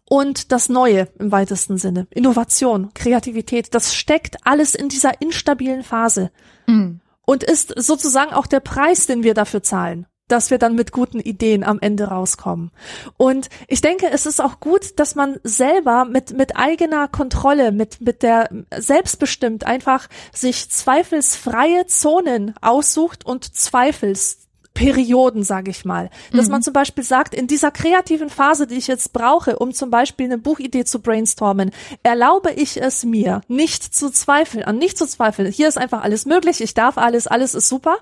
und 0.08 0.52
das 0.52 0.68
Neue 0.68 1.08
im 1.18 1.32
weitesten 1.32 1.78
Sinne. 1.78 2.06
Innovation, 2.10 2.92
Kreativität, 2.94 3.74
das 3.74 3.94
steckt 3.94 4.36
alles 4.44 4.74
in 4.74 4.88
dieser 4.88 5.20
instabilen 5.20 5.82
Phase 5.82 6.30
mhm. 6.66 7.00
und 7.24 7.42
ist 7.42 7.74
sozusagen 7.76 8.32
auch 8.32 8.46
der 8.46 8.60
Preis, 8.60 9.06
den 9.06 9.22
wir 9.22 9.34
dafür 9.34 9.62
zahlen 9.62 10.06
dass 10.28 10.50
wir 10.50 10.58
dann 10.58 10.74
mit 10.74 10.92
guten 10.92 11.20
Ideen 11.20 11.64
am 11.64 11.78
Ende 11.80 12.04
rauskommen. 12.04 12.70
Und 13.16 13.48
ich 13.68 13.80
denke, 13.80 14.08
es 14.10 14.26
ist 14.26 14.40
auch 14.40 14.60
gut, 14.60 14.98
dass 14.98 15.14
man 15.14 15.38
selber 15.42 16.04
mit, 16.04 16.36
mit 16.36 16.56
eigener 16.56 17.08
Kontrolle, 17.08 17.72
mit, 17.72 18.00
mit 18.00 18.22
der 18.22 18.50
selbstbestimmt 18.76 19.66
einfach 19.66 20.08
sich 20.32 20.70
zweifelsfreie 20.70 21.86
Zonen 21.86 22.54
aussucht 22.60 23.24
und 23.24 23.54
Zweifels 23.56 24.46
Perioden, 24.76 25.42
sage 25.42 25.70
ich 25.70 25.84
mal. 25.86 26.10
Dass 26.32 26.46
mhm. 26.46 26.52
man 26.52 26.62
zum 26.62 26.74
Beispiel 26.74 27.02
sagt, 27.02 27.34
in 27.34 27.46
dieser 27.46 27.70
kreativen 27.70 28.28
Phase, 28.28 28.66
die 28.66 28.76
ich 28.76 28.86
jetzt 28.86 29.14
brauche, 29.14 29.58
um 29.58 29.72
zum 29.72 29.90
Beispiel 29.90 30.26
eine 30.26 30.38
Buchidee 30.38 30.84
zu 30.84 31.00
brainstormen, 31.00 31.70
erlaube 32.02 32.52
ich 32.52 32.80
es 32.80 33.02
mir, 33.04 33.40
nicht 33.48 33.82
zu 33.82 34.10
zweifeln, 34.10 34.64
an 34.64 34.76
nicht 34.76 34.98
zu 34.98 35.06
zweifeln. 35.06 35.50
Hier 35.50 35.66
ist 35.66 35.78
einfach 35.78 36.02
alles 36.02 36.26
möglich, 36.26 36.60
ich 36.60 36.74
darf 36.74 36.98
alles, 36.98 37.26
alles 37.26 37.54
ist 37.54 37.68
super. 37.68 37.96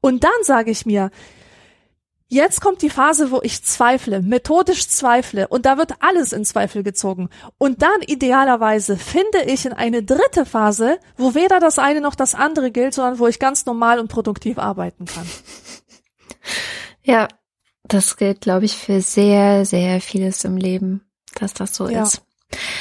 Und 0.00 0.22
dann 0.22 0.30
sage 0.42 0.70
ich 0.70 0.86
mir, 0.86 1.10
Jetzt 2.32 2.62
kommt 2.62 2.80
die 2.80 2.88
Phase, 2.88 3.30
wo 3.30 3.40
ich 3.42 3.62
zweifle, 3.62 4.22
methodisch 4.22 4.88
zweifle 4.88 5.48
und 5.48 5.66
da 5.66 5.76
wird 5.76 5.96
alles 6.00 6.32
in 6.32 6.46
Zweifel 6.46 6.82
gezogen. 6.82 7.28
Und 7.58 7.82
dann 7.82 8.00
idealerweise 8.06 8.96
finde 8.96 9.42
ich 9.44 9.66
in 9.66 9.74
eine 9.74 10.02
dritte 10.02 10.46
Phase, 10.46 10.98
wo 11.18 11.34
weder 11.34 11.60
das 11.60 11.78
eine 11.78 12.00
noch 12.00 12.14
das 12.14 12.34
andere 12.34 12.70
gilt, 12.70 12.94
sondern 12.94 13.18
wo 13.18 13.26
ich 13.26 13.38
ganz 13.38 13.66
normal 13.66 13.98
und 13.98 14.08
produktiv 14.08 14.58
arbeiten 14.58 15.04
kann. 15.04 15.26
Ja, 17.04 17.28
das 17.82 18.16
gilt, 18.16 18.42
glaube 18.42 18.64
ich, 18.64 18.76
für 18.76 19.00
sehr, 19.02 19.66
sehr 19.66 20.00
vieles 20.00 20.44
im 20.44 20.56
Leben, 20.56 21.02
dass 21.34 21.52
das 21.52 21.74
so 21.74 21.88
ja. 21.88 22.04
ist. 22.04 22.22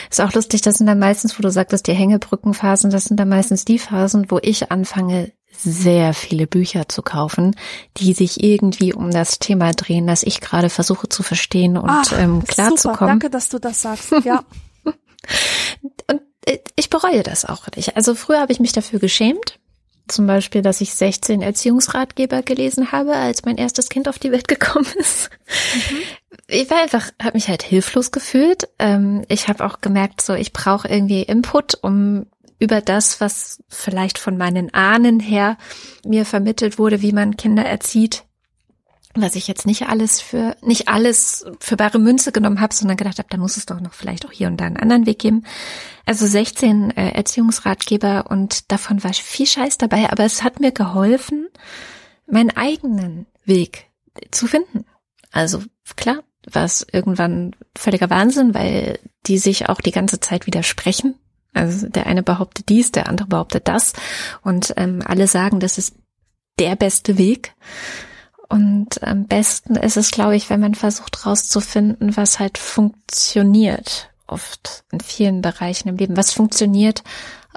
Ist 0.10 0.22
auch 0.22 0.32
lustig, 0.34 0.62
das 0.62 0.76
sind 0.76 0.86
dann 0.86 1.00
meistens, 1.00 1.38
wo 1.38 1.42
du 1.42 1.50
sagtest, 1.50 1.88
die 1.88 1.94
Hängebrückenphasen, 1.94 2.92
das 2.92 3.06
sind 3.06 3.20
dann 3.20 3.30
meistens 3.30 3.66
die 3.66 3.80
Phasen, 3.80 4.30
wo 4.30 4.38
ich 4.42 4.72
anfange, 4.72 5.34
sehr 5.52 6.14
viele 6.14 6.48
Bücher 6.48 6.90
zu 6.90 7.02
kaufen, 7.02 7.56
die 7.98 8.14
sich 8.14 8.44
irgendwie 8.44 8.94
um 8.94 9.12
das 9.12 9.40
Thema 9.40 9.72
drehen, 9.74 10.08
das 10.08 10.24
ich 10.24 10.42
gerade 10.42 10.70
versuche 10.70 11.10
zu 11.10 11.24
verstehen 11.24 11.78
und 11.78 11.90
Ach, 11.90 12.12
ähm, 12.18 12.44
klarzukommen. 12.44 13.20
Danke, 13.20 13.30
dass 13.30 13.50
du 13.50 13.60
das 13.60 13.82
sagst. 13.82 14.12
Ja. 14.24 14.44
und 16.08 16.22
äh, 16.46 16.60
ich 16.76 16.90
bereue 16.90 17.24
das 17.24 17.46
auch 17.46 17.68
nicht. 17.76 17.96
Also 17.96 18.16
früher 18.16 18.40
habe 18.40 18.52
ich 18.52 18.60
mich 18.60 18.72
dafür 18.72 19.00
geschämt. 19.00 19.60
Zum 20.08 20.28
Beispiel, 20.28 20.62
dass 20.62 20.82
ich 20.82 20.94
16 20.94 21.42
Erziehungsratgeber 21.42 22.42
gelesen 22.42 22.92
habe, 22.92 23.16
als 23.16 23.46
mein 23.46 23.58
erstes 23.58 23.88
Kind 23.88 24.10
auf 24.10 24.20
die 24.20 24.32
Welt 24.32 24.48
gekommen 24.48 24.88
ist. 24.98 25.30
Mhm. 25.92 25.98
Ich 26.48 26.70
war 26.70 26.82
einfach, 26.82 27.12
habe 27.22 27.38
mich 27.38 27.48
halt 27.48 27.64
hilflos 27.64 28.12
gefühlt. 28.12 28.68
Ähm, 28.80 29.24
ich 29.30 29.48
habe 29.48 29.64
auch 29.64 29.80
gemerkt, 29.80 30.22
so 30.22 30.34
ich 30.34 30.52
brauche 30.52 30.88
irgendwie 30.88 31.22
Input, 31.22 31.78
um 31.82 32.26
über 32.62 32.80
das, 32.80 33.20
was 33.20 33.64
vielleicht 33.68 34.20
von 34.20 34.38
meinen 34.38 34.72
Ahnen 34.74 35.20
her 35.20 35.58
mir 36.06 36.26
vermittelt 36.26 36.78
wurde, 36.78 37.02
wie 37.02 37.12
man 37.12 37.36
Kinder 37.36 37.66
erzieht, 37.66 38.24
was 39.16 39.36
ich 39.36 39.48
jetzt 39.48 39.66
nicht 39.66 39.90
alles 39.90 40.22
für 40.22 40.56
nicht 40.62 40.88
alles 40.88 41.44
für 41.60 41.76
bare 41.76 41.98
Münze 42.00 42.32
genommen 42.32 42.62
habe, 42.62 42.74
sondern 42.74 42.98
gedacht 42.98 43.18
habe, 43.18 43.28
da 43.30 43.38
muss 43.38 43.58
es 43.58 43.66
doch 43.66 43.82
noch 43.82 43.94
vielleicht 43.94 44.26
auch 44.26 44.32
hier 44.32 44.48
und 44.48 44.58
da 44.58 44.66
einen 44.66 44.78
anderen 44.78 45.08
Weg 45.08 45.20
geben. 45.20 45.44
Also 46.06 46.28
16 46.28 46.92
äh, 46.92 47.10
Erziehungsratgeber 47.10 48.30
und 48.30 48.72
davon 48.72 49.04
war 49.04 49.14
viel 49.14 49.48
Scheiß 49.48 49.80
dabei, 49.80 50.12
aber 50.12 50.24
es 50.24 50.44
hat 50.44 50.60
mir 50.60 50.72
geholfen, 50.72 51.48
meinen 52.28 52.52
eigenen 52.52 53.26
Weg 53.44 53.88
zu 54.30 54.46
finden. 54.46 54.86
Also 55.32 55.64
klar, 55.96 56.24
war 56.50 56.66
es 56.66 56.86
irgendwann 56.92 57.56
völliger 57.76 58.12
Wahnsinn, 58.12 58.54
weil 58.54 59.00
die 59.26 59.40
sich 59.40 59.68
auch 59.68 59.82
die 59.82 59.92
ganze 59.92 60.20
Zeit 60.20 60.46
widersprechen. 60.46 61.16
Also 61.54 61.90
der 61.90 62.08
eine 62.08 62.24
behauptet 62.24 62.70
dies, 62.70 62.92
der 62.92 63.10
andere 63.10 63.28
behauptet 63.28 63.68
das 63.68 63.94
und 64.42 64.74
ähm, 64.78 65.02
alle 65.06 65.28
sagen, 65.28 65.60
das 65.60 65.78
ist 65.78 65.96
der 66.60 66.76
beste 66.76 67.18
Weg. 67.18 67.54
Und 68.48 69.02
am 69.04 69.28
besten 69.28 69.76
ist 69.76 69.96
es, 69.96 70.12
glaube 70.12 70.36
ich, 70.36 70.50
wenn 70.50 70.60
man 70.60 70.76
versucht 70.76 71.24
herauszufinden, 71.24 72.18
was 72.18 72.40
halt 72.40 72.58
funktioniert, 72.58 74.10
oft 74.28 74.84
in 74.92 75.00
vielen 75.00 75.42
Bereichen 75.42 75.90
im 75.90 75.98
Leben. 75.98 76.18
Was 76.18 76.34
funktioniert 76.34 77.04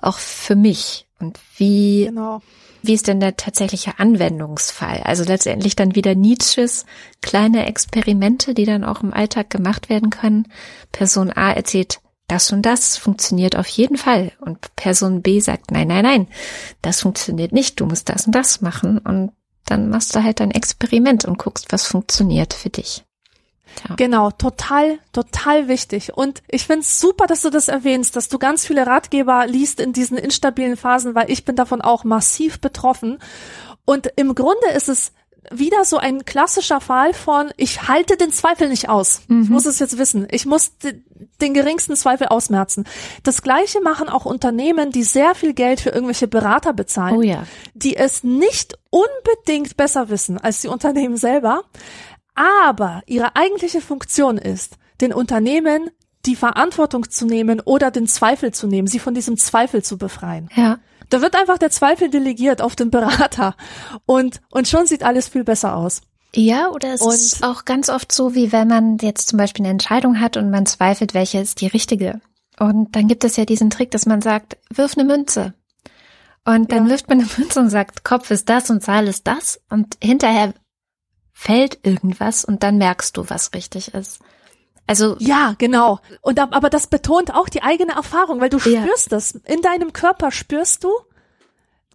auch 0.00 0.18
für 0.18 0.56
mich 0.56 1.06
und 1.18 1.38
wie, 1.56 2.06
genau. 2.06 2.42
wie 2.82 2.94
ist 2.94 3.08
denn 3.08 3.20
der 3.20 3.36
tatsächliche 3.36 3.98
Anwendungsfall? 3.98 5.00
Also 5.04 5.24
letztendlich 5.24 5.74
dann 5.76 5.94
wieder 5.94 6.14
Nietzsches 6.14 6.84
kleine 7.22 7.66
Experimente, 7.66 8.54
die 8.54 8.64
dann 8.64 8.84
auch 8.84 9.02
im 9.02 9.12
Alltag 9.12 9.50
gemacht 9.50 9.88
werden 9.88 10.10
können. 10.10 10.46
Person 10.92 11.32
A 11.32 11.52
erzählt, 11.52 12.00
das 12.26 12.52
und 12.52 12.62
das 12.62 12.96
funktioniert 12.96 13.56
auf 13.56 13.66
jeden 13.68 13.96
Fall. 13.96 14.32
Und 14.40 14.74
Person 14.76 15.22
B 15.22 15.40
sagt, 15.40 15.70
nein, 15.70 15.88
nein, 15.88 16.04
nein, 16.04 16.28
das 16.82 17.02
funktioniert 17.02 17.52
nicht, 17.52 17.80
du 17.80 17.86
musst 17.86 18.08
das 18.08 18.26
und 18.26 18.34
das 18.34 18.60
machen. 18.60 18.98
Und 18.98 19.32
dann 19.66 19.88
machst 19.88 20.14
du 20.14 20.22
halt 20.22 20.40
ein 20.40 20.50
Experiment 20.50 21.24
und 21.24 21.38
guckst, 21.38 21.66
was 21.70 21.86
funktioniert 21.86 22.54
für 22.54 22.70
dich. 22.70 23.04
Ja. 23.88 23.96
Genau, 23.96 24.30
total, 24.30 24.98
total 25.12 25.68
wichtig. 25.68 26.16
Und 26.16 26.42
ich 26.48 26.66
find's 26.66 27.00
super, 27.00 27.26
dass 27.26 27.42
du 27.42 27.50
das 27.50 27.68
erwähnst, 27.68 28.16
dass 28.16 28.28
du 28.28 28.38
ganz 28.38 28.66
viele 28.66 28.86
Ratgeber 28.86 29.46
liest 29.46 29.80
in 29.80 29.92
diesen 29.92 30.16
instabilen 30.16 30.76
Phasen, 30.76 31.14
weil 31.14 31.30
ich 31.30 31.44
bin 31.44 31.56
davon 31.56 31.82
auch 31.82 32.04
massiv 32.04 32.60
betroffen. 32.60 33.18
Und 33.84 34.08
im 34.16 34.34
Grunde 34.34 34.68
ist 34.74 34.88
es 34.88 35.12
wieder 35.50 35.84
so 35.84 35.98
ein 35.98 36.24
klassischer 36.24 36.80
Fall 36.80 37.12
von, 37.14 37.50
ich 37.56 37.88
halte 37.88 38.16
den 38.16 38.30
Zweifel 38.30 38.68
nicht 38.68 38.88
aus. 38.88 39.22
Mhm. 39.28 39.42
Ich 39.42 39.48
muss 39.50 39.66
es 39.66 39.78
jetzt 39.78 39.98
wissen. 39.98 40.26
Ich 40.30 40.46
muss 40.46 40.72
den 41.40 41.54
geringsten 41.54 41.96
Zweifel 41.96 42.28
ausmerzen. 42.28 42.84
Das 43.22 43.42
gleiche 43.42 43.80
machen 43.80 44.08
auch 44.08 44.24
Unternehmen, 44.24 44.90
die 44.90 45.02
sehr 45.02 45.34
viel 45.34 45.54
Geld 45.54 45.80
für 45.80 45.90
irgendwelche 45.90 46.28
Berater 46.28 46.72
bezahlen, 46.72 47.16
oh 47.16 47.22
ja. 47.22 47.44
die 47.74 47.96
es 47.96 48.24
nicht 48.24 48.78
unbedingt 48.90 49.76
besser 49.76 50.08
wissen 50.08 50.38
als 50.38 50.60
die 50.60 50.68
Unternehmen 50.68 51.16
selber, 51.16 51.64
aber 52.34 53.02
ihre 53.06 53.36
eigentliche 53.36 53.80
Funktion 53.80 54.38
ist, 54.38 54.76
den 55.00 55.12
Unternehmen 55.12 55.90
die 56.26 56.36
Verantwortung 56.36 57.10
zu 57.10 57.26
nehmen 57.26 57.60
oder 57.60 57.90
den 57.90 58.06
Zweifel 58.06 58.52
zu 58.52 58.66
nehmen, 58.66 58.88
sie 58.88 58.98
von 58.98 59.14
diesem 59.14 59.36
Zweifel 59.36 59.82
zu 59.82 59.98
befreien. 59.98 60.48
Ja. 60.54 60.78
Da 61.14 61.22
wird 61.22 61.36
einfach 61.36 61.58
der 61.58 61.70
Zweifel 61.70 62.10
delegiert 62.10 62.60
auf 62.60 62.74
den 62.74 62.90
Berater 62.90 63.54
und, 64.04 64.40
und 64.50 64.66
schon 64.66 64.88
sieht 64.88 65.04
alles 65.04 65.28
viel 65.28 65.44
besser 65.44 65.76
aus. 65.76 66.00
Ja, 66.34 66.70
oder 66.70 66.92
es 66.92 67.02
und 67.02 67.14
ist 67.14 67.44
auch 67.44 67.64
ganz 67.64 67.88
oft 67.88 68.10
so, 68.10 68.34
wie 68.34 68.50
wenn 68.50 68.66
man 68.66 68.98
jetzt 68.98 69.28
zum 69.28 69.36
Beispiel 69.36 69.64
eine 69.64 69.70
Entscheidung 69.70 70.18
hat 70.18 70.36
und 70.36 70.50
man 70.50 70.66
zweifelt, 70.66 71.14
welche 71.14 71.38
ist 71.38 71.60
die 71.60 71.68
richtige. 71.68 72.20
Und 72.58 72.96
dann 72.96 73.06
gibt 73.06 73.22
es 73.22 73.36
ja 73.36 73.44
diesen 73.44 73.70
Trick, 73.70 73.92
dass 73.92 74.06
man 74.06 74.22
sagt, 74.22 74.56
wirf 74.70 74.98
eine 74.98 75.06
Münze. 75.06 75.54
Und 76.44 76.72
dann 76.72 76.86
ja. 76.86 76.90
wirft 76.90 77.08
man 77.08 77.20
eine 77.20 77.28
Münze 77.38 77.60
und 77.60 77.70
sagt, 77.70 78.02
Kopf 78.02 78.32
ist 78.32 78.48
das 78.48 78.68
und 78.68 78.82
Zahl 78.82 79.06
ist 79.06 79.28
das. 79.28 79.60
Und 79.70 79.96
hinterher 80.02 80.52
fällt 81.32 81.78
irgendwas 81.86 82.44
und 82.44 82.64
dann 82.64 82.76
merkst 82.76 83.16
du, 83.16 83.30
was 83.30 83.54
richtig 83.54 83.94
ist. 83.94 84.18
Also 84.86 85.16
ja, 85.18 85.54
genau. 85.58 86.00
Und 86.20 86.38
aber 86.38 86.68
das 86.70 86.86
betont 86.86 87.34
auch 87.34 87.48
die 87.48 87.62
eigene 87.62 87.92
Erfahrung, 87.92 88.40
weil 88.40 88.50
du 88.50 88.58
spürst 88.58 89.10
ja. 89.10 89.16
das 89.16 89.32
in 89.44 89.62
deinem 89.62 89.92
Körper 89.92 90.30
spürst 90.30 90.84
du, 90.84 90.90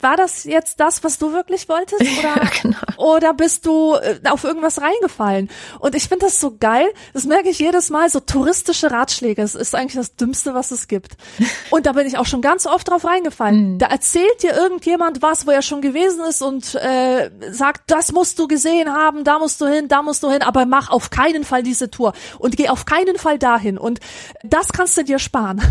war 0.01 0.15
das 0.15 0.45
jetzt 0.45 0.79
das, 0.79 1.03
was 1.03 1.17
du 1.17 1.33
wirklich 1.33 1.67
wolltest? 1.67 2.01
Oder, 2.19 2.35
ja, 2.35 2.49
genau. 2.61 2.77
oder 2.97 3.33
bist 3.33 3.65
du 3.65 3.95
äh, 3.95 4.19
auf 4.29 4.43
irgendwas 4.43 4.81
reingefallen? 4.81 5.49
Und 5.79 5.95
ich 5.95 6.07
finde 6.07 6.25
das 6.25 6.39
so 6.39 6.55
geil, 6.57 6.87
das 7.13 7.25
merke 7.25 7.49
ich 7.49 7.59
jedes 7.59 7.89
Mal, 7.89 8.09
so 8.09 8.19
touristische 8.19 8.91
Ratschläge, 8.91 9.41
das 9.41 9.55
ist 9.55 9.75
eigentlich 9.75 9.95
das 9.95 10.15
Dümmste, 10.15 10.53
was 10.53 10.71
es 10.71 10.87
gibt. 10.87 11.17
Und 11.69 11.85
da 11.85 11.93
bin 11.93 12.07
ich 12.07 12.17
auch 12.17 12.25
schon 12.25 12.41
ganz 12.41 12.65
oft 12.65 12.89
drauf 12.89 13.05
reingefallen. 13.05 13.73
Mhm. 13.73 13.79
Da 13.79 13.87
erzählt 13.87 14.43
dir 14.43 14.55
irgendjemand 14.55 15.21
was, 15.21 15.45
wo 15.45 15.51
er 15.51 15.61
schon 15.61 15.81
gewesen 15.81 16.23
ist 16.25 16.41
und 16.41 16.75
äh, 16.75 17.29
sagt, 17.51 17.91
das 17.91 18.11
musst 18.11 18.39
du 18.39 18.47
gesehen 18.47 18.93
haben, 18.93 19.23
da 19.23 19.39
musst 19.39 19.61
du 19.61 19.67
hin, 19.67 19.87
da 19.87 20.01
musst 20.01 20.23
du 20.23 20.29
hin, 20.29 20.41
aber 20.41 20.65
mach 20.65 20.89
auf 20.89 21.09
keinen 21.09 21.43
Fall 21.43 21.63
diese 21.63 21.89
Tour 21.89 22.13
und 22.37 22.57
geh 22.57 22.69
auf 22.69 22.85
keinen 22.85 23.17
Fall 23.17 23.37
dahin. 23.37 23.77
Und 23.77 23.99
das 24.43 24.69
kannst 24.69 24.97
du 24.97 25.03
dir 25.03 25.19
sparen. 25.19 25.61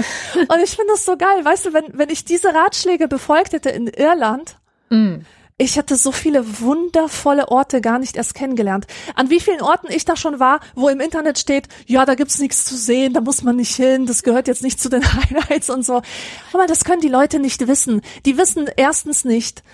und 0.34 0.62
ich 0.62 0.70
finde 0.70 0.92
das 0.92 1.04
so 1.04 1.16
geil, 1.16 1.44
weißt 1.44 1.66
du, 1.66 1.72
wenn, 1.72 1.86
wenn 1.92 2.10
ich 2.10 2.24
diese 2.24 2.54
Ratschläge 2.54 3.08
befolgt 3.08 3.52
hätte 3.52 3.70
in 3.78 3.86
Irland. 3.86 4.56
Mm. 4.90 5.20
Ich 5.60 5.76
hatte 5.76 5.96
so 5.96 6.12
viele 6.12 6.60
wundervolle 6.60 7.48
Orte 7.48 7.80
gar 7.80 7.98
nicht 7.98 8.16
erst 8.16 8.34
kennengelernt. 8.34 8.86
An 9.16 9.28
wie 9.28 9.40
vielen 9.40 9.60
Orten 9.60 9.88
ich 9.90 10.04
da 10.04 10.14
schon 10.14 10.38
war, 10.38 10.60
wo 10.76 10.88
im 10.88 11.00
Internet 11.00 11.36
steht, 11.36 11.66
ja, 11.86 12.06
da 12.06 12.14
gibt's 12.14 12.38
nichts 12.38 12.64
zu 12.64 12.76
sehen, 12.76 13.12
da 13.12 13.20
muss 13.20 13.42
man 13.42 13.56
nicht 13.56 13.74
hin, 13.74 14.06
das 14.06 14.22
gehört 14.22 14.46
jetzt 14.46 14.62
nicht 14.62 14.80
zu 14.80 14.88
den 14.88 15.02
Highlights 15.14 15.68
und 15.68 15.84
so. 15.84 16.00
Aber 16.52 16.66
das 16.68 16.84
können 16.84 17.00
die 17.00 17.08
Leute 17.08 17.40
nicht 17.40 17.66
wissen. 17.66 18.02
Die 18.24 18.38
wissen 18.38 18.70
erstens 18.76 19.24
nicht, 19.24 19.64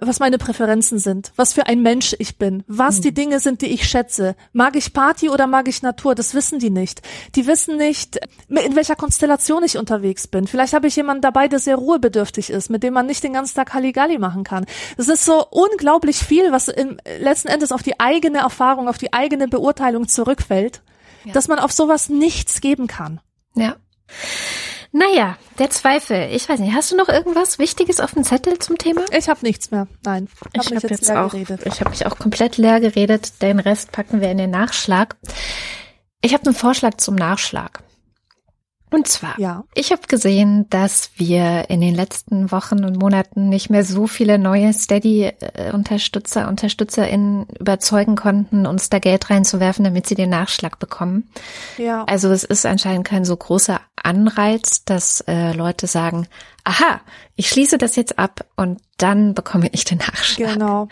was 0.00 0.20
meine 0.20 0.38
Präferenzen 0.38 0.98
sind, 0.98 1.32
was 1.36 1.52
für 1.52 1.66
ein 1.66 1.82
Mensch 1.82 2.14
ich 2.18 2.38
bin, 2.38 2.62
was 2.66 2.96
hm. 2.96 3.02
die 3.02 3.14
Dinge 3.14 3.40
sind, 3.40 3.62
die 3.62 3.66
ich 3.66 3.88
schätze. 3.88 4.36
Mag 4.52 4.76
ich 4.76 4.92
Party 4.92 5.28
oder 5.28 5.46
mag 5.46 5.66
ich 5.68 5.82
Natur? 5.82 6.14
Das 6.14 6.34
wissen 6.34 6.58
die 6.58 6.70
nicht. 6.70 7.02
Die 7.34 7.46
wissen 7.46 7.76
nicht, 7.76 8.18
in 8.48 8.76
welcher 8.76 8.96
Konstellation 8.96 9.64
ich 9.64 9.76
unterwegs 9.76 10.28
bin. 10.28 10.46
Vielleicht 10.46 10.72
habe 10.72 10.86
ich 10.86 10.96
jemanden 10.96 11.22
dabei, 11.22 11.48
der 11.48 11.58
sehr 11.58 11.76
ruhebedürftig 11.76 12.50
ist, 12.50 12.70
mit 12.70 12.82
dem 12.82 12.94
man 12.94 13.06
nicht 13.06 13.24
den 13.24 13.32
ganzen 13.32 13.56
Tag 13.56 13.74
Halligalli 13.74 14.18
machen 14.18 14.44
kann. 14.44 14.66
Das 14.96 15.08
ist 15.08 15.24
so 15.24 15.44
unglaublich 15.50 16.18
viel, 16.18 16.52
was 16.52 16.68
im, 16.68 16.98
letzten 17.20 17.48
Endes 17.48 17.72
auf 17.72 17.82
die 17.82 17.98
eigene 17.98 18.38
Erfahrung, 18.38 18.88
auf 18.88 18.98
die 18.98 19.12
eigene 19.12 19.48
Beurteilung 19.48 20.06
zurückfällt, 20.06 20.82
ja. 21.24 21.32
dass 21.32 21.48
man 21.48 21.58
auf 21.58 21.72
sowas 21.72 22.08
nichts 22.08 22.60
geben 22.60 22.86
kann. 22.86 23.20
Ja. 23.54 23.76
Naja, 24.92 25.36
der 25.58 25.70
Zweifel. 25.70 26.30
Ich 26.32 26.48
weiß 26.48 26.60
nicht, 26.60 26.74
hast 26.74 26.90
du 26.92 26.96
noch 26.96 27.08
irgendwas 27.08 27.58
Wichtiges 27.58 28.00
auf 28.00 28.14
dem 28.14 28.24
Zettel 28.24 28.58
zum 28.58 28.78
Thema? 28.78 29.04
Ich 29.12 29.28
habe 29.28 29.40
nichts 29.42 29.70
mehr. 29.70 29.86
Nein. 30.04 30.28
Hab 30.40 30.64
ich 30.64 30.74
habe 30.74 30.88
jetzt, 30.88 31.10
auch. 31.10 31.32
Geredet. 31.32 31.66
Ich 31.66 31.80
habe 31.80 31.90
mich 31.90 32.06
auch 32.06 32.18
komplett 32.18 32.56
leer 32.56 32.80
geredet. 32.80 33.42
Den 33.42 33.60
Rest 33.60 33.92
packen 33.92 34.20
wir 34.20 34.30
in 34.30 34.38
den 34.38 34.50
Nachschlag. 34.50 35.16
Ich 36.22 36.32
habe 36.32 36.46
einen 36.46 36.54
Vorschlag 36.54 36.96
zum 36.96 37.14
Nachschlag. 37.16 37.82
Und 38.90 39.06
zwar, 39.08 39.38
ja. 39.38 39.64
ich 39.74 39.92
habe 39.92 40.02
gesehen, 40.08 40.66
dass 40.70 41.10
wir 41.16 41.68
in 41.68 41.80
den 41.80 41.94
letzten 41.94 42.50
Wochen 42.50 42.84
und 42.84 42.98
Monaten 42.98 43.48
nicht 43.48 43.70
mehr 43.70 43.84
so 43.84 44.06
viele 44.06 44.38
neue 44.38 44.72
Steady-Unterstützer, 44.72 46.48
UnterstützerInnen 46.48 47.46
überzeugen 47.58 48.16
konnten, 48.16 48.66
uns 48.66 48.90
da 48.90 48.98
Geld 48.98 49.30
reinzuwerfen, 49.30 49.84
damit 49.84 50.06
sie 50.06 50.14
den 50.14 50.30
Nachschlag 50.30 50.78
bekommen. 50.78 51.28
Ja. 51.76 52.04
Also 52.04 52.30
es 52.30 52.44
ist 52.44 52.66
anscheinend 52.66 53.06
kein 53.06 53.24
so 53.24 53.36
großer 53.36 53.80
Anreiz, 53.96 54.84
dass 54.84 55.20
äh, 55.22 55.52
Leute 55.52 55.86
sagen, 55.86 56.26
aha, 56.64 57.00
ich 57.36 57.48
schließe 57.48 57.78
das 57.78 57.96
jetzt 57.96 58.18
ab 58.18 58.44
und 58.56 58.80
dann 58.96 59.34
bekomme 59.34 59.68
ich 59.72 59.84
den 59.84 59.98
Nachschlag. 59.98 60.54
Genau. 60.54 60.88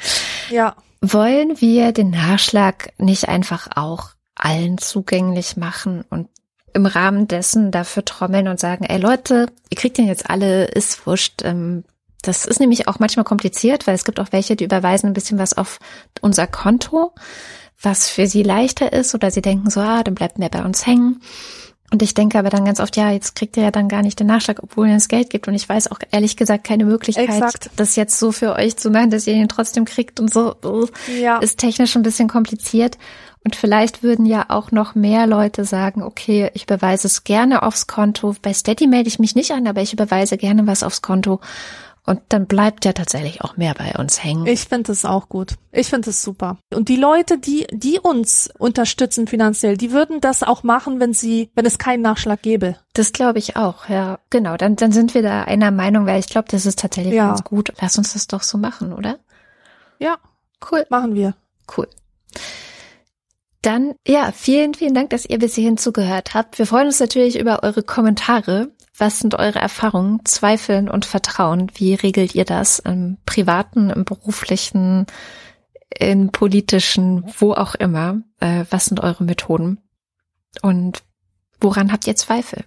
Ja. 0.50 0.76
Wollen 1.00 1.60
wir 1.60 1.92
den 1.92 2.10
Nachschlag 2.10 2.92
nicht 2.98 3.28
einfach 3.28 3.68
auch 3.76 4.10
allen 4.34 4.78
zugänglich 4.78 5.56
machen 5.56 6.04
und 6.10 6.28
im 6.76 6.86
Rahmen 6.86 7.26
dessen 7.26 7.70
dafür 7.72 8.04
trommeln 8.04 8.48
und 8.48 8.60
sagen, 8.60 8.84
ey 8.84 8.98
Leute, 8.98 9.46
ihr 9.70 9.76
kriegt 9.76 9.98
den 9.98 10.06
jetzt 10.06 10.30
alle, 10.30 10.66
ist 10.66 11.06
wurscht. 11.06 11.42
Ähm, 11.42 11.84
das 12.22 12.44
ist 12.44 12.60
nämlich 12.60 12.86
auch 12.86 12.98
manchmal 12.98 13.24
kompliziert, 13.24 13.86
weil 13.86 13.94
es 13.94 14.04
gibt 14.04 14.20
auch 14.20 14.28
welche, 14.30 14.56
die 14.56 14.64
überweisen 14.64 15.08
ein 15.08 15.14
bisschen 15.14 15.38
was 15.38 15.56
auf 15.56 15.78
unser 16.20 16.46
Konto, 16.46 17.12
was 17.80 18.08
für 18.08 18.26
sie 18.26 18.42
leichter 18.42 18.92
ist 18.92 19.14
oder 19.14 19.30
sie 19.30 19.42
denken 19.42 19.70
so, 19.70 19.80
ah, 19.80 20.02
dann 20.02 20.14
bleibt 20.14 20.38
mehr 20.38 20.48
bei 20.48 20.64
uns 20.64 20.86
hängen. 20.86 21.20
Und 21.92 22.02
ich 22.02 22.14
denke 22.14 22.38
aber 22.38 22.50
dann 22.50 22.64
ganz 22.64 22.80
oft, 22.80 22.96
ja, 22.96 23.12
jetzt 23.12 23.36
kriegt 23.36 23.56
ihr 23.56 23.62
ja 23.62 23.70
dann 23.70 23.88
gar 23.88 24.02
nicht 24.02 24.18
den 24.18 24.26
Nachschlag, 24.26 24.58
obwohl 24.60 24.88
ihr 24.88 24.94
das 24.94 25.06
Geld 25.06 25.30
gibt. 25.30 25.46
Und 25.46 25.54
ich 25.54 25.68
weiß 25.68 25.90
auch 25.92 26.00
ehrlich 26.10 26.36
gesagt 26.36 26.64
keine 26.64 26.84
Möglichkeit, 26.84 27.28
Exakt. 27.28 27.70
das 27.76 27.94
jetzt 27.94 28.18
so 28.18 28.32
für 28.32 28.54
euch 28.56 28.76
zu 28.76 28.90
machen, 28.90 29.10
dass 29.10 29.26
ihr 29.26 29.34
ihn 29.34 29.48
trotzdem 29.48 29.84
kriegt 29.84 30.18
und 30.18 30.32
so. 30.32 30.56
Ja. 31.20 31.38
Ist 31.38 31.58
technisch 31.58 31.94
ein 31.94 32.02
bisschen 32.02 32.28
kompliziert. 32.28 32.98
Und 33.44 33.54
vielleicht 33.56 34.02
würden 34.02 34.26
ja 34.26 34.46
auch 34.48 34.72
noch 34.72 34.94
mehr 34.94 35.26
Leute 35.26 35.64
sagen, 35.64 36.02
okay, 36.02 36.50
ich 36.54 36.66
beweise 36.66 37.06
es 37.06 37.24
gerne 37.24 37.62
aufs 37.62 37.86
Konto. 37.86 38.34
Bei 38.42 38.52
Steady 38.52 38.86
melde 38.86 39.08
ich 39.08 39.18
mich 39.18 39.34
nicht 39.34 39.52
an, 39.52 39.66
aber 39.66 39.82
ich 39.82 39.92
überweise 39.92 40.36
gerne 40.36 40.66
was 40.66 40.82
aufs 40.82 41.02
Konto. 41.02 41.40
Und 42.06 42.20
dann 42.28 42.46
bleibt 42.46 42.84
ja 42.84 42.92
tatsächlich 42.92 43.42
auch 43.42 43.56
mehr 43.56 43.74
bei 43.74 43.92
uns 43.98 44.22
hängen. 44.22 44.46
Ich 44.46 44.66
finde 44.66 44.92
es 44.92 45.04
auch 45.04 45.28
gut. 45.28 45.54
Ich 45.72 45.88
finde 45.88 46.10
es 46.10 46.22
super. 46.22 46.56
Und 46.72 46.88
die 46.88 46.96
Leute, 46.96 47.36
die, 47.36 47.66
die 47.72 47.98
uns 47.98 48.48
unterstützen 48.58 49.26
finanziell, 49.26 49.76
die 49.76 49.90
würden 49.90 50.20
das 50.20 50.44
auch 50.44 50.62
machen, 50.62 51.00
wenn 51.00 51.12
sie, 51.12 51.50
wenn 51.56 51.66
es 51.66 51.78
keinen 51.78 52.02
Nachschlag 52.02 52.42
gäbe. 52.42 52.76
Das 52.94 53.12
glaube 53.12 53.40
ich 53.40 53.56
auch, 53.56 53.88
ja. 53.88 54.20
Genau. 54.30 54.56
Dann, 54.56 54.76
dann 54.76 54.92
sind 54.92 55.14
wir 55.14 55.22
da 55.22 55.42
einer 55.42 55.72
Meinung, 55.72 56.06
weil 56.06 56.20
ich 56.20 56.28
glaube, 56.28 56.46
das 56.48 56.64
ist 56.64 56.78
tatsächlich 56.78 57.14
ja. 57.14 57.26
ganz 57.26 57.42
gut. 57.42 57.72
Lass 57.80 57.98
uns 57.98 58.12
das 58.12 58.28
doch 58.28 58.44
so 58.44 58.56
machen, 58.56 58.92
oder? 58.92 59.18
Ja. 59.98 60.18
Cool. 60.70 60.86
Machen 60.88 61.16
wir. 61.16 61.34
Cool. 61.76 61.88
Dann, 63.66 63.96
ja, 64.06 64.30
vielen, 64.30 64.74
vielen 64.74 64.94
Dank, 64.94 65.10
dass 65.10 65.26
ihr 65.26 65.40
bis 65.40 65.56
hierhin 65.56 65.76
zugehört 65.76 66.34
habt. 66.34 66.56
Wir 66.56 66.66
freuen 66.66 66.86
uns 66.86 67.00
natürlich 67.00 67.36
über 67.36 67.64
eure 67.64 67.82
Kommentare. 67.82 68.70
Was 68.96 69.18
sind 69.18 69.34
eure 69.34 69.58
Erfahrungen, 69.58 70.24
Zweifeln 70.24 70.88
und 70.88 71.04
Vertrauen? 71.04 71.72
Wie 71.74 71.94
regelt 71.94 72.36
ihr 72.36 72.44
das 72.44 72.78
im 72.78 73.18
privaten, 73.26 73.90
im 73.90 74.04
beruflichen, 74.04 75.06
in 75.90 76.30
politischen, 76.30 77.24
wo 77.40 77.54
auch 77.54 77.74
immer? 77.74 78.22
Äh, 78.38 78.66
was 78.70 78.84
sind 78.84 79.00
eure 79.00 79.24
Methoden? 79.24 79.80
Und 80.62 81.02
woran 81.60 81.90
habt 81.90 82.06
ihr 82.06 82.14
Zweifel? 82.14 82.64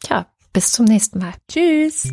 Tja, 0.00 0.26
bis 0.52 0.72
zum 0.72 0.84
nächsten 0.84 1.18
Mal. 1.18 1.32
Tschüss. 1.48 2.12